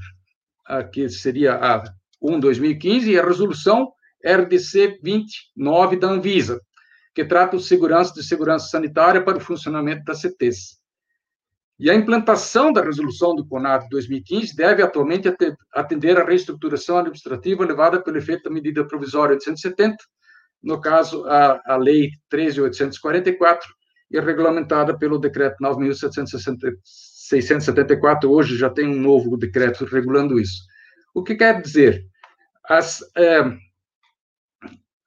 que 0.93 1.09
seria 1.09 1.55
a 1.55 1.83
1-2015, 2.23 3.07
e 3.07 3.19
a 3.19 3.25
resolução 3.25 3.91
RDC 4.23 4.99
29 5.03 5.97
da 5.97 6.07
Anvisa, 6.07 6.61
que 7.13 7.25
trata 7.25 7.57
de 7.57 7.63
segurança 7.63 8.13
de 8.13 8.23
segurança 8.23 8.69
sanitária 8.69 9.21
para 9.21 9.37
o 9.37 9.41
funcionamento 9.41 10.05
das 10.05 10.21
CTs. 10.21 10.79
E 11.77 11.89
a 11.89 11.93
implantação 11.93 12.71
da 12.71 12.81
resolução 12.81 13.35
do 13.35 13.45
CONAD 13.45 13.89
2015 13.89 14.55
deve 14.55 14.81
atualmente 14.81 15.27
atender 15.73 16.17
à 16.17 16.23
reestruturação 16.23 16.99
administrativa 16.99 17.65
levada 17.65 18.01
pelo 18.01 18.17
efeito 18.17 18.43
da 18.43 18.49
medida 18.49 18.87
provisória 18.87 19.33
870, 19.33 19.97
no 20.63 20.79
caso, 20.79 21.25
a, 21.25 21.61
a 21.65 21.75
Lei 21.75 22.11
13.844, 22.31 23.63
e 24.09 24.17
regulamentada 24.19 24.97
pelo 24.97 25.17
Decreto 25.17 25.57
9.674, 25.61 28.29
hoje 28.29 28.55
já 28.55 28.69
tem 28.69 28.87
um 28.87 29.01
novo 29.01 29.35
decreto 29.35 29.83
regulando 29.85 30.39
isso. 30.39 30.63
O 31.15 31.23
que 31.23 31.35
quer 31.35 31.59
dizer? 31.59 32.05
As, 32.69 33.01
é, 33.17 33.43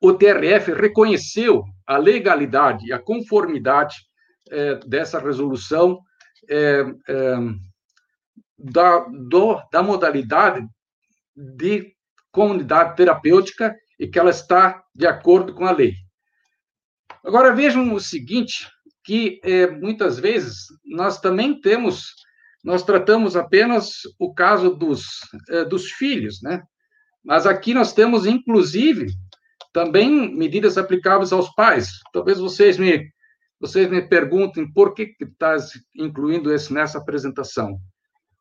o 0.00 0.12
TRF 0.12 0.72
reconheceu 0.72 1.62
a 1.86 1.96
legalidade 1.96 2.84
e 2.86 2.92
a 2.92 2.98
conformidade 2.98 3.94
é, 4.50 4.74
dessa 4.86 5.20
resolução 5.20 6.00
é, 6.50 6.84
da, 8.58 9.06
do, 9.08 9.62
da 9.70 9.82
modalidade 9.82 10.66
de 11.36 11.92
comunidade 12.32 12.96
terapêutica 12.96 13.76
e 13.98 14.06
que 14.06 14.18
ela 14.18 14.30
está 14.30 14.82
de 14.94 15.06
acordo 15.06 15.54
com 15.54 15.64
a 15.64 15.72
lei. 15.72 15.94
Agora 17.24 17.54
vejam 17.54 17.92
o 17.92 18.00
seguinte, 18.00 18.68
que 19.04 19.40
é, 19.42 19.68
muitas 19.68 20.18
vezes 20.18 20.66
nós 20.84 21.20
também 21.20 21.60
temos, 21.60 22.14
nós 22.62 22.82
tratamos 22.82 23.36
apenas 23.36 24.00
o 24.18 24.34
caso 24.34 24.70
dos, 24.70 25.04
é, 25.48 25.64
dos 25.64 25.90
filhos, 25.92 26.40
né? 26.42 26.62
Mas 27.24 27.46
aqui 27.46 27.74
nós 27.74 27.92
temos, 27.92 28.26
inclusive, 28.26 29.08
também 29.72 30.34
medidas 30.34 30.78
aplicáveis 30.78 31.32
aos 31.32 31.52
pais. 31.54 31.90
Talvez 32.12 32.38
vocês 32.38 32.78
me, 32.78 33.10
vocês 33.60 33.90
me 33.90 34.00
perguntem 34.00 34.70
por 34.72 34.94
que 34.94 35.14
estás 35.20 35.72
incluindo 35.94 36.54
isso 36.54 36.72
nessa 36.72 36.98
apresentação. 36.98 37.78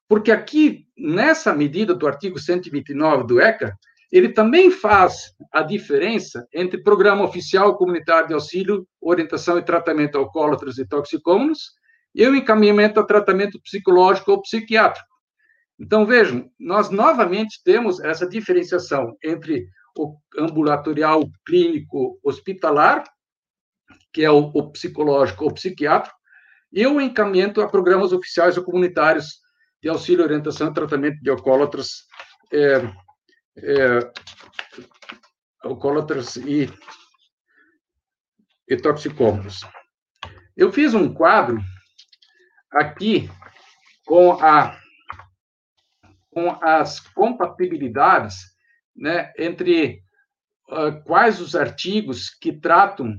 Porque 0.08 0.32
aqui, 0.32 0.86
nessa 0.96 1.52
medida 1.52 1.96
do 1.96 2.08
artigo 2.08 2.38
129 2.38 3.26
do 3.26 3.42
ECA, 3.42 3.76
ele 4.12 4.30
também 4.30 4.72
faz 4.72 5.34
a 5.52 5.62
diferença 5.62 6.48
entre 6.54 6.84
programa 6.84 7.24
oficial 7.24 7.78
comunitário 7.78 8.28
de 8.28 8.34
auxílio, 8.34 8.88
orientação 9.02 9.58
e 9.58 9.64
tratamento 9.64 10.18
alcoólatras 10.18 10.78
e 10.78 10.88
toxicômanos 10.88 11.74
e 12.14 12.26
o 12.26 12.36
encaminhamento 12.36 13.00
a 13.00 13.06
tratamento 13.06 13.60
psicológico 13.62 14.32
ou 14.32 14.42
psiquiátrico. 14.42 15.08
Então, 15.80 16.06
vejam, 16.06 16.50
nós 16.58 16.90
novamente 16.90 17.62
temos 17.64 18.00
essa 18.00 18.28
diferenciação 18.28 19.18
entre 19.24 19.68
o 19.98 20.18
ambulatorial 20.38 21.24
clínico 21.46 22.18
hospitalar, 22.24 23.04
que 24.14 24.24
é 24.24 24.32
o, 24.32 24.52
o 24.54 24.72
psicológico 24.72 25.44
ou 25.44 25.54
psiquiátrico, 25.54 26.16
e 26.72 26.86
o 26.88 27.02
encaminhamento 27.02 27.62
a 27.62 27.68
programas 27.68 28.14
oficiais 28.14 28.58
ou 28.58 28.64
comunitários 28.64 29.40
de 29.82 29.90
auxílio, 29.90 30.24
orientação 30.24 30.70
e 30.70 30.74
tratamento 30.74 31.22
de 31.22 31.30
alcoólatras 31.30 32.06
é, 32.52 32.82
é, 33.58 34.12
alcoólatras 35.62 36.36
e, 36.36 36.70
e 38.68 38.78
toxicômanos. 38.78 39.62
Eu 40.56 40.72
fiz 40.72 40.94
um 40.94 41.14
quadro 41.14 41.60
aqui 42.72 43.30
com, 44.06 44.34
a, 44.34 44.80
com 46.30 46.52
as 46.62 47.00
compatibilidades 47.00 48.38
né, 48.96 49.34
entre 49.38 50.02
uh, 50.70 51.04
quais 51.04 51.42
os 51.42 51.56
artigos 51.56 52.30
que 52.30 52.54
tratam 52.54 53.18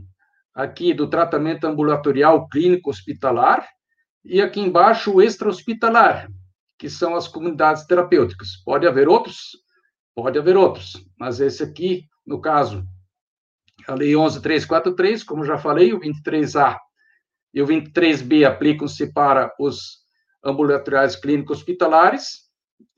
aqui 0.54 0.94
do 0.94 1.08
tratamento 1.08 1.66
ambulatorial 1.66 2.48
clínico 2.48 2.88
hospitalar 2.88 3.68
e 4.24 4.40
aqui 4.40 4.60
embaixo 4.60 5.14
o 5.14 5.22
extra-hospitalar, 5.22 6.28
que 6.78 6.88
são 6.88 7.14
as 7.14 7.28
comunidades 7.28 7.84
terapêuticas. 7.84 8.56
Pode 8.64 8.86
haver 8.86 9.08
outros, 9.08 9.50
pode 10.16 10.38
haver 10.38 10.56
outros, 10.56 11.06
mas 11.18 11.40
esse 11.40 11.62
aqui, 11.62 12.08
no 12.26 12.40
caso, 12.40 12.82
a 13.86 13.94
Lei 13.94 14.16
11343, 14.16 15.22
como 15.22 15.44
já 15.44 15.58
falei, 15.58 15.92
o 15.92 16.00
23A 16.00 16.78
e 17.52 17.60
o 17.60 17.66
23B 17.66 18.44
aplicam-se 18.44 19.12
para 19.12 19.54
os 19.60 19.98
ambulatoriais 20.42 21.16
clínicos 21.16 21.58
hospitalares, 21.58 22.46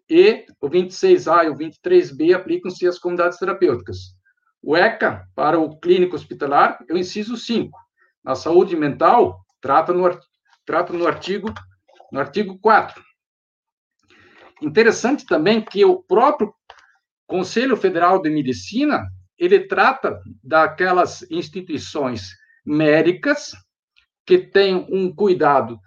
e 0.09 0.47
o 0.61 0.70
26A 0.70 1.45
e 1.45 1.49
o 1.51 1.55
23B 1.55 2.35
aplicam-se 2.35 2.86
às 2.86 2.99
comunidades 2.99 3.39
terapêuticas. 3.39 4.16
O 4.62 4.77
ECA, 4.77 5.28
para 5.35 5.59
o 5.59 5.78
clínico 5.78 6.16
hospitalar, 6.16 6.82
é 6.89 6.95
o 6.95 6.99
inciso 6.99 7.36
5. 7.36 7.77
Na 8.24 8.35
saúde 8.35 8.77
mental, 8.77 9.45
trata 9.61 9.93
no, 9.93 10.09
trata 10.65 10.93
no 10.93 11.07
artigo 11.07 11.53
no 12.11 12.20
artigo 12.20 12.59
4. 12.59 13.03
Interessante 14.62 15.27
também 15.27 15.61
que 15.61 15.85
o 15.85 16.03
próprio 16.03 16.53
Conselho 17.29 17.77
Federal 17.77 18.21
de 18.23 18.31
Medicina, 18.31 19.07
ele 19.39 19.61
trata 19.61 20.19
daquelas 20.43 21.23
instituições 21.31 22.31
médicas 22.65 23.53
que 24.27 24.39
têm 24.39 24.87
um 24.91 25.15
cuidado 25.15 25.79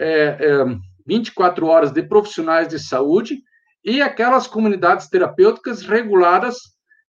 é, 0.00 0.38
é, 0.40 0.64
24 1.06 1.66
horas 1.66 1.92
de 1.92 2.02
profissionais 2.02 2.68
de 2.68 2.78
saúde 2.78 3.38
e 3.84 4.00
aquelas 4.00 4.46
comunidades 4.46 5.08
terapêuticas 5.08 5.82
reguladas 5.82 6.56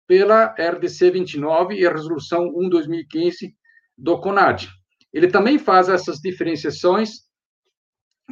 pela 0.06 0.54
RDC 0.60 1.10
29 1.10 1.76
e 1.76 1.88
a 1.88 1.92
Resolução 1.92 2.54
1/2015 2.54 3.54
do 3.98 4.20
CONAD. 4.20 4.70
Ele 5.14 5.28
também 5.28 5.58
faz 5.58 5.88
essas 5.88 6.20
diferenciações, 6.20 7.22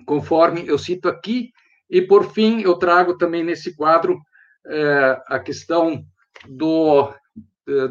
conforme 0.06 0.68
eu 0.68 0.78
cito 0.78 1.08
aqui, 1.08 1.52
e 1.90 2.02
por 2.02 2.32
fim 2.32 2.62
eu 2.62 2.76
trago 2.76 3.18
também 3.18 3.44
nesse 3.44 3.76
quadro 3.76 4.20
é, 4.68 5.22
a 5.28 5.40
questão 5.40 6.04
do 6.48 7.14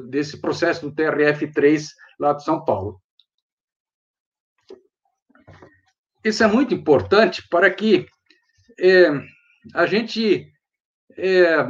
desse 0.09 0.41
processo 0.41 0.89
do 0.89 0.95
TRF3 0.95 1.89
lá 2.19 2.33
de 2.33 2.45
São 2.45 2.65
Paulo. 2.65 3.03
Isso 6.25 6.43
é 6.43 6.47
muito 6.47 6.73
importante 6.73 7.47
para 7.51 7.69
que 7.71 8.07
é, 8.79 9.09
a 9.75 9.85
gente 9.85 10.51
é, 11.17 11.67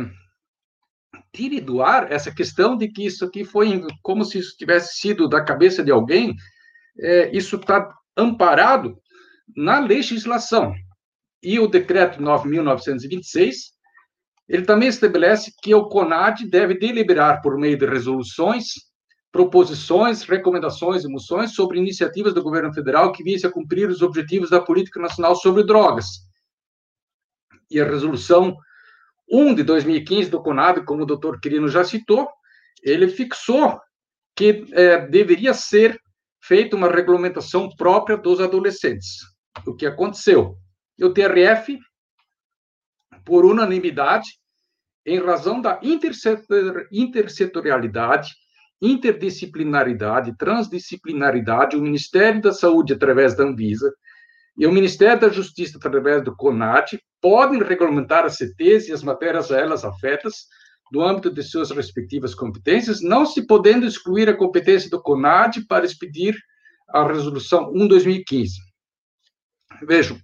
tire 1.32 1.60
do 1.60 1.82
ar 1.82 2.12
essa 2.12 2.32
questão 2.32 2.76
de 2.76 2.88
que 2.88 3.04
isso 3.04 3.24
aqui 3.24 3.44
foi 3.44 3.84
como 4.00 4.24
se 4.24 4.38
isso 4.38 4.56
tivesse 4.56 4.94
sido 5.00 5.28
da 5.28 5.42
cabeça 5.42 5.82
de 5.82 5.90
alguém. 5.90 6.34
É, 7.00 7.36
isso 7.36 7.56
está 7.56 7.92
amparado 8.16 8.96
na 9.56 9.80
legislação. 9.80 10.72
E 11.42 11.58
o 11.58 11.66
decreto 11.66 12.22
9.926, 12.22 13.73
ele 14.48 14.64
também 14.64 14.88
estabelece 14.88 15.52
que 15.62 15.74
o 15.74 15.88
CONAD 15.88 16.46
deve 16.48 16.78
deliberar 16.78 17.40
por 17.40 17.56
meio 17.56 17.78
de 17.78 17.86
resoluções, 17.86 18.66
proposições, 19.32 20.22
recomendações 20.22 21.04
e 21.04 21.08
moções 21.08 21.54
sobre 21.54 21.78
iniciativas 21.78 22.34
do 22.34 22.42
governo 22.42 22.72
federal 22.72 23.10
que 23.10 23.24
visem 23.24 23.48
a 23.48 23.52
cumprir 23.52 23.88
os 23.88 24.02
objetivos 24.02 24.50
da 24.50 24.60
política 24.60 25.00
nacional 25.00 25.34
sobre 25.34 25.64
drogas. 25.64 26.06
E 27.70 27.80
a 27.80 27.84
resolução 27.84 28.56
1 29.30 29.54
de 29.54 29.62
2015 29.62 30.30
do 30.30 30.42
CONAB, 30.42 30.84
como 30.84 31.02
o 31.02 31.06
doutor 31.06 31.40
Quirino 31.40 31.68
já 31.68 31.82
citou, 31.82 32.28
ele 32.82 33.08
fixou 33.08 33.80
que 34.36 34.66
é, 34.72 35.06
deveria 35.06 35.54
ser 35.54 35.98
feita 36.42 36.76
uma 36.76 36.90
regulamentação 36.90 37.68
própria 37.76 38.16
dos 38.16 38.40
adolescentes. 38.40 39.20
O 39.66 39.74
que 39.74 39.86
aconteceu? 39.86 40.56
O 41.00 41.10
TRF, 41.10 41.78
por 43.24 43.44
unanimidade, 43.44 44.28
em 45.06 45.18
razão 45.18 45.60
da 45.60 45.80
intersetorialidade, 46.92 48.32
interdisciplinaridade, 48.80 50.36
transdisciplinaridade, 50.36 51.76
o 51.76 51.82
Ministério 51.82 52.40
da 52.40 52.52
Saúde, 52.52 52.92
através 52.92 53.36
da 53.36 53.44
Anvisa, 53.44 53.92
e 54.56 54.66
o 54.66 54.72
Ministério 54.72 55.20
da 55.20 55.28
Justiça, 55.28 55.78
através 55.78 56.22
do 56.22 56.34
CONAT, 56.36 56.98
podem 57.20 57.62
regulamentar 57.62 58.24
as 58.24 58.36
CTs 58.36 58.88
e 58.88 58.92
as 58.92 59.02
matérias 59.02 59.50
a 59.50 59.58
elas 59.58 59.84
afetas 59.84 60.46
do 60.92 61.02
âmbito 61.02 61.32
de 61.32 61.42
suas 61.42 61.70
respectivas 61.70 62.34
competências, 62.34 63.00
não 63.02 63.26
se 63.26 63.46
podendo 63.46 63.86
excluir 63.86 64.28
a 64.28 64.36
competência 64.36 64.88
do 64.88 65.02
CONAD 65.02 65.66
para 65.66 65.84
expedir 65.84 66.36
a 66.88 67.04
Resolução 67.06 67.72
1-2015. 67.72 68.50
Vejam, 69.82 70.18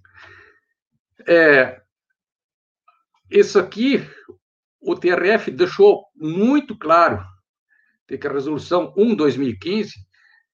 é, 1.27 1.80
isso 3.31 3.57
aqui, 3.57 4.05
o 4.81 4.95
TRF 4.95 5.51
deixou 5.51 6.03
muito 6.15 6.77
claro 6.77 7.23
de 8.09 8.17
que 8.17 8.27
a 8.27 8.31
Resolução 8.31 8.93
1-2015, 8.95 9.89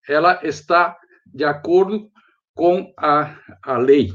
ela 0.08 0.40
está 0.44 0.96
de 1.26 1.44
acordo 1.44 2.10
com 2.54 2.94
a, 2.98 3.36
a 3.64 3.78
lei. 3.78 4.10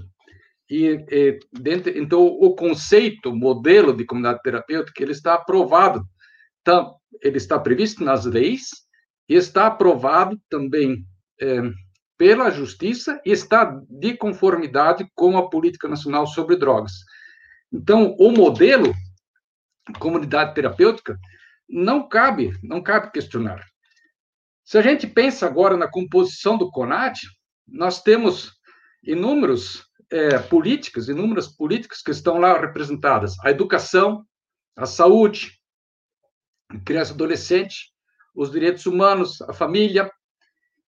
E, 0.70 1.04
e 1.10 1.38
dentro, 1.52 1.96
então, 1.98 2.24
o 2.24 2.54
conceito, 2.54 3.34
modelo 3.34 3.94
de 3.94 4.04
comunidade 4.04 4.40
terapêutica, 4.42 5.02
ele 5.02 5.12
está 5.12 5.34
aprovado, 5.34 6.02
tá, 6.64 6.88
ele 7.20 7.36
está 7.36 7.58
previsto 7.58 8.02
nas 8.04 8.24
leis, 8.24 8.68
e 9.28 9.34
está 9.34 9.66
aprovado 9.66 10.40
também 10.48 11.04
é, 11.40 11.62
pela 12.16 12.50
Justiça 12.50 13.20
e 13.24 13.32
está 13.32 13.80
de 13.88 14.16
conformidade 14.16 15.06
com 15.14 15.36
a 15.36 15.48
Política 15.48 15.88
Nacional 15.88 16.26
sobre 16.26 16.56
Drogas. 16.56 16.92
Então, 17.72 18.14
o 18.18 18.30
modelo 18.30 18.92
comunidade 19.98 20.54
terapêutica 20.54 21.18
não 21.68 22.08
cabe, 22.08 22.52
não 22.62 22.82
cabe 22.82 23.10
questionar. 23.10 23.64
Se 24.64 24.78
a 24.78 24.82
gente 24.82 25.06
pensa 25.06 25.46
agora 25.46 25.76
na 25.76 25.90
composição 25.90 26.56
do 26.56 26.70
CONAD, 26.70 27.20
nós 27.66 28.02
temos 28.02 28.52
inúmeros 29.02 29.84
é, 30.10 30.38
políticas, 30.38 31.08
inúmeras 31.08 31.48
políticas 31.48 32.02
que 32.02 32.10
estão 32.10 32.38
lá 32.38 32.60
representadas. 32.60 33.34
A 33.40 33.50
educação, 33.50 34.24
a 34.76 34.86
saúde, 34.86 35.58
criança 36.84 37.12
e 37.12 37.14
adolescente, 37.14 37.92
os 38.34 38.50
direitos 38.50 38.86
humanos, 38.86 39.40
a 39.42 39.52
família, 39.52 40.10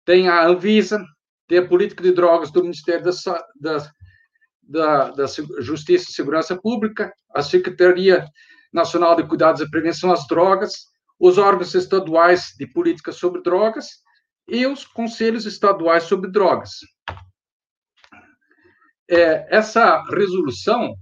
tem 0.05 0.29
a 0.29 0.45
Anvisa, 0.45 1.03
tem 1.47 1.57
a 1.57 1.67
política 1.67 2.03
de 2.03 2.11
drogas 2.11 2.51
do 2.51 2.61
Ministério 2.61 3.03
da, 3.03 3.11
da, 3.59 3.91
da, 4.67 5.11
da 5.11 5.25
Justiça 5.59 6.09
e 6.09 6.13
Segurança 6.13 6.55
Pública, 6.55 7.13
a 7.33 7.41
Secretaria 7.41 8.25
Nacional 8.73 9.15
de 9.15 9.27
Cuidados 9.27 9.61
e 9.61 9.69
Prevenção 9.69 10.11
às 10.11 10.27
Drogas, 10.27 10.87
os 11.19 11.37
órgãos 11.37 11.73
estaduais 11.73 12.53
de 12.57 12.67
política 12.67 13.11
sobre 13.11 13.41
drogas 13.41 13.87
e 14.47 14.65
os 14.67 14.85
conselhos 14.85 15.45
estaduais 15.45 16.03
sobre 16.03 16.29
drogas. 16.29 16.71
É, 19.09 19.55
essa 19.55 20.03
resolução 20.09 20.95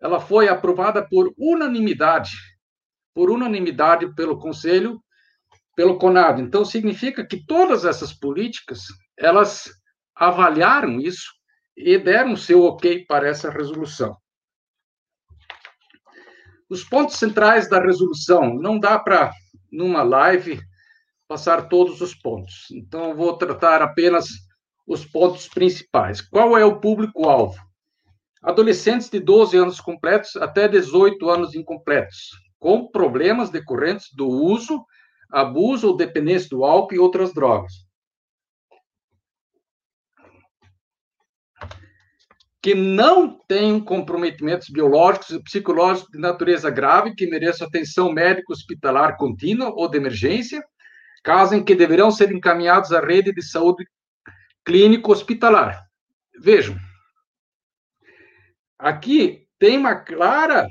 ela 0.00 0.20
foi 0.20 0.48
aprovada 0.48 1.06
por 1.06 1.32
unanimidade, 1.36 2.30
por 3.12 3.30
unanimidade 3.30 4.14
pelo 4.14 4.38
Conselho, 4.38 5.02
pelo 5.74 5.98
CONAD. 5.98 6.40
Então 6.40 6.64
significa 6.64 7.26
que 7.26 7.44
todas 7.44 7.84
essas 7.84 8.12
políticas 8.12 8.84
elas 9.16 9.68
avaliaram 10.14 11.00
isso 11.00 11.37
e 11.78 11.96
deram 11.96 12.36
seu 12.36 12.64
ok 12.64 13.04
para 13.06 13.28
essa 13.28 13.50
resolução. 13.50 14.16
Os 16.68 16.82
pontos 16.84 17.16
centrais 17.16 17.68
da 17.68 17.80
resolução 17.80 18.54
não 18.54 18.78
dá 18.78 18.98
para 18.98 19.32
numa 19.70 20.02
live 20.02 20.60
passar 21.28 21.68
todos 21.68 22.00
os 22.00 22.14
pontos. 22.14 22.66
Então, 22.72 23.14
vou 23.14 23.36
tratar 23.36 23.80
apenas 23.80 24.28
os 24.86 25.04
pontos 25.04 25.48
principais. 25.48 26.20
Qual 26.20 26.58
é 26.58 26.64
o 26.64 26.80
público-alvo? 26.80 27.58
Adolescentes 28.42 29.08
de 29.08 29.20
12 29.20 29.56
anos 29.56 29.80
completos 29.80 30.36
até 30.36 30.66
18 30.66 31.28
anos 31.28 31.54
incompletos, 31.54 32.30
com 32.58 32.90
problemas 32.90 33.50
decorrentes 33.50 34.08
do 34.14 34.26
uso, 34.26 34.84
abuso 35.30 35.88
ou 35.88 35.96
dependência 35.96 36.48
do 36.50 36.64
álcool 36.64 36.94
e 36.94 36.98
outras 36.98 37.32
drogas. 37.32 37.87
Que 42.60 42.74
não 42.74 43.38
tenham 43.46 43.80
comprometimentos 43.80 44.68
biológicos 44.68 45.30
e 45.30 45.42
psicológicos 45.42 46.10
de 46.10 46.18
natureza 46.18 46.70
grave 46.70 47.14
que 47.14 47.26
mereçam 47.26 47.66
atenção 47.66 48.12
médica 48.12 48.52
hospitalar 48.52 49.16
contínua 49.16 49.70
ou 49.70 49.88
de 49.88 49.96
emergência, 49.96 50.62
casos 51.22 51.56
em 51.56 51.62
que 51.62 51.74
deverão 51.74 52.10
ser 52.10 52.32
encaminhados 52.32 52.92
à 52.92 53.00
rede 53.00 53.32
de 53.32 53.42
saúde 53.42 53.84
clínico 54.64 55.12
hospitalar. 55.12 55.82
Vejam, 56.40 56.76
aqui 58.78 59.46
tem 59.58 59.76
uma 59.76 59.96
clara, 59.96 60.68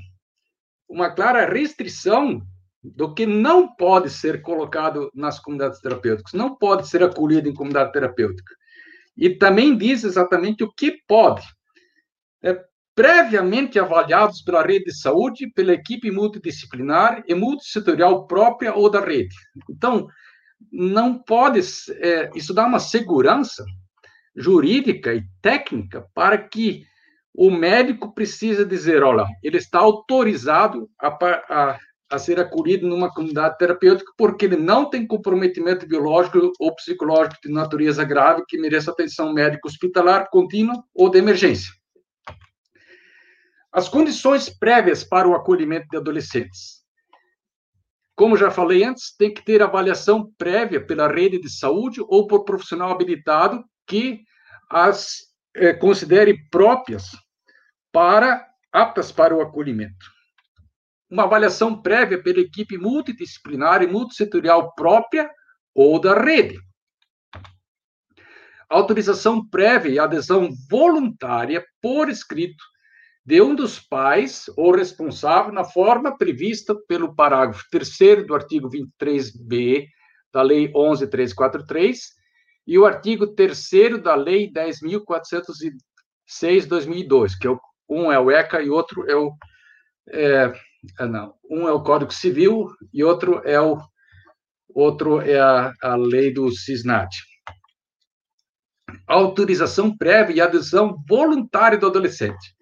uma 0.87 1.09
clara 1.09 1.45
restrição 1.45 2.41
do 2.83 3.13
que 3.13 3.25
não 3.25 3.75
pode 3.75 4.09
ser 4.09 4.41
colocado 4.41 5.09
nas 5.13 5.39
comunidades 5.39 5.81
terapêuticas, 5.81 6.33
não 6.33 6.55
pode 6.55 6.87
ser 6.87 7.03
acolhido 7.03 7.49
em 7.49 7.53
comunidade 7.53 7.91
terapêutica. 7.91 8.53
E 9.15 9.31
também 9.31 9.75
diz 9.75 10.03
exatamente 10.03 10.63
o 10.63 10.71
que 10.71 10.99
pode. 11.07 11.41
Previamente 12.97 13.77
avaliados 13.77 14.41
pela 14.41 14.63
rede 14.63 14.85
de 14.85 14.97
saúde, 14.97 15.51
pela 15.53 15.71
equipe 15.71 16.09
multidisciplinar 16.09 17.23
e 17.27 17.35
multissetorial 17.35 18.25
própria 18.25 18.73
ou 18.73 18.89
da 18.89 18.99
rede. 18.99 19.35
Então, 19.69 20.07
não 20.71 21.13
pode, 21.13 21.59
é, 21.91 22.31
isso 22.33 22.55
dá 22.55 22.65
uma 22.65 22.79
segurança 22.79 23.63
jurídica 24.35 25.13
e 25.13 25.23
técnica 25.43 26.07
para 26.15 26.39
que 26.39 26.85
o 27.35 27.51
médico 27.51 28.15
precisa 28.15 28.65
dizer, 28.65 29.03
olha, 29.03 29.27
ele 29.43 29.57
está 29.57 29.77
autorizado 29.77 30.89
a, 30.99 31.07
a, 31.07 31.77
a 32.09 32.17
ser 32.17 32.39
acolhido 32.39 32.87
numa 32.87 33.13
comunidade 33.13 33.59
terapêutica 33.59 34.11
porque 34.17 34.45
ele 34.45 34.57
não 34.57 34.89
tem 34.89 35.05
comprometimento 35.05 35.87
biológico 35.87 36.51
ou 36.59 36.75
psicológico 36.75 37.37
de 37.43 37.53
natureza 37.53 38.03
grave 38.03 38.43
que 38.47 38.57
mereça 38.57 38.89
atenção 38.89 39.33
médica 39.33 39.67
hospitalar 39.67 40.31
contínua 40.31 40.83
ou 40.95 41.11
de 41.11 41.19
emergência. 41.19 41.71
As 43.77 43.87
condições 43.87 44.49
prévias 44.49 45.03
para 45.03 45.27
o 45.27 45.35
acolhimento 45.35 45.87
de 45.89 45.97
adolescentes. 45.97 46.83
Como 48.15 48.35
já 48.35 48.49
falei 48.49 48.83
antes, 48.83 49.15
tem 49.15 49.31
que 49.31 49.45
ter 49.45 49.61
avaliação 49.61 50.33
prévia 50.35 50.83
pela 50.83 51.07
rede 51.07 51.39
de 51.39 51.47
saúde 51.47 52.01
ou 52.01 52.25
por 52.25 52.43
profissional 52.43 52.89
habilitado 52.89 53.63
que 53.85 54.23
as 54.67 55.27
eh, 55.55 55.73
considere 55.73 56.49
próprias 56.49 57.11
para 57.91 58.47
aptas 58.71 59.11
para 59.11 59.35
o 59.35 59.41
acolhimento. 59.41 60.07
Uma 61.07 61.25
avaliação 61.25 61.79
prévia 61.79 62.19
pela 62.19 62.39
equipe 62.39 62.79
multidisciplinar 62.79 63.83
e 63.83 63.87
multissetorial 63.87 64.73
própria 64.73 65.29
ou 65.75 66.01
da 66.01 66.19
rede. 66.19 66.59
Autorização 68.67 69.47
prévia 69.47 69.91
e 69.91 69.99
adesão 69.99 70.49
voluntária 70.67 71.63
por 71.79 72.09
escrito 72.09 72.63
de 73.27 73.39
um 73.41 73.53
dos 73.53 73.77
pais 73.77 74.49
ou 74.55 74.73
responsável 74.73 75.51
na 75.51 75.65
forma 75.65 76.17
prevista 76.17 76.73
pelo 76.87 77.13
parágrafo 77.13 77.65
3 77.69 78.25
do 78.25 78.33
artigo 78.33 78.69
23b 78.69 79.85
da 80.31 80.41
Lei 80.41 80.71
11.343 80.71 81.97
e 82.65 82.79
o 82.79 82.85
artigo 82.85 83.27
3 83.27 84.01
da 84.01 84.15
Lei 84.15 84.49
10.406-2002, 84.49 87.37
que 87.37 87.47
é 87.47 87.49
o, 87.49 87.59
um 87.89 88.09
é 88.09 88.17
o 88.17 88.31
ECA 88.31 88.61
e 88.61 88.69
outro 88.69 89.05
é 89.09 89.15
o. 89.17 89.33
É, 90.07 90.53
é, 90.97 91.05
não, 91.05 91.33
um 91.51 91.67
é 91.67 91.73
o 91.73 91.83
Código 91.83 92.13
Civil 92.13 92.69
e 92.93 93.03
outro 93.03 93.41
é 93.43 93.59
o 93.59 93.77
outro 94.73 95.19
é 95.19 95.37
a, 95.37 95.73
a 95.81 95.97
lei 95.97 96.33
do 96.33 96.49
CISNAT. 96.49 97.09
Autorização 99.05 99.97
prévia 99.97 100.35
e 100.35 100.39
adesão 100.39 101.03
voluntária 101.09 101.77
do 101.77 101.87
adolescente 101.87 102.55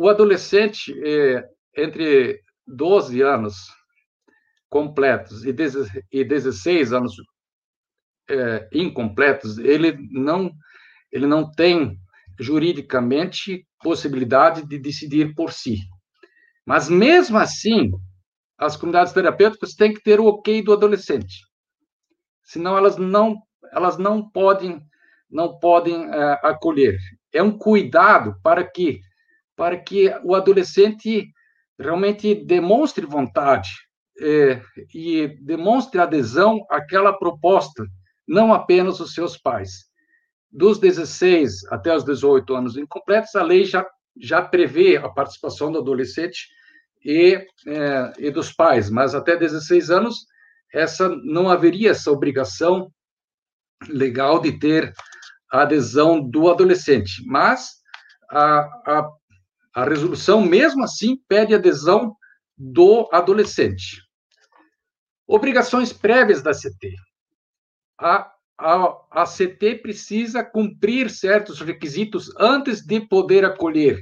o 0.00 0.08
adolescente 0.08 0.94
é, 1.04 1.46
entre 1.76 2.40
12 2.66 3.20
anos 3.20 3.68
completos 4.66 5.44
e 5.44 5.52
16 5.52 6.94
anos 6.94 7.12
é, 8.30 8.66
incompletos, 8.72 9.58
ele 9.58 9.98
não, 10.10 10.50
ele 11.12 11.26
não 11.26 11.50
tem 11.50 11.98
juridicamente 12.38 13.66
possibilidade 13.82 14.66
de 14.66 14.78
decidir 14.78 15.34
por 15.34 15.52
si. 15.52 15.80
Mas, 16.64 16.88
mesmo 16.88 17.36
assim, 17.36 17.90
as 18.56 18.78
comunidades 18.78 19.12
terapêuticas 19.12 19.74
têm 19.74 19.92
que 19.92 20.02
ter 20.02 20.18
o 20.18 20.24
ok 20.24 20.62
do 20.62 20.72
adolescente. 20.72 21.44
Senão, 22.42 22.74
elas 22.74 22.96
não, 22.96 23.36
elas 23.70 23.98
não 23.98 24.26
podem, 24.30 24.80
não 25.30 25.58
podem 25.58 26.10
é, 26.10 26.40
acolher. 26.42 26.96
É 27.34 27.42
um 27.42 27.52
cuidado 27.58 28.34
para 28.42 28.64
que 28.64 29.02
para 29.60 29.76
que 29.76 30.08
o 30.24 30.34
adolescente 30.34 31.30
realmente 31.78 32.34
demonstre 32.34 33.04
vontade 33.04 33.68
é, 34.18 34.62
e 34.94 35.36
demonstre 35.42 36.00
adesão 36.00 36.64
àquela 36.70 37.12
proposta, 37.12 37.84
não 38.26 38.54
apenas 38.54 39.00
os 39.00 39.12
seus 39.12 39.36
pais. 39.36 39.84
Dos 40.50 40.78
16 40.78 41.70
até 41.70 41.94
os 41.94 42.06
18 42.06 42.54
anos 42.54 42.78
incompletos, 42.78 43.34
a 43.34 43.42
lei 43.42 43.66
já, 43.66 43.86
já 44.18 44.40
prevê 44.40 44.96
a 44.96 45.10
participação 45.10 45.70
do 45.70 45.80
adolescente 45.80 46.48
e, 47.04 47.46
é, 47.66 48.12
e 48.18 48.30
dos 48.30 48.50
pais, 48.50 48.88
mas 48.88 49.14
até 49.14 49.36
16 49.36 49.90
anos, 49.90 50.24
essa 50.72 51.06
não 51.22 51.50
haveria 51.50 51.90
essa 51.90 52.10
obrigação 52.10 52.90
legal 53.90 54.40
de 54.40 54.58
ter 54.58 54.90
a 55.52 55.60
adesão 55.60 56.18
do 56.18 56.50
adolescente, 56.50 57.22
mas 57.26 57.74
a, 58.30 58.60
a 58.86 59.19
a 59.74 59.84
resolução, 59.84 60.42
mesmo 60.42 60.84
assim, 60.84 61.16
pede 61.28 61.54
adesão 61.54 62.16
do 62.56 63.08
adolescente. 63.12 64.02
Obrigações 65.26 65.92
prévias 65.92 66.42
da 66.42 66.52
CT. 66.52 66.94
A, 67.98 68.32
a, 68.58 69.22
a 69.22 69.24
CT 69.24 69.76
precisa 69.76 70.44
cumprir 70.44 71.08
certos 71.08 71.60
requisitos 71.60 72.30
antes 72.38 72.84
de 72.84 73.00
poder 73.00 73.44
acolher. 73.44 74.00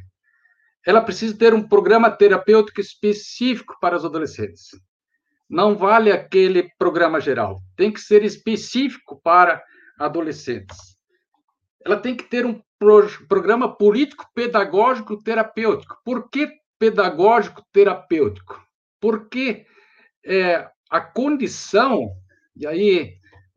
Ela 0.87 1.03
precisa 1.03 1.37
ter 1.37 1.53
um 1.53 1.67
programa 1.67 2.11
terapêutico 2.11 2.81
específico 2.81 3.77
para 3.81 3.97
os 3.97 4.05
adolescentes. 4.05 4.69
Não 5.49 5.77
vale 5.77 6.11
aquele 6.11 6.71
programa 6.79 7.21
geral. 7.21 7.61
Tem 7.77 7.93
que 7.93 8.01
ser 8.01 8.23
específico 8.25 9.21
para 9.23 9.63
adolescentes. 9.99 10.98
Ela 11.85 11.97
tem 11.97 12.15
que 12.15 12.25
ter 12.25 12.45
um 12.45 12.61
programa 13.29 13.75
político 13.75 14.27
pedagógico 14.35 15.23
terapêutico. 15.23 15.99
Por 16.05 16.29
que 16.29 16.51
pedagógico 16.79 17.63
terapêutico? 17.73 18.63
Porque 19.01 19.67
é, 20.25 20.69
a 20.91 21.01
condição, 21.01 22.11
e 22.57 22.67
aí 22.67 23.15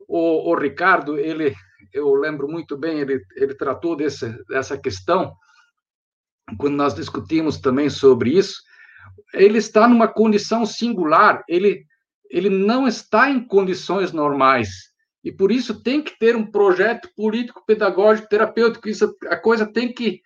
o, 0.08 0.50
o, 0.50 0.54
Ricardo, 0.54 1.18
ele, 1.18 1.54
eu 1.92 2.14
lembro 2.14 2.48
muito 2.48 2.76
bem, 2.76 3.00
ele, 3.00 3.24
ele 3.36 3.54
tratou 3.54 3.96
desse, 3.96 4.28
dessa 4.46 4.78
questão, 4.78 5.34
quando 6.58 6.74
nós 6.74 6.94
discutimos 6.94 7.58
também 7.58 7.88
sobre 7.88 8.36
isso, 8.36 8.62
ele 9.34 9.58
está 9.58 9.88
numa 9.88 10.08
condição 10.08 10.66
singular, 10.66 11.42
ele, 11.48 11.86
ele 12.30 12.50
não 12.50 12.86
está 12.86 13.30
em 13.30 13.44
condições 13.44 14.12
normais 14.12 14.91
e 15.24 15.30
por 15.30 15.52
isso 15.52 15.82
tem 15.82 16.02
que 16.02 16.18
ter 16.18 16.34
um 16.34 16.44
projeto 16.44 17.08
político, 17.14 17.64
pedagógico, 17.64 18.28
terapêutico. 18.28 18.88
Isso, 18.88 19.16
a 19.28 19.36
coisa 19.36 19.66
tem 19.66 19.92
que 19.92 20.20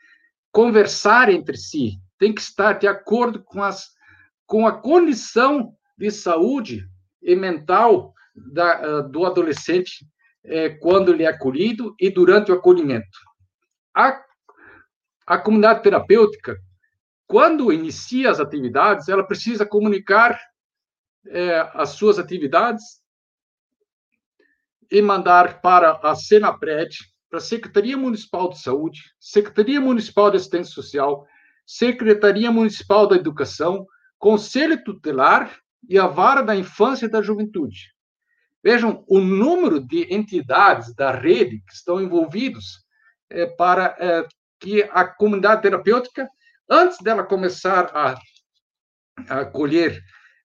conversar 0.50 1.28
entre 1.28 1.56
si, 1.58 2.00
tem 2.18 2.34
que 2.34 2.40
estar 2.40 2.74
de 2.74 2.86
acordo 2.86 3.42
com, 3.42 3.62
as, 3.62 3.90
com 4.46 4.66
a 4.66 4.72
condição 4.72 5.74
de 5.98 6.10
saúde 6.10 6.88
e 7.22 7.36
mental 7.36 8.14
da, 8.34 9.00
uh, 9.00 9.08
do 9.08 9.26
adolescente 9.26 10.06
eh, 10.44 10.70
quando 10.70 11.12
ele 11.12 11.24
é 11.24 11.26
acolhido 11.26 11.94
e 11.98 12.08
durante 12.08 12.52
o 12.52 12.54
acolhimento. 12.54 13.18
A, 13.94 14.22
a 15.26 15.38
comunidade 15.38 15.82
terapêutica, 15.82 16.56
quando 17.26 17.72
inicia 17.72 18.30
as 18.30 18.38
atividades, 18.38 19.08
ela 19.08 19.26
precisa 19.26 19.66
comunicar 19.66 20.38
eh, 21.26 21.70
as 21.74 21.90
suas 21.90 22.18
atividades 22.18 23.00
e 24.90 25.02
mandar 25.02 25.60
para 25.60 25.98
a 26.02 26.14
Senapred, 26.14 26.96
para 27.28 27.38
a 27.38 27.42
Secretaria 27.42 27.96
Municipal 27.96 28.48
de 28.50 28.60
Saúde, 28.60 29.02
Secretaria 29.18 29.80
Municipal 29.80 30.30
de 30.30 30.36
Assistência 30.36 30.74
Social, 30.74 31.26
Secretaria 31.66 32.50
Municipal 32.50 33.06
da 33.06 33.16
Educação, 33.16 33.86
Conselho 34.18 34.82
Tutelar 34.82 35.58
e 35.88 35.98
a 35.98 36.06
Vara 36.06 36.42
da 36.42 36.54
Infância 36.54 37.06
e 37.06 37.10
da 37.10 37.22
Juventude. 37.22 37.92
Vejam 38.62 39.04
o 39.06 39.20
número 39.20 39.80
de 39.80 40.12
entidades 40.12 40.94
da 40.94 41.12
rede 41.12 41.62
que 41.66 41.72
estão 41.72 42.00
envolvidos 42.00 42.84
é, 43.30 43.46
para 43.46 43.96
é, 43.98 44.26
que 44.58 44.82
a 44.92 45.04
comunidade 45.04 45.62
terapêutica, 45.62 46.28
antes 46.68 46.98
dela 46.98 47.22
começar 47.22 47.90
a, 47.94 48.18
a 49.28 49.40
acolher 49.40 50.00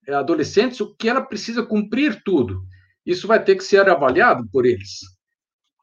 é, 0.07 0.13
adolescentes, 0.13 0.79
o 0.81 0.95
que 0.95 1.09
ela 1.09 1.21
precisa 1.21 1.63
cumprir 1.63 2.21
tudo 2.23 2.61
isso 3.05 3.27
vai 3.27 3.43
ter 3.43 3.55
que 3.55 3.63
ser 3.63 3.89
avaliado 3.89 4.47
por 4.51 4.65
eles. 4.65 4.99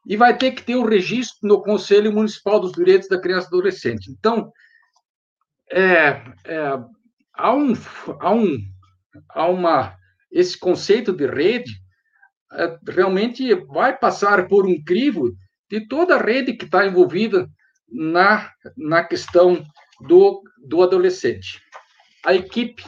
E 0.05 0.15
vai 0.15 0.37
ter 0.37 0.51
que 0.51 0.63
ter 0.63 0.75
o 0.75 0.81
um 0.81 0.87
registro 0.87 1.47
no 1.47 1.61
Conselho 1.61 2.11
Municipal 2.11 2.59
dos 2.59 2.71
Direitos 2.71 3.07
da 3.09 3.19
Criança 3.19 3.47
e 3.47 3.49
do 3.51 3.57
Adolescente. 3.57 4.09
Então, 4.11 4.51
é, 5.71 6.23
é, 6.45 6.79
há, 7.33 7.53
um, 7.53 7.73
há, 8.19 8.33
um, 8.33 8.57
há 9.29 9.47
uma, 9.47 9.95
esse 10.31 10.57
conceito 10.57 11.13
de 11.13 11.27
rede, 11.27 11.71
é, 12.53 12.79
realmente 12.87 13.53
vai 13.53 13.95
passar 13.95 14.47
por 14.47 14.65
um 14.65 14.81
crivo 14.83 15.35
de 15.69 15.87
toda 15.87 16.15
a 16.15 16.21
rede 16.21 16.53
que 16.53 16.65
está 16.65 16.85
envolvida 16.85 17.47
na, 17.87 18.51
na 18.75 19.03
questão 19.03 19.63
do, 20.01 20.41
do 20.67 20.81
adolescente. 20.81 21.61
A 22.25 22.33
equipe 22.33 22.83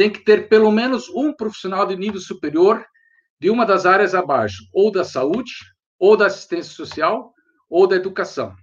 tem 0.00 0.08
que 0.08 0.24
ter 0.24 0.48
pelo 0.48 0.72
menos 0.72 1.10
um 1.10 1.30
profissional 1.30 1.86
de 1.86 1.94
nível 1.94 2.18
superior 2.18 2.82
de 3.38 3.50
uma 3.50 3.66
das 3.66 3.84
áreas 3.84 4.14
abaixo, 4.14 4.64
ou 4.72 4.90
da 4.90 5.04
saúde, 5.04 5.52
ou 5.98 6.16
da 6.16 6.24
assistência 6.24 6.72
social, 6.72 7.34
ou 7.68 7.86
da 7.86 7.96
educação. 7.96 8.56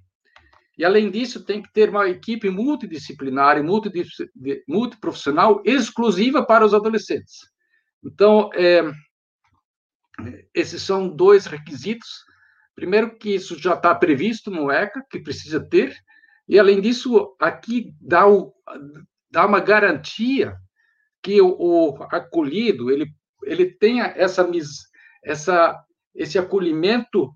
E, 0.76 0.84
além 0.84 1.12
disso, 1.12 1.46
tem 1.46 1.62
que 1.62 1.72
ter 1.72 1.92
uma 1.92 2.10
equipe 2.10 2.50
multidisciplinar 2.50 3.60
e 3.60 4.64
multiprofissional 4.68 5.62
exclusiva 5.64 6.44
para 6.44 6.66
os 6.66 6.74
adolescentes. 6.74 7.36
Então, 8.04 8.50
é, 8.56 8.92
esses 10.56 10.82
são 10.82 11.08
dois 11.08 11.46
requisitos. 11.46 12.26
Primeiro, 12.74 13.16
que 13.16 13.36
isso 13.36 13.60
já 13.60 13.76
está 13.76 13.94
previsto 13.94 14.50
no 14.50 14.72
ECA, 14.72 15.06
que 15.08 15.20
precisa 15.20 15.60
ter, 15.60 15.96
e, 16.50 16.58
além 16.58 16.82
disso, 16.82 17.36
aqui 17.40 17.94
dá, 18.02 18.28
o, 18.28 18.56
dá 19.30 19.46
uma 19.46 19.60
garantia 19.60 20.58
que 21.28 21.42
o, 21.42 21.58
o, 21.60 22.04
acolhido 22.04 22.90
ele, 22.90 23.14
ele 23.44 23.66
tenha 23.66 24.14
essa, 24.16 24.50
essa, 25.22 25.78
esse 26.16 26.40
acolhimento 26.40 27.30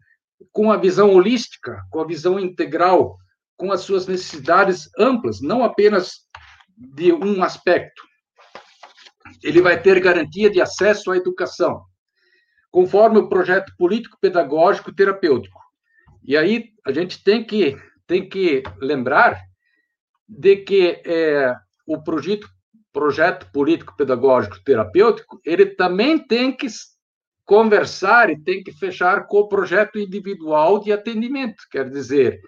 com 0.54 0.72
a 0.72 0.78
visão 0.78 1.14
holística, 1.14 1.84
com 1.92 2.00
a 2.00 2.08
visão 2.08 2.40
integral, 2.40 3.18
com 3.58 3.70
as 3.70 3.82
suas 3.82 4.08
necessidades 4.08 4.90
amplas, 4.98 5.42
não 5.42 5.62
apenas 5.62 6.22
de 6.78 7.12
um 7.12 7.44
aspecto. 7.44 8.02
Ele 9.44 9.62
vai 9.62 9.82
ter 9.82 10.00
garantia 10.00 10.50
de 10.50 10.62
acesso 10.62 11.12
à 11.12 11.18
educação, 11.18 11.84
conforme 12.72 13.20
o 13.20 13.28
projeto 13.28 13.74
político-pedagógico 13.78 14.96
terapêutico. 14.96 15.60
E 16.24 16.38
aí 16.38 16.70
a 16.86 16.94
gente 16.94 17.22
tem 17.22 17.44
que, 17.44 17.78
tem 18.08 18.30
que 18.30 18.64
lembrar 18.80 19.38
de 20.30 20.56
que 20.56 21.02
é, 21.06 21.54
o 21.86 22.02
projeto, 22.02 22.48
projeto 22.94 23.50
político-pedagógico 23.52 24.64
terapêutico, 24.64 25.40
ele 25.46 25.66
também 25.66 26.18
tem 26.20 26.56
que 26.56 26.68
conversar 27.46 28.30
e 28.30 28.42
tem 28.42 28.64
que 28.64 28.72
fechar 28.72 29.28
com 29.28 29.40
o 29.40 29.48
projeto 29.48 30.00
individual 30.00 30.80
de 30.80 30.92
atendimento. 30.92 31.64
Quer 31.70 31.90
dizer, 31.90 32.40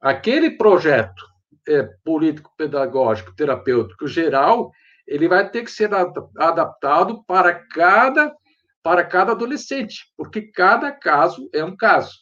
aquele 0.00 0.50
projeto 0.50 1.24
é, 1.68 1.88
político-pedagógico, 2.04 3.34
terapêutico 3.34 4.06
geral, 4.06 4.70
ele 5.06 5.28
vai 5.28 5.48
ter 5.48 5.62
que 5.62 5.70
ser 5.70 5.90
adaptado 5.94 7.24
para 7.24 7.54
cada 7.54 8.34
para 8.82 9.04
cada 9.04 9.32
adolescente, 9.32 10.04
porque 10.16 10.42
cada 10.42 10.92
caso 10.92 11.50
é 11.52 11.64
um 11.64 11.76
caso. 11.76 12.12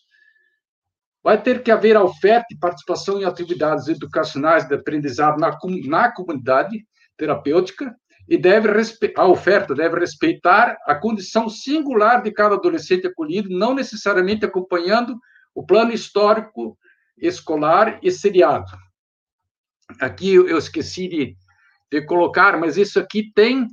Vai 1.23 1.43
ter 1.43 1.63
que 1.63 1.71
haver 1.71 1.95
oferta 1.95 2.47
e 2.51 2.59
participação 2.59 3.21
em 3.21 3.25
atividades 3.25 3.87
educacionais 3.87 4.67
de 4.67 4.75
aprendizado 4.75 5.39
na, 5.39 5.55
na 5.87 6.11
comunidade 6.11 6.83
terapêutica 7.17 7.95
e 8.29 8.39
deve 8.39 8.69
a 9.17 9.27
oferta 9.27 9.75
deve 9.75 10.01
respeitar 10.01 10.79
a 10.87 10.95
condição 10.95 11.49
singular 11.49 12.23
de 12.23 12.33
cada 12.33 12.55
adolescente 12.55 13.07
acolhido, 13.07 13.51
não 13.51 13.75
necessariamente 13.75 14.45
acompanhando 14.45 15.19
o 15.55 15.65
plano 15.65 15.93
histórico 15.93 16.79
escolar 17.19 17.99
e 18.03 18.11
seriado. 18.11 18.73
Aqui 20.01 20.35
eu 20.35 20.57
esqueci 20.57 21.07
de, 21.07 21.37
de 21.93 22.07
colocar, 22.07 22.59
mas 22.59 22.77
isso 22.77 22.99
aqui 22.99 23.31
tem 23.35 23.69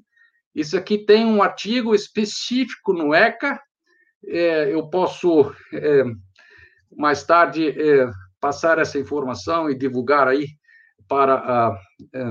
isso 0.54 0.78
aqui 0.78 1.06
tem 1.06 1.26
um 1.26 1.42
artigo 1.42 1.96
específico 1.96 2.92
no 2.92 3.16
ECA. 3.16 3.58
É, 4.28 4.74
eu 4.74 4.90
posso 4.90 5.56
é, 5.74 6.04
mais 6.94 7.24
tarde 7.24 7.70
é, 7.70 8.10
passar 8.38 8.78
essa 8.78 9.00
informação 9.00 9.70
e 9.70 9.78
divulgar 9.78 10.28
aí 10.28 10.48
para 11.08 11.36
a, 11.36 11.80
é, 12.14 12.24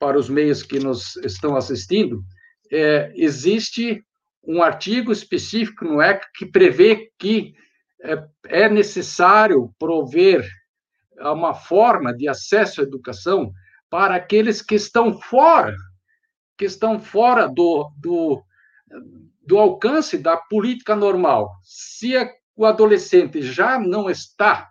para 0.00 0.18
os 0.18 0.30
meios 0.30 0.62
que 0.62 0.80
nos 0.80 1.14
estão 1.16 1.54
assistindo. 1.54 2.24
É, 2.72 3.12
existe 3.14 4.02
um 4.42 4.62
artigo 4.62 5.12
específico 5.12 5.84
no 5.84 6.00
ECA 6.00 6.26
que 6.34 6.46
prevê 6.46 7.12
que 7.18 7.54
é, 8.02 8.24
é 8.46 8.68
necessário 8.68 9.72
prover 9.78 10.48
uma 11.20 11.52
forma 11.52 12.14
de 12.14 12.26
acesso 12.26 12.80
à 12.80 12.84
educação 12.84 13.52
para 13.90 14.14
aqueles 14.14 14.62
que 14.62 14.74
estão 14.74 15.20
fora, 15.20 15.76
que 16.56 16.64
estão 16.64 16.98
fora 16.98 17.46
do, 17.46 17.92
do, 17.98 18.42
do 19.46 19.58
alcance 19.58 20.16
da 20.16 20.38
política 20.38 20.96
normal. 20.96 21.50
Se 21.62 22.16
a, 22.16 22.26
o 22.56 22.64
adolescente 22.64 23.42
já 23.42 23.78
não 23.78 24.08
está, 24.08 24.70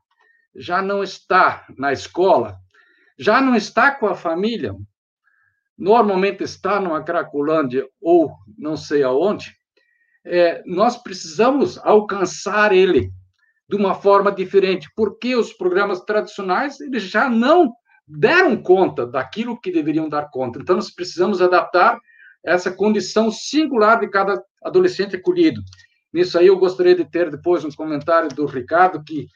já 0.56 0.82
não 0.82 1.04
está 1.04 1.68
na 1.78 1.94
escola, 1.94 2.58
já 3.20 3.40
não 3.42 3.56
está 3.56 3.92
com 3.92 4.08
a 4.08 4.16
família, 4.16 4.74
normalmente 5.80 6.44
está 6.44 6.80
numa 6.80 7.02
Cracolândia 7.02 7.88
ou 8.02 8.34
não 8.58 8.76
sei 8.76 9.02
aonde, 9.02 9.56
é, 10.26 10.62
nós 10.66 11.02
precisamos 11.02 11.78
alcançar 11.78 12.74
ele 12.74 13.10
de 13.68 13.76
uma 13.76 13.96
forma 13.96 14.32
diferente, 14.32 14.90
porque 14.96 15.36
os 15.36 15.54
programas 15.54 16.02
tradicionais 16.02 16.82
eles 16.82 17.04
já 17.04 17.30
não 17.30 17.72
deram 18.06 18.58
conta 18.58 19.06
daquilo 19.06 19.60
que 19.60 19.72
deveriam 19.72 20.10
dar 20.10 20.30
conta. 20.30 20.60
Então, 20.60 20.76
nós 20.76 20.94
precisamos 20.94 21.42
adaptar 21.42 21.98
essa 22.44 22.72
condição 22.72 23.32
singular 23.32 24.00
de 24.00 24.10
cada 24.10 24.42
adolescente 24.64 25.16
acolhido. 25.16 25.62
Nisso 26.12 26.38
aí, 26.38 26.48
eu 26.48 26.58
gostaria 26.58 26.96
de 26.96 27.06
ter 27.06 27.30
depois 27.30 27.64
um 27.64 27.70
comentário 27.70 28.30
do 28.30 28.46
Ricardo, 28.46 29.04
que 29.04 29.28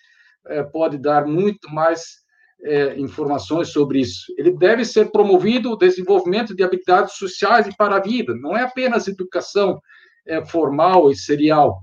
é, 0.48 0.64
pode 0.64 0.98
dar 0.98 1.26
muito 1.26 1.70
mais 1.72 2.23
é, 2.64 3.00
informações 3.00 3.70
sobre 3.70 4.00
isso. 4.00 4.34
Ele 4.38 4.52
deve 4.52 4.86
ser 4.86 5.12
promovido 5.12 5.72
o 5.72 5.78
desenvolvimento 5.78 6.56
de 6.56 6.64
habilidades 6.64 7.16
sociais 7.16 7.68
e 7.68 7.76
para 7.76 7.98
a 7.98 8.02
vida, 8.02 8.34
não 8.36 8.56
é 8.56 8.64
apenas 8.64 9.08
educação 9.08 9.80
é, 10.26 10.44
formal 10.46 11.12
e 11.12 11.16
serial. 11.16 11.82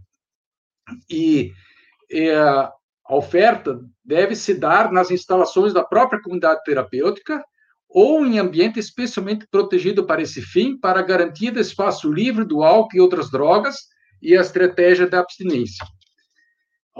E 1.09 1.52
é, 2.11 2.35
a 2.35 2.73
oferta 3.11 3.81
deve 4.05 4.35
se 4.35 4.55
dar 4.55 4.90
nas 4.90 5.11
instalações 5.11 5.73
da 5.73 5.85
própria 5.85 6.20
comunidade 6.20 6.62
terapêutica 6.65 7.43
ou 7.89 8.24
em 8.24 8.39
ambiente 8.39 8.78
especialmente 8.78 9.47
protegido 9.51 10.07
para 10.07 10.23
esse 10.23 10.40
fim, 10.40 10.78
para 10.78 11.02
garantia 11.02 11.51
do 11.51 11.61
espaço 11.61 12.11
livre 12.11 12.44
do 12.44 12.62
álcool 12.62 12.97
e 12.97 13.01
outras 13.01 13.31
drogas 13.31 13.77
e 14.23 14.36
a 14.36 14.40
estratégia 14.40 15.09
da 15.09 15.20
abstinência. 15.20 15.85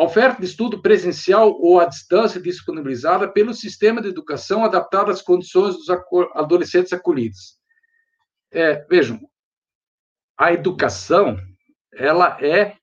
A 0.01 0.05
oferta 0.05 0.40
de 0.40 0.47
estudo 0.47 0.81
presencial 0.81 1.60
ou 1.60 1.78
à 1.78 1.85
distância 1.85 2.40
disponibilizada 2.40 3.31
pelo 3.31 3.52
sistema 3.52 4.01
de 4.01 4.09
educação 4.09 4.64
adaptado 4.64 5.10
às 5.10 5.20
condições 5.20 5.77
dos 5.77 5.90
adolescentes 6.35 6.90
acolhidos. 6.94 7.59
É, 8.51 8.82
vejam, 8.89 9.20
a 10.39 10.55
educação, 10.55 11.36
ela 11.93 12.39
é 12.40 12.78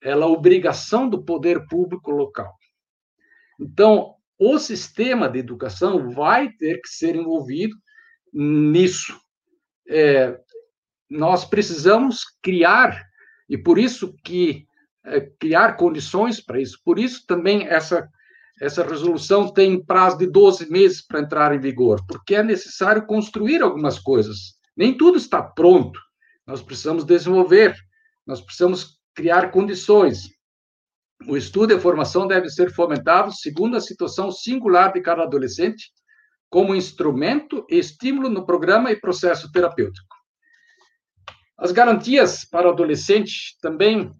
ela 0.00 0.24
é 0.24 0.28
obrigação 0.28 1.08
do 1.08 1.24
poder 1.24 1.66
público 1.66 2.12
local. 2.12 2.54
Então, 3.58 4.14
o 4.38 4.56
sistema 4.60 5.28
de 5.28 5.40
educação 5.40 6.12
vai 6.12 6.52
ter 6.52 6.80
que 6.80 6.88
ser 6.88 7.16
envolvido 7.16 7.74
nisso. 8.32 9.20
É, 9.88 10.38
nós 11.10 11.44
precisamos 11.44 12.22
criar, 12.40 13.04
e 13.48 13.58
por 13.58 13.80
isso 13.80 14.14
que 14.22 14.65
criar 15.38 15.76
condições 15.76 16.40
para 16.40 16.60
isso. 16.60 16.78
Por 16.84 16.98
isso 16.98 17.24
também 17.26 17.66
essa 17.66 18.08
essa 18.60 18.82
resolução 18.82 19.52
tem 19.52 19.84
prazo 19.84 20.16
de 20.16 20.26
12 20.26 20.70
meses 20.70 21.02
para 21.06 21.20
entrar 21.20 21.54
em 21.54 21.60
vigor, 21.60 22.00
porque 22.06 22.34
é 22.34 22.42
necessário 22.42 23.04
construir 23.04 23.60
algumas 23.60 23.98
coisas. 23.98 24.54
Nem 24.74 24.96
tudo 24.96 25.18
está 25.18 25.42
pronto. 25.42 26.00
Nós 26.46 26.62
precisamos 26.62 27.04
desenvolver, 27.04 27.76
nós 28.26 28.40
precisamos 28.40 28.98
criar 29.14 29.50
condições. 29.50 30.30
O 31.26 31.36
estudo 31.36 31.72
e 31.72 31.76
a 31.76 31.80
formação 31.80 32.26
devem 32.26 32.48
ser 32.48 32.72
fomentados 32.72 33.40
segundo 33.40 33.76
a 33.76 33.80
situação 33.80 34.30
singular 34.30 34.92
de 34.92 35.00
cada 35.00 35.22
adolescente, 35.22 35.90
como 36.48 36.74
instrumento 36.74 37.66
e 37.68 37.78
estímulo 37.78 38.30
no 38.30 38.46
programa 38.46 38.90
e 38.90 39.00
processo 39.00 39.50
terapêutico. 39.52 40.14
As 41.58 41.72
garantias 41.72 42.44
para 42.44 42.68
o 42.68 42.70
adolescente 42.70 43.56
também 43.60 44.14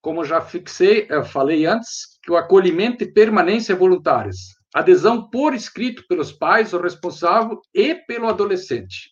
como 0.00 0.24
já 0.24 0.40
fixei, 0.40 1.06
eu 1.10 1.24
falei 1.24 1.66
antes, 1.66 2.18
que 2.22 2.32
o 2.32 2.36
acolhimento 2.36 3.04
e 3.04 3.12
permanência 3.12 3.76
voluntárias, 3.76 4.36
adesão 4.74 5.28
por 5.28 5.54
escrito 5.54 6.04
pelos 6.08 6.32
pais, 6.32 6.72
o 6.72 6.80
responsável 6.80 7.60
e 7.74 7.94
pelo 7.94 8.28
adolescente. 8.28 9.10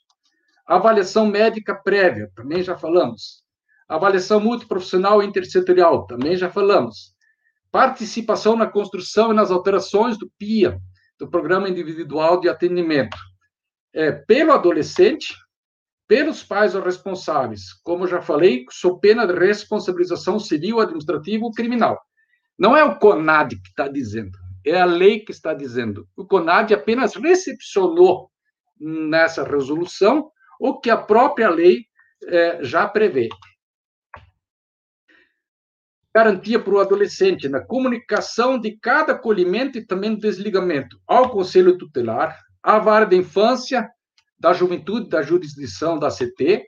Avaliação 0.67 1.27
médica 1.27 1.75
prévia, 1.75 2.31
também 2.35 2.63
já 2.63 2.77
falamos. 2.77 3.43
Avaliação 3.89 4.41
multiprofissional 4.41 5.23
e 5.23 5.27
intersetorial, 5.27 6.07
também 6.07 6.37
já 6.37 6.51
falamos. 6.51 7.15
Participação 7.71 8.57
na 8.57 8.67
construção 8.67 9.33
e 9.33 9.35
nas 9.35 9.51
alterações 9.51 10.19
do 10.19 10.31
PIA, 10.39 10.79
do 11.19 11.29
Programa 11.29 11.69
Individual 11.69 12.41
de 12.41 12.49
Atendimento, 12.49 13.17
é, 13.93 14.13
pelo 14.13 14.53
adolescente 14.53 15.35
pelos 16.09 16.43
pais 16.43 16.75
ou 16.75 16.83
responsáveis, 16.83 17.75
como 17.85 18.07
já 18.07 18.23
falei, 18.23 18.65
sob 18.71 18.99
pena 18.99 19.27
de 19.27 19.35
responsabilização 19.35 20.39
civil, 20.41 20.81
administrativa 20.81 21.45
ou 21.45 21.53
criminal. 21.53 22.01
Não 22.59 22.75
é 22.75 22.83
o 22.83 22.99
CONAD 22.99 23.55
que 23.61 23.69
está 23.69 23.87
dizendo, 23.87 24.37
é 24.65 24.81
a 24.81 24.87
lei 24.87 25.21
que 25.21 25.31
está 25.31 25.53
dizendo. 25.53 26.09
O 26.17 26.27
CONAD 26.27 26.73
apenas 26.73 27.15
recepcionou 27.15 28.31
nessa 28.81 29.45
resolução 29.45 30.31
o 30.59 30.81
que 30.81 30.89
a 30.89 30.97
própria 30.97 31.51
lei 31.51 31.85
é, 32.25 32.65
já 32.65 32.89
prevê. 32.89 33.29
Garantia 36.15 36.59
para 36.59 36.75
o 36.75 36.81
adolescente 36.81 37.49
na 37.49 37.61
comunicação 37.61 38.59
de 38.59 38.77
cada 38.79 39.13
acolhimento 39.13 39.79
e 39.79 39.87
também 39.87 40.19
desligamento 40.19 40.99
ao 41.07 41.31
Conselho 41.31 41.77
Tutelar, 41.77 42.37
à 42.63 42.79
vara 42.79 43.05
da 43.05 43.15
infância, 43.15 43.89
da 44.39 44.53
juventude, 44.53 45.09
da 45.09 45.23
jurisdição 45.23 45.99
da 45.99 46.09
CT, 46.09 46.65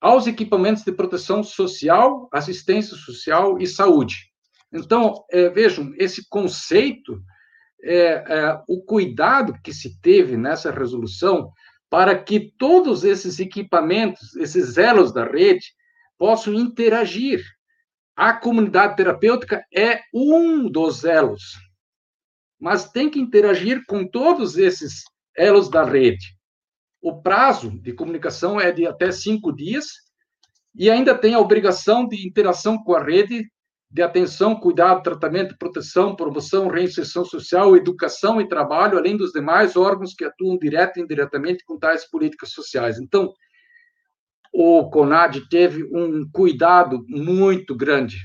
aos 0.00 0.26
equipamentos 0.26 0.82
de 0.82 0.92
proteção 0.92 1.42
social, 1.42 2.28
assistência 2.32 2.96
social 2.96 3.58
e 3.58 3.66
saúde. 3.66 4.30
Então, 4.72 5.24
é, 5.30 5.48
vejam, 5.48 5.92
esse 5.96 6.28
conceito, 6.28 7.20
é, 7.82 7.96
é, 7.96 8.62
o 8.68 8.82
cuidado 8.82 9.54
que 9.62 9.72
se 9.72 10.00
teve 10.00 10.36
nessa 10.36 10.70
resolução 10.70 11.50
para 11.88 12.18
que 12.18 12.52
todos 12.58 13.04
esses 13.04 13.38
equipamentos, 13.38 14.34
esses 14.36 14.76
elos 14.76 15.12
da 15.12 15.24
rede, 15.24 15.66
possam 16.18 16.52
interagir. 16.54 17.44
A 18.16 18.32
comunidade 18.32 18.96
terapêutica 18.96 19.64
é 19.74 20.00
um 20.12 20.70
dos 20.70 21.04
elos, 21.04 21.54
mas 22.58 22.90
tem 22.90 23.10
que 23.10 23.20
interagir 23.20 23.82
com 23.86 24.06
todos 24.06 24.56
esses 24.56 25.04
elos 25.36 25.68
da 25.68 25.84
rede. 25.84 26.35
O 27.06 27.22
prazo 27.22 27.70
de 27.70 27.92
comunicação 27.92 28.60
é 28.60 28.72
de 28.72 28.84
até 28.84 29.12
cinco 29.12 29.52
dias 29.54 29.86
e 30.74 30.90
ainda 30.90 31.16
tem 31.16 31.34
a 31.34 31.38
obrigação 31.38 32.04
de 32.04 32.26
interação 32.26 32.82
com 32.82 32.96
a 32.96 33.00
rede 33.00 33.48
de 33.88 34.02
atenção, 34.02 34.58
cuidado, 34.58 35.04
tratamento, 35.04 35.56
proteção, 35.56 36.16
promoção, 36.16 36.66
reinserção 36.66 37.24
social, 37.24 37.76
educação 37.76 38.40
e 38.40 38.48
trabalho, 38.48 38.98
além 38.98 39.16
dos 39.16 39.30
demais 39.30 39.76
órgãos 39.76 40.14
que 40.14 40.24
atuam 40.24 40.58
direto 40.58 40.98
e 40.98 41.02
indiretamente 41.02 41.64
com 41.64 41.78
tais 41.78 42.04
políticas 42.10 42.50
sociais. 42.50 42.98
Então, 42.98 43.32
o 44.52 44.90
CONAD 44.90 45.48
teve 45.48 45.84
um 45.84 46.28
cuidado 46.32 47.04
muito 47.08 47.76
grande 47.76 48.16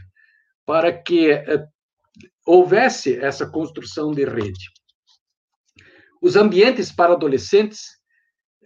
para 0.66 0.92
que 0.92 1.30
eh, 1.30 1.68
houvesse 2.48 3.16
essa 3.16 3.48
construção 3.48 4.10
de 4.10 4.26
rede. 4.26 4.72
Os 6.20 6.36
ambientes 6.36 6.92
para 6.92 7.14
adolescentes, 7.14 8.01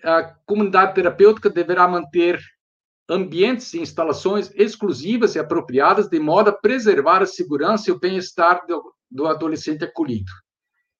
a 0.04 0.24
comunidade 0.46 0.94
terapêutica 0.94 1.50
deverá 1.50 1.88
manter 1.88 2.40
ambientes 3.10 3.74
e 3.74 3.80
instalações 3.80 4.52
exclusivas 4.56 5.36
e 5.36 5.40
apropriadas 5.40 6.10
de 6.10 6.20
modo 6.20 6.50
a 6.50 6.54
preservar 6.54 7.22
a 7.22 7.28
segurança 7.28 7.90
e 7.90 7.94
o 7.94 8.00
bem-estar 8.00 8.66
do, 8.68 8.94
do, 9.10 9.28
adolescente 9.28 9.84
acolhido. 9.84 10.32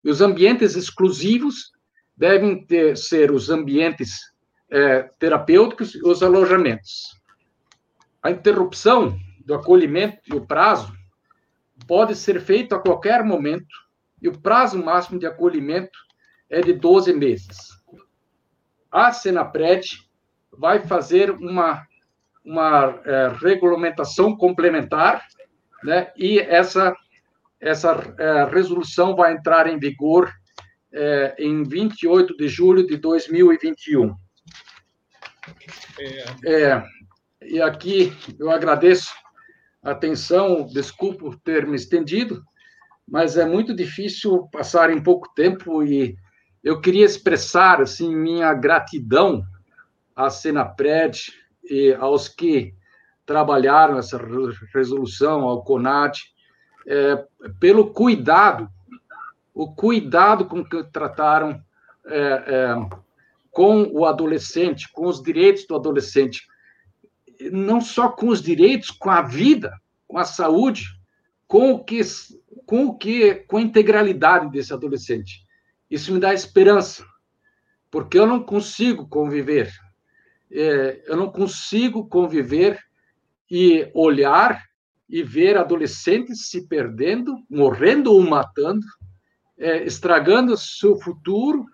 E 0.04 0.10
os 0.10 0.22
ambientes 0.22 0.76
exclusivos 0.76 1.72
devem 2.16 2.66
ter, 2.66 2.96
ser 2.96 3.32
os 3.32 3.50
ambientes 3.50 4.20
é, 4.70 5.04
terapêuticos 5.20 5.96
e 5.96 6.08
os 6.08 6.22
alojamentos. 6.22 7.20
A 8.22 8.32
interrupção 8.32 9.18
do 9.44 9.54
acolhimento 9.54 10.20
e 10.28 10.36
o 10.36 10.46
prazo 10.46 10.94
pode 11.88 12.16
ser 12.16 12.40
feito 12.40 12.74
a 12.74 12.80
qualquer 12.80 13.24
momento 13.24 13.76
e 14.22 14.28
o 14.28 14.40
prazo 14.40 14.84
máximo 14.84 15.20
de 15.20 15.26
acolhimento 15.26 15.98
é 16.50 16.62
de 16.62 16.74
12 16.74 17.14
meses. 17.14 17.75
A 18.96 19.12
Senapred 19.12 19.86
vai 20.58 20.80
fazer 20.88 21.30
uma 21.30 21.86
uma 22.46 23.02
é, 23.04 23.32
regulamentação 23.42 24.38
complementar, 24.38 25.22
né? 25.84 26.14
E 26.16 26.40
essa 26.40 26.96
essa 27.60 28.16
é, 28.18 28.46
resolução 28.46 29.14
vai 29.14 29.34
entrar 29.34 29.68
em 29.68 29.78
vigor 29.78 30.32
é, 30.94 31.36
em 31.38 31.64
28 31.64 32.38
de 32.38 32.48
julho 32.48 32.88
de 32.88 32.96
2021. 32.96 34.16
É. 36.00 36.54
é, 36.54 36.84
e 37.42 37.62
aqui 37.62 38.16
eu 38.40 38.50
agradeço 38.50 39.14
a 39.84 39.92
atenção, 39.92 40.68
desculpe 40.68 41.18
por 41.18 41.36
ter 41.38 41.68
me 41.68 41.76
estendido, 41.76 42.42
mas 43.06 43.36
é 43.36 43.46
muito 43.46 43.76
difícil 43.76 44.48
passar 44.54 44.90
em 44.90 45.04
pouco 45.04 45.34
tempo 45.36 45.84
e 45.84 46.16
eu 46.66 46.82
queria 46.82 47.06
expressar 47.06 47.80
assim 47.80 48.14
minha 48.16 48.52
gratidão 48.52 49.46
à 50.16 50.32
Senapred, 50.32 51.32
e 51.64 51.94
aos 51.94 52.28
que 52.28 52.74
trabalharam 53.24 54.00
essa 54.00 54.20
resolução, 54.74 55.44
ao 55.44 55.64
CONAT, 55.64 56.24
é, 56.88 57.24
pelo 57.60 57.92
cuidado, 57.92 58.68
o 59.54 59.76
cuidado 59.76 60.46
com 60.46 60.66
que 60.66 60.84
trataram 60.86 61.62
é, 62.08 62.18
é, 62.18 62.76
com 63.52 63.84
o 63.92 64.04
adolescente, 64.04 64.92
com 64.92 65.06
os 65.06 65.22
direitos 65.22 65.68
do 65.68 65.76
adolescente, 65.76 66.48
não 67.52 67.80
só 67.80 68.10
com 68.10 68.30
os 68.30 68.42
direitos, 68.42 68.90
com 68.90 69.12
a 69.12 69.22
vida, 69.22 69.72
com 70.08 70.18
a 70.18 70.26
saúde, 70.26 70.86
com 71.48 71.74
o 71.74 71.84
que, 71.84 72.02
com 72.66 72.88
o 72.88 72.98
que, 72.98 73.36
com 73.36 73.58
a 73.58 73.62
integralidade 73.62 74.50
desse 74.50 74.74
adolescente. 74.74 75.45
Isso 75.90 76.14
me 76.14 76.20
dá 76.20 76.34
esperança, 76.34 77.06
porque 77.92 78.18
eu 78.18 78.26
não 78.26 78.44
consigo 78.44 79.08
conviver 79.08 79.72
é, 80.52 81.04
eu 81.08 81.18
não 81.18 81.30
consigo 81.30 82.08
conviver 82.08 82.80
e 83.50 83.90
olhar 83.94 84.64
e 85.08 85.22
ver 85.22 85.58
adolescentes 85.58 86.50
se 86.50 86.68
perdendo, 86.68 87.36
morrendo 87.50 88.12
ou 88.12 88.22
matando, 88.22 88.86
é, 89.58 89.84
estragando 89.84 90.58
seu 90.58 90.96
futuro, 90.98 91.66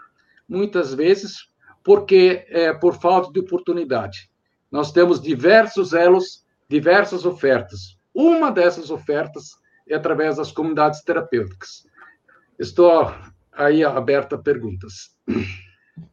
muitas 0.47 0.93
vezes, 0.93 1.47
porque 1.83 2.45
é, 2.49 2.73
por 2.73 2.99
falta 2.99 3.31
de 3.31 3.39
oportunidade. 3.39 4.29
Nós 4.69 4.91
temos 4.91 5.21
diversos 5.21 5.93
elos, 5.93 6.45
diversas 6.67 7.25
ofertas. 7.25 7.97
Uma 8.13 8.51
dessas 8.51 8.89
ofertas 8.89 9.51
é 9.87 9.95
através 9.95 10.37
das 10.37 10.51
comunidades 10.51 11.01
terapêuticas. 11.01 11.87
Estou 12.59 13.13
aí 13.51 13.83
aberto 13.83 14.35
a 14.35 14.37
perguntas. 14.37 15.11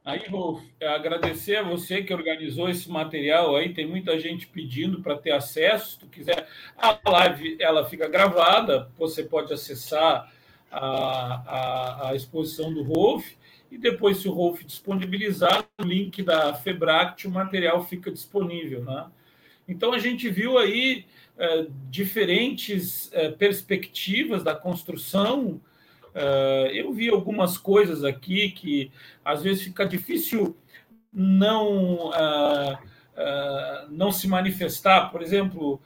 Aí, 0.05 0.27
Rolf, 0.29 0.63
agradecer 0.83 1.57
a 1.57 1.63
você 1.63 2.03
que 2.03 2.13
organizou 2.13 2.69
esse 2.69 2.91
material 2.91 3.57
aí. 3.57 3.73
Tem 3.73 3.87
muita 3.87 4.19
gente 4.19 4.47
pedindo 4.47 5.01
para 5.01 5.17
ter 5.17 5.31
acesso. 5.31 5.93
Se 5.93 5.99
tu 6.01 6.07
quiser, 6.07 6.49
a 6.77 6.99
live 7.09 7.57
ela 7.61 7.89
fica 7.89 8.09
gravada. 8.09 8.91
Você 8.99 9.23
pode 9.23 9.53
acessar 9.53 10.31
a, 10.71 10.81
a, 10.81 12.11
a 12.11 12.15
exposição 12.15 12.73
do 12.73 12.83
Rolf 12.83 13.27
e 13.71 13.77
depois, 13.77 14.19
se 14.19 14.29
o 14.29 14.33
Rolf 14.33 14.65
disponibilizar 14.65 15.65
o 15.79 15.85
link 15.85 16.23
da 16.23 16.55
Febract, 16.55 17.27
o 17.27 17.31
material 17.31 17.85
fica 17.85 18.11
disponível, 18.11 18.83
né? 18.83 19.07
Então 19.67 19.93
a 19.93 19.99
gente 19.99 20.31
viu 20.31 20.57
aí 20.57 21.05
é, 21.37 21.67
diferentes 21.91 23.13
é, 23.13 23.31
perspectivas 23.31 24.43
da 24.43 24.55
construção 24.55 25.61
Uh, 26.15 26.67
eu 26.73 26.93
vi 26.93 27.09
algumas 27.09 27.57
coisas 27.59 28.05
aqui 28.05 28.51
que 28.51 28.91
às 29.25 29.43
vezes 29.43 29.63
fica 29.63 29.87
difícil 29.87 30.57
não, 31.13 32.09
uh, 32.09 32.75
uh, 32.75 33.89
não 33.91 34.11
se 34.11 34.27
manifestar. 34.27 35.11
Por 35.11 35.23
exemplo, 35.23 35.81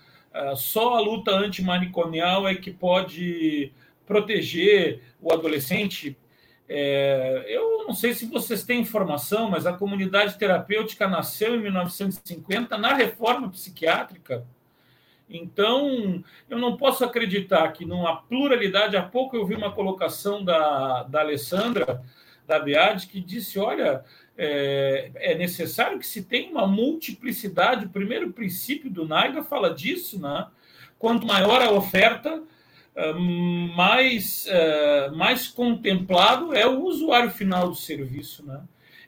só 0.56 0.94
a 0.94 1.00
luta 1.00 1.30
antimanicomial 1.30 2.48
é 2.48 2.54
que 2.54 2.70
pode 2.70 3.70
proteger 4.06 5.02
o 5.20 5.32
adolescente. 5.32 6.16
É, 6.68 7.44
eu 7.48 7.84
não 7.86 7.94
sei 7.94 8.14
se 8.14 8.24
vocês 8.26 8.64
têm 8.64 8.80
informação, 8.80 9.50
mas 9.50 9.66
a 9.66 9.74
comunidade 9.74 10.38
terapêutica 10.38 11.06
nasceu 11.06 11.54
em 11.54 11.60
1950 11.60 12.78
na 12.78 12.94
reforma 12.94 13.50
psiquiátrica. 13.50 14.46
Então, 15.32 16.22
eu 16.48 16.58
não 16.58 16.76
posso 16.76 17.04
acreditar 17.04 17.72
que 17.72 17.84
numa 17.84 18.16
pluralidade, 18.16 18.96
há 18.96 19.02
pouco 19.02 19.34
eu 19.34 19.46
vi 19.46 19.54
uma 19.54 19.72
colocação 19.72 20.44
da, 20.44 21.04
da 21.04 21.20
Alessandra, 21.20 22.02
da 22.46 22.58
Beade, 22.58 23.06
que 23.06 23.20
disse, 23.20 23.58
olha, 23.58 24.04
é, 24.36 25.10
é, 25.14 25.34
necessário 25.34 25.98
que 25.98 26.06
se 26.06 26.24
tenha 26.24 26.50
uma 26.50 26.66
multiplicidade, 26.66 27.86
o 27.86 27.90
primeiro 27.90 28.32
princípio 28.32 28.90
do 28.90 29.06
Naiga 29.06 29.42
fala 29.42 29.72
disso, 29.72 30.20
né? 30.20 30.46
quanto 30.98 31.26
maior 31.26 31.62
a 31.62 31.72
oferta, 31.72 32.42
é, 32.94 33.12
mais, 33.12 34.46
é, 34.48 35.10
mais 35.10 35.48
contemplado 35.48 36.54
é 36.54 36.66
o 36.66 36.84
usuário 36.84 37.30
final 37.30 37.68
do 37.68 37.74
serviço. 37.74 38.44
Né? 38.44 38.60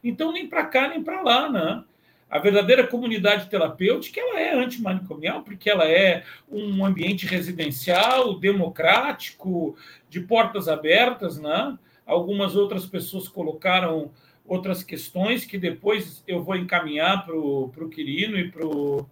Então, 0.02 0.32
nem 0.32 0.48
para 0.48 0.64
cá, 0.64 0.88
nem 0.88 1.02
para 1.02 1.20
lá. 1.22 1.50
Né? 1.50 1.84
A 2.28 2.38
verdadeira 2.38 2.86
comunidade 2.86 3.48
terapêutica 3.48 4.20
ela 4.20 4.40
é 4.40 4.54
antimanicomial, 4.54 5.42
porque 5.42 5.70
ela 5.70 5.88
é 5.88 6.24
um 6.50 6.84
ambiente 6.84 7.26
residencial, 7.26 8.38
democrático, 8.38 9.76
de 10.08 10.20
portas 10.20 10.68
abertas, 10.68 11.38
né? 11.38 11.78
Algumas 12.04 12.56
outras 12.56 12.86
pessoas 12.86 13.28
colocaram 13.28 14.10
outras 14.46 14.82
questões 14.82 15.44
que 15.44 15.56
depois 15.56 16.22
eu 16.26 16.42
vou 16.42 16.56
encaminhar 16.56 17.24
para 17.24 17.36
o 17.36 17.88
Quirino 17.90 18.38
e 18.38 18.50
para 18.50 18.66
o 18.66 19.06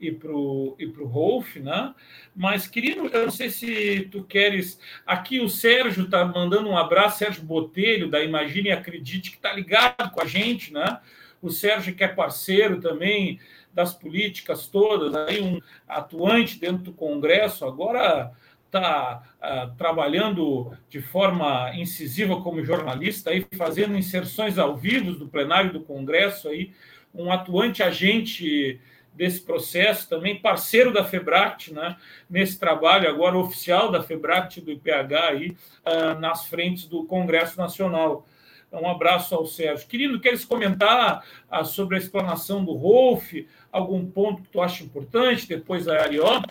e 0.00 0.10
para 0.10 0.32
o 0.32 0.76
e 0.78 0.86
pro 0.86 1.06
Rolf, 1.06 1.56
né? 1.56 1.94
Mas, 2.34 2.66
Quirino, 2.66 3.06
eu 3.06 3.24
não 3.24 3.30
sei 3.30 3.48
se 3.48 4.08
tu 4.10 4.24
queres. 4.24 4.78
Aqui 5.06 5.40
o 5.40 5.48
Sérgio 5.48 6.04
está 6.04 6.24
mandando 6.24 6.68
um 6.68 6.76
abraço, 6.76 7.18
Sérgio 7.18 7.42
Botelho, 7.42 8.10
da 8.10 8.22
Imagine 8.22 8.68
e 8.68 8.72
Acredite, 8.72 9.30
que 9.30 9.36
está 9.36 9.52
ligado 9.52 10.10
com 10.10 10.20
a 10.20 10.26
gente, 10.26 10.72
né? 10.72 11.00
O 11.44 11.50
Sérgio, 11.50 11.94
que 11.94 12.02
é 12.02 12.08
parceiro 12.08 12.80
também 12.80 13.38
das 13.70 13.92
políticas 13.92 14.66
todas, 14.66 15.14
aí 15.14 15.42
um 15.42 15.60
atuante 15.86 16.58
dentro 16.58 16.84
do 16.84 16.92
Congresso, 16.94 17.66
agora 17.66 18.32
está 18.64 19.22
uh, 19.42 19.76
trabalhando 19.76 20.72
de 20.88 21.02
forma 21.02 21.70
incisiva 21.76 22.40
como 22.40 22.64
jornalista, 22.64 23.28
aí, 23.28 23.44
fazendo 23.58 23.94
inserções 23.94 24.58
ao 24.58 24.74
vivo 24.74 25.12
do 25.12 25.28
plenário 25.28 25.70
do 25.70 25.80
Congresso, 25.80 26.48
aí, 26.48 26.72
um 27.14 27.30
atuante 27.30 27.82
agente 27.82 28.80
desse 29.12 29.42
processo, 29.42 30.08
também 30.08 30.40
parceiro 30.40 30.94
da 30.94 31.04
Febract, 31.04 31.74
né, 31.74 31.94
nesse 32.28 32.58
trabalho 32.58 33.06
agora 33.06 33.36
oficial 33.36 33.92
da 33.92 34.02
Febract 34.02 34.62
do 34.62 34.72
IPH 34.72 35.28
aí, 35.28 35.50
uh, 35.50 36.18
nas 36.18 36.46
frentes 36.46 36.86
do 36.86 37.04
Congresso 37.04 37.58
Nacional. 37.58 38.26
Um 38.74 38.88
abraço 38.88 39.34
ao 39.34 39.46
Sérgio. 39.46 39.86
Querido, 39.86 40.20
queres 40.20 40.44
comentar 40.44 41.24
uh, 41.50 41.64
sobre 41.64 41.96
a 41.96 41.98
explanação 41.98 42.64
do 42.64 42.72
Rolf? 42.72 43.32
Algum 43.70 44.10
ponto 44.10 44.42
que 44.42 44.48
tu 44.48 44.60
acha 44.60 44.82
importante? 44.82 45.48
Depois 45.48 45.86
a 45.88 46.00
Arió? 46.00 46.42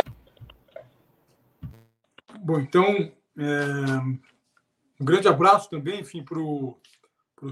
Bom, 2.39 2.59
então, 2.59 3.11
é, 3.37 3.99
um 4.99 5.05
grande 5.05 5.27
abraço 5.27 5.69
também, 5.69 6.01
enfim, 6.01 6.23
para 6.23 6.39
o 6.39 6.77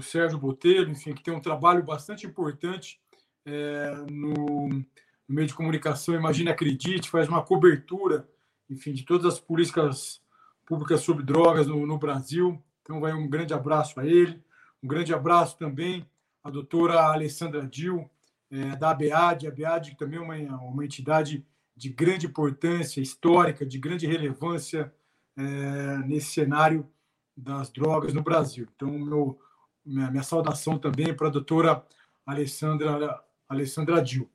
Sérgio 0.02 0.38
Botelho, 0.38 0.90
enfim, 0.90 1.14
que 1.14 1.22
tem 1.22 1.34
um 1.34 1.40
trabalho 1.40 1.82
bastante 1.82 2.26
importante 2.26 3.00
é, 3.44 3.94
no, 4.10 4.68
no, 4.68 4.84
meio 5.28 5.46
de 5.46 5.54
comunicação. 5.54 6.14
Imagine, 6.14 6.50
acredite, 6.50 7.10
faz 7.10 7.28
uma 7.28 7.42
cobertura, 7.42 8.28
enfim, 8.68 8.92
de 8.92 9.04
todas 9.04 9.26
as 9.26 9.40
políticas 9.40 10.20
públicas 10.66 11.00
sobre 11.00 11.24
drogas 11.24 11.66
no, 11.66 11.86
no 11.86 11.98
Brasil. 11.98 12.62
Então, 12.82 13.00
vai 13.00 13.12
um 13.12 13.28
grande 13.28 13.54
abraço 13.54 13.98
a 13.98 14.06
ele. 14.06 14.42
Um 14.82 14.88
grande 14.88 15.14
abraço 15.14 15.56
também 15.56 16.04
à 16.42 16.50
doutora 16.50 17.00
Alessandra 17.00 17.66
Dil, 17.66 18.10
é, 18.50 18.76
da 18.76 18.90
ABAD. 18.90 19.46
A 19.46 19.50
ABAD 19.50 19.96
também 19.96 20.18
é 20.18 20.22
uma, 20.22 20.60
uma 20.60 20.84
entidade 20.84 21.46
de 21.76 21.88
grande 21.88 22.26
importância 22.26 23.00
histórica, 23.00 23.64
de 23.64 23.78
grande 23.78 24.06
relevância 24.06 24.92
é, 25.36 25.98
nesse 26.06 26.32
cenário 26.32 26.88
das 27.36 27.70
drogas 27.70 28.12
no 28.12 28.22
Brasil. 28.22 28.66
Então, 28.74 28.90
meu, 28.90 29.38
minha, 29.84 30.10
minha 30.10 30.22
saudação 30.22 30.78
também 30.78 31.14
para 31.14 31.28
a 31.28 31.30
doutora 31.30 31.84
Alessandra, 32.26 33.22
Alessandra 33.48 34.02
Dil. 34.02 34.30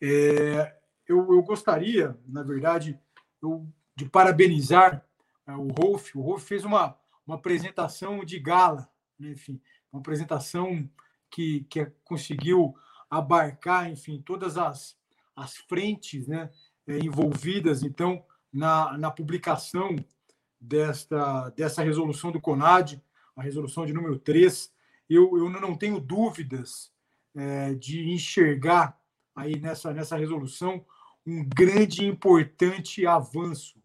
É, 0.00 0.76
eu, 1.06 1.18
eu, 1.32 1.42
gostaria, 1.42 2.18
na 2.26 2.42
verdade, 2.42 2.98
eu, 3.42 3.66
de 3.94 4.04
parabenizar 4.06 5.04
é, 5.46 5.52
o 5.52 5.68
Rolf. 5.68 6.14
O 6.16 6.22
Rolf 6.22 6.42
fez 6.44 6.64
uma, 6.64 6.98
uma 7.26 7.36
apresentação 7.36 8.24
de 8.24 8.38
gala, 8.38 8.88
né? 9.18 9.30
enfim, 9.30 9.60
uma 9.94 10.00
apresentação 10.00 10.90
que, 11.30 11.64
que 11.70 11.86
conseguiu 12.04 12.74
abarcar, 13.08 13.88
enfim, 13.88 14.20
todas 14.20 14.58
as, 14.58 14.96
as 15.36 15.56
frentes 15.56 16.26
né, 16.26 16.50
é, 16.86 16.98
envolvidas, 16.98 17.84
então, 17.84 18.24
na, 18.52 18.98
na 18.98 19.10
publicação 19.10 19.94
desta, 20.60 21.48
dessa 21.50 21.82
resolução 21.84 22.32
do 22.32 22.40
CONAD, 22.40 23.00
a 23.36 23.42
resolução 23.42 23.86
de 23.86 23.92
número 23.92 24.18
3. 24.18 24.72
Eu, 25.08 25.38
eu 25.38 25.48
não 25.48 25.76
tenho 25.76 26.00
dúvidas 26.00 26.92
é, 27.34 27.74
de 27.74 28.10
enxergar 28.10 28.98
aí 29.34 29.60
nessa, 29.60 29.92
nessa 29.92 30.16
resolução 30.16 30.84
um 31.26 31.44
grande 31.44 32.02
e 32.02 32.06
importante 32.06 33.06
avanço 33.06 33.80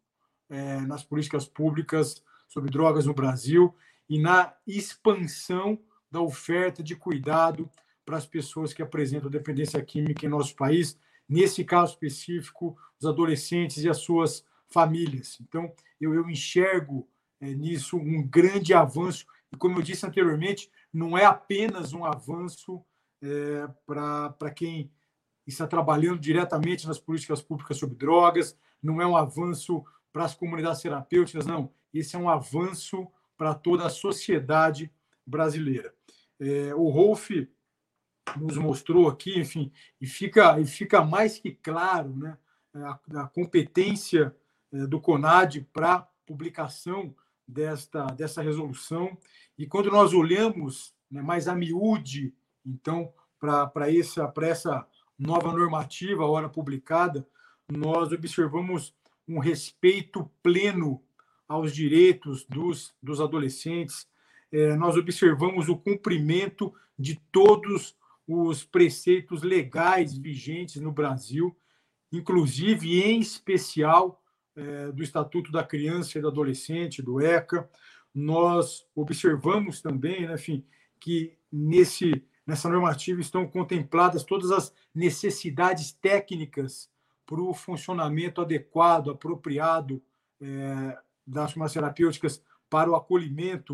é, 0.50 0.80
nas 0.82 1.04
políticas 1.04 1.46
públicas 1.46 2.24
sobre 2.48 2.72
drogas 2.72 3.06
no 3.06 3.14
Brasil 3.14 3.76
e 4.10 4.20
na 4.20 4.54
expansão 4.66 5.80
da 6.12 6.22
oferta 6.22 6.82
de 6.82 6.96
cuidado 6.96 7.70
para 8.06 8.18
as 8.18 8.26
pessoas 8.26 8.74
que 8.74 8.82
apresentam 8.82 9.30
dependência 9.30 9.82
química 9.84 10.26
em 10.26 10.30
nosso 10.30 10.56
país, 10.56 10.98
nesse 11.28 11.64
caso 11.64 11.94
específico, 11.94 12.76
os 13.00 13.06
adolescentes 13.06 13.84
e 13.84 13.90
as 13.90 13.98
suas 13.98 14.44
famílias. 14.68 15.38
Então, 15.42 15.72
eu, 16.02 16.14
eu 16.14 16.30
enxergo 16.30 17.08
é, 17.40 17.54
nisso 17.54 17.98
um 17.98 18.26
grande 18.28 18.74
avanço, 18.74 19.26
e 19.52 19.58
como 19.58 19.78
eu 19.78 19.84
disse 19.84 20.06
anteriormente, 20.06 20.72
não 20.92 21.18
é 21.18 21.26
apenas 21.26 21.94
um 21.94 22.04
avanço 22.04 22.84
é, 23.22 23.68
para 23.86 24.52
quem 24.56 24.92
está 25.46 25.68
trabalhando 25.68 26.20
diretamente 26.20 26.88
nas 26.88 27.00
políticas 27.00 27.42
públicas 27.42 27.78
sobre 27.78 27.96
drogas, 27.96 28.58
não 28.82 29.02
é 29.02 29.06
um 29.06 29.18
avanço 29.18 29.84
para 30.12 30.26
as 30.26 30.34
comunidades 30.34 30.82
terapêuticas, 30.82 31.46
não. 31.46 31.72
Esse 31.94 32.16
é 32.16 32.20
um 32.20 32.30
avanço 32.30 33.08
para 33.38 33.54
toda 33.54 33.86
a 33.86 33.90
sociedade 33.90 34.92
brasileira. 35.30 35.94
É, 36.40 36.74
o 36.74 36.90
Rolf 36.90 37.30
nos 38.38 38.58
mostrou 38.58 39.08
aqui, 39.08 39.40
enfim, 39.40 39.72
e 40.00 40.08
fica, 40.08 40.60
e 40.60 40.66
fica 40.66 41.04
mais 41.04 41.40
que 41.40 41.52
claro 41.52 42.16
né, 42.16 42.38
a, 42.74 43.00
a 43.22 43.28
competência 43.28 44.36
é, 44.72 44.86
do 44.86 45.00
CONAD 45.00 45.68
para 45.74 46.08
publicação 46.26 47.16
desta, 47.48 48.06
dessa 48.08 48.42
resolução. 48.42 49.18
E 49.58 49.66
quando 49.66 49.90
nós 49.90 50.14
olhamos 50.14 50.94
né, 51.10 51.22
mais 51.22 51.48
a 51.48 51.56
miúde, 51.56 52.34
então, 52.66 53.12
para 53.40 53.92
essa, 53.92 54.32
essa 54.42 54.88
nova 55.18 55.52
normativa, 55.52 56.24
a 56.24 56.28
hora 56.28 56.50
publicada, 56.50 57.28
nós 57.68 58.12
observamos 58.12 58.94
um 59.28 59.40
respeito 59.40 60.30
pleno 60.42 61.04
aos 61.48 61.74
direitos 61.74 62.46
dos, 62.46 62.94
dos 63.02 63.20
adolescentes, 63.20 64.08
é, 64.52 64.76
nós 64.76 64.98
observamos 64.98 65.70
o 65.70 65.78
cumprimento 65.78 66.74
de 66.98 67.16
todos 67.32 67.96
os 68.28 68.64
preceitos 68.64 69.42
legais 69.42 70.16
vigentes 70.16 70.82
no 70.82 70.92
Brasil, 70.92 71.56
inclusive, 72.12 73.02
em 73.02 73.20
especial, 73.20 74.24
é, 74.56 74.92
do 74.92 75.02
Estatuto 75.02 75.52
da 75.52 75.64
Criança 75.64 76.18
e 76.18 76.22
do 76.22 76.28
Adolescente, 76.28 77.02
do 77.02 77.22
ECA. 77.22 77.70
Nós 78.14 78.86
observamos 78.96 79.82
também, 79.82 80.28
né, 80.28 80.34
enfim, 80.36 80.66
que 81.00 81.38
nesse, 81.52 82.24
nessa 82.46 82.70
normativa 82.70 83.22
estão 83.22 83.48
contempladas 83.48 84.24
todas 84.24 84.52
as 84.52 84.74
necessidades 84.94 85.92
técnicas 85.92 86.90
para 87.26 87.42
o 87.42 87.54
funcionamento 87.54 88.42
adequado, 88.42 89.12
apropriado 89.12 90.02
é, 90.42 90.98
das 91.26 91.54
farmacêuticas 91.54 92.44
para 92.70 92.90
o 92.90 92.96
acolhimento 92.96 93.74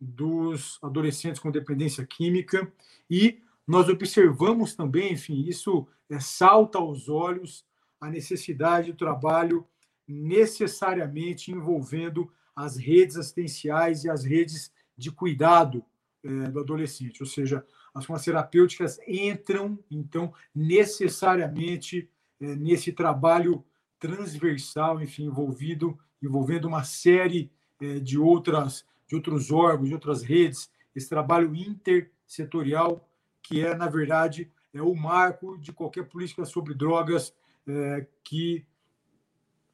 dos 0.00 0.78
adolescentes 0.82 1.40
com 1.40 1.50
dependência 1.50 2.06
química 2.06 2.70
e 3.10 3.40
nós 3.66 3.88
observamos 3.88 4.74
também, 4.74 5.12
enfim, 5.12 5.44
isso 5.46 5.86
é, 6.08 6.20
salta 6.20 6.78
aos 6.78 7.08
olhos 7.08 7.64
a 8.00 8.08
necessidade 8.08 8.92
do 8.92 8.98
trabalho 8.98 9.66
necessariamente 10.06 11.50
envolvendo 11.50 12.30
as 12.54 12.76
redes 12.76 13.16
assistenciais 13.16 14.04
e 14.04 14.10
as 14.10 14.24
redes 14.24 14.72
de 14.96 15.10
cuidado 15.10 15.84
é, 16.22 16.28
do 16.50 16.60
adolescente, 16.60 17.22
ou 17.22 17.26
seja, 17.26 17.64
as 17.94 18.04
farmacêuticas 18.04 18.98
entram, 19.06 19.78
então, 19.90 20.32
necessariamente 20.54 22.08
é, 22.40 22.54
nesse 22.54 22.92
trabalho 22.92 23.64
transversal, 23.98 25.00
enfim, 25.00 25.24
envolvido, 25.24 25.98
envolvendo 26.22 26.68
uma 26.68 26.84
série 26.84 27.50
é, 27.80 27.98
de 27.98 28.18
outras, 28.18 28.84
de 29.06 29.14
outros 29.14 29.50
órgãos, 29.50 29.88
de 29.88 29.94
outras 29.94 30.22
redes, 30.22 30.70
esse 30.94 31.08
trabalho 31.08 31.54
intersetorial 31.54 33.06
que 33.42 33.64
é, 33.64 33.74
na 33.74 33.88
verdade, 33.88 34.50
é 34.74 34.82
o 34.82 34.94
marco 34.94 35.56
de 35.58 35.72
qualquer 35.72 36.04
política 36.08 36.44
sobre 36.44 36.74
drogas 36.74 37.32
é, 37.66 38.06
que 38.24 38.66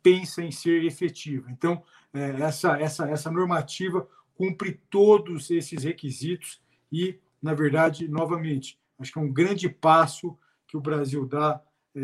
pensa 0.03 0.43
em 0.43 0.51
ser 0.51 0.85
efetiva. 0.85 1.51
Então, 1.51 1.83
é, 2.13 2.43
essa, 2.43 2.79
essa, 2.79 3.09
essa 3.09 3.31
normativa 3.31 4.07
cumpre 4.35 4.81
todos 4.91 5.51
esses 5.51 5.85
requisitos 5.85 6.61
e, 6.91 7.19
na 7.41 7.55
verdade, 7.55 8.09
novamente, 8.09 8.79
acho 8.99 9.13
que 9.13 9.19
é 9.19 9.23
um 9.23 9.33
grande 9.33 9.69
passo 9.69 10.37
que 10.67 10.77
o 10.77 10.81
Brasil 10.81 11.27
dá 11.27 11.63
é, 11.95 12.01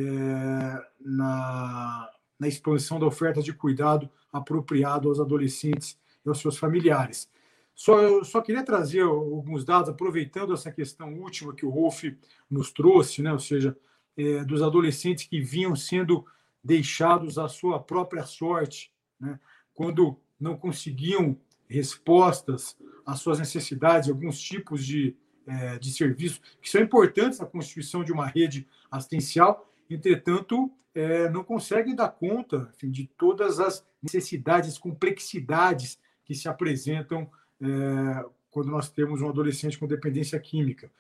na, 1.01 2.11
na 2.39 2.49
expansão 2.49 2.99
da 2.99 3.07
oferta 3.07 3.43
de 3.43 3.53
cuidado 3.53 4.09
apropriado 4.33 5.09
aos 5.09 5.21
adolescentes 5.21 5.99
aos 6.29 6.41
seus 6.41 6.57
familiares. 6.57 7.31
Só, 7.75 8.01
eu 8.01 8.25
só 8.25 8.41
queria 8.41 8.65
trazer 8.65 9.03
alguns 9.03 9.65
dados, 9.65 9.89
aproveitando 9.89 10.53
essa 10.53 10.71
questão 10.73 11.15
última 11.21 11.55
que 11.55 11.65
o 11.65 11.71
Rolf 11.71 12.05
nos 12.51 12.73
trouxe, 12.73 13.23
né? 13.23 13.33
ou 13.33 13.39
seja, 13.39 13.77
é, 14.17 14.45
dos 14.45 14.63
adolescentes 14.63 15.25
que 15.27 15.41
vinham 15.41 15.77
sendo 15.77 16.27
deixados 16.63 17.39
à 17.39 17.49
sua 17.49 17.79
própria 17.79 18.25
sorte, 18.25 18.93
né? 19.21 19.39
quando 19.75 20.19
não 20.41 20.57
conseguiam 20.57 21.39
respostas 21.69 22.77
às 23.07 23.21
suas 23.21 23.39
necessidades, 23.39 24.09
alguns 24.09 24.41
tipos 24.41 24.85
de 24.85 25.17
é, 25.49 25.79
de 25.79 25.91
serviços 25.91 26.41
que 26.61 26.69
são 26.69 26.83
importantes 26.83 27.39
na 27.39 27.47
constituição 27.47 28.05
de 28.05 28.13
uma 28.13 28.27
rede 28.27 28.69
assistencial, 28.91 29.67
entretanto, 29.89 30.71
é, 30.95 31.31
não 31.31 31.43
conseguem 31.43 31.95
dar 31.95 32.11
conta 32.11 32.71
enfim, 32.77 32.91
de 32.91 33.07
todas 33.17 33.59
as 33.59 33.85
necessidades, 34.03 34.77
complexidades 34.77 35.99
que 36.29 36.35
se 36.35 36.47
apresentam 36.47 37.29
é, 37.59 38.25
quando 38.51 38.71
nós 38.71 38.91
temos 38.91 39.23
um 39.23 39.29
adolescente 39.31 39.79
com 39.79 39.87
dependência 39.87 40.39
química. 40.39 40.91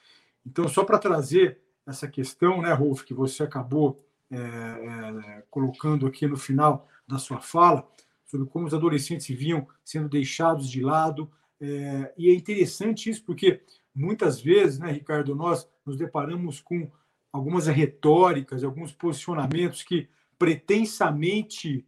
Então, 0.45 0.67
só 0.67 0.85
para 0.85 0.99
trazer 0.99 1.61
essa 1.87 2.09
questão, 2.09 2.63
né, 2.63 2.73
Rolf, 2.73 3.03
que 3.03 3.13
você 3.13 3.43
acabou 3.43 4.03
é, 4.31 4.37
é, 4.39 5.45
colocando 5.51 6.07
aqui 6.07 6.27
no 6.27 6.39
final 6.39 6.89
da 7.07 7.19
sua 7.19 7.41
fala, 7.41 7.87
sobre 8.25 8.47
como 8.47 8.67
os 8.67 8.73
adolescentes 8.73 9.27
vinham 9.37 9.69
sendo 9.85 10.09
deixados 10.09 10.71
de 10.71 10.83
lado. 10.83 11.31
É, 11.61 12.15
e 12.17 12.31
é 12.31 12.35
interessante 12.35 13.11
isso, 13.11 13.23
porque 13.23 13.61
muitas 13.95 14.41
vezes, 14.41 14.79
né, 14.79 14.91
Ricardo, 14.91 15.35
nós 15.35 15.69
nos 15.85 15.99
deparamos 15.99 16.59
com 16.59 16.91
algumas 17.31 17.67
retóricas, 17.67 18.65
alguns 18.65 18.93
posicionamentos 18.93 19.83
que 19.83 20.09
pretensamente 20.39 21.87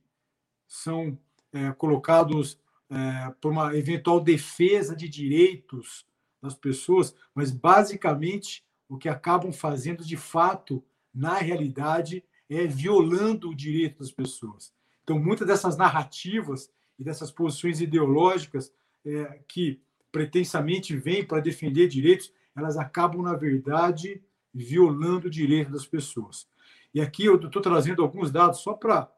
são 0.68 1.18
é, 1.54 1.72
colocados 1.72 2.58
é, 2.90 3.32
por 3.40 3.52
uma 3.52 3.76
eventual 3.76 4.20
defesa 4.20 4.96
de 4.96 5.08
direitos 5.08 6.04
das 6.42 6.54
pessoas, 6.54 7.14
mas 7.34 7.50
basicamente 7.50 8.64
o 8.88 8.98
que 8.98 9.08
acabam 9.08 9.52
fazendo 9.52 10.04
de 10.04 10.16
fato, 10.16 10.82
na 11.14 11.38
realidade, 11.38 12.24
é 12.48 12.66
violando 12.66 13.50
o 13.50 13.54
direito 13.54 14.00
das 14.00 14.10
pessoas. 14.10 14.72
Então, 15.04 15.18
muitas 15.18 15.46
dessas 15.46 15.76
narrativas 15.76 16.70
e 16.98 17.04
dessas 17.04 17.30
posições 17.30 17.80
ideológicas 17.80 18.72
é, 19.06 19.40
que 19.46 19.80
pretensamente 20.10 20.96
vêm 20.96 21.24
para 21.24 21.40
defender 21.40 21.86
direitos, 21.86 22.32
elas 22.56 22.76
acabam, 22.76 23.22
na 23.22 23.34
verdade, 23.34 24.20
violando 24.52 25.28
o 25.28 25.30
direito 25.30 25.70
das 25.70 25.86
pessoas. 25.86 26.48
E 26.92 27.00
aqui 27.00 27.24
eu 27.24 27.36
estou 27.36 27.62
trazendo 27.62 28.02
alguns 28.02 28.32
dados 28.32 28.60
só 28.60 28.74
para 28.74 29.10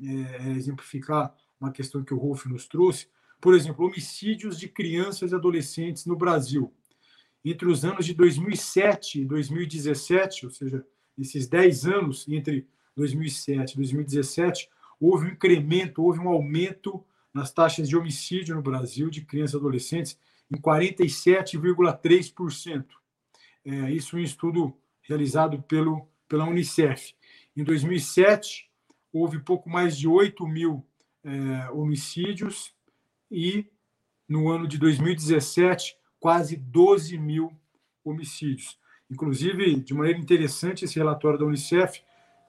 é, 0.00 0.48
exemplificar 0.50 1.32
uma 1.60 1.72
questão 1.72 2.04
que 2.04 2.14
o 2.14 2.18
Rolf 2.18 2.46
nos 2.46 2.66
trouxe. 2.66 3.08
Por 3.40 3.54
exemplo, 3.54 3.86
homicídios 3.86 4.58
de 4.58 4.68
crianças 4.68 5.30
e 5.32 5.34
adolescentes 5.34 6.06
no 6.06 6.16
Brasil. 6.16 6.72
Entre 7.44 7.68
os 7.68 7.84
anos 7.84 8.06
de 8.06 8.14
2007 8.14 9.22
e 9.22 9.24
2017, 9.24 10.46
ou 10.46 10.52
seja, 10.52 10.86
esses 11.16 11.46
10 11.46 11.86
anos 11.86 12.28
entre 12.28 12.66
2007 12.96 13.72
e 13.72 13.76
2017, 13.76 14.68
houve 15.00 15.26
um 15.26 15.30
incremento, 15.30 16.02
houve 16.02 16.18
um 16.18 16.28
aumento 16.28 17.04
nas 17.32 17.52
taxas 17.52 17.88
de 17.88 17.96
homicídio 17.96 18.56
no 18.56 18.62
Brasil 18.62 19.08
de 19.08 19.22
crianças 19.22 19.54
e 19.54 19.56
adolescentes 19.56 20.18
em 20.50 20.56
47,3%. 20.56 22.84
É, 23.64 23.92
isso 23.92 24.16
é 24.16 24.20
um 24.20 24.22
estudo 24.22 24.76
realizado 25.02 25.62
pelo, 25.62 26.08
pela 26.28 26.44
Unicef. 26.44 27.14
Em 27.56 27.62
2007, 27.62 28.68
houve 29.12 29.38
pouco 29.38 29.70
mais 29.70 29.96
de 29.96 30.08
8 30.08 30.44
mil 30.46 30.84
é, 31.28 31.70
homicídios 31.70 32.72
e 33.30 33.66
no 34.28 34.48
ano 34.48 34.66
de 34.66 34.78
2017, 34.78 35.96
quase 36.18 36.56
12 36.56 37.16
mil 37.18 37.52
homicídios. 38.04 38.78
Inclusive, 39.10 39.76
de 39.76 39.94
maneira 39.94 40.18
interessante, 40.18 40.84
esse 40.84 40.98
relatório 40.98 41.38
da 41.38 41.44
Unicef 41.44 42.02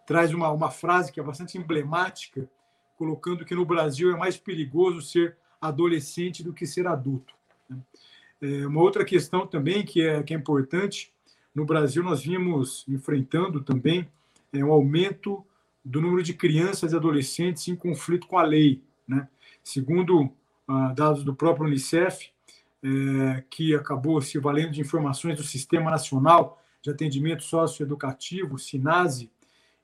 traz 0.06 0.34
uma, 0.34 0.49
uma 0.51 0.72
frase 0.72 1.11
que 1.11 1.19
é 1.19 1.23
bastante 1.23 1.57
emblemática, 1.57 2.49
colocando 2.97 3.45
que 3.45 3.56
no 3.56 3.65
Brasil 3.65 4.11
é 4.14 4.18
mais 4.18 4.38
perigoso 4.38 5.01
ser 5.01 5.38
adolescente 5.61 6.43
do 6.43 6.53
que 6.53 6.65
ser 6.65 6.88
adulto. 6.88 7.34
Né? 7.69 7.77
É, 8.41 8.68
uma 8.68 8.81
outra 8.81 9.06
questão 9.06 9.45
também 9.45 9.85
que 9.85 10.01
é, 10.01 10.23
que 10.23 10.34
é 10.34 10.38
importante, 10.38 11.14
no 11.53 11.65
Brasil 11.65 12.03
nós 12.03 12.23
vimos 12.23 12.85
enfrentando 12.88 13.61
também 13.61 14.10
é, 14.51 14.64
um 14.64 14.72
aumento 14.72 15.45
do 15.89 15.99
número 15.99 16.21
de 16.21 16.35
crianças 16.35 16.93
e 16.93 16.95
adolescentes 16.95 17.67
em 17.67 17.75
conflito 17.75 18.27
com 18.27 18.37
a 18.37 18.43
lei. 18.43 18.83
Né? 19.07 19.27
Segundo 19.63 20.31
ah, 20.67 20.93
dados 20.95 21.23
do 21.23 21.33
próprio 21.33 21.65
Unicef, 21.65 22.29
é, 22.83 23.43
que 23.49 23.73
acabou 23.73 24.21
se 24.21 24.37
valendo 24.37 24.71
de 24.71 24.81
informações 24.81 25.35
do 25.35 25.43
Sistema 25.43 25.89
Nacional 25.89 26.61
de 26.79 26.91
Atendimento 26.91 27.43
Socioeducativo, 27.43 28.59
SINASE, 28.59 29.31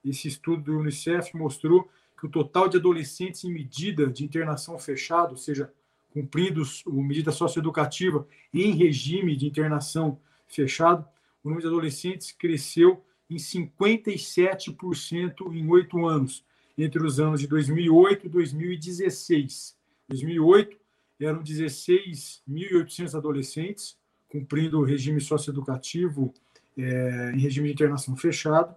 esse 0.06 0.28
estudo 0.28 0.62
do 0.62 0.78
Unicef 0.78 1.36
mostrou 1.36 1.90
que 2.18 2.28
o 2.28 2.30
total 2.30 2.70
de 2.70 2.78
adolescentes 2.78 3.44
em 3.44 3.52
medida 3.52 4.06
de 4.06 4.24
internação 4.24 4.78
fechada, 4.78 5.32
ou 5.32 5.38
seja, 5.38 5.74
cumprindo 6.14 6.62
a 6.62 6.92
medida 6.92 7.32
socioeducativa 7.32 8.28
em 8.54 8.76
regime 8.76 9.36
de 9.36 9.48
internação 9.48 10.20
fechado, 10.48 11.04
o 11.44 11.50
número 11.50 11.62
de 11.62 11.68
adolescentes 11.68 12.32
cresceu 12.32 13.04
em 13.30 13.38
57% 13.38 15.54
em 15.54 15.70
oito 15.70 16.06
anos, 16.06 16.44
entre 16.78 17.02
os 17.04 17.20
anos 17.20 17.42
de 17.42 17.48
2008 17.48 18.26
e 18.26 18.30
2016. 18.30 19.76
2008 20.08 20.78
eram 21.20 21.42
16.800 21.42 23.16
adolescentes 23.16 23.98
cumprindo 24.30 24.80
o 24.80 24.84
regime 24.84 25.20
socioeducativo 25.22 26.34
é, 26.78 27.32
em 27.34 27.40
regime 27.40 27.70
de 27.70 27.74
internação 27.74 28.18
fechado, 28.18 28.76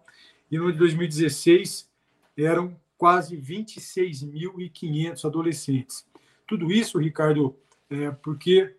e 0.50 0.56
no 0.56 0.64
ano 0.64 0.72
de 0.72 0.78
2016 0.78 1.90
eram 2.36 2.76
quase 2.96 3.36
26.500 3.36 5.24
adolescentes. 5.24 6.06
Tudo 6.46 6.70
isso, 6.70 6.98
Ricardo, 6.98 7.56
é 7.90 8.10
porque 8.10 8.74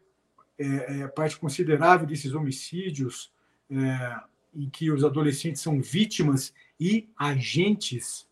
é, 0.57 1.01
é, 1.01 1.07
parte 1.07 1.37
considerável 1.37 2.07
desses 2.07 2.33
homicídios 2.33 3.31
é, 3.69 4.19
em 4.59 4.69
que 4.69 4.91
os 4.91 5.05
adolescentes 5.05 5.61
são 5.61 5.81
vítimas 5.81 6.53
e 6.77 7.07
agentes 7.17 8.27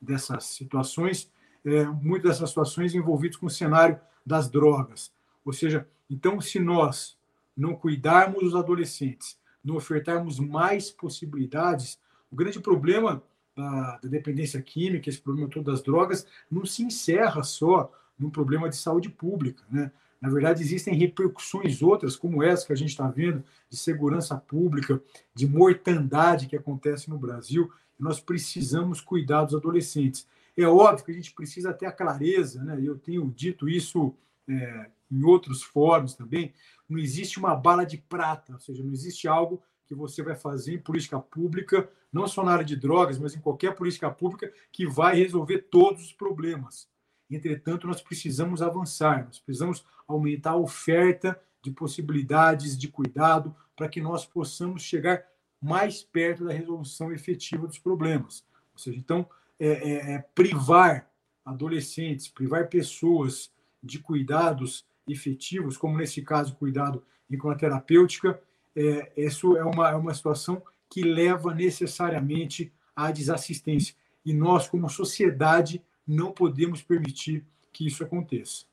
dessas 0.00 0.44
situações, 0.44 1.30
é, 1.64 1.84
muitas 1.84 2.32
dessas 2.32 2.48
situações 2.48 2.94
envolvidas 2.94 3.36
com 3.36 3.46
o 3.46 3.50
cenário 3.50 4.00
das 4.24 4.48
drogas. 4.48 5.12
Ou 5.44 5.52
seja, 5.52 5.86
então, 6.08 6.40
se 6.40 6.58
nós 6.58 7.18
não 7.54 7.74
cuidarmos 7.74 8.42
dos 8.42 8.54
adolescentes, 8.54 9.38
não 9.62 9.76
ofertarmos 9.76 10.40
mais 10.40 10.90
possibilidades, 10.90 12.00
o 12.30 12.36
grande 12.36 12.58
problema 12.58 13.22
da, 13.54 13.98
da 13.98 14.08
dependência 14.08 14.62
química, 14.62 15.10
esse 15.10 15.20
problema 15.20 15.50
todo 15.50 15.70
das 15.70 15.82
drogas, 15.82 16.26
não 16.50 16.64
se 16.64 16.82
encerra 16.82 17.42
só 17.42 17.92
num 18.18 18.30
problema 18.30 18.68
de 18.68 18.76
saúde 18.76 19.10
pública, 19.10 19.62
né? 19.70 19.92
Na 20.20 20.28
verdade, 20.30 20.62
existem 20.62 20.94
repercussões 20.94 21.82
outras, 21.82 22.16
como 22.16 22.42
essa 22.42 22.66
que 22.66 22.72
a 22.72 22.76
gente 22.76 22.90
está 22.90 23.08
vendo, 23.08 23.44
de 23.68 23.76
segurança 23.76 24.36
pública, 24.36 25.00
de 25.34 25.46
mortandade 25.46 26.46
que 26.46 26.56
acontece 26.56 27.10
no 27.10 27.18
Brasil, 27.18 27.70
nós 27.98 28.20
precisamos 28.20 29.00
cuidar 29.00 29.44
dos 29.44 29.54
adolescentes. 29.54 30.26
É 30.56 30.66
óbvio 30.66 31.04
que 31.04 31.10
a 31.10 31.14
gente 31.14 31.32
precisa 31.32 31.72
ter 31.72 31.86
a 31.86 31.92
clareza, 31.92 32.62
né? 32.64 32.80
eu 32.82 32.98
tenho 32.98 33.30
dito 33.36 33.68
isso 33.68 34.14
é, 34.48 34.86
em 35.10 35.22
outros 35.22 35.62
fóruns 35.62 36.14
também, 36.14 36.52
não 36.88 36.98
existe 36.98 37.38
uma 37.38 37.54
bala 37.54 37.84
de 37.84 37.98
prata, 37.98 38.54
ou 38.54 38.58
seja, 38.58 38.82
não 38.82 38.92
existe 38.92 39.26
algo 39.28 39.62
que 39.86 39.94
você 39.94 40.22
vai 40.22 40.34
fazer 40.34 40.74
em 40.74 40.78
política 40.78 41.18
pública, 41.18 41.88
não 42.12 42.26
só 42.26 42.44
na 42.44 42.52
área 42.52 42.64
de 42.64 42.76
drogas, 42.76 43.18
mas 43.18 43.34
em 43.34 43.40
qualquer 43.40 43.74
política 43.74 44.10
pública, 44.10 44.52
que 44.72 44.86
vai 44.86 45.16
resolver 45.16 45.66
todos 45.70 46.06
os 46.06 46.12
problemas. 46.12 46.88
Entretanto, 47.30 47.86
nós 47.86 48.00
precisamos 48.00 48.62
avançar, 48.62 49.24
nós 49.26 49.38
precisamos 49.38 49.84
aumentar 50.06 50.52
a 50.52 50.56
oferta 50.56 51.40
de 51.62 51.70
possibilidades 51.70 52.78
de 52.78 52.88
cuidado 52.88 53.54
para 53.74 53.88
que 53.88 54.00
nós 54.00 54.24
possamos 54.24 54.82
chegar 54.82 55.24
mais 55.60 56.02
perto 56.02 56.44
da 56.44 56.52
resolução 56.52 57.12
efetiva 57.12 57.66
dos 57.66 57.78
problemas. 57.78 58.44
Ou 58.72 58.78
seja, 58.78 58.98
então, 58.98 59.28
é, 59.58 59.68
é, 59.68 60.12
é 60.14 60.18
privar 60.34 61.10
adolescentes, 61.44 62.28
privar 62.28 62.68
pessoas 62.68 63.50
de 63.82 63.98
cuidados 63.98 64.86
efetivos, 65.08 65.76
como 65.76 65.96
nesse 65.96 66.22
caso, 66.22 66.56
cuidado 66.56 67.02
em 67.30 67.38
terapêutica, 67.56 68.40
é, 68.74 69.12
isso 69.16 69.56
é 69.56 69.64
uma, 69.64 69.90
é 69.90 69.94
uma 69.94 70.14
situação 70.14 70.62
que 70.90 71.02
leva 71.02 71.54
necessariamente 71.54 72.72
à 72.94 73.10
desassistência. 73.10 73.94
E 74.24 74.32
nós, 74.32 74.68
como 74.68 74.88
sociedade, 74.88 75.82
não 76.06 76.32
podemos 76.32 76.82
permitir 76.82 77.44
que 77.72 77.86
isso 77.86 78.04
aconteça. 78.04 78.64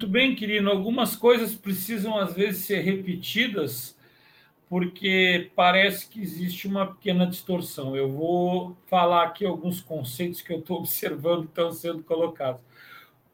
Muito 0.00 0.10
bem, 0.10 0.34
querido. 0.34 0.68
Algumas 0.68 1.14
coisas 1.14 1.54
precisam, 1.54 2.18
às 2.18 2.34
vezes, 2.34 2.64
ser 2.64 2.80
repetidas, 2.80 3.96
porque 4.68 5.52
parece 5.54 6.08
que 6.08 6.20
existe 6.20 6.66
uma 6.66 6.86
pequena 6.86 7.24
distorção. 7.24 7.94
Eu 7.94 8.10
vou 8.10 8.76
falar 8.86 9.24
aqui 9.24 9.46
alguns 9.46 9.80
conceitos 9.80 10.42
que 10.42 10.52
eu 10.52 10.58
estou 10.58 10.78
observando 10.82 11.42
que 11.42 11.50
estão 11.50 11.70
sendo 11.70 12.02
colocados. 12.02 12.60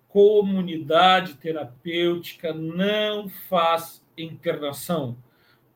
Comunidade 0.09 1.35
terapêutica 1.35 2.53
não 2.53 3.29
faz 3.29 4.03
internação. 4.17 5.17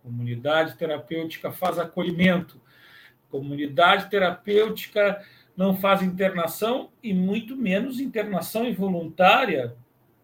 Comunidade 0.02 0.76
terapêutica 0.76 1.50
faz 1.52 1.78
acolhimento. 1.78 2.60
Comunidade 3.30 4.10
terapêutica 4.10 5.24
não 5.56 5.76
faz 5.76 6.02
internação 6.02 6.90
e 7.02 7.12
muito 7.12 7.56
menos 7.56 8.00
internação 8.00 8.66
involuntária. 8.66 9.76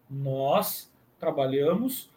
Nós 0.09 0.91
trabalhamos 1.19 2.09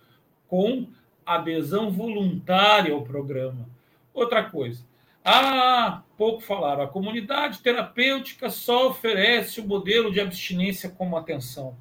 com 0.48 0.86
adesão 1.24 1.90
voluntária 1.90 2.92
ao 2.94 3.02
programa. 3.02 3.68
Outra 4.14 4.42
coisa, 4.44 4.84
ah, 5.24 6.02
pouco 6.16 6.40
falaram, 6.40 6.82
a 6.82 6.88
comunidade 6.88 7.60
terapêutica 7.60 8.50
só 8.50 8.88
oferece 8.88 9.60
o 9.60 9.66
modelo 9.66 10.10
de 10.12 10.20
abstinência 10.20 10.90
como 10.90 11.16
atenção. 11.16 11.76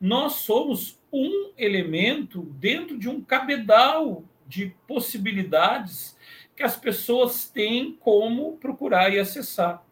Nós 0.00 0.34
somos 0.34 1.00
um 1.12 1.52
elemento 1.56 2.42
dentro 2.58 2.98
de 2.98 3.08
um 3.08 3.22
cabedal 3.22 4.24
de 4.46 4.74
possibilidades 4.86 6.16
que 6.54 6.62
as 6.62 6.76
pessoas 6.76 7.48
têm 7.48 7.92
como 7.92 8.56
procurar 8.58 9.12
e 9.12 9.18
acessar. 9.18 9.83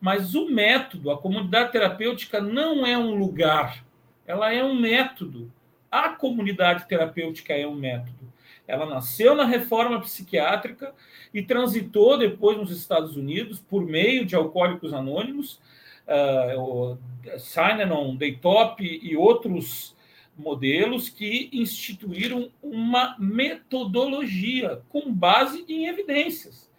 Mas 0.00 0.34
o 0.34 0.48
método, 0.48 1.10
a 1.10 1.18
comunidade 1.18 1.72
terapêutica 1.72 2.40
não 2.40 2.86
é 2.86 2.96
um 2.96 3.14
lugar, 3.14 3.84
ela 4.26 4.52
é 4.52 4.62
um 4.62 4.74
método. 4.74 5.50
A 5.90 6.10
comunidade 6.10 6.86
terapêutica 6.86 7.54
é 7.54 7.66
um 7.66 7.74
método. 7.74 8.32
Ela 8.66 8.84
nasceu 8.84 9.34
na 9.34 9.44
reforma 9.44 9.98
psiquiátrica 10.00 10.94
e 11.32 11.42
transitou 11.42 12.18
depois 12.18 12.58
nos 12.58 12.70
Estados 12.70 13.16
Unidos 13.16 13.58
por 13.58 13.84
meio 13.84 14.26
de 14.26 14.36
alcoólicos 14.36 14.92
anônimos, 14.92 15.58
uh, 16.06 16.60
o 16.60 16.98
Synanon, 17.38 18.14
Daytop 18.14 18.84
e 18.84 19.16
outros 19.16 19.96
modelos 20.36 21.08
que 21.08 21.48
instituíram 21.52 22.50
uma 22.62 23.16
metodologia 23.18 24.82
com 24.90 25.12
base 25.12 25.64
em 25.68 25.86
evidências. 25.86 26.70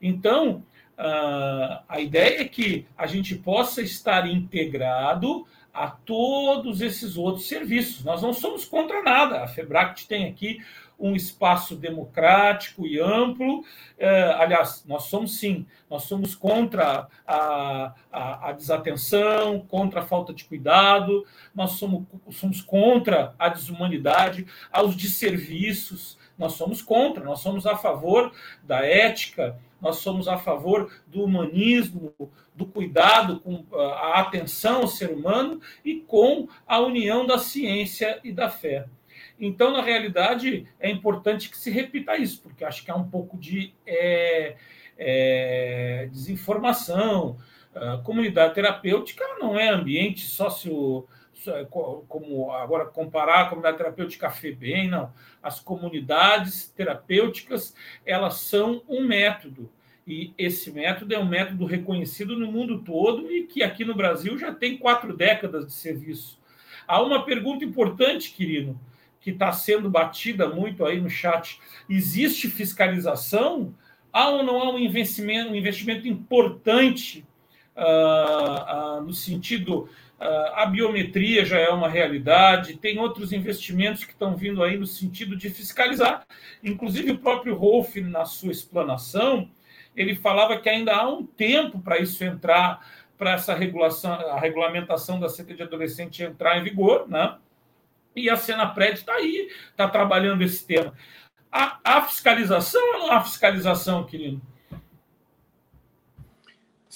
Então, 0.00 0.62
uh, 0.98 1.82
a 1.88 2.00
ideia 2.00 2.42
é 2.42 2.44
que 2.44 2.86
a 2.96 3.06
gente 3.06 3.34
possa 3.36 3.80
estar 3.80 4.28
integrado 4.28 5.46
a 5.72 5.88
todos 5.88 6.80
esses 6.80 7.16
outros 7.16 7.46
serviços. 7.46 8.04
Nós 8.04 8.20
não 8.20 8.32
somos 8.32 8.64
contra 8.64 9.02
nada. 9.02 9.42
A 9.42 9.48
FEBRACT 9.48 10.08
tem 10.08 10.26
aqui 10.26 10.60
um 10.98 11.14
espaço 11.14 11.76
democrático 11.76 12.84
e 12.84 12.98
amplo. 12.98 13.64
É, 13.96 14.32
aliás, 14.32 14.84
nós 14.86 15.04
somos 15.04 15.38
sim, 15.38 15.64
nós 15.88 16.02
somos 16.04 16.34
contra 16.34 17.06
a, 17.24 17.94
a, 18.10 18.48
a, 18.48 18.52
desatenção, 18.52 19.60
contra 19.60 20.00
a 20.00 20.04
falta 20.04 20.34
de 20.34 20.44
cuidado, 20.44 21.24
nós 21.54 21.72
somos, 21.72 22.04
somos 22.32 22.60
contra 22.60 23.34
a 23.38 23.48
desumanidade, 23.48 24.46
aos 24.72 24.96
desserviços, 24.96 26.18
nós 26.36 26.54
somos 26.54 26.82
contra, 26.82 27.22
nós 27.22 27.40
somos 27.40 27.66
a 27.66 27.76
favor 27.76 28.32
da 28.64 28.84
ética, 28.84 29.56
nós 29.80 29.96
somos 29.96 30.28
a 30.28 30.36
favor 30.36 30.90
do 31.06 31.22
humanismo, 31.24 32.12
do 32.54 32.66
cuidado 32.66 33.40
com 33.40 33.64
a 33.74 34.20
atenção 34.20 34.82
ao 34.82 34.88
ser 34.88 35.10
humano 35.10 35.60
e 35.84 36.00
com 36.00 36.48
a 36.66 36.80
união 36.80 37.26
da 37.26 37.38
ciência 37.38 38.20
e 38.24 38.32
da 38.32 38.48
fé. 38.48 38.86
Então, 39.40 39.72
na 39.72 39.82
realidade, 39.82 40.66
é 40.80 40.90
importante 40.90 41.48
que 41.48 41.56
se 41.56 41.70
repita 41.70 42.16
isso, 42.16 42.42
porque 42.42 42.64
acho 42.64 42.84
que 42.84 42.90
há 42.90 42.96
um 42.96 43.08
pouco 43.08 43.38
de 43.38 43.72
é, 43.86 44.56
é, 44.96 46.08
desinformação. 46.10 47.36
A 47.74 47.98
comunidade 47.98 48.54
terapêutica 48.54 49.24
não 49.38 49.58
é 49.58 49.68
ambiente 49.68 50.26
sócio 50.26 51.06
como 52.08 52.52
agora 52.52 52.86
comparar 52.86 53.42
a 53.42 53.44
comunidade 53.46 53.78
terapêutica 53.78 54.30
FEBEM, 54.30 54.88
não. 54.88 55.12
As 55.42 55.60
comunidades 55.60 56.68
terapêuticas, 56.68 57.74
elas 58.04 58.40
são 58.40 58.82
um 58.88 59.06
método. 59.06 59.70
E 60.06 60.32
esse 60.38 60.70
método 60.70 61.14
é 61.14 61.18
um 61.18 61.28
método 61.28 61.66
reconhecido 61.66 62.36
no 62.36 62.50
mundo 62.50 62.82
todo 62.82 63.30
e 63.30 63.44
que 63.44 63.62
aqui 63.62 63.84
no 63.84 63.94
Brasil 63.94 64.38
já 64.38 64.52
tem 64.52 64.78
quatro 64.78 65.14
décadas 65.16 65.66
de 65.66 65.72
serviço. 65.72 66.38
Há 66.86 67.02
uma 67.02 67.24
pergunta 67.24 67.64
importante, 67.64 68.32
querido 68.32 68.78
que 69.20 69.30
está 69.30 69.52
sendo 69.52 69.90
batida 69.90 70.48
muito 70.48 70.84
aí 70.84 71.00
no 71.00 71.10
chat. 71.10 71.60
Existe 71.88 72.48
fiscalização? 72.48 73.74
Há 74.12 74.30
ou 74.30 74.42
não 74.42 74.60
há 74.62 74.70
um 74.70 74.78
investimento, 74.78 75.50
um 75.50 75.54
investimento 75.54 76.08
importante 76.08 77.26
uh, 77.76 78.98
uh, 78.98 79.02
no 79.02 79.12
sentido. 79.12 79.88
Uh, 80.20 80.50
a 80.54 80.66
biometria 80.66 81.44
já 81.44 81.58
é 81.58 81.68
uma 81.68 81.88
realidade, 81.88 82.76
tem 82.76 82.98
outros 82.98 83.32
investimentos 83.32 84.02
que 84.02 84.10
estão 84.10 84.36
vindo 84.36 84.64
aí 84.64 84.76
no 84.76 84.86
sentido 84.86 85.36
de 85.36 85.48
fiscalizar. 85.48 86.26
Inclusive, 86.62 87.12
o 87.12 87.18
próprio 87.18 87.54
Rolf, 87.54 87.94
na 87.96 88.24
sua 88.24 88.50
explanação, 88.50 89.48
ele 89.94 90.16
falava 90.16 90.58
que 90.58 90.68
ainda 90.68 90.94
há 90.94 91.08
um 91.08 91.24
tempo 91.24 91.80
para 91.80 91.98
isso 91.98 92.24
entrar, 92.24 92.84
para 93.16 93.32
essa 93.32 93.54
regulação, 93.54 94.12
a 94.12 94.38
regulamentação 94.40 95.20
da 95.20 95.28
CT 95.28 95.54
de 95.54 95.62
adolescente 95.62 96.22
entrar 96.22 96.58
em 96.58 96.64
vigor, 96.64 97.08
né? 97.08 97.36
E 98.14 98.28
a 98.28 98.36
Senapred 98.36 98.94
está 98.94 99.14
aí, 99.14 99.48
está 99.70 99.88
trabalhando 99.88 100.42
esse 100.42 100.66
tema. 100.66 100.94
A, 101.50 101.78
a 101.84 102.02
fiscalização 102.02 103.10
há 103.10 103.20
fiscalização, 103.20 104.04
querido? 104.04 104.40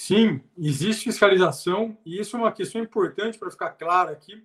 Sim, 0.05 0.41
existe 0.57 1.05
fiscalização, 1.05 1.97
e 2.05 2.19
isso 2.19 2.35
é 2.35 2.39
uma 2.39 2.51
questão 2.51 2.81
importante 2.81 3.39
para 3.39 3.49
ficar 3.49 3.69
claro 3.69 4.11
aqui. 4.11 4.43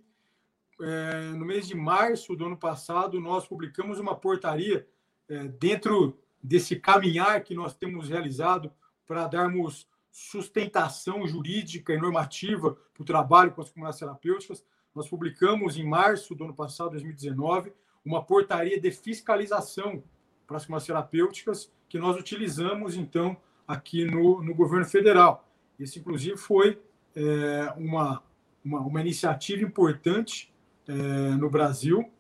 É, 0.80 1.32
no 1.32 1.44
mês 1.44 1.66
de 1.66 1.74
março 1.74 2.36
do 2.36 2.46
ano 2.46 2.56
passado, 2.56 3.20
nós 3.20 3.44
publicamos 3.44 3.98
uma 3.98 4.14
portaria 4.14 4.86
é, 5.28 5.48
dentro 5.48 6.16
desse 6.40 6.76
caminhar 6.76 7.42
que 7.42 7.54
nós 7.54 7.74
temos 7.74 8.08
realizado 8.08 8.70
para 9.04 9.26
darmos 9.26 9.88
sustentação 10.12 11.26
jurídica 11.26 11.92
e 11.92 11.98
normativa 11.98 12.78
para 12.94 13.02
o 13.02 13.04
trabalho 13.04 13.50
com 13.50 13.60
as 13.60 13.68
comunidades 13.68 13.98
terapêuticas 13.98 14.64
nós 14.94 15.08
publicamos 15.08 15.76
em 15.76 15.84
março 15.84 16.34
do 16.34 16.44
ano 16.44 16.54
passado, 16.54 16.90
2019, 16.90 17.72
uma 18.04 18.22
portaria 18.22 18.80
de 18.80 18.90
fiscalização 18.90 20.02
para 20.46 20.56
as 20.56 20.64
farmácias 20.64 20.86
terapêuticas 20.86 21.72
que 21.88 21.98
nós 21.98 22.16
utilizamos, 22.16 22.96
então, 22.96 23.36
aqui 23.66 24.04
no, 24.04 24.42
no 24.42 24.54
governo 24.54 24.86
federal. 24.86 25.47
Isso, 25.78 25.98
inclusive, 25.98 26.36
foi 26.36 26.80
é, 27.14 27.72
uma, 27.76 28.22
uma, 28.64 28.80
uma, 28.80 29.00
iniciativa 29.00 29.62
importante 29.62 30.52
é, 30.86 30.92
no 30.92 31.48
Brasil 31.48 32.10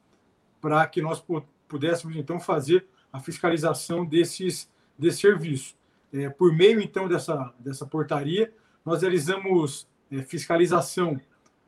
para 0.60 0.86
que 0.86 1.02
nós 1.02 1.24
pudéssemos, 1.66 2.16
então, 2.16 2.38
fazer 2.38 2.86
a 3.12 3.20
fiscalização 3.20 4.04
desses, 4.04 4.70
desse 4.98 5.20
serviço. 5.20 5.76
É, 6.12 6.28
por 6.28 6.54
meio, 6.54 6.80
então, 6.80 7.08
dessa, 7.08 7.52
dessa 7.58 7.86
portaria, 7.86 8.52
nós 8.84 9.02
realizamos 9.02 9.88
é, 10.10 10.22
fiscalização 10.22 11.20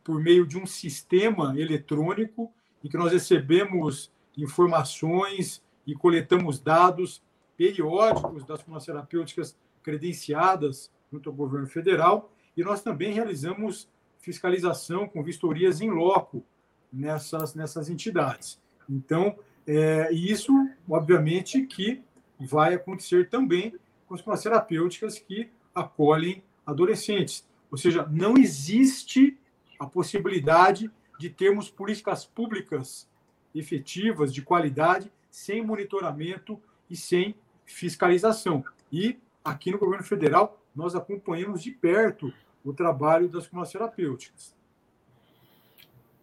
por 0.03 0.21
meio 0.21 0.47
de 0.47 0.59
um 0.59 0.67
sistema 0.67 1.59
eletrônico 1.59 2.53
em 2.83 2.89
que 2.89 2.97
nós 2.97 3.13
recebemos 3.13 4.11
informações 4.37 5.63
e 5.87 5.95
coletamos 5.95 6.59
dados 6.59 7.23
periódicos 7.57 8.45
das 8.45 8.63
farmacêuticas 8.63 9.57
credenciadas 9.83 10.91
junto 11.11 11.29
ao 11.29 11.35
governo 11.35 11.67
federal 11.67 12.33
e 12.57 12.63
nós 12.63 12.83
também 12.83 13.13
realizamos 13.13 13.89
fiscalização 14.21 15.09
com 15.09 15.23
vistorias 15.23 15.81
em 15.81 15.91
loco 15.91 16.45
nessas, 16.93 17.55
nessas 17.55 17.89
entidades. 17.89 18.61
Então, 18.89 19.37
é, 19.67 20.13
isso, 20.13 20.53
obviamente, 20.89 21.67
que 21.67 22.03
vai 22.39 22.75
acontecer 22.75 23.29
também 23.29 23.75
com 24.07 24.15
as 24.15 24.21
farmacêuticas 24.21 25.19
que 25.19 25.51
acolhem 25.75 26.43
adolescentes. 26.67 27.47
Ou 27.71 27.79
seja, 27.79 28.07
não 28.11 28.37
existe 28.37 29.39
a 29.79 29.87
possibilidade 29.87 30.91
de 31.19 31.31
termos 31.31 31.71
políticas 31.71 32.27
públicas 32.27 33.09
efetivas, 33.55 34.33
de 34.33 34.43
qualidade, 34.43 35.13
sem 35.31 35.65
monitoramento 35.65 36.61
e 36.89 36.97
sem 36.97 37.35
fiscalização. 37.65 38.65
E 38.91 39.19
aqui 39.45 39.71
no 39.71 39.79
governo 39.79 40.05
federal, 40.05 40.60
nós 40.75 40.95
acompanhamos 40.95 41.63
de 41.63 41.71
perto 41.71 42.33
o 42.65 42.73
trabalho 42.73 43.29
das 43.29 43.49
terapêuticas. 43.71 44.55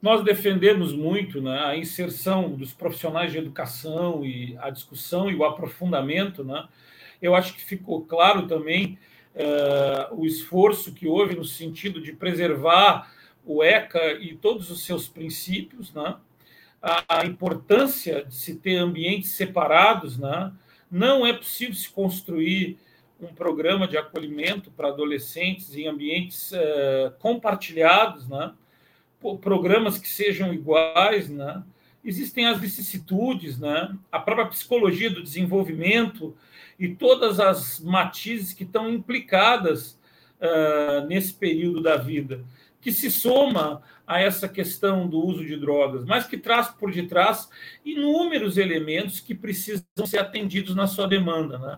Nós 0.02 0.24
defendemos 0.24 0.94
muito 0.94 1.42
né, 1.42 1.60
a 1.66 1.76
inserção 1.76 2.56
dos 2.56 2.72
profissionais 2.72 3.32
de 3.32 3.40
educação 3.40 4.24
e 4.24 4.56
a 4.60 4.70
discussão 4.70 5.30
e 5.30 5.36
o 5.36 5.44
aprofundamento. 5.44 6.44
Né? 6.44 6.68
Eu 7.22 7.34
acho 7.34 7.56
que 7.56 7.64
ficou 7.64 8.04
claro 8.04 8.46
também 8.48 9.00
uh, 9.34 10.16
o 10.16 10.26
esforço 10.26 10.94
que 10.94 11.08
houve 11.08 11.36
no 11.36 11.44
sentido 11.44 12.00
de 12.00 12.14
preservar 12.14 13.12
o 13.44 13.64
ECA 13.64 14.14
e 14.14 14.36
todos 14.36 14.70
os 14.70 14.86
seus 14.86 15.08
princípios, 15.08 15.92
né? 15.94 16.16
a, 16.82 17.22
a 17.22 17.26
importância 17.26 18.24
de 18.24 18.36
se 18.36 18.56
ter 18.56 18.76
ambientes 18.76 19.32
separados, 19.32 20.18
né? 20.20 20.54
não 20.92 21.26
é 21.26 21.34
possível 21.34 21.74
se 21.74 21.90
construir 21.90 22.78
um 23.20 23.28
programa 23.28 23.88
de 23.88 23.98
acolhimento 23.98 24.70
para 24.72 24.90
adolescentes 24.90 25.76
em 25.76 25.88
ambientes 25.88 26.52
uh, 26.52 27.12
compartilhados, 27.20 28.28
né? 28.28 28.54
programas 29.42 29.98
que 29.98 30.08
sejam 30.08 30.54
iguais, 30.54 31.28
né? 31.28 31.64
existem 32.04 32.46
as 32.46 32.60
vicissitudes, 32.60 33.58
né? 33.58 33.96
a 34.12 34.20
própria 34.20 34.48
psicologia 34.48 35.10
do 35.10 35.24
desenvolvimento 35.24 36.36
e 36.80 36.90
todas 36.90 37.40
as 37.40 37.80
matizes 37.80 38.54
que 38.54 38.64
estão 38.64 38.90
implicadas 38.90 40.00
uh, 40.40 41.08
nesse 41.08 41.34
período 41.34 41.82
da 41.82 41.98
vida. 41.98 42.44
que 42.80 42.92
se 42.92 43.12
soma 43.12 43.82
a 44.06 44.22
essa 44.22 44.48
questão 44.48 45.10
do 45.10 45.20
uso 45.20 45.44
de 45.44 45.58
drogas, 45.58 46.06
mas 46.06 46.26
que 46.26 46.38
traz 46.38 46.70
por 46.70 46.94
detrás 46.94 47.50
inúmeros 47.84 48.58
elementos 48.58 49.20
que 49.20 49.36
precisam 49.36 49.84
ser 50.06 50.20
atendidos 50.20 50.74
na 50.74 50.88
sua 50.88 51.08
demanda. 51.08 51.58
Né? 51.58 51.78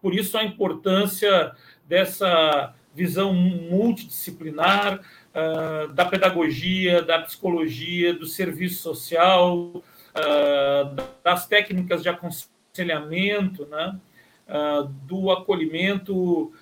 Por 0.00 0.14
isso, 0.14 0.36
a 0.38 0.44
importância 0.44 1.52
dessa 1.86 2.74
visão 2.94 3.32
multidisciplinar 3.32 5.00
uh, 5.00 5.88
da 5.92 6.04
pedagogia, 6.04 7.00
da 7.00 7.20
psicologia, 7.20 8.12
do 8.12 8.26
serviço 8.26 8.82
social, 8.82 9.54
uh, 9.56 11.02
das 11.22 11.46
técnicas 11.46 12.02
de 12.02 12.08
aconselhamento, 12.08 13.66
né? 13.66 13.98
Uh, 14.48 14.84
do 15.06 15.30
acolhimento 15.30 16.52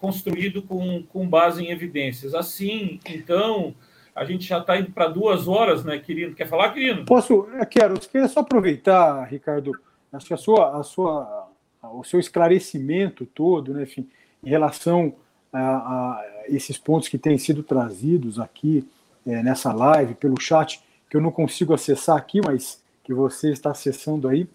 construído 0.00 0.62
com, 0.62 1.02
com 1.02 1.28
base 1.28 1.62
em 1.62 1.70
evidências. 1.70 2.34
Assim, 2.34 2.98
então, 3.06 3.74
a 4.14 4.24
gente 4.24 4.46
já 4.46 4.58
está 4.58 4.78
indo 4.78 4.90
para 4.90 5.06
duas 5.06 5.46
horas, 5.46 5.84
né, 5.84 5.98
querido? 5.98 6.34
Quer 6.34 6.48
falar, 6.48 6.70
querido? 6.70 7.04
Posso? 7.04 7.46
Quero. 7.70 8.00
Queria 8.00 8.26
só 8.26 8.40
aproveitar, 8.40 9.22
Ricardo, 9.24 9.72
acho 10.10 10.26
que 10.26 10.32
a 10.32 10.38
sua, 10.38 10.78
a 10.78 10.82
sua, 10.82 11.50
o 11.92 12.04
seu 12.04 12.20
esclarecimento 12.20 13.26
todo, 13.26 13.74
né, 13.74 13.82
enfim, 13.82 14.08
em 14.42 14.48
relação 14.48 15.14
a, 15.52 15.60
a 15.60 16.24
esses 16.48 16.76
pontos 16.78 17.08
que 17.08 17.18
têm 17.18 17.38
sido 17.38 17.62
trazidos 17.62 18.38
aqui 18.38 18.86
é, 19.26 19.42
nessa 19.42 19.72
live, 19.72 20.14
pelo 20.14 20.40
chat, 20.40 20.82
que 21.08 21.16
eu 21.16 21.20
não 21.20 21.30
consigo 21.30 21.72
acessar 21.72 22.16
aqui, 22.16 22.40
mas 22.40 22.82
que 23.02 23.14
você 23.14 23.50
está 23.50 23.70
acessando 23.70 24.28
aí. 24.28 24.48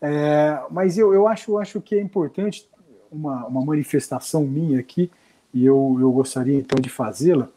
É, 0.00 0.60
mas 0.70 0.98
eu, 0.98 1.12
eu 1.14 1.26
acho, 1.26 1.58
acho 1.58 1.80
que 1.80 1.94
é 1.94 2.00
importante 2.00 2.68
uma, 3.10 3.46
uma 3.46 3.64
manifestação 3.64 4.44
minha 4.44 4.78
aqui, 4.80 5.10
e 5.52 5.64
eu, 5.64 5.96
eu 6.00 6.10
gostaria 6.12 6.58
então 6.58 6.80
de 6.80 6.90
fazê-la, 6.90 7.48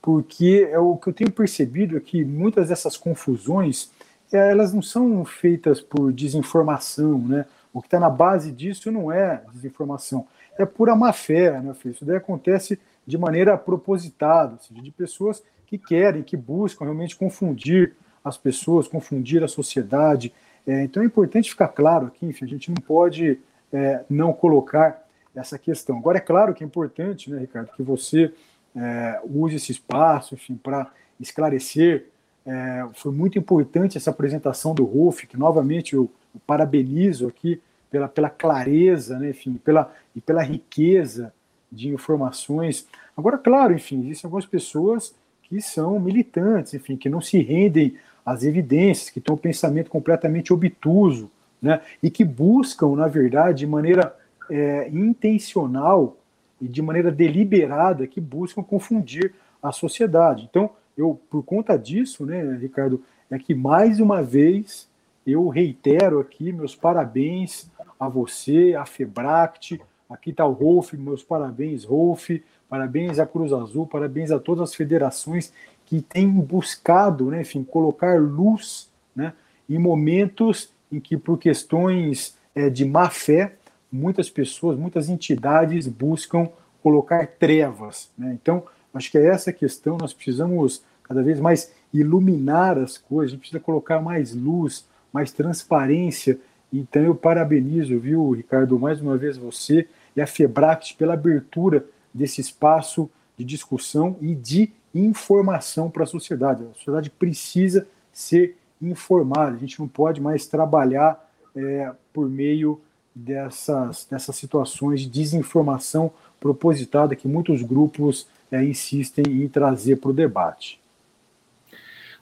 porque 0.00 0.68
é 0.70 0.78
o 0.78 0.96
que 0.96 1.08
eu 1.08 1.12
tenho 1.12 1.30
percebido 1.30 1.96
é 1.96 2.00
que 2.00 2.24
muitas 2.24 2.68
dessas 2.68 2.96
confusões 2.96 3.90
é, 4.32 4.50
elas 4.50 4.72
não 4.72 4.82
são 4.82 5.24
feitas 5.24 5.80
por 5.80 6.12
desinformação, 6.12 7.18
né? 7.18 7.46
O 7.74 7.82
que 7.82 7.88
está 7.88 7.98
na 7.98 8.08
base 8.08 8.52
disso 8.52 8.92
não 8.92 9.10
é 9.10 9.42
desinformação, 9.52 10.26
é 10.56 10.64
pura 10.64 10.94
má 10.94 11.12
fé, 11.12 11.60
né, 11.60 11.74
Fê? 11.74 11.90
Isso 11.90 12.04
daí 12.04 12.16
acontece 12.16 12.78
de 13.04 13.18
maneira 13.18 13.58
propositada, 13.58 14.52
ou 14.52 14.58
seja, 14.60 14.80
de 14.80 14.92
pessoas 14.92 15.42
que 15.66 15.76
querem, 15.76 16.22
que 16.22 16.36
buscam 16.36 16.84
realmente 16.84 17.16
confundir 17.16 17.96
as 18.24 18.38
pessoas, 18.38 18.86
confundir 18.86 19.42
a 19.42 19.48
sociedade. 19.48 20.32
É, 20.64 20.84
então 20.84 21.02
é 21.02 21.06
importante 21.06 21.50
ficar 21.50 21.68
claro 21.68 22.06
aqui, 22.06 22.24
enfim, 22.24 22.44
a 22.44 22.48
gente 22.48 22.70
não 22.70 22.76
pode 22.76 23.40
é, 23.72 24.04
não 24.08 24.32
colocar 24.32 25.04
essa 25.34 25.58
questão. 25.58 25.98
Agora, 25.98 26.18
é 26.18 26.20
claro 26.20 26.54
que 26.54 26.62
é 26.62 26.66
importante, 26.66 27.28
né, 27.28 27.40
Ricardo, 27.40 27.72
que 27.76 27.82
você 27.82 28.32
é, 28.74 29.20
use 29.24 29.56
esse 29.56 29.72
espaço, 29.72 30.34
enfim, 30.34 30.54
para 30.54 30.90
esclarecer. 31.18 32.06
É, 32.46 32.86
foi 32.94 33.12
muito 33.12 33.36
importante 33.36 33.98
essa 33.98 34.10
apresentação 34.10 34.74
do 34.74 34.84
Rolf, 34.84 35.24
que 35.24 35.36
novamente 35.36 35.94
eu 35.94 36.08
parabenizo 36.46 37.26
aqui 37.26 37.60
pela, 37.90 38.08
pela 38.08 38.30
clareza, 38.30 39.18
né, 39.18 39.30
enfim, 39.30 39.54
pela, 39.54 39.92
e 40.16 40.20
pela 40.20 40.42
riqueza 40.42 41.32
de 41.70 41.88
informações. 41.88 42.86
Agora, 43.16 43.38
claro, 43.38 43.74
enfim, 43.74 44.02
existem 44.04 44.26
algumas 44.28 44.46
pessoas 44.46 45.14
que 45.44 45.60
são 45.60 46.00
militantes, 46.00 46.74
enfim, 46.74 46.96
que 46.96 47.08
não 47.08 47.20
se 47.20 47.38
rendem 47.38 47.94
às 48.24 48.42
evidências, 48.42 49.10
que 49.10 49.20
têm 49.20 49.34
um 49.34 49.38
pensamento 49.38 49.90
completamente 49.90 50.52
obtuso, 50.52 51.30
né, 51.60 51.80
e 52.02 52.10
que 52.10 52.24
buscam, 52.24 52.94
na 52.96 53.06
verdade, 53.06 53.60
de 53.60 53.66
maneira 53.66 54.14
é, 54.50 54.88
intencional 54.90 56.16
e 56.60 56.68
de 56.68 56.82
maneira 56.82 57.10
deliberada, 57.10 58.06
que 58.06 58.20
buscam 58.20 58.62
confundir 58.62 59.34
a 59.62 59.72
sociedade. 59.72 60.46
Então, 60.50 60.70
eu, 60.96 61.20
por 61.30 61.42
conta 61.42 61.76
disso, 61.76 62.24
né, 62.26 62.56
Ricardo, 62.60 63.02
é 63.30 63.38
que 63.38 63.54
mais 63.54 64.00
uma 64.00 64.22
vez 64.22 64.88
eu 65.26 65.48
reitero 65.48 66.20
aqui 66.20 66.52
meus 66.52 66.74
parabéns 66.74 67.70
a 67.98 68.08
você, 68.08 68.74
a 68.78 68.84
Febract, 68.84 69.80
aqui 70.08 70.30
está 70.30 70.44
o 70.46 70.52
Rolf, 70.52 70.92
meus 70.94 71.22
parabéns, 71.22 71.84
Rolf, 71.84 72.30
parabéns 72.68 73.18
à 73.18 73.26
Cruz 73.26 73.52
Azul, 73.52 73.86
parabéns 73.86 74.30
a 74.30 74.38
todas 74.38 74.70
as 74.70 74.74
federações 74.74 75.52
que 75.86 76.00
têm 76.00 76.28
buscado, 76.28 77.30
né, 77.30 77.42
enfim, 77.42 77.62
colocar 77.62 78.20
luz 78.20 78.90
né, 79.14 79.32
em 79.68 79.78
momentos 79.78 80.70
em 80.90 81.00
que, 81.00 81.16
por 81.16 81.38
questões 81.38 82.36
é, 82.54 82.70
de 82.70 82.84
má 82.84 83.10
fé, 83.10 83.54
muitas 83.90 84.28
pessoas, 84.28 84.78
muitas 84.78 85.08
entidades 85.08 85.86
buscam 85.86 86.48
colocar 86.82 87.26
trevas. 87.26 88.10
Né? 88.16 88.36
Então, 88.40 88.64
acho 88.92 89.10
que 89.10 89.18
é 89.18 89.26
essa 89.26 89.52
questão, 89.52 89.96
nós 89.98 90.12
precisamos 90.12 90.82
cada 91.02 91.22
vez 91.22 91.38
mais 91.40 91.72
iluminar 91.92 92.78
as 92.78 92.98
coisas, 92.98 93.30
a 93.30 93.34
gente 93.34 93.40
precisa 93.40 93.60
colocar 93.60 94.00
mais 94.00 94.34
luz, 94.34 94.86
mais 95.14 95.32
transparência 95.32 96.38
então 96.76 97.02
eu 97.02 97.14
parabenizo, 97.14 97.98
viu, 98.00 98.32
Ricardo, 98.32 98.78
mais 98.80 99.00
uma 99.00 99.16
vez 99.16 99.36
você 99.36 99.86
e 100.16 100.20
a 100.20 100.26
Febract 100.26 100.96
pela 100.96 101.14
abertura 101.14 101.86
desse 102.12 102.40
espaço 102.40 103.08
de 103.38 103.44
discussão 103.44 104.16
e 104.20 104.34
de 104.34 104.72
informação 104.92 105.88
para 105.88 106.02
a 106.02 106.06
sociedade. 106.06 106.64
A 106.64 106.74
sociedade 106.74 107.10
precisa 107.10 107.86
ser 108.12 108.56
informada, 108.82 109.56
a 109.56 109.58
gente 109.58 109.78
não 109.78 109.86
pode 109.86 110.20
mais 110.20 110.46
trabalhar 110.46 111.30
é, 111.54 111.92
por 112.12 112.28
meio 112.28 112.80
dessas, 113.14 114.04
dessas 114.10 114.34
situações 114.34 115.02
de 115.02 115.08
desinformação 115.08 116.12
propositada 116.40 117.14
que 117.14 117.28
muitos 117.28 117.62
grupos 117.62 118.26
é, 118.50 118.64
insistem 118.64 119.24
em 119.24 119.48
trazer 119.48 119.96
para 119.96 120.10
o 120.10 120.14
debate. 120.14 120.80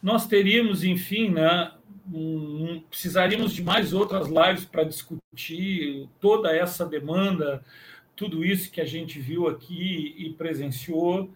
Nós 0.03 0.27
teríamos, 0.27 0.85
enfim, 0.85 1.31
né, 1.31 1.71
um, 2.11 2.83
precisaríamos 2.89 3.53
de 3.53 3.63
mais 3.63 3.93
outras 3.93 4.29
lives 4.29 4.65
para 4.65 4.85
discutir 4.85 6.09
toda 6.21 6.55
essa 6.55 6.85
demanda, 6.87 7.63
tudo 8.17 8.45
isso 8.45 8.71
que 8.71 8.81
a 8.81 8.85
gente 8.85 9.19
viu 9.19 9.47
aqui 9.49 10.15
e 10.17 10.31
presenciou. 10.31 11.31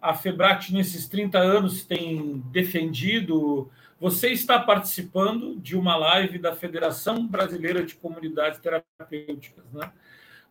A 0.00 0.14
Febrat, 0.14 0.70
nesses 0.70 1.06
30 1.08 1.38
anos, 1.38 1.84
tem 1.84 2.42
defendido. 2.50 3.70
Você 4.00 4.30
está 4.30 4.58
participando 4.58 5.56
de 5.60 5.76
uma 5.76 5.96
live 5.96 6.38
da 6.38 6.54
Federação 6.54 7.26
Brasileira 7.26 7.84
de 7.84 7.94
Comunidades 7.94 8.58
Terapêuticas. 8.58 9.64
Né? 9.72 9.92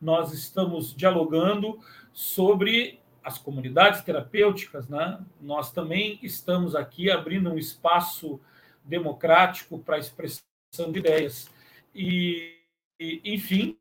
Nós 0.02 0.34
estamos 0.34 0.95
dialogando 0.95 1.77
sobre 2.14 2.99
as 3.23 3.38
comunidades 3.38 4.02
terapêuticas. 4.02 4.88
Né? 4.88 5.19
Nós 5.41 5.72
também 5.72 6.18
estamos 6.23 6.76
aqui 6.76 7.11
abrindo 7.11 7.52
um 7.52 7.57
espaço 7.57 8.39
democrático 8.91 9.80
para 9.80 9.97
expressão 9.97 10.91
de 10.91 10.99
ideias. 10.99 11.49
E, 11.95 12.57
e, 12.99 13.22
enfim, 13.23 13.77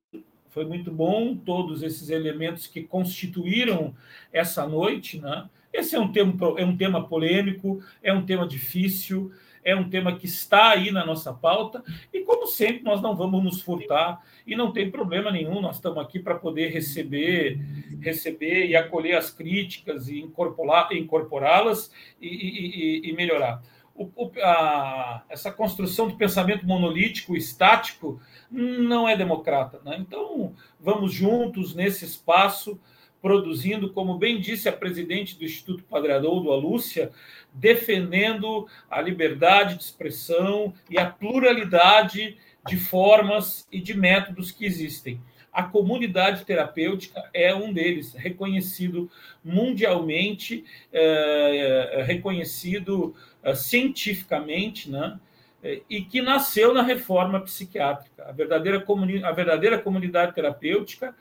foi 0.48 0.64
muito 0.64 0.90
bom 0.92 1.36
todos 1.36 1.82
esses 1.82 2.08
elementos 2.10 2.68
que 2.68 2.82
constituíram 2.82 3.92
essa 4.32 4.66
noite. 4.66 5.20
Né? 5.20 5.50
Esse 5.72 5.96
é 5.96 6.00
um, 6.00 6.10
tema, 6.12 6.32
é 6.56 6.64
um 6.64 6.76
tema 6.76 7.06
polêmico, 7.06 7.82
é 8.00 8.12
um 8.12 8.24
tema 8.24 8.46
difícil, 8.46 9.32
é 9.64 9.74
um 9.76 9.90
tema 9.90 10.16
que 10.16 10.26
está 10.26 10.70
aí 10.70 10.90
na 10.90 11.04
nossa 11.04 11.34
pauta, 11.34 11.84
e 12.12 12.20
como 12.20 12.46
sempre, 12.46 12.82
nós 12.82 13.02
não 13.02 13.14
vamos 13.14 13.44
nos 13.44 13.60
furtar, 13.60 14.18
e 14.46 14.56
não 14.56 14.72
tem 14.72 14.90
problema 14.90 15.30
nenhum, 15.30 15.60
nós 15.60 15.76
estamos 15.76 15.98
aqui 15.98 16.18
para 16.18 16.34
poder 16.34 16.68
receber, 16.72 17.58
receber 18.00 18.68
e 18.68 18.74
acolher 18.74 19.16
as 19.16 19.30
críticas 19.30 20.08
e 20.08 20.18
incorporá-las 20.20 21.92
e, 22.18 22.26
e, 22.26 23.10
e 23.10 23.12
melhorar 23.12 23.62
o, 23.94 24.32
a, 24.42 25.22
essa 25.28 25.50
construção 25.50 26.08
de 26.08 26.16
pensamento 26.16 26.66
monolítico, 26.66 27.36
estático, 27.36 28.20
não 28.50 29.08
é 29.08 29.16
democrata. 29.16 29.80
Né? 29.84 29.96
Então, 30.00 30.54
vamos 30.78 31.12
juntos 31.12 31.74
nesse 31.74 32.04
espaço, 32.04 32.80
produzindo, 33.20 33.92
como 33.92 34.16
bem 34.16 34.40
disse 34.40 34.68
a 34.68 34.72
presidente 34.72 35.36
do 35.36 35.44
Instituto 35.44 35.84
Padre 35.84 36.12
Adolfo, 36.12 36.50
a 36.50 36.56
Lúcia, 36.56 37.10
defendendo 37.52 38.66
a 38.90 39.00
liberdade 39.00 39.76
de 39.76 39.82
expressão 39.82 40.72
e 40.88 40.98
a 40.98 41.06
pluralidade 41.06 42.38
de 42.66 42.76
formas 42.76 43.66
e 43.70 43.80
de 43.80 43.94
métodos 43.94 44.50
que 44.50 44.64
existem. 44.64 45.20
A 45.52 45.64
comunidade 45.64 46.44
terapêutica 46.44 47.28
é 47.34 47.54
um 47.54 47.72
deles, 47.72 48.14
reconhecido 48.14 49.10
mundialmente, 49.44 50.64
é, 50.92 52.04
reconhecido 52.06 53.14
é, 53.42 53.54
cientificamente, 53.54 54.90
né? 54.90 55.18
É, 55.62 55.82
e 55.90 56.02
que 56.02 56.22
nasceu 56.22 56.72
na 56.72 56.82
reforma 56.82 57.40
psiquiátrica. 57.40 58.24
A 58.24 58.32
verdadeira, 58.32 58.80
comuni 58.80 59.22
a 59.22 59.32
verdadeira 59.32 59.78
comunidade 59.78 60.34
terapêutica 60.34 61.14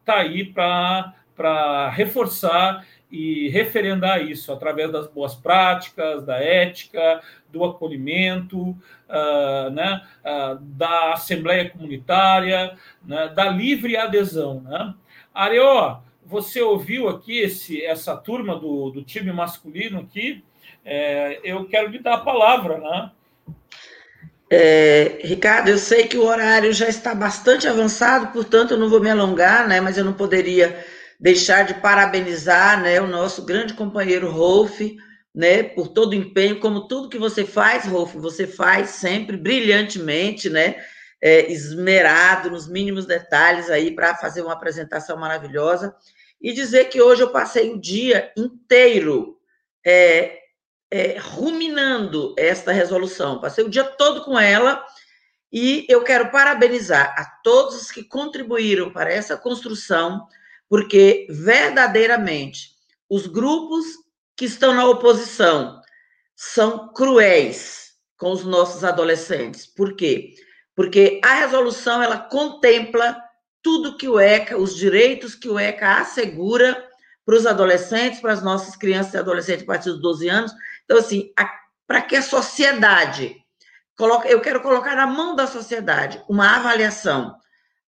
está 0.00 0.18
aí 0.18 0.44
para 0.44 1.90
reforçar 1.90 2.86
e 3.10 3.48
referendar 3.48 4.22
isso 4.22 4.52
através 4.52 4.92
das 4.92 5.08
boas 5.08 5.34
práticas, 5.34 6.24
da 6.24 6.36
ética, 6.36 7.20
do 7.48 7.64
acolhimento, 7.64 8.70
uh, 8.70 9.70
né, 9.72 10.02
uh, 10.24 10.56
da 10.60 11.14
assembleia 11.14 11.68
comunitária, 11.68 12.76
né, 13.04 13.28
da 13.28 13.48
livre 13.48 13.96
adesão. 13.96 14.60
Né? 14.60 14.94
Areó, 15.34 15.98
você 16.24 16.62
ouviu 16.62 17.08
aqui 17.08 17.40
esse, 17.40 17.84
essa 17.84 18.16
turma 18.16 18.56
do, 18.56 18.90
do 18.90 19.02
time 19.02 19.32
masculino 19.32 20.00
aqui. 20.00 20.44
É, 20.84 21.40
eu 21.42 21.66
quero 21.66 21.90
lhe 21.90 21.98
dar 21.98 22.14
a 22.14 22.18
palavra, 22.24 22.78
né? 22.78 23.10
É, 24.52 25.20
Ricardo, 25.22 25.68
eu 25.68 25.78
sei 25.78 26.06
que 26.06 26.16
o 26.16 26.24
horário 26.24 26.72
já 26.72 26.88
está 26.88 27.14
bastante 27.14 27.68
avançado, 27.68 28.32
portanto 28.32 28.72
eu 28.72 28.78
não 28.78 28.88
vou 28.88 29.00
me 29.00 29.10
alongar, 29.10 29.68
né? 29.68 29.80
Mas 29.80 29.96
eu 29.98 30.04
não 30.04 30.12
poderia 30.12 30.84
deixar 31.20 31.64
de 31.64 31.74
parabenizar, 31.74 32.82
né, 32.82 33.00
o 33.00 33.06
nosso 33.06 33.44
grande 33.44 33.74
companheiro 33.74 34.30
Rolf, 34.30 34.80
né, 35.34 35.62
por 35.62 35.88
todo 35.88 36.12
o 36.12 36.14
empenho, 36.16 36.58
como 36.58 36.88
tudo 36.88 37.08
que 37.08 37.18
você 37.18 37.44
faz, 37.44 37.84
Rolf, 37.84 38.14
você 38.14 38.46
faz 38.46 38.90
sempre 38.90 39.36
brilhantemente, 39.36 40.48
né? 40.48 40.76
é, 41.20 41.50
esmerado 41.52 42.50
nos 42.50 42.66
mínimos 42.66 43.04
detalhes 43.04 43.68
aí 43.68 43.94
para 43.94 44.16
fazer 44.16 44.42
uma 44.42 44.54
apresentação 44.54 45.16
maravilhosa 45.18 45.94
e 46.40 46.52
dizer 46.52 46.86
que 46.86 47.02
hoje 47.02 47.22
eu 47.22 47.30
passei 47.30 47.70
o 47.70 47.78
dia 47.78 48.32
inteiro 48.36 49.38
é, 49.84 50.38
é, 50.90 51.18
ruminando 51.18 52.34
esta 52.38 52.72
resolução. 52.72 53.40
Passei 53.40 53.62
o 53.62 53.68
dia 53.68 53.84
todo 53.84 54.24
com 54.24 54.38
ela 54.38 54.82
e 55.52 55.84
eu 55.88 56.02
quero 56.02 56.30
parabenizar 56.30 57.14
a 57.18 57.24
todos 57.42 57.82
os 57.82 57.90
que 57.90 58.02
contribuíram 58.02 58.90
para 58.90 59.12
essa 59.12 59.36
construção, 59.36 60.26
porque 60.70 61.26
verdadeiramente 61.28 62.70
os 63.10 63.26
grupos 63.26 63.84
que 64.34 64.46
estão 64.46 64.72
na 64.72 64.86
oposição 64.86 65.82
são 66.34 66.90
cruéis 66.94 67.90
com 68.16 68.32
os 68.32 68.44
nossos 68.44 68.84
adolescentes. 68.84 69.66
Por 69.66 69.94
quê? 69.94 70.34
porque 70.80 71.20
a 71.22 71.34
resolução 71.34 72.02
ela 72.02 72.16
contempla 72.16 73.22
tudo 73.62 73.98
que 73.98 74.08
o 74.08 74.18
ECA, 74.18 74.56
os 74.56 74.74
direitos 74.74 75.34
que 75.34 75.46
o 75.46 75.58
ECA 75.58 75.98
assegura 75.98 76.88
para 77.26 77.34
os 77.34 77.46
adolescentes, 77.46 78.18
para 78.18 78.32
as 78.32 78.42
nossas 78.42 78.76
crianças 78.76 79.12
e 79.12 79.18
adolescentes 79.18 79.64
a 79.64 79.66
partir 79.66 79.90
dos 79.90 80.00
12 80.00 80.28
anos. 80.30 80.52
Então, 80.86 80.96
assim, 80.96 81.34
para 81.86 82.00
que 82.00 82.16
a 82.16 82.22
sociedade 82.22 83.36
coloque, 83.94 84.32
eu 84.32 84.40
quero 84.40 84.62
colocar 84.62 84.96
na 84.96 85.06
mão 85.06 85.36
da 85.36 85.46
sociedade 85.46 86.24
uma 86.26 86.56
avaliação. 86.56 87.36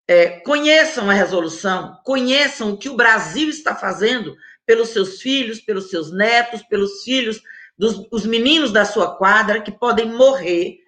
É, 0.08 0.40
conheçam 0.40 1.08
a 1.08 1.12
resolução, 1.12 1.96
conheçam 2.04 2.72
o 2.72 2.76
que 2.76 2.88
o 2.88 2.96
Brasil 2.96 3.48
está 3.48 3.74
fazendo 3.74 4.34
pelos 4.66 4.88
seus 4.90 5.20
filhos, 5.20 5.60
pelos 5.60 5.90
seus 5.90 6.12
netos, 6.12 6.62
pelos 6.62 7.02
filhos 7.02 7.40
dos 7.78 8.06
os 8.10 8.26
meninos 8.26 8.72
da 8.72 8.84
sua 8.84 9.16
quadra 9.16 9.60
que 9.60 9.72
podem 9.72 10.06
morrer 10.06 10.78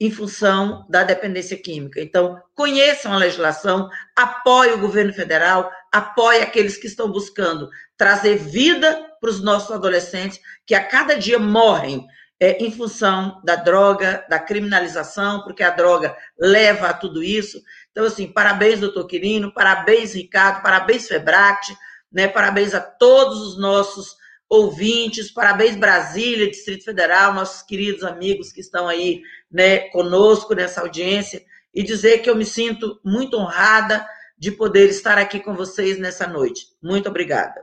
em 0.00 0.10
função 0.10 0.84
da 0.88 1.04
dependência 1.04 1.56
química. 1.56 2.00
Então, 2.00 2.40
conheçam 2.54 3.12
a 3.12 3.16
legislação, 3.16 3.88
apoie 4.14 4.72
o 4.72 4.80
governo 4.80 5.12
federal, 5.12 5.70
apoie 5.92 6.42
aqueles 6.42 6.76
que 6.76 6.86
estão 6.86 7.10
buscando 7.10 7.70
trazer 7.96 8.36
vida 8.36 9.10
para 9.20 9.30
os 9.30 9.40
nossos 9.40 9.70
adolescentes, 9.70 10.40
que 10.66 10.74
a 10.74 10.84
cada 10.84 11.14
dia 11.14 11.38
morrem 11.38 12.04
é, 12.40 12.62
em 12.62 12.70
função 12.70 13.40
da 13.44 13.56
droga, 13.56 14.26
da 14.28 14.38
criminalização, 14.38 15.42
porque 15.42 15.62
a 15.62 15.70
droga 15.70 16.16
leva 16.38 16.88
a 16.88 16.94
tudo 16.94 17.22
isso. 17.22 17.62
Então, 17.94 18.06
assim, 18.06 18.26
parabéns, 18.26 18.80
doutor 18.80 19.06
Quirino, 19.06 19.54
parabéns, 19.54 20.14
Ricardo, 20.14 20.64
parabéns, 20.64 21.06
Febract, 21.06 21.72
né, 22.10 22.26
parabéns 22.26 22.74
a 22.74 22.80
todos 22.80 23.40
os 23.40 23.56
nossos 23.56 24.16
ouvintes, 24.48 25.30
parabéns 25.30 25.76
Brasília, 25.76 26.50
Distrito 26.50 26.84
Federal, 26.84 27.32
nossos 27.32 27.62
queridos 27.62 28.02
amigos 28.02 28.50
que 28.50 28.60
estão 28.60 28.88
aí, 28.88 29.22
né, 29.48 29.88
conosco 29.90 30.56
nessa 30.56 30.80
audiência, 30.80 31.40
e 31.72 31.84
dizer 31.84 32.18
que 32.18 32.28
eu 32.28 32.34
me 32.34 32.44
sinto 32.44 33.00
muito 33.04 33.36
honrada 33.36 34.04
de 34.36 34.50
poder 34.50 34.88
estar 34.88 35.16
aqui 35.16 35.38
com 35.38 35.54
vocês 35.54 35.96
nessa 35.96 36.26
noite. 36.26 36.66
Muito 36.82 37.08
obrigada. 37.08 37.62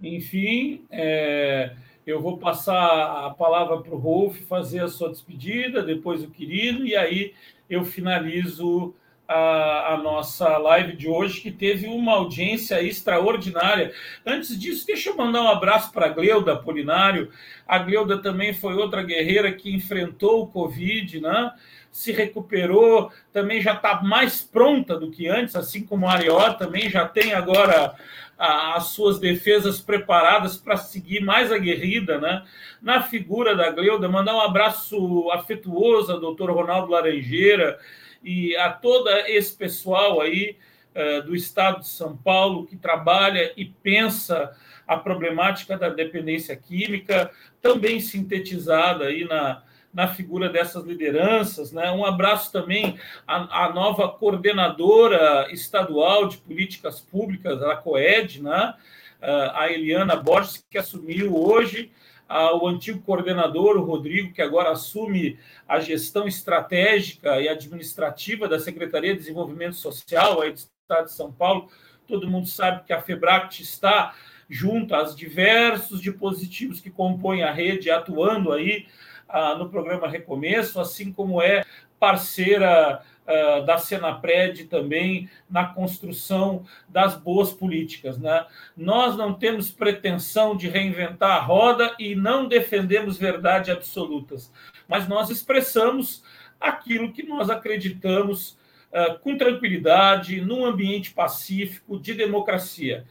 Enfim, 0.00 0.86
é, 0.88 1.74
eu 2.06 2.20
vou 2.20 2.38
passar 2.38 3.26
a 3.26 3.30
palavra 3.30 3.80
para 3.80 3.94
o 3.94 3.98
Rolf 3.98 4.40
fazer 4.42 4.80
a 4.80 4.88
sua 4.88 5.10
despedida, 5.10 5.82
depois 5.82 6.22
o 6.22 6.30
querido, 6.30 6.86
e 6.86 6.94
aí 6.94 7.32
eu 7.68 7.84
finalizo 7.84 8.94
a, 9.26 9.94
a, 9.94 9.96
nossa 9.96 10.56
live 10.58 10.96
de 10.96 11.08
hoje, 11.08 11.40
que 11.40 11.50
teve 11.50 11.86
uma 11.86 12.12
audiência 12.12 12.82
extraordinária. 12.82 13.92
Antes 14.24 14.58
disso, 14.58 14.86
deixa 14.86 15.10
eu 15.10 15.16
mandar 15.16 15.42
um 15.42 15.48
abraço 15.48 15.92
para 15.92 16.06
a 16.06 16.10
Gleuda 16.10 16.56
Polinário. 16.56 17.30
A 17.66 17.78
Gleuda 17.78 18.18
também 18.18 18.52
foi 18.52 18.74
outra 18.74 19.02
guerreira 19.02 19.52
que 19.52 19.74
enfrentou 19.74 20.42
o 20.42 20.46
Covid, 20.46 21.20
né? 21.20 21.52
se 21.94 22.10
recuperou, 22.10 23.12
também 23.32 23.62
já 23.62 23.72
está 23.72 24.02
mais 24.02 24.42
pronta 24.42 24.98
do 24.98 25.12
que 25.12 25.28
antes, 25.28 25.54
assim 25.54 25.86
como 25.86 26.08
a 26.08 26.12
Arió 26.14 26.52
também 26.54 26.90
já 26.90 27.06
tem 27.06 27.32
agora 27.32 27.94
a, 28.36 28.74
as 28.74 28.86
suas 28.86 29.20
defesas 29.20 29.80
preparadas 29.80 30.56
para 30.56 30.76
seguir 30.76 31.20
mais 31.20 31.52
aguerrida, 31.52 32.18
né? 32.18 32.42
Na 32.82 33.00
figura 33.00 33.54
da 33.54 33.70
Gleuda, 33.70 34.08
mandar 34.08 34.34
um 34.34 34.40
abraço 34.40 35.30
afetuoso 35.30 36.10
ao 36.10 36.18
doutor 36.18 36.50
Ronaldo 36.50 36.90
Laranjeira, 36.90 37.78
e 38.24 38.56
a 38.56 38.70
todo 38.70 39.08
esse 39.10 39.54
pessoal 39.54 40.20
aí 40.20 40.56
uh, 40.94 41.22
do 41.22 41.36
estado 41.36 41.80
de 41.80 41.88
São 41.88 42.16
Paulo 42.16 42.66
que 42.66 42.76
trabalha 42.76 43.52
e 43.56 43.66
pensa 43.66 44.56
a 44.86 44.96
problemática 44.96 45.76
da 45.76 45.88
dependência 45.88 46.56
química, 46.56 47.30
também 47.60 48.00
sintetizada 48.00 49.04
aí 49.06 49.24
na, 49.24 49.62
na 49.92 50.08
figura 50.08 50.48
dessas 50.48 50.84
lideranças. 50.84 51.72
Né? 51.72 51.90
Um 51.90 52.04
abraço 52.04 52.50
também 52.50 52.98
à, 53.26 53.66
à 53.66 53.72
nova 53.72 54.08
coordenadora 54.08 55.48
estadual 55.52 56.28
de 56.28 56.38
políticas 56.38 57.00
públicas, 57.00 57.62
a 57.62 57.76
COED, 57.76 58.42
né? 58.42 58.74
Uh, 59.22 59.50
a 59.54 59.72
Eliana 59.72 60.16
Borges, 60.16 60.62
que 60.68 60.76
assumiu 60.76 61.34
hoje 61.34 61.90
o 62.34 62.66
antigo 62.66 63.00
coordenador, 63.02 63.76
o 63.76 63.84
Rodrigo, 63.84 64.32
que 64.32 64.42
agora 64.42 64.70
assume 64.70 65.38
a 65.68 65.78
gestão 65.78 66.26
estratégica 66.26 67.40
e 67.40 67.48
administrativa 67.48 68.48
da 68.48 68.58
Secretaria 68.58 69.12
de 69.12 69.20
Desenvolvimento 69.20 69.76
Social 69.76 70.40
aí 70.40 70.52
do 70.52 70.56
Estado 70.56 71.04
de 71.04 71.12
São 71.12 71.30
Paulo. 71.30 71.68
Todo 72.06 72.28
mundo 72.28 72.48
sabe 72.48 72.84
que 72.84 72.92
a 72.92 73.00
FEBRACT 73.00 73.62
está 73.62 74.14
junto 74.48 74.94
aos 74.94 75.14
diversos 75.14 76.00
dispositivos 76.00 76.80
que 76.80 76.90
compõem 76.90 77.42
a 77.42 77.52
rede, 77.52 77.90
atuando 77.90 78.52
aí 78.52 78.86
ah, 79.28 79.54
no 79.54 79.70
programa 79.70 80.08
Recomeço, 80.08 80.80
assim 80.80 81.12
como 81.12 81.40
é 81.40 81.64
parceira 81.98 83.02
uh, 83.26 83.64
da 83.64 83.78
Senapred 83.78 84.64
também 84.64 85.28
na 85.48 85.66
construção 85.66 86.64
das 86.88 87.16
boas 87.16 87.52
políticas. 87.52 88.18
Né? 88.18 88.46
Nós 88.76 89.16
não 89.16 89.34
temos 89.34 89.70
pretensão 89.70 90.56
de 90.56 90.68
reinventar 90.68 91.36
a 91.36 91.40
roda 91.40 91.94
e 91.98 92.14
não 92.14 92.46
defendemos 92.46 93.18
verdades 93.18 93.70
absolutas, 93.70 94.52
mas 94.88 95.08
nós 95.08 95.30
expressamos 95.30 96.22
aquilo 96.60 97.12
que 97.12 97.22
nós 97.22 97.50
acreditamos 97.50 98.58
uh, 98.92 99.18
com 99.20 99.36
tranquilidade, 99.36 100.40
num 100.40 100.64
ambiente 100.64 101.12
pacífico, 101.12 101.98
de 101.98 102.14
democracia. 102.14 103.04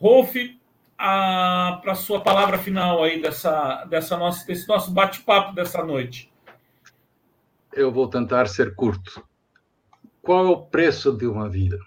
Rolf, 0.00 0.34
para 0.96 1.92
a 1.92 1.94
sua 1.94 2.20
palavra 2.20 2.58
final 2.58 3.02
aí 3.02 3.20
dessa, 3.20 3.84
dessa 3.86 4.16
nossa, 4.16 4.46
desse 4.46 4.68
nosso 4.68 4.90
bate-papo 4.92 5.52
dessa 5.52 5.82
noite. 5.84 6.30
Eu 7.72 7.90
vou 7.90 8.06
tentar 8.08 8.46
ser 8.46 8.74
curto. 8.74 9.24
Qual 10.22 10.46
é 10.46 10.48
o 10.48 10.66
preço 10.66 11.12
de 11.12 11.26
uma 11.26 11.48
vida? 11.48 11.84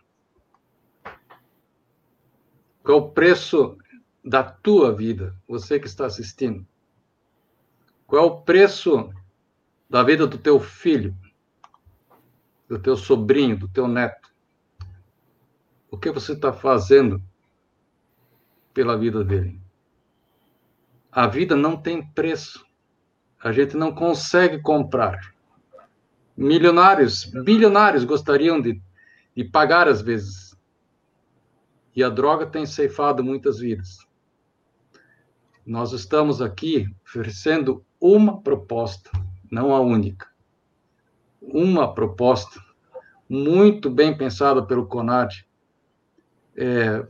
Qual 2.83 2.99
é 2.99 3.01
o 3.01 3.09
preço 3.09 3.77
da 4.23 4.43
tua 4.43 4.93
vida, 4.93 5.33
você 5.47 5.79
que 5.79 5.87
está 5.87 6.05
assistindo? 6.05 6.67
Qual 8.05 8.21
é 8.21 8.25
o 8.25 8.41
preço 8.41 9.09
da 9.89 10.03
vida 10.03 10.27
do 10.27 10.37
teu 10.37 10.59
filho, 10.59 11.15
do 12.67 12.77
teu 12.77 12.97
sobrinho, 12.97 13.57
do 13.57 13.69
teu 13.69 13.87
neto? 13.87 14.29
O 15.89 15.97
que 15.97 16.11
você 16.11 16.33
está 16.33 16.51
fazendo 16.51 17.23
pela 18.73 18.97
vida 18.97 19.23
dele? 19.23 19.61
A 21.09 21.25
vida 21.25 21.55
não 21.55 21.81
tem 21.81 22.05
preço. 22.11 22.65
A 23.41 23.53
gente 23.53 23.77
não 23.77 23.95
consegue 23.95 24.61
comprar 24.61 25.34
milionários, 26.35 27.25
bilionários 27.25 28.03
gostariam 28.03 28.59
de, 28.59 28.81
de 29.35 29.43
pagar 29.43 29.87
às 29.87 30.01
vezes. 30.01 30.55
E 31.95 32.03
a 32.03 32.09
droga 32.09 32.45
tem 32.45 32.65
ceifado 32.65 33.23
muitas 33.23 33.59
vidas. 33.59 34.05
Nós 35.65 35.93
estamos 35.93 36.41
aqui 36.41 36.87
oferecendo 37.05 37.83
uma 37.99 38.41
proposta, 38.41 39.09
não 39.49 39.73
a 39.73 39.79
única. 39.79 40.27
Uma 41.41 41.93
proposta 41.93 42.59
muito 43.27 43.89
bem 43.89 44.15
pensada 44.15 44.63
pelo 44.63 44.85
CONAD 44.85 45.47
é, 46.55 47.07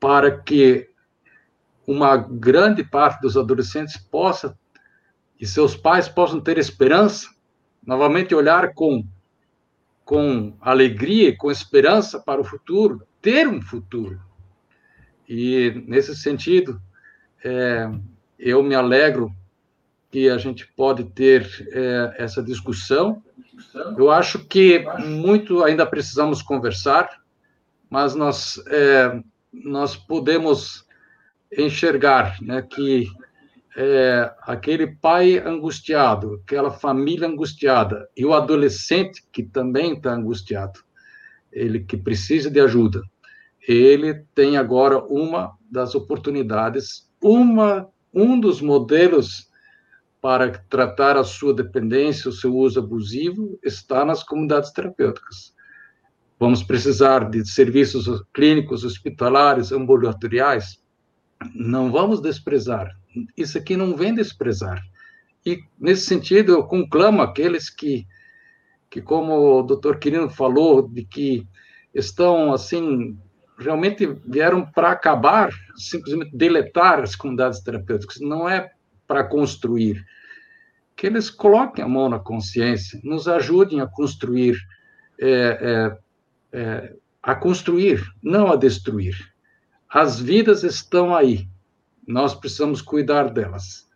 para 0.00 0.40
que 0.40 0.90
uma 1.86 2.16
grande 2.16 2.82
parte 2.82 3.20
dos 3.20 3.36
adolescentes 3.36 3.96
possa 3.96 4.58
e 5.38 5.46
seus 5.46 5.76
pais 5.76 6.08
possam 6.08 6.40
ter 6.40 6.58
esperança 6.58 7.28
novamente 7.88 8.34
olhar 8.34 8.74
com, 8.74 9.02
com 10.04 10.54
alegria, 10.60 11.34
com 11.34 11.50
esperança 11.50 12.20
para 12.20 12.38
o 12.38 12.44
futuro, 12.44 13.02
ter 13.22 13.48
um 13.48 13.62
futuro. 13.62 14.20
E, 15.26 15.82
nesse 15.86 16.14
sentido, 16.14 16.78
é, 17.42 17.90
eu 18.38 18.62
me 18.62 18.74
alegro 18.74 19.34
que 20.10 20.28
a 20.28 20.36
gente 20.36 20.70
pode 20.76 21.04
ter 21.04 21.66
é, 21.72 22.16
essa 22.18 22.42
discussão. 22.42 23.22
Eu 23.96 24.10
acho 24.10 24.40
que 24.40 24.84
muito 25.06 25.64
ainda 25.64 25.86
precisamos 25.86 26.42
conversar, 26.42 27.08
mas 27.88 28.14
nós, 28.14 28.62
é, 28.66 29.18
nós 29.50 29.96
podemos 29.96 30.86
enxergar 31.50 32.36
né, 32.42 32.60
que 32.60 33.10
é, 33.80 34.34
aquele 34.42 34.88
pai 34.88 35.38
angustiado, 35.38 36.40
aquela 36.42 36.68
família 36.68 37.28
angustiada 37.28 38.08
e 38.16 38.26
o 38.26 38.34
adolescente 38.34 39.22
que 39.30 39.44
também 39.44 39.92
está 39.92 40.12
angustiado, 40.12 40.80
ele 41.52 41.78
que 41.78 41.96
precisa 41.96 42.50
de 42.50 42.58
ajuda, 42.58 43.00
ele 43.68 44.24
tem 44.34 44.56
agora 44.56 44.98
uma 44.98 45.56
das 45.70 45.94
oportunidades, 45.94 47.08
uma 47.22 47.88
um 48.12 48.40
dos 48.40 48.60
modelos 48.60 49.48
para 50.20 50.50
tratar 50.68 51.16
a 51.16 51.22
sua 51.22 51.54
dependência, 51.54 52.28
o 52.28 52.32
seu 52.32 52.56
uso 52.56 52.80
abusivo, 52.80 53.60
está 53.62 54.04
nas 54.04 54.24
comunidades 54.24 54.72
terapêuticas. 54.72 55.54
Vamos 56.40 56.64
precisar 56.64 57.30
de 57.30 57.48
serviços 57.48 58.24
clínicos, 58.32 58.82
hospitalares, 58.82 59.70
ambulatoriais. 59.70 60.82
Não 61.54 61.92
vamos 61.92 62.20
desprezar. 62.20 62.98
Isso 63.36 63.58
aqui 63.58 63.76
não 63.76 63.96
vem 63.96 64.14
desprezar. 64.14 64.82
E, 65.44 65.62
nesse 65.78 66.06
sentido, 66.06 66.52
eu 66.52 66.64
conclamo 66.64 67.22
aqueles 67.22 67.70
que, 67.70 68.06
que 68.90 69.00
como 69.00 69.60
o 69.60 69.62
doutor 69.62 69.98
Quirino 69.98 70.28
falou, 70.28 70.86
de 70.86 71.04
que 71.04 71.46
estão, 71.94 72.52
assim, 72.52 73.18
realmente 73.58 74.06
vieram 74.26 74.64
para 74.64 74.92
acabar, 74.92 75.50
simplesmente 75.76 76.36
deletar 76.36 77.00
as 77.00 77.16
comunidades 77.16 77.60
terapêuticas, 77.60 78.20
não 78.20 78.48
é 78.48 78.70
para 79.06 79.24
construir. 79.24 80.04
Que 80.94 81.06
eles 81.06 81.30
coloquem 81.30 81.84
a 81.84 81.88
mão 81.88 82.08
na 82.08 82.18
consciência, 82.18 83.00
nos 83.02 83.26
ajudem 83.26 83.80
a 83.80 83.86
construir, 83.86 84.56
é, 85.20 85.96
é, 86.52 86.58
é, 86.58 86.94
a 87.22 87.34
construir, 87.34 88.02
não 88.22 88.52
a 88.52 88.56
destruir. 88.56 89.16
As 89.88 90.20
vidas 90.20 90.62
estão 90.62 91.14
aí, 91.14 91.48
nós 92.08 92.34
precisamos 92.34 92.80
cuidar 92.80 93.30
delas. 93.30 93.86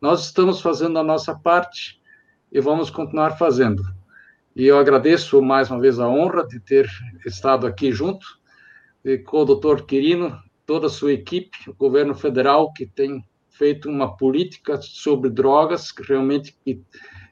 Nós 0.00 0.26
estamos 0.26 0.60
fazendo 0.60 1.00
a 1.00 1.02
nossa 1.02 1.34
parte 1.34 2.00
e 2.52 2.60
vamos 2.60 2.90
continuar 2.90 3.36
fazendo. 3.36 3.82
E 4.54 4.64
eu 4.66 4.78
agradeço 4.78 5.42
mais 5.42 5.68
uma 5.68 5.80
vez 5.80 5.98
a 5.98 6.08
honra 6.08 6.46
de 6.46 6.60
ter 6.60 6.88
estado 7.26 7.66
aqui 7.66 7.90
junto 7.90 8.24
com 9.24 9.42
o 9.42 9.44
doutor 9.44 9.84
Quirino, 9.84 10.40
toda 10.64 10.86
a 10.86 10.90
sua 10.90 11.12
equipe, 11.12 11.58
o 11.68 11.74
governo 11.74 12.14
federal, 12.14 12.72
que 12.72 12.86
tem 12.86 13.24
feito 13.50 13.88
uma 13.88 14.16
política 14.16 14.80
sobre 14.80 15.28
drogas 15.28 15.90
que 15.90 16.02
realmente 16.02 16.56
que, 16.64 16.80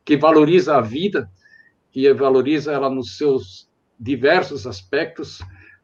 que 0.05 0.17
valoriza 0.17 0.77
a 0.77 0.81
vida 0.81 1.31
e 1.95 2.13
valoriza 2.13 2.73
ela 2.73 2.91
nos 2.91 3.17
seus 3.17 3.69
diversos 3.99 4.67
aspectos, 4.67 5.41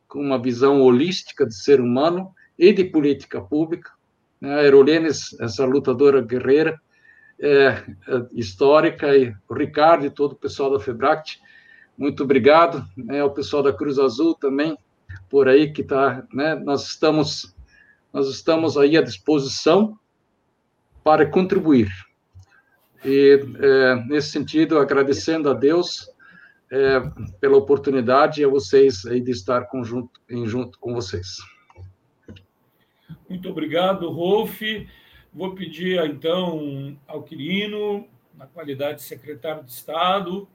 com 0.08 0.20
uma 0.20 0.42
visão 0.42 0.82
holística 0.82 1.46
de 1.46 1.54
ser 1.54 1.80
humano 1.80 2.34
e 2.58 2.72
de 2.72 2.84
política 2.84 3.40
pública. 3.40 3.92
Né? 4.40 4.54
A 4.54 4.58
Aerolenes, 4.58 5.38
essa 5.40 5.64
lutadora 5.64 6.20
guerreira, 6.20 6.80
é, 7.38 7.48
é, 7.48 7.84
histórica, 8.32 9.16
e 9.16 9.34
o 9.48 9.54
Ricardo 9.54 10.06
e 10.06 10.10
todo 10.10 10.32
o 10.32 10.36
pessoal 10.36 10.70
da 10.70 10.80
FEBRACT, 10.80 11.40
muito 11.96 12.22
obrigado. 12.22 12.84
É, 13.08 13.22
o 13.22 13.30
pessoal 13.30 13.62
da 13.62 13.72
Cruz 13.72 13.98
Azul 13.98 14.34
também, 14.34 14.76
por 15.28 15.48
aí 15.48 15.72
que 15.72 15.82
está, 15.82 16.26
né? 16.32 16.54
Nós 16.54 16.86
estamos, 16.86 17.54
nós 18.12 18.28
estamos 18.28 18.78
aí 18.78 18.96
à 18.96 19.02
disposição 19.02 19.98
para 21.04 21.26
contribuir. 21.26 21.90
E 23.04 23.40
é, 23.58 23.94
nesse 24.06 24.30
sentido, 24.30 24.78
agradecendo 24.78 25.50
a 25.50 25.54
Deus 25.54 26.10
é, 26.70 27.00
pela 27.40 27.56
oportunidade 27.56 28.40
e 28.40 28.44
a 28.44 28.48
vocês 28.48 29.04
aí 29.06 29.20
de 29.20 29.30
estar 29.30 29.66
conjunto, 29.66 30.20
em 30.28 30.46
junto 30.46 30.78
com 30.78 30.94
vocês. 30.94 31.38
Muito 33.30 33.48
obrigado, 33.48 34.10
Rolf. 34.10 34.60
Vou 35.32 35.54
pedir 35.54 36.04
então 36.04 36.98
ao 37.06 37.22
Quirino, 37.22 38.08
na 38.34 38.44
qualidade 38.44 38.96
de 38.96 39.02
secretário 39.02 39.62
de 39.62 39.70
Estado, 39.70 40.48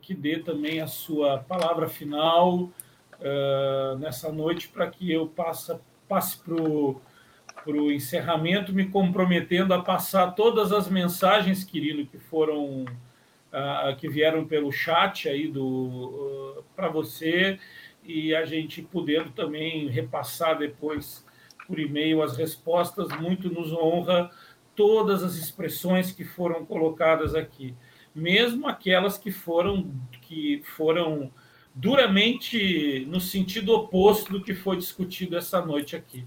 que 0.00 0.14
dê 0.14 0.38
também 0.38 0.80
a 0.80 0.86
sua 0.86 1.40
palavra 1.40 1.86
final 1.86 2.60
uh, 2.60 3.98
nessa 3.98 4.32
noite 4.32 4.68
para 4.68 4.86
que 4.86 5.12
eu 5.12 5.26
passe, 5.26 5.78
passe 6.08 6.38
para 6.38 6.54
o 6.54 7.92
encerramento, 7.92 8.72
me 8.72 8.88
comprometendo 8.88 9.74
a 9.74 9.82
passar 9.82 10.30
todas 10.30 10.72
as 10.72 10.88
mensagens, 10.88 11.62
Quirino, 11.62 12.06
que 12.06 12.16
foram 12.16 12.84
uh, 12.84 13.94
que 13.98 14.08
vieram 14.08 14.46
pelo 14.46 14.72
chat 14.72 15.28
aí 15.28 15.46
do 15.46 15.66
uh, 15.66 16.64
para 16.74 16.88
você 16.88 17.58
e 18.02 18.34
a 18.34 18.46
gente 18.46 18.80
podendo 18.80 19.30
também 19.32 19.88
repassar 19.88 20.56
depois 20.56 21.27
por 21.68 21.78
e-mail 21.78 22.22
as 22.22 22.36
respostas. 22.36 23.08
Muito 23.20 23.50
nos 23.50 23.72
honra 23.72 24.30
todas 24.74 25.22
as 25.22 25.34
expressões 25.34 26.10
que 26.10 26.24
foram 26.24 26.64
colocadas 26.64 27.34
aqui, 27.34 27.74
mesmo 28.14 28.66
aquelas 28.66 29.18
que 29.18 29.30
foram 29.30 29.92
que 30.22 30.62
foram 30.76 31.30
duramente 31.74 33.06
no 33.08 33.20
sentido 33.20 33.72
oposto 33.72 34.32
do 34.32 34.42
que 34.42 34.54
foi 34.54 34.76
discutido 34.76 35.36
essa 35.36 35.64
noite 35.64 35.94
aqui. 35.94 36.24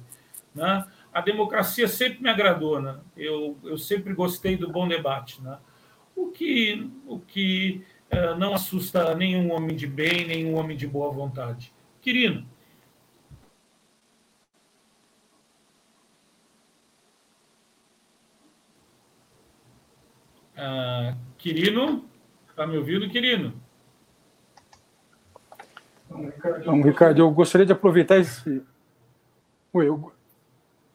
Né? 0.56 0.86
A 1.14 1.20
democracia 1.22 1.88
sempre 1.88 2.22
me 2.22 2.30
agradou, 2.30 2.82
né? 2.82 3.00
eu, 3.18 3.58
eu 3.64 3.78
sempre 3.78 4.14
gostei 4.14 4.56
do 4.56 4.70
bom 4.72 4.88
debate. 4.88 5.42
Né? 5.42 5.58
O 6.16 6.28
que, 6.28 6.90
o 7.06 7.20
que 7.20 7.84
uh, 8.12 8.38
não 8.38 8.54
assusta 8.54 9.14
nenhum 9.16 9.52
homem 9.52 9.76
de 9.76 9.88
bem, 9.88 10.26
nenhum 10.26 10.56
homem 10.56 10.78
de 10.78 10.88
boa 10.88 11.12
vontade. 11.12 11.74
Quirino. 12.02 12.46
Uh, 20.62 21.18
Quirino, 21.40 22.06
está 22.48 22.68
me 22.68 22.78
ouvindo, 22.78 23.10
Quirino? 23.10 23.52
Ricardo, 26.84 27.20
eu 27.20 27.32
gostaria 27.32 27.66
de 27.66 27.74
aproveitar 27.74 28.20
esse. 28.20 28.62
Oi, 29.74 29.88
eu. 29.88 30.14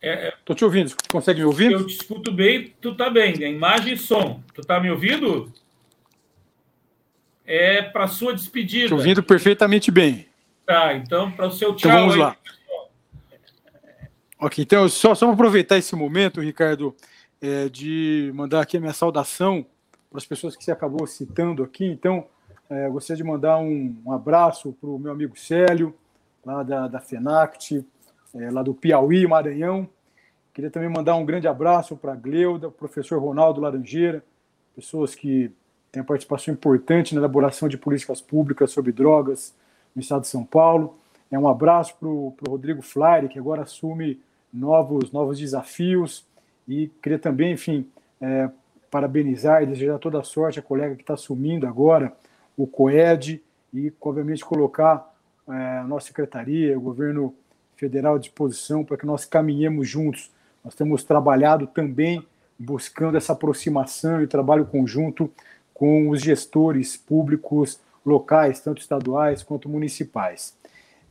Estou 0.01 0.09
é, 0.09 0.28
é... 0.28 0.55
te 0.55 0.64
ouvindo, 0.64 0.94
consegue 1.10 1.40
me 1.40 1.47
ouvir? 1.47 1.72
Eu 1.72 1.84
te 1.84 1.94
escuto 1.94 2.30
bem, 2.30 2.72
tu 2.80 2.90
está 2.90 3.10
bem, 3.10 3.43
a 3.43 3.48
imagem 3.48 3.94
e 3.94 3.98
som. 3.98 4.40
Tu 4.55 4.60
está 4.60 4.78
me 4.78 4.88
ouvindo? 4.88 5.52
É 7.44 7.82
para 7.82 8.06
sua 8.06 8.34
despedida. 8.34 8.88
Te 8.88 8.94
ouvindo 8.94 9.22
perfeitamente 9.22 9.90
bem. 9.90 10.28
Tá, 10.64 10.94
então 10.94 11.32
para 11.32 11.47
o 11.48 11.51
seu 11.51 11.74
tchau. 11.74 11.90
Então 11.90 12.01
vamos 12.02 12.14
aí, 12.14 12.20
lá. 12.20 12.36
Pessoal. 12.36 12.93
Ok, 14.38 14.62
então 14.62 14.88
só, 14.88 15.12
só 15.12 15.28
aproveitar 15.32 15.76
esse 15.76 15.97
momento, 15.97 16.40
Ricardo, 16.40 16.94
é, 17.41 17.69
de 17.69 18.31
mandar 18.35 18.61
aqui 18.61 18.77
a 18.77 18.81
minha 18.81 18.93
saudação 18.93 19.65
para 20.11 20.19
as 20.19 20.27
pessoas 20.27 20.57
que 20.57 20.65
você 20.65 20.73
acabou 20.73 21.07
citando 21.07 21.63
aqui. 21.63 21.85
Então, 21.85 22.27
é, 22.69 22.89
gostaria 22.89 23.23
de 23.23 23.29
mandar 23.29 23.59
um, 23.59 23.97
um 24.05 24.13
abraço 24.13 24.73
para 24.81 24.89
o 24.89 24.99
meu 24.99 25.13
amigo 25.13 25.39
Célio, 25.39 25.95
lá 26.45 26.63
da, 26.63 26.89
da 26.89 27.01
FENACT, 27.01 27.85
é, 28.35 28.51
lá 28.51 28.63
do 28.63 28.75
Piauí, 28.75 29.27
Maranhão. 29.27 29.89
Queria 30.53 30.71
também 30.71 30.89
mandar 30.89 31.17
um 31.17 31.25
grande 31.25 31.47
abraço 31.47 31.97
para 31.97 32.13
a 32.13 32.17
Gleuda, 32.17 32.71
professor 32.71 33.21
Ronaldo 33.21 33.61
Laranjeira, 33.61 34.25
pessoas 34.75 35.15
que 35.15 35.53
têm 35.93 36.03
participação 36.03 36.55
importante 36.55 37.15
na 37.15 37.21
elaboração 37.21 37.69
de 37.69 37.77
políticas 37.77 38.21
públicas 38.21 38.71
sobre 38.71 38.93
drogas 38.93 39.55
no 39.95 40.01
estado 40.01 40.23
de 40.23 40.29
São 40.29 40.45
Paulo. 40.45 40.99
É 41.31 41.39
um 41.39 41.49
abraço 41.49 41.95
para 41.99 42.09
o 42.09 42.35
Rodrigo 42.49 42.83
Flyer, 42.83 43.29
que 43.29 43.39
agora 43.39 43.63
assume 43.63 44.21
novos, 44.53 45.13
novos 45.13 45.39
desafios. 45.39 46.25
E 46.68 46.88
queria 47.02 47.18
também, 47.18 47.52
enfim, 47.52 47.86
é, 48.20 48.51
parabenizar 48.90 49.62
e 49.62 49.66
desejar 49.66 49.98
toda 49.98 50.20
a 50.20 50.24
sorte 50.24 50.59
à 50.59 50.62
colega 50.62 50.94
que 50.94 51.02
está 51.02 51.14
assumindo 51.14 51.66
agora 51.66 52.12
o 52.56 52.66
COED 52.66 53.43
e, 53.72 53.93
obviamente, 54.01 54.44
colocar 54.44 55.14
é, 55.48 55.78
a 55.78 55.84
nossa 55.84 56.06
secretaria, 56.06 56.76
o 56.76 56.80
governo 56.80 57.34
federal 57.76 58.16
à 58.16 58.18
disposição 58.18 58.84
para 58.84 58.97
que 58.97 59.06
nós 59.06 59.24
caminhemos 59.24 59.88
juntos. 59.88 60.30
Nós 60.64 60.74
temos 60.74 61.05
trabalhado 61.05 61.66
também 61.66 62.24
buscando 62.59 63.16
essa 63.16 63.32
aproximação 63.34 64.22
e 64.22 64.26
trabalho 64.26 64.64
conjunto 64.64 65.30
com 65.74 66.09
os 66.09 66.22
gestores 66.22 66.97
públicos 66.97 67.78
locais, 68.05 68.60
tanto 68.60 68.80
estaduais 68.80 69.43
quanto 69.43 69.68
municipais. 69.68 70.56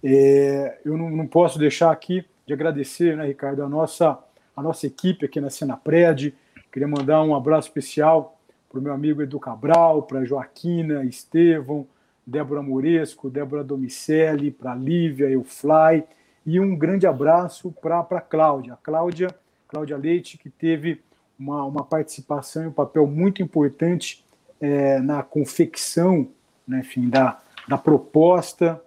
É, 0.03 0.79
eu 0.83 0.97
não, 0.97 1.09
não, 1.09 1.27
posso 1.27 1.59
deixar 1.59 1.91
aqui 1.91 2.25
de 2.47 2.53
agradecer, 2.53 3.15
né, 3.15 3.27
Ricardo, 3.27 3.63
a 3.63 3.69
nossa, 3.69 4.17
a 4.55 4.61
nossa 4.61 4.87
equipe 4.87 5.25
aqui 5.25 5.41
na 5.41 5.49
Senapred. 5.49 6.33
Queria 6.71 6.87
mandar 6.87 7.23
um 7.23 7.35
abraço 7.35 7.67
especial 7.67 8.39
para 8.69 8.79
o 8.79 8.81
meu 8.81 8.93
amigo 8.93 9.21
Edu 9.21 9.39
Cabral, 9.39 10.03
para 10.03 10.25
Joaquina, 10.25 11.03
Estevão, 11.03 11.87
Débora 12.25 12.61
Moresco, 12.61 13.29
Débora 13.29 13.63
Domicelli, 13.63 14.51
para 14.51 14.75
Lívia, 14.75 15.29
Eufly, 15.29 16.03
e 16.45 16.59
um 16.59 16.75
grande 16.75 17.07
abraço 17.07 17.71
para 17.81 17.99
a 17.99 18.21
Cláudia. 18.21 18.73
A 18.73 18.77
Cláudia, 18.77 19.33
Cláudia 19.67 19.97
Leite, 19.97 20.37
que 20.37 20.49
teve 20.49 21.01
uma, 21.39 21.63
uma 21.65 21.83
participação 21.83 22.63
e 22.63 22.67
um 22.67 22.71
papel 22.71 23.05
muito 23.07 23.41
importante 23.41 24.25
é, 24.59 24.99
na 24.99 25.21
confecção 25.21 26.27
né, 26.67 26.79
enfim, 26.79 27.09
da, 27.09 27.39
da 27.67 27.77
proposta 27.77 28.81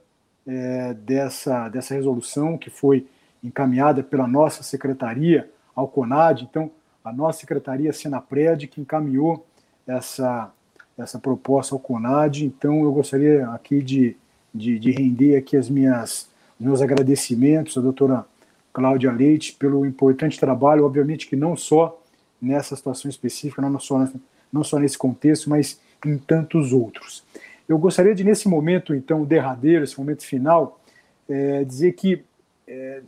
é, 0.47 0.95
dessa, 0.95 1.69
dessa 1.69 1.95
resolução 1.95 2.59
que 2.59 2.71
foi 2.71 3.07
encaminhada 3.43 4.03
pela 4.03 4.27
nossa 4.27 4.63
secretaria 4.63 5.49
ao 5.79 5.87
CONAD. 5.87 6.43
Então, 6.43 6.71
a 7.05 7.13
nossa 7.13 7.39
secretaria 7.41 7.93
Senapred 7.93 8.67
que 8.67 8.81
encaminhou 8.81 9.47
essa, 9.87 10.53
essa 10.99 11.21
proposta 11.21 11.73
ao 11.73 11.79
CONAD. 11.79 12.45
Então, 12.45 12.83
eu 12.83 12.93
gostaria 12.93 13.49
aqui 13.51 13.81
de, 13.81 14.17
de, 14.53 14.77
de 14.77 14.91
render 14.91 15.37
aqui 15.37 15.57
as 15.57 15.71
minhas 15.71 16.29
meus 16.59 16.83
agradecimentos 16.83 17.79
à 17.79 17.81
doutora 17.81 18.27
Cláudia 18.73 19.13
Leite 19.13 19.55
pelo 19.55 19.87
importante 19.87 20.41
trabalho, 20.41 20.85
obviamente 20.85 21.29
que 21.29 21.37
não 21.37 21.57
só 21.57 22.03
nessa 22.43 22.75
situação 22.75 23.09
específica, 23.09 23.63
não 23.63 23.79
só, 23.79 24.09
não 24.53 24.65
só 24.65 24.81
nesse 24.81 24.99
contexto, 24.99 25.49
mas 25.49 25.81
em 26.05 26.19
tantos 26.19 26.73
outros. 26.73 27.23
Eu 27.69 27.79
gostaria 27.79 28.15
de, 28.17 28.25
nesse 28.25 28.49
momento, 28.49 28.95
então, 28.95 29.25
derradeiro, 29.25 29.85
esse 29.85 29.97
momento 29.97 30.25
final, 30.25 30.81
é, 31.29 31.63
dizer 31.63 31.93
que 31.93 32.25
é, 32.67 33.01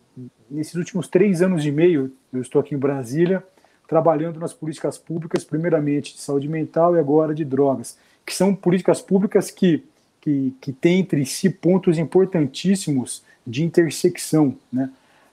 nesses 0.48 0.74
últimos 0.74 1.08
três 1.08 1.42
anos 1.42 1.66
e 1.66 1.72
meio, 1.72 2.12
eu 2.32 2.40
estou 2.40 2.60
aqui 2.60 2.74
em 2.74 2.78
Brasília, 2.78 3.42
trabalhando 3.88 4.38
nas 4.38 4.52
políticas 4.52 4.96
públicas, 4.96 5.42
primeiramente 5.44 6.14
de 6.14 6.20
saúde 6.20 6.48
mental 6.48 6.94
e 6.94 6.98
agora 6.98 7.34
de 7.34 7.44
drogas, 7.44 7.98
que 8.24 8.34
são 8.34 8.54
políticas 8.54 9.02
públicas 9.02 9.50
que, 9.50 9.84
que, 10.20 10.54
que 10.60 10.72
têm 10.72 11.00
entre 11.00 11.24
si 11.26 11.50
pontos 11.50 11.98
importantíssimos 11.98 13.24
de 13.46 13.64
intersecção. 13.64 14.56
Né? 14.72 14.90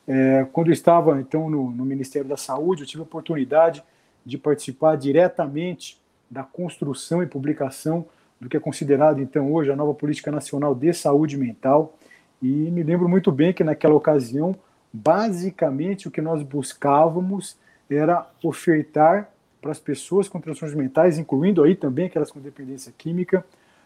É, 0.08 0.48
quando 0.52 0.68
eu 0.68 0.74
estava, 0.74 1.20
então, 1.20 1.50
no, 1.50 1.70
no 1.70 1.86
Ministério 1.86 2.28
da 2.28 2.38
Saúde, 2.38 2.82
eu 2.82 2.88
tive 2.88 3.02
a 3.02 3.04
oportunidade 3.04 3.84
de 4.26 4.38
participar 4.38 4.96
diretamente 4.96 6.00
da 6.30 6.44
construção 6.44 7.22
e 7.22 7.28
publicação 7.28 8.06
do 8.40 8.50
que 8.50 8.58
é 8.58 8.60
considerado, 8.60 9.22
então, 9.22 9.52
hoje 9.52 9.72
a 9.72 9.76
nova 9.76 9.94
Política 9.94 10.32
Nacional 10.32 10.76
de 10.76 10.94
Saúde 10.94 11.38
Mental. 11.38 11.98
E 12.42 12.48
me 12.48 12.84
lembro 12.84 13.10
muito 13.10 13.32
bem 13.32 13.54
que 13.54 13.64
naquela 13.64 13.96
ocasião, 13.96 14.56
basicamente, 14.98 16.08
o 16.08 16.12
que 16.12 16.22
nós 16.22 16.42
buscávamos 16.42 17.58
era 17.90 18.28
ofertar 18.44 19.30
para 19.62 19.72
as 19.72 19.80
pessoas 19.80 20.28
com 20.28 20.40
transtornos 20.40 20.76
mentais, 20.76 21.18
incluindo 21.18 21.64
aí 21.64 21.76
também 21.76 22.08
aquelas 22.08 22.32
com 22.32 22.40
dependência 22.40 22.94
química, 22.98 23.46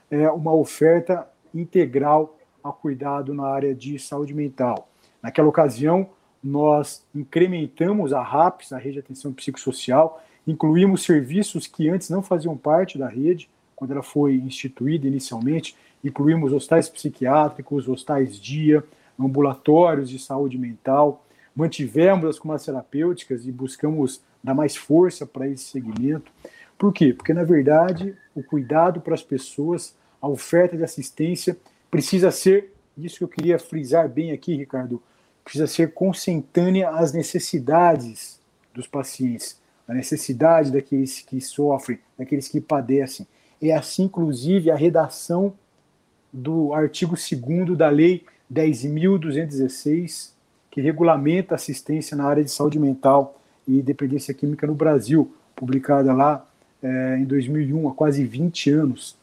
é, 0.09 0.29
uma 0.29 0.53
oferta 0.53 1.27
integral 1.53 2.37
a 2.63 2.71
cuidado 2.71 3.33
na 3.33 3.47
área 3.47 3.73
de 3.73 3.97
saúde 3.99 4.33
mental. 4.33 4.87
Naquela 5.21 5.47
ocasião, 5.47 6.09
nós 6.43 7.05
incrementamos 7.13 8.13
a 8.13 8.21
RAPS, 8.21 8.73
a 8.73 8.77
Rede 8.77 8.93
de 8.93 8.99
Atenção 8.99 9.33
Psicossocial, 9.33 10.23
incluímos 10.45 11.03
serviços 11.03 11.67
que 11.67 11.89
antes 11.89 12.09
não 12.09 12.23
faziam 12.23 12.57
parte 12.57 12.97
da 12.97 13.07
rede, 13.07 13.49
quando 13.75 13.91
ela 13.91 14.03
foi 14.03 14.35
instituída 14.35 15.07
inicialmente, 15.07 15.75
incluímos 16.03 16.53
hospitais 16.53 16.89
psiquiátricos, 16.89 17.87
hospitais 17.87 18.39
dia, 18.39 18.83
ambulatórios 19.25 20.09
de 20.09 20.19
saúde 20.19 20.57
mental, 20.57 21.25
mantivemos 21.55 22.29
as 22.29 22.39
comas 22.39 22.65
terapêuticas 22.65 23.45
e 23.45 23.51
buscamos 23.51 24.21
dar 24.43 24.53
mais 24.53 24.75
força 24.75 25.25
para 25.25 25.47
esse 25.47 25.65
segmento. 25.65 26.31
Por 26.77 26.91
quê? 26.93 27.13
Porque, 27.13 27.33
na 27.33 27.43
verdade, 27.43 28.15
o 28.35 28.41
cuidado 28.41 29.01
para 29.01 29.13
as 29.13 29.21
pessoas, 29.21 29.95
a 30.21 30.27
oferta 30.27 30.75
de 30.75 30.83
assistência, 30.83 31.57
precisa 31.89 32.31
ser, 32.31 32.73
isso 32.97 33.17
que 33.17 33.23
eu 33.23 33.27
queria 33.27 33.59
frisar 33.59 34.09
bem 34.09 34.31
aqui, 34.31 34.55
Ricardo, 34.55 35.01
precisa 35.43 35.67
ser 35.67 35.93
consentânea 35.93 36.89
às 36.89 37.13
necessidades 37.13 38.39
dos 38.73 38.87
pacientes, 38.87 39.59
a 39.87 39.93
necessidade 39.93 40.71
daqueles 40.71 41.21
que 41.21 41.41
sofrem, 41.41 41.99
daqueles 42.17 42.47
que 42.47 42.61
padecem. 42.61 43.27
É 43.61 43.73
assim, 43.73 44.03
inclusive, 44.03 44.71
a 44.71 44.75
redação 44.75 45.53
do 46.31 46.73
artigo 46.73 47.15
2 47.15 47.77
da 47.77 47.89
Lei 47.89 48.23
10.216, 48.51 50.31
que 50.69 50.81
regulamenta 50.81 51.55
assistência 51.55 52.15
na 52.15 52.25
área 52.25 52.43
de 52.43 52.51
saúde 52.51 52.79
mental 52.79 53.39
e 53.67 53.81
dependência 53.81 54.33
química 54.33 54.65
no 54.65 54.73
Brasil, 54.73 55.33
publicada 55.55 56.13
lá 56.13 56.45
é, 56.81 57.17
em 57.19 57.25
2001, 57.25 57.89
há 57.89 57.93
quase 57.93 58.23
20 58.23 58.71
anos. 58.71 59.17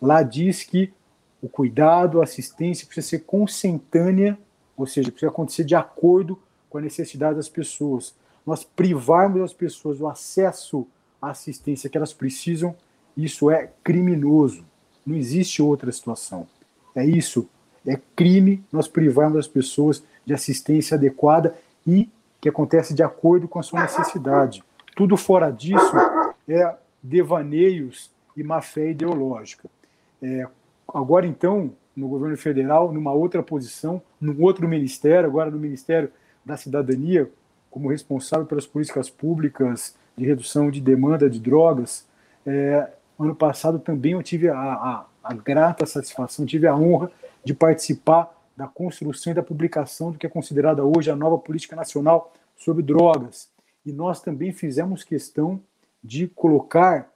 Lá 0.00 0.22
diz 0.22 0.64
que 0.64 0.92
o 1.40 1.48
cuidado, 1.48 2.20
a 2.20 2.24
assistência 2.24 2.86
precisa 2.86 3.08
ser 3.08 3.20
consentânea, 3.20 4.38
ou 4.76 4.86
seja, 4.86 5.10
precisa 5.10 5.30
acontecer 5.30 5.64
de 5.64 5.74
acordo 5.74 6.38
com 6.70 6.78
a 6.78 6.80
necessidade 6.80 7.36
das 7.36 7.48
pessoas. 7.48 8.14
Nós 8.46 8.64
privarmos 8.64 9.42
as 9.42 9.52
pessoas 9.52 9.98
do 9.98 10.06
acesso 10.06 10.86
à 11.20 11.30
assistência 11.30 11.90
que 11.90 11.96
elas 11.96 12.12
precisam 12.12 12.74
isso 13.16 13.50
é 13.50 13.70
criminoso. 13.84 14.64
Não 15.06 15.16
existe 15.16 15.60
outra 15.60 15.90
situação. 15.92 16.46
É 16.94 17.04
isso. 17.04 17.48
É 17.86 17.98
crime 18.14 18.62
nós 18.70 18.88
privarmos 18.88 19.38
as 19.38 19.48
pessoas 19.48 20.02
de 20.24 20.32
assistência 20.32 20.96
adequada 20.96 21.54
e 21.86 22.08
que 22.40 22.48
acontece 22.48 22.94
de 22.94 23.02
acordo 23.02 23.48
com 23.48 23.58
a 23.58 23.62
sua 23.62 23.82
necessidade. 23.82 24.62
Tudo 24.96 25.16
fora 25.16 25.50
disso 25.50 25.92
é 26.48 26.74
devaneios 27.02 28.10
e 28.36 28.42
má 28.42 28.60
fé 28.60 28.90
ideológica. 28.90 29.68
É, 30.22 30.46
agora, 30.92 31.26
então, 31.26 31.72
no 31.96 32.08
governo 32.08 32.36
federal, 32.36 32.92
numa 32.92 33.12
outra 33.12 33.42
posição, 33.42 34.00
num 34.20 34.42
outro 34.42 34.68
ministério, 34.68 35.28
agora 35.28 35.50
no 35.50 35.58
Ministério 35.58 36.10
da 36.44 36.56
Cidadania, 36.56 37.30
como 37.70 37.88
responsável 37.88 38.46
pelas 38.46 38.66
políticas 38.66 39.08
públicas 39.08 39.94
de 40.16 40.26
redução 40.26 40.70
de 40.70 40.80
demanda 40.80 41.28
de 41.28 41.40
drogas, 41.40 42.06
é, 42.46 42.88
Ano 43.22 43.36
passado 43.36 43.78
também 43.78 44.12
eu 44.12 44.22
tive 44.22 44.48
a, 44.48 44.56
a, 44.56 45.04
a 45.22 45.34
grata 45.34 45.86
satisfação, 45.86 46.44
tive 46.44 46.66
a 46.66 46.74
honra 46.74 47.10
de 47.44 47.54
participar 47.54 48.32
da 48.56 48.66
construção 48.66 49.32
e 49.32 49.34
da 49.34 49.42
publicação 49.42 50.12
do 50.12 50.18
que 50.18 50.26
é 50.26 50.30
considerada 50.30 50.84
hoje 50.84 51.10
a 51.10 51.16
nova 51.16 51.38
política 51.38 51.74
nacional 51.74 52.32
sobre 52.56 52.82
drogas. 52.82 53.50
E 53.84 53.92
nós 53.92 54.20
também 54.20 54.52
fizemos 54.52 55.02
questão 55.02 55.60
de 56.02 56.28
colocar 56.28 57.10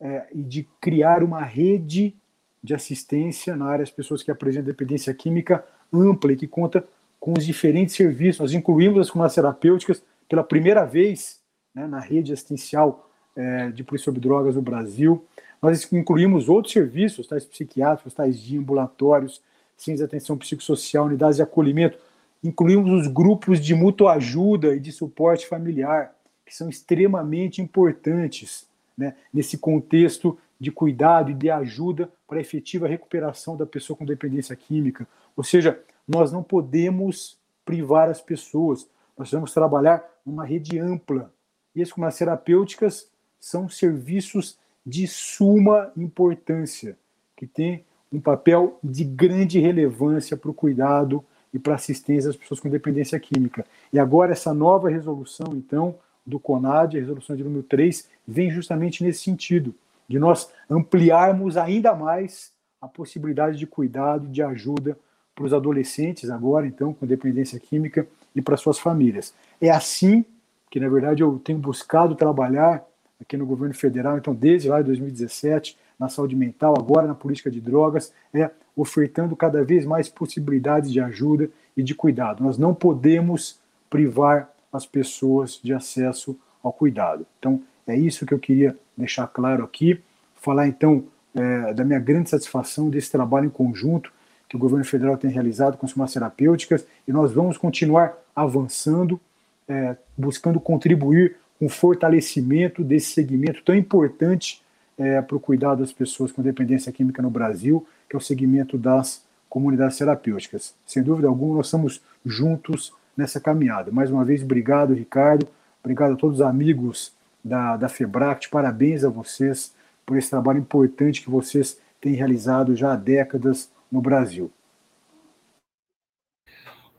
é, 0.00 0.26
e 0.32 0.42
de 0.42 0.68
criar 0.80 1.22
uma 1.22 1.42
rede 1.42 2.14
de 2.62 2.74
assistência 2.74 3.56
na 3.56 3.66
área 3.66 3.84
das 3.84 3.90
pessoas 3.90 4.22
que 4.22 4.30
apresentam 4.30 4.66
dependência 4.66 5.12
química 5.12 5.64
ampla 5.92 6.32
e 6.32 6.36
que 6.36 6.46
conta 6.46 6.84
com 7.18 7.34
os 7.36 7.44
diferentes 7.44 7.94
serviços. 7.94 8.40
Nós 8.40 8.52
incluímos 8.52 9.00
as 9.00 9.10
comas 9.10 9.34
terapêuticas 9.34 10.02
pela 10.28 10.44
primeira 10.44 10.84
vez 10.84 11.40
né, 11.74 11.86
na 11.86 12.00
rede 12.00 12.32
assistencial 12.32 13.08
é, 13.34 13.70
de 13.70 13.82
polícia 13.82 14.06
sobre 14.06 14.20
drogas 14.20 14.54
no 14.54 14.62
Brasil. 14.62 15.24
Nós 15.60 15.92
incluímos 15.92 16.48
outros 16.48 16.72
serviços, 16.72 17.26
tais 17.26 17.44
psiquiátricos, 17.44 18.14
tais 18.14 18.40
de 18.40 18.58
ambulatórios, 18.58 19.40
centros 19.76 19.98
de 19.98 20.04
atenção 20.04 20.36
psicossocial, 20.36 21.06
unidades 21.06 21.36
de 21.36 21.42
acolhimento. 21.42 21.98
Incluímos 22.42 22.90
os 22.90 23.06
grupos 23.06 23.60
de 23.60 23.74
mútua 23.74 24.14
ajuda 24.14 24.74
e 24.74 24.80
de 24.80 24.92
suporte 24.92 25.46
familiar, 25.46 26.14
que 26.44 26.54
são 26.54 26.68
extremamente 26.68 27.62
importantes 27.62 28.66
né, 28.96 29.14
nesse 29.32 29.58
contexto 29.58 30.38
de 30.58 30.70
cuidado 30.70 31.30
e 31.30 31.34
de 31.34 31.50
ajuda 31.50 32.10
para 32.26 32.38
a 32.38 32.40
efetiva 32.40 32.86
recuperação 32.86 33.56
da 33.56 33.66
pessoa 33.66 33.96
com 33.96 34.04
dependência 34.04 34.54
química. 34.54 35.06
Ou 35.36 35.42
seja, 35.42 35.80
nós 36.06 36.30
não 36.30 36.42
podemos 36.42 37.36
privar 37.64 38.08
as 38.08 38.20
pessoas, 38.20 38.88
nós 39.16 39.30
vamos 39.30 39.52
trabalhar 39.52 40.04
numa 40.24 40.44
rede 40.44 40.78
ampla. 40.78 41.32
E 41.74 41.82
as 41.82 41.90
comas 41.90 42.16
terapêuticas 42.16 43.08
são 43.40 43.68
serviços 43.68 44.58
de 44.84 45.06
suma 45.06 45.90
importância, 45.96 46.96
que 47.36 47.46
tem 47.46 47.84
um 48.12 48.20
papel 48.20 48.78
de 48.82 49.04
grande 49.04 49.58
relevância 49.58 50.36
para 50.36 50.50
o 50.50 50.54
cuidado 50.54 51.24
e 51.52 51.58
para 51.58 51.74
assistência 51.74 52.28
das 52.28 52.36
pessoas 52.36 52.60
com 52.60 52.68
dependência 52.68 53.18
química. 53.18 53.64
E 53.92 53.98
agora 53.98 54.32
essa 54.32 54.52
nova 54.52 54.88
resolução, 54.88 55.52
então, 55.54 55.94
do 56.24 56.38
CONAD, 56.38 56.96
a 56.96 57.00
resolução 57.00 57.34
de 57.34 57.42
número 57.42 57.62
3, 57.62 58.08
vem 58.26 58.50
justamente 58.50 59.02
nesse 59.02 59.24
sentido, 59.24 59.74
de 60.08 60.18
nós 60.18 60.50
ampliarmos 60.68 61.56
ainda 61.56 61.94
mais 61.94 62.52
a 62.80 62.88
possibilidade 62.88 63.58
de 63.58 63.66
cuidado, 63.66 64.28
de 64.28 64.42
ajuda 64.42 64.96
para 65.34 65.44
os 65.44 65.52
adolescentes 65.52 66.30
agora, 66.30 66.66
então, 66.66 66.92
com 66.92 67.06
dependência 67.06 67.58
química 67.58 68.06
e 68.34 68.42
para 68.42 68.56
suas 68.56 68.78
famílias. 68.78 69.34
É 69.60 69.70
assim 69.70 70.24
que, 70.70 70.80
na 70.80 70.88
verdade, 70.88 71.22
eu 71.22 71.38
tenho 71.38 71.58
buscado 71.58 72.14
trabalhar 72.14 72.84
aqui 73.20 73.36
no 73.36 73.46
governo 73.46 73.74
federal, 73.74 74.18
então 74.18 74.34
desde 74.34 74.68
lá 74.68 74.80
de 74.80 74.88
2017, 74.88 75.78
na 76.02 76.08
saúde 76.08 76.34
mental, 76.34 76.74
agora 76.76 77.06
na 77.06 77.14
política 77.14 77.50
de 77.50 77.60
drogas, 77.60 78.12
é 78.34 78.50
ofertando 78.76 79.36
cada 79.36 79.62
vez 79.62 79.86
mais 79.86 80.08
possibilidades 80.08 80.90
de 80.90 81.00
ajuda 81.00 81.48
e 81.76 81.82
de 81.82 81.94
cuidado. 81.94 82.42
Nós 82.42 82.58
não 82.58 82.74
podemos 82.74 83.58
privar 83.88 84.50
as 84.72 84.84
pessoas 84.84 85.60
de 85.62 85.72
acesso 85.72 86.36
ao 86.62 86.72
cuidado. 86.72 87.26
Então, 87.38 87.62
é 87.86 87.96
isso 87.96 88.26
que 88.26 88.34
eu 88.34 88.38
queria 88.38 88.76
deixar 88.96 89.26
claro 89.26 89.62
aqui. 89.62 90.00
Falar 90.34 90.66
então 90.66 91.04
é, 91.34 91.72
da 91.72 91.84
minha 91.84 92.00
grande 92.00 92.30
satisfação 92.30 92.90
desse 92.90 93.10
trabalho 93.10 93.46
em 93.46 93.50
conjunto 93.50 94.12
que 94.48 94.56
o 94.56 94.58
governo 94.58 94.84
federal 94.84 95.16
tem 95.16 95.30
realizado 95.30 95.76
com 95.76 95.86
as 95.86 95.92
farmácias 95.92 96.14
terapêuticas 96.14 96.86
e 97.06 97.12
nós 97.12 97.32
vamos 97.32 97.56
continuar 97.56 98.18
avançando, 98.34 99.20
é, 99.68 99.96
buscando 100.16 100.58
contribuir 100.58 101.36
com 101.58 101.66
o 101.66 101.70
fortalecimento 101.70 102.82
desse 102.82 103.12
segmento 103.12 103.62
tão 103.62 103.74
importante 103.74 104.61
é, 105.02 105.20
para 105.20 105.36
o 105.36 105.40
cuidado 105.40 105.80
das 105.80 105.92
pessoas 105.92 106.30
com 106.30 106.42
dependência 106.42 106.92
química 106.92 107.20
no 107.20 107.30
Brasil, 107.30 107.86
que 108.08 108.14
é 108.14 108.18
o 108.18 108.22
segmento 108.22 108.78
das 108.78 109.24
comunidades 109.48 109.98
terapêuticas. 109.98 110.74
Sem 110.86 111.02
dúvida 111.02 111.28
alguma, 111.28 111.56
nós 111.56 111.66
estamos 111.66 112.00
juntos 112.24 112.92
nessa 113.16 113.40
caminhada. 113.40 113.90
Mais 113.90 114.10
uma 114.10 114.24
vez, 114.24 114.42
obrigado, 114.42 114.94
Ricardo. 114.94 115.46
Obrigado 115.82 116.12
a 116.12 116.16
todos 116.16 116.40
os 116.40 116.46
amigos 116.46 117.12
da, 117.44 117.76
da 117.76 117.88
FEBRACT. 117.88 118.48
Parabéns 118.48 119.04
a 119.04 119.10
vocês 119.10 119.74
por 120.06 120.16
esse 120.16 120.30
trabalho 120.30 120.60
importante 120.60 121.22
que 121.22 121.30
vocês 121.30 121.80
têm 122.00 122.14
realizado 122.14 122.76
já 122.76 122.92
há 122.92 122.96
décadas 122.96 123.70
no 123.90 124.00
Brasil. 124.00 124.50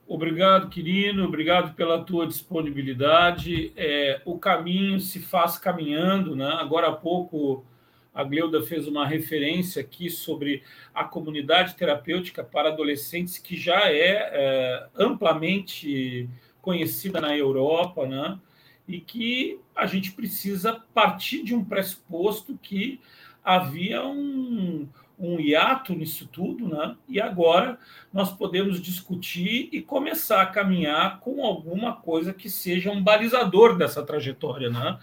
Obrigado, 0.06 0.70
Quirino, 0.70 1.24
obrigado 1.26 1.74
pela 1.76 2.04
tua 2.04 2.28
disponibilidade. 2.28 3.72
É, 3.76 4.22
o 4.26 4.38
caminho 4.38 5.00
se 5.00 5.20
faz 5.20 5.58
caminhando, 5.58 6.36
né? 6.36 6.50
Agora 6.60 6.90
há 6.90 6.92
pouco 6.92 7.66
a 8.14 8.24
Gleuda 8.24 8.62
fez 8.62 8.88
uma 8.88 9.08
referência 9.08 9.82
aqui 9.82 10.10
sobre 10.10 10.62
a 10.94 11.04
comunidade 11.04 11.76
terapêutica 11.76 12.44
para 12.44 12.70
adolescentes, 12.70 13.38
que 13.38 13.58
já 13.58 13.90
é, 13.92 14.30
é 14.32 14.88
amplamente 14.96 16.30
conhecida 16.62 17.20
na 17.20 17.36
Europa, 17.36 18.06
né? 18.06 18.40
E 18.88 19.00
que 19.00 19.60
a 19.76 19.86
gente 19.86 20.12
precisa 20.12 20.82
partir 20.94 21.44
de 21.44 21.56
um 21.56 21.64
pressuposto 21.64 22.58
que 22.62 23.02
havia 23.44 24.06
um, 24.06 24.88
um 25.18 25.40
hiato 25.40 25.94
nisso 25.94 26.28
tudo, 26.28 26.68
né? 26.68 26.96
E 27.08 27.20
agora 27.20 27.80
nós 28.12 28.32
podemos 28.32 28.80
discutir 28.80 29.70
e 29.72 29.82
começar 29.82 30.42
a 30.42 30.46
caminhar 30.46 31.20
com 31.20 31.44
alguma 31.46 31.94
coisa 31.94 32.34
que 32.34 32.50
seja 32.50 32.92
um 32.92 33.02
balizador 33.02 33.76
dessa 33.76 34.04
trajetória, 34.04 34.70
né? 34.70 35.00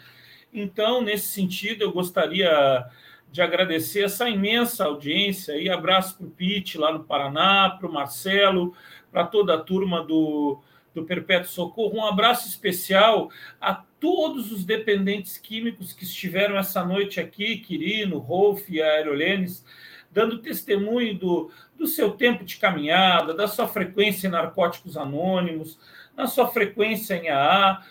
Então, 0.53 1.01
nesse 1.01 1.29
sentido, 1.29 1.83
eu 1.83 1.93
gostaria 1.93 2.87
de 3.31 3.41
agradecer 3.41 4.05
essa 4.05 4.29
imensa 4.29 4.85
audiência 4.85 5.57
e 5.57 5.71
abraço 5.71 6.17
para 6.17 6.27
o 6.27 6.31
Pete 6.31 6.77
lá 6.77 6.93
no 6.93 7.05
Paraná, 7.05 7.71
para 7.71 7.89
o 7.89 7.93
Marcelo, 7.93 8.75
para 9.13 9.25
toda 9.25 9.55
a 9.55 9.61
turma 9.61 10.03
do, 10.03 10.61
do 10.93 11.05
Perpétuo 11.05 11.49
Socorro. 11.49 11.99
Um 11.99 12.05
abraço 12.05 12.49
especial 12.49 13.31
a 13.61 13.75
todos 14.01 14.51
os 14.51 14.65
dependentes 14.65 15.39
químicos 15.39 15.93
que 15.93 16.05
estiveram 16.05 16.57
essa 16.57 16.85
noite 16.85 17.21
aqui, 17.21 17.59
Quirino, 17.59 18.19
Rolf 18.19 18.69
e 18.69 18.83
Aerolenes, 18.83 19.65
dando 20.11 20.39
testemunho 20.39 21.17
do, 21.17 21.51
do 21.79 21.87
seu 21.87 22.11
tempo 22.11 22.45
de 22.45 22.57
caminhada, 22.57 23.33
da 23.33 23.47
sua 23.47 23.69
frequência 23.69 24.27
em 24.27 24.31
narcóticos 24.31 24.97
anônimos, 24.97 25.79
da 26.17 26.27
sua 26.27 26.49
frequência 26.49 27.15
em 27.15 27.29
AA, 27.29 27.85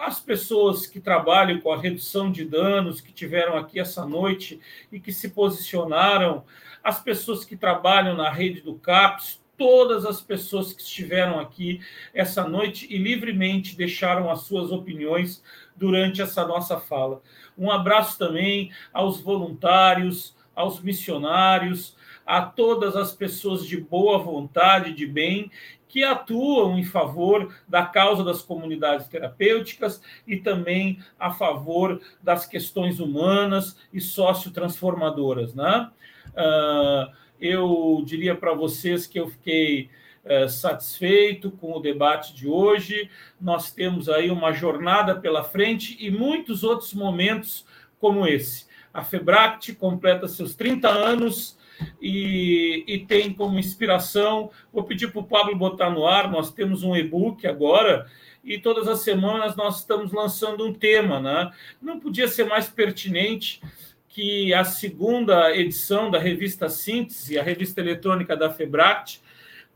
as 0.00 0.20
pessoas 0.20 0.86
que 0.86 1.00
trabalham 1.00 1.60
com 1.60 1.72
a 1.72 1.80
redução 1.80 2.30
de 2.30 2.44
danos, 2.44 3.00
que 3.00 3.12
tiveram 3.12 3.56
aqui 3.56 3.80
essa 3.80 4.06
noite 4.06 4.60
e 4.92 5.00
que 5.00 5.12
se 5.12 5.30
posicionaram, 5.30 6.44
as 6.82 7.02
pessoas 7.02 7.44
que 7.44 7.56
trabalham 7.56 8.16
na 8.16 8.30
rede 8.30 8.60
do 8.60 8.74
CAPS, 8.74 9.42
todas 9.56 10.06
as 10.06 10.20
pessoas 10.20 10.72
que 10.72 10.80
estiveram 10.80 11.40
aqui 11.40 11.80
essa 12.14 12.48
noite 12.48 12.86
e 12.88 12.96
livremente 12.96 13.76
deixaram 13.76 14.30
as 14.30 14.42
suas 14.42 14.70
opiniões 14.70 15.42
durante 15.76 16.22
essa 16.22 16.46
nossa 16.46 16.78
fala. 16.78 17.20
Um 17.58 17.70
abraço 17.70 18.16
também 18.16 18.70
aos 18.92 19.20
voluntários, 19.20 20.36
aos 20.54 20.80
missionários, 20.80 21.96
a 22.24 22.42
todas 22.42 22.94
as 22.94 23.12
pessoas 23.12 23.66
de 23.66 23.76
boa 23.76 24.18
vontade, 24.18 24.92
de 24.92 25.06
bem, 25.06 25.50
que 25.88 26.04
atuam 26.04 26.78
em 26.78 26.84
favor 26.84 27.52
da 27.66 27.84
causa 27.84 28.22
das 28.22 28.42
comunidades 28.42 29.08
terapêuticas 29.08 30.02
e 30.26 30.36
também 30.36 30.98
a 31.18 31.32
favor 31.32 32.00
das 32.22 32.46
questões 32.46 33.00
humanas 33.00 33.76
e 33.92 34.00
sociotransformadoras. 34.00 35.54
Né? 35.54 35.90
Uh, 36.28 37.12
eu 37.40 38.02
diria 38.04 38.34
para 38.34 38.52
vocês 38.52 39.06
que 39.06 39.18
eu 39.18 39.28
fiquei 39.28 39.88
uh, 40.24 40.48
satisfeito 40.48 41.50
com 41.50 41.72
o 41.72 41.80
debate 41.80 42.34
de 42.34 42.46
hoje. 42.46 43.10
Nós 43.40 43.72
temos 43.72 44.08
aí 44.08 44.30
uma 44.30 44.52
jornada 44.52 45.16
pela 45.16 45.42
frente 45.42 45.96
e 45.98 46.10
muitos 46.10 46.62
outros 46.62 46.92
momentos 46.92 47.64
como 47.98 48.26
esse. 48.26 48.66
A 48.92 49.02
FEBRACT 49.02 49.74
completa 49.74 50.28
seus 50.28 50.54
30 50.54 50.88
anos 50.88 51.57
e, 52.00 52.84
e 52.86 52.98
tem 53.00 53.32
como 53.32 53.58
inspiração. 53.58 54.50
Vou 54.72 54.84
pedir 54.84 55.10
para 55.12 55.20
o 55.20 55.24
Pablo 55.24 55.56
botar 55.56 55.90
no 55.90 56.06
ar. 56.06 56.30
Nós 56.30 56.52
temos 56.52 56.82
um 56.82 56.96
e-book 56.96 57.46
agora 57.46 58.06
e 58.44 58.58
todas 58.58 58.88
as 58.88 59.00
semanas 59.00 59.56
nós 59.56 59.80
estamos 59.80 60.12
lançando 60.12 60.66
um 60.66 60.72
tema, 60.72 61.20
né? 61.20 61.50
Não 61.80 62.00
podia 62.00 62.28
ser 62.28 62.44
mais 62.44 62.68
pertinente 62.68 63.60
que 64.08 64.52
a 64.54 64.64
segunda 64.64 65.54
edição 65.54 66.10
da 66.10 66.18
revista 66.18 66.68
Síntese, 66.68 67.38
a 67.38 67.42
revista 67.42 67.80
eletrônica 67.80 68.36
da 68.36 68.50
Febract, 68.50 69.20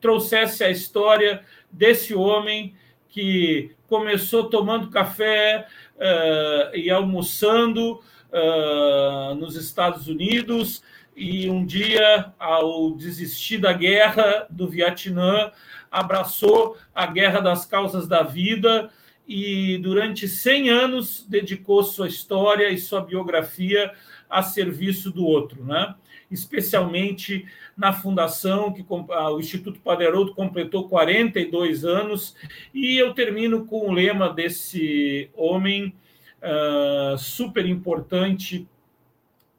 trouxesse 0.01 0.65
a 0.65 0.71
história 0.71 1.43
desse 1.71 2.15
homem 2.15 2.75
que 3.09 3.71
começou 3.87 4.49
tomando 4.49 4.91
café 4.91 5.67
uh, 5.97 6.77
e 6.77 6.91
almoçando 6.91 8.01
uh, 8.33 9.35
nos 9.35 9.55
Estados 9.55 10.09
Unidos 10.09 10.83
e 11.17 11.49
um 11.51 11.65
dia, 11.65 12.33
ao 12.39 12.93
desistir 12.93 13.59
da 13.59 13.73
guerra 13.73 14.47
do 14.49 14.69
Vietnã, 14.69 15.51
abraçou 15.91 16.77
a 16.95 17.07
guerra 17.07 17.41
das 17.41 17.67
causas 17.67 18.09
da 18.09 18.23
vida 18.23 18.91
e 19.27 19.79
durante 19.79 20.27
100 20.27 20.71
anos 20.71 21.27
dedicou 21.29 21.83
sua 21.83 22.09
história 22.09 22.71
e 22.71 22.79
sua 22.79 23.03
biografia 23.03 23.93
a 24.29 24.43
serviço 24.43 25.11
do 25.11 25.25
outro, 25.25 25.65
né? 25.65 25.95
especialmente 26.31 27.47
na 27.77 27.93
fundação, 27.93 28.73
que 28.73 28.85
o 28.89 29.39
Instituto 29.39 29.81
Padre 29.81 30.07
Haroldo 30.07 30.35
completou 30.35 30.89
42 30.89 31.85
anos, 31.85 32.35
e 32.73 32.97
eu 32.97 33.13
termino 33.13 33.67
com 33.67 33.89
o 33.89 33.93
lema 33.93 34.33
desse 34.33 35.31
homem 35.35 35.95
uh, 36.43 37.19
super 37.19 37.67
importante, 37.67 38.67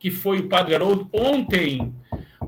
que 0.03 0.11
foi 0.11 0.39
o 0.39 0.49
Padre 0.49 0.75
Haroldo. 0.75 1.07
Ontem, 1.13 1.95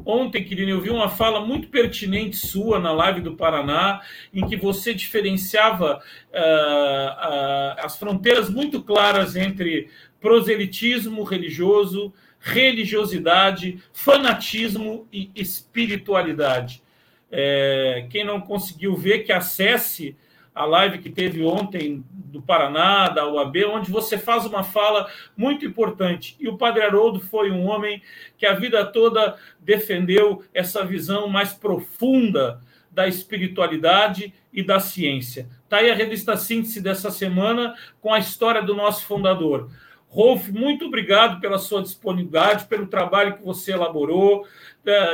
ontem, 0.06 0.44
querido, 0.44 0.72
eu 0.72 0.82
vi 0.82 0.90
uma 0.90 1.08
fala 1.08 1.40
muito 1.40 1.70
pertinente 1.70 2.36
sua 2.36 2.82
na 2.82 2.92
live 2.92 3.22
do 3.22 3.38
Paraná, 3.38 4.02
em 4.34 4.46
que 4.46 4.58
você 4.58 4.94
diferenciava 4.94 6.02
uh, 6.34 6.38
uh, 6.38 7.80
as 7.80 7.98
fronteiras 7.98 8.50
muito 8.50 8.84
claras 8.84 9.38
entre 9.38 9.90
proselitismo 10.20 11.24
religioso, 11.24 12.14
religiosidade, 12.42 13.80
fanatismo 13.94 15.08
e 15.10 15.32
espiritualidade. 15.34 16.84
É, 17.32 18.06
quem 18.10 18.26
não 18.26 18.42
conseguiu 18.42 18.98
ver, 18.98 19.20
que 19.20 19.32
acesse 19.32 20.18
a 20.56 20.64
live 20.64 21.00
que 21.00 21.10
teve 21.10 21.44
ontem 21.44 22.02
do 22.10 22.42
Paraná, 22.42 23.10
da 23.10 23.28
UAB, 23.28 23.66
onde 23.66 23.92
você 23.92 24.18
faz 24.18 24.46
uma 24.46 24.64
fala 24.64 25.08
muito 25.36 25.66
importante. 25.66 26.38
E 26.40 26.48
o 26.48 26.58
Padre 26.58 26.84
Haroldo 26.84 27.20
foi 27.20 27.52
um 27.52 27.66
homem 27.66 28.02
que 28.38 28.46
a 28.46 28.54
vida 28.54 28.86
toda 28.86 29.38
defendeu 29.60 30.44
essa 30.54 30.86
visão 30.86 31.28
mais 31.28 31.54
profunda 31.54 32.62
da 32.90 33.06
espiritualidade 33.06 34.34
e 34.54 34.64
da 34.64 34.80
ciência. 34.80 35.50
Está 35.66 35.78
aí 35.78 35.92
a 35.92 35.96
revista 35.96 36.38
Síntese 36.38 36.82
dessa 36.82 37.12
semana 37.12 37.76
com 38.00 38.14
a 38.14 38.20
história 38.20 38.64
do 38.64 38.74
nosso 38.74 39.06
fundador. 39.06 39.70
Rolf, 40.08 40.48
muito 40.48 40.86
obrigado 40.86 41.42
pela 41.42 41.58
sua 41.58 41.82
disponibilidade, 41.82 42.68
pelo 42.68 42.88
trabalho 42.88 43.36
que 43.36 43.44
você 43.44 43.74
elaborou, 43.74 44.48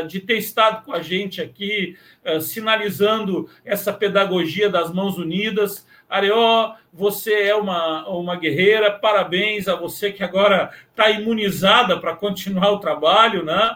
de 0.08 0.20
ter 0.20 0.38
estado 0.38 0.84
com 0.84 0.94
a 0.94 1.02
gente 1.02 1.42
aqui, 1.42 1.98
eh, 2.24 2.40
sinalizando 2.40 3.50
essa 3.64 3.94
pedagogia 3.94 4.70
das 4.70 4.92
mãos 4.94 5.18
unidas. 5.18 5.88
Areó, 6.10 6.74
você 6.94 7.34
é 7.44 7.56
uma, 7.56 8.08
uma 8.08 8.36
guerreira, 8.36 8.92
parabéns 8.92 9.68
a 9.68 9.76
você 9.76 10.12
que 10.12 10.24
agora 10.24 10.72
está 10.90 11.10
imunizada 11.10 11.98
para 12.00 12.16
continuar 12.16 12.72
o 12.72 12.80
trabalho, 12.80 13.46
né? 13.46 13.76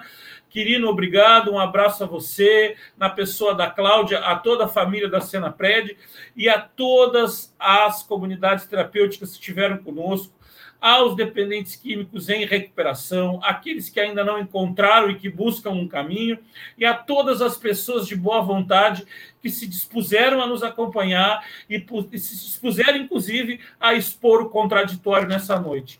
Quirino, 0.49 0.87
obrigado, 0.87 1.51
um 1.51 1.59
abraço 1.59 2.03
a 2.03 2.07
você, 2.07 2.77
na 2.97 3.09
pessoa 3.09 3.53
da 3.53 3.69
Cláudia, 3.69 4.19
a 4.19 4.37
toda 4.37 4.65
a 4.65 4.69
família 4.69 5.09
da 5.09 5.19
Cena 5.19 5.51
Pred 5.51 5.97
e 6.35 6.47
a 6.47 6.59
todas 6.59 7.53
as 7.59 8.03
comunidades 8.03 8.65
terapêuticas 8.65 9.31
que 9.31 9.35
estiveram 9.35 9.77
conosco 9.79 10.33
aos 10.79 11.15
dependentes 11.15 11.75
químicos 11.75 12.29
em 12.29 12.45
recuperação, 12.45 13.39
aqueles 13.43 13.89
que 13.89 13.99
ainda 13.99 14.23
não 14.23 14.39
encontraram 14.39 15.09
e 15.09 15.15
que 15.15 15.29
buscam 15.29 15.71
um 15.71 15.87
caminho, 15.87 16.37
e 16.77 16.85
a 16.85 16.93
todas 16.93 17.41
as 17.41 17.57
pessoas 17.57 18.07
de 18.07 18.15
boa 18.15 18.41
vontade 18.41 19.05
que 19.41 19.49
se 19.49 19.67
dispuseram 19.67 20.41
a 20.41 20.47
nos 20.47 20.63
acompanhar 20.63 21.45
e, 21.69 21.79
se 22.17 22.35
dispuseram, 22.35 22.97
inclusive, 22.97 23.59
a 23.79 23.93
expor 23.93 24.41
o 24.41 24.49
contraditório 24.49 25.27
nessa 25.27 25.59
noite. 25.59 25.99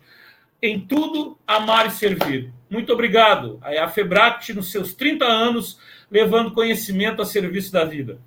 em 0.61 0.79
tudo, 0.79 1.37
amar 1.45 1.85
e 1.85 1.91
servir. 1.91 2.51
Muito 2.69 2.91
obrigado. 2.91 3.59
A 3.61 3.87
Febract, 3.87 4.53
nos 4.53 4.71
seus 4.71 4.93
30 4.95 5.23
anos, 5.25 5.79
levando 6.09 6.53
conhecimento 6.53 7.21
a 7.21 7.25
serviço 7.25 7.71
da 7.71 7.85
vida. 7.85 8.19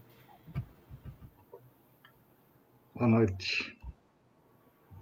Boa 2.95 3.09
noite. 3.09 3.78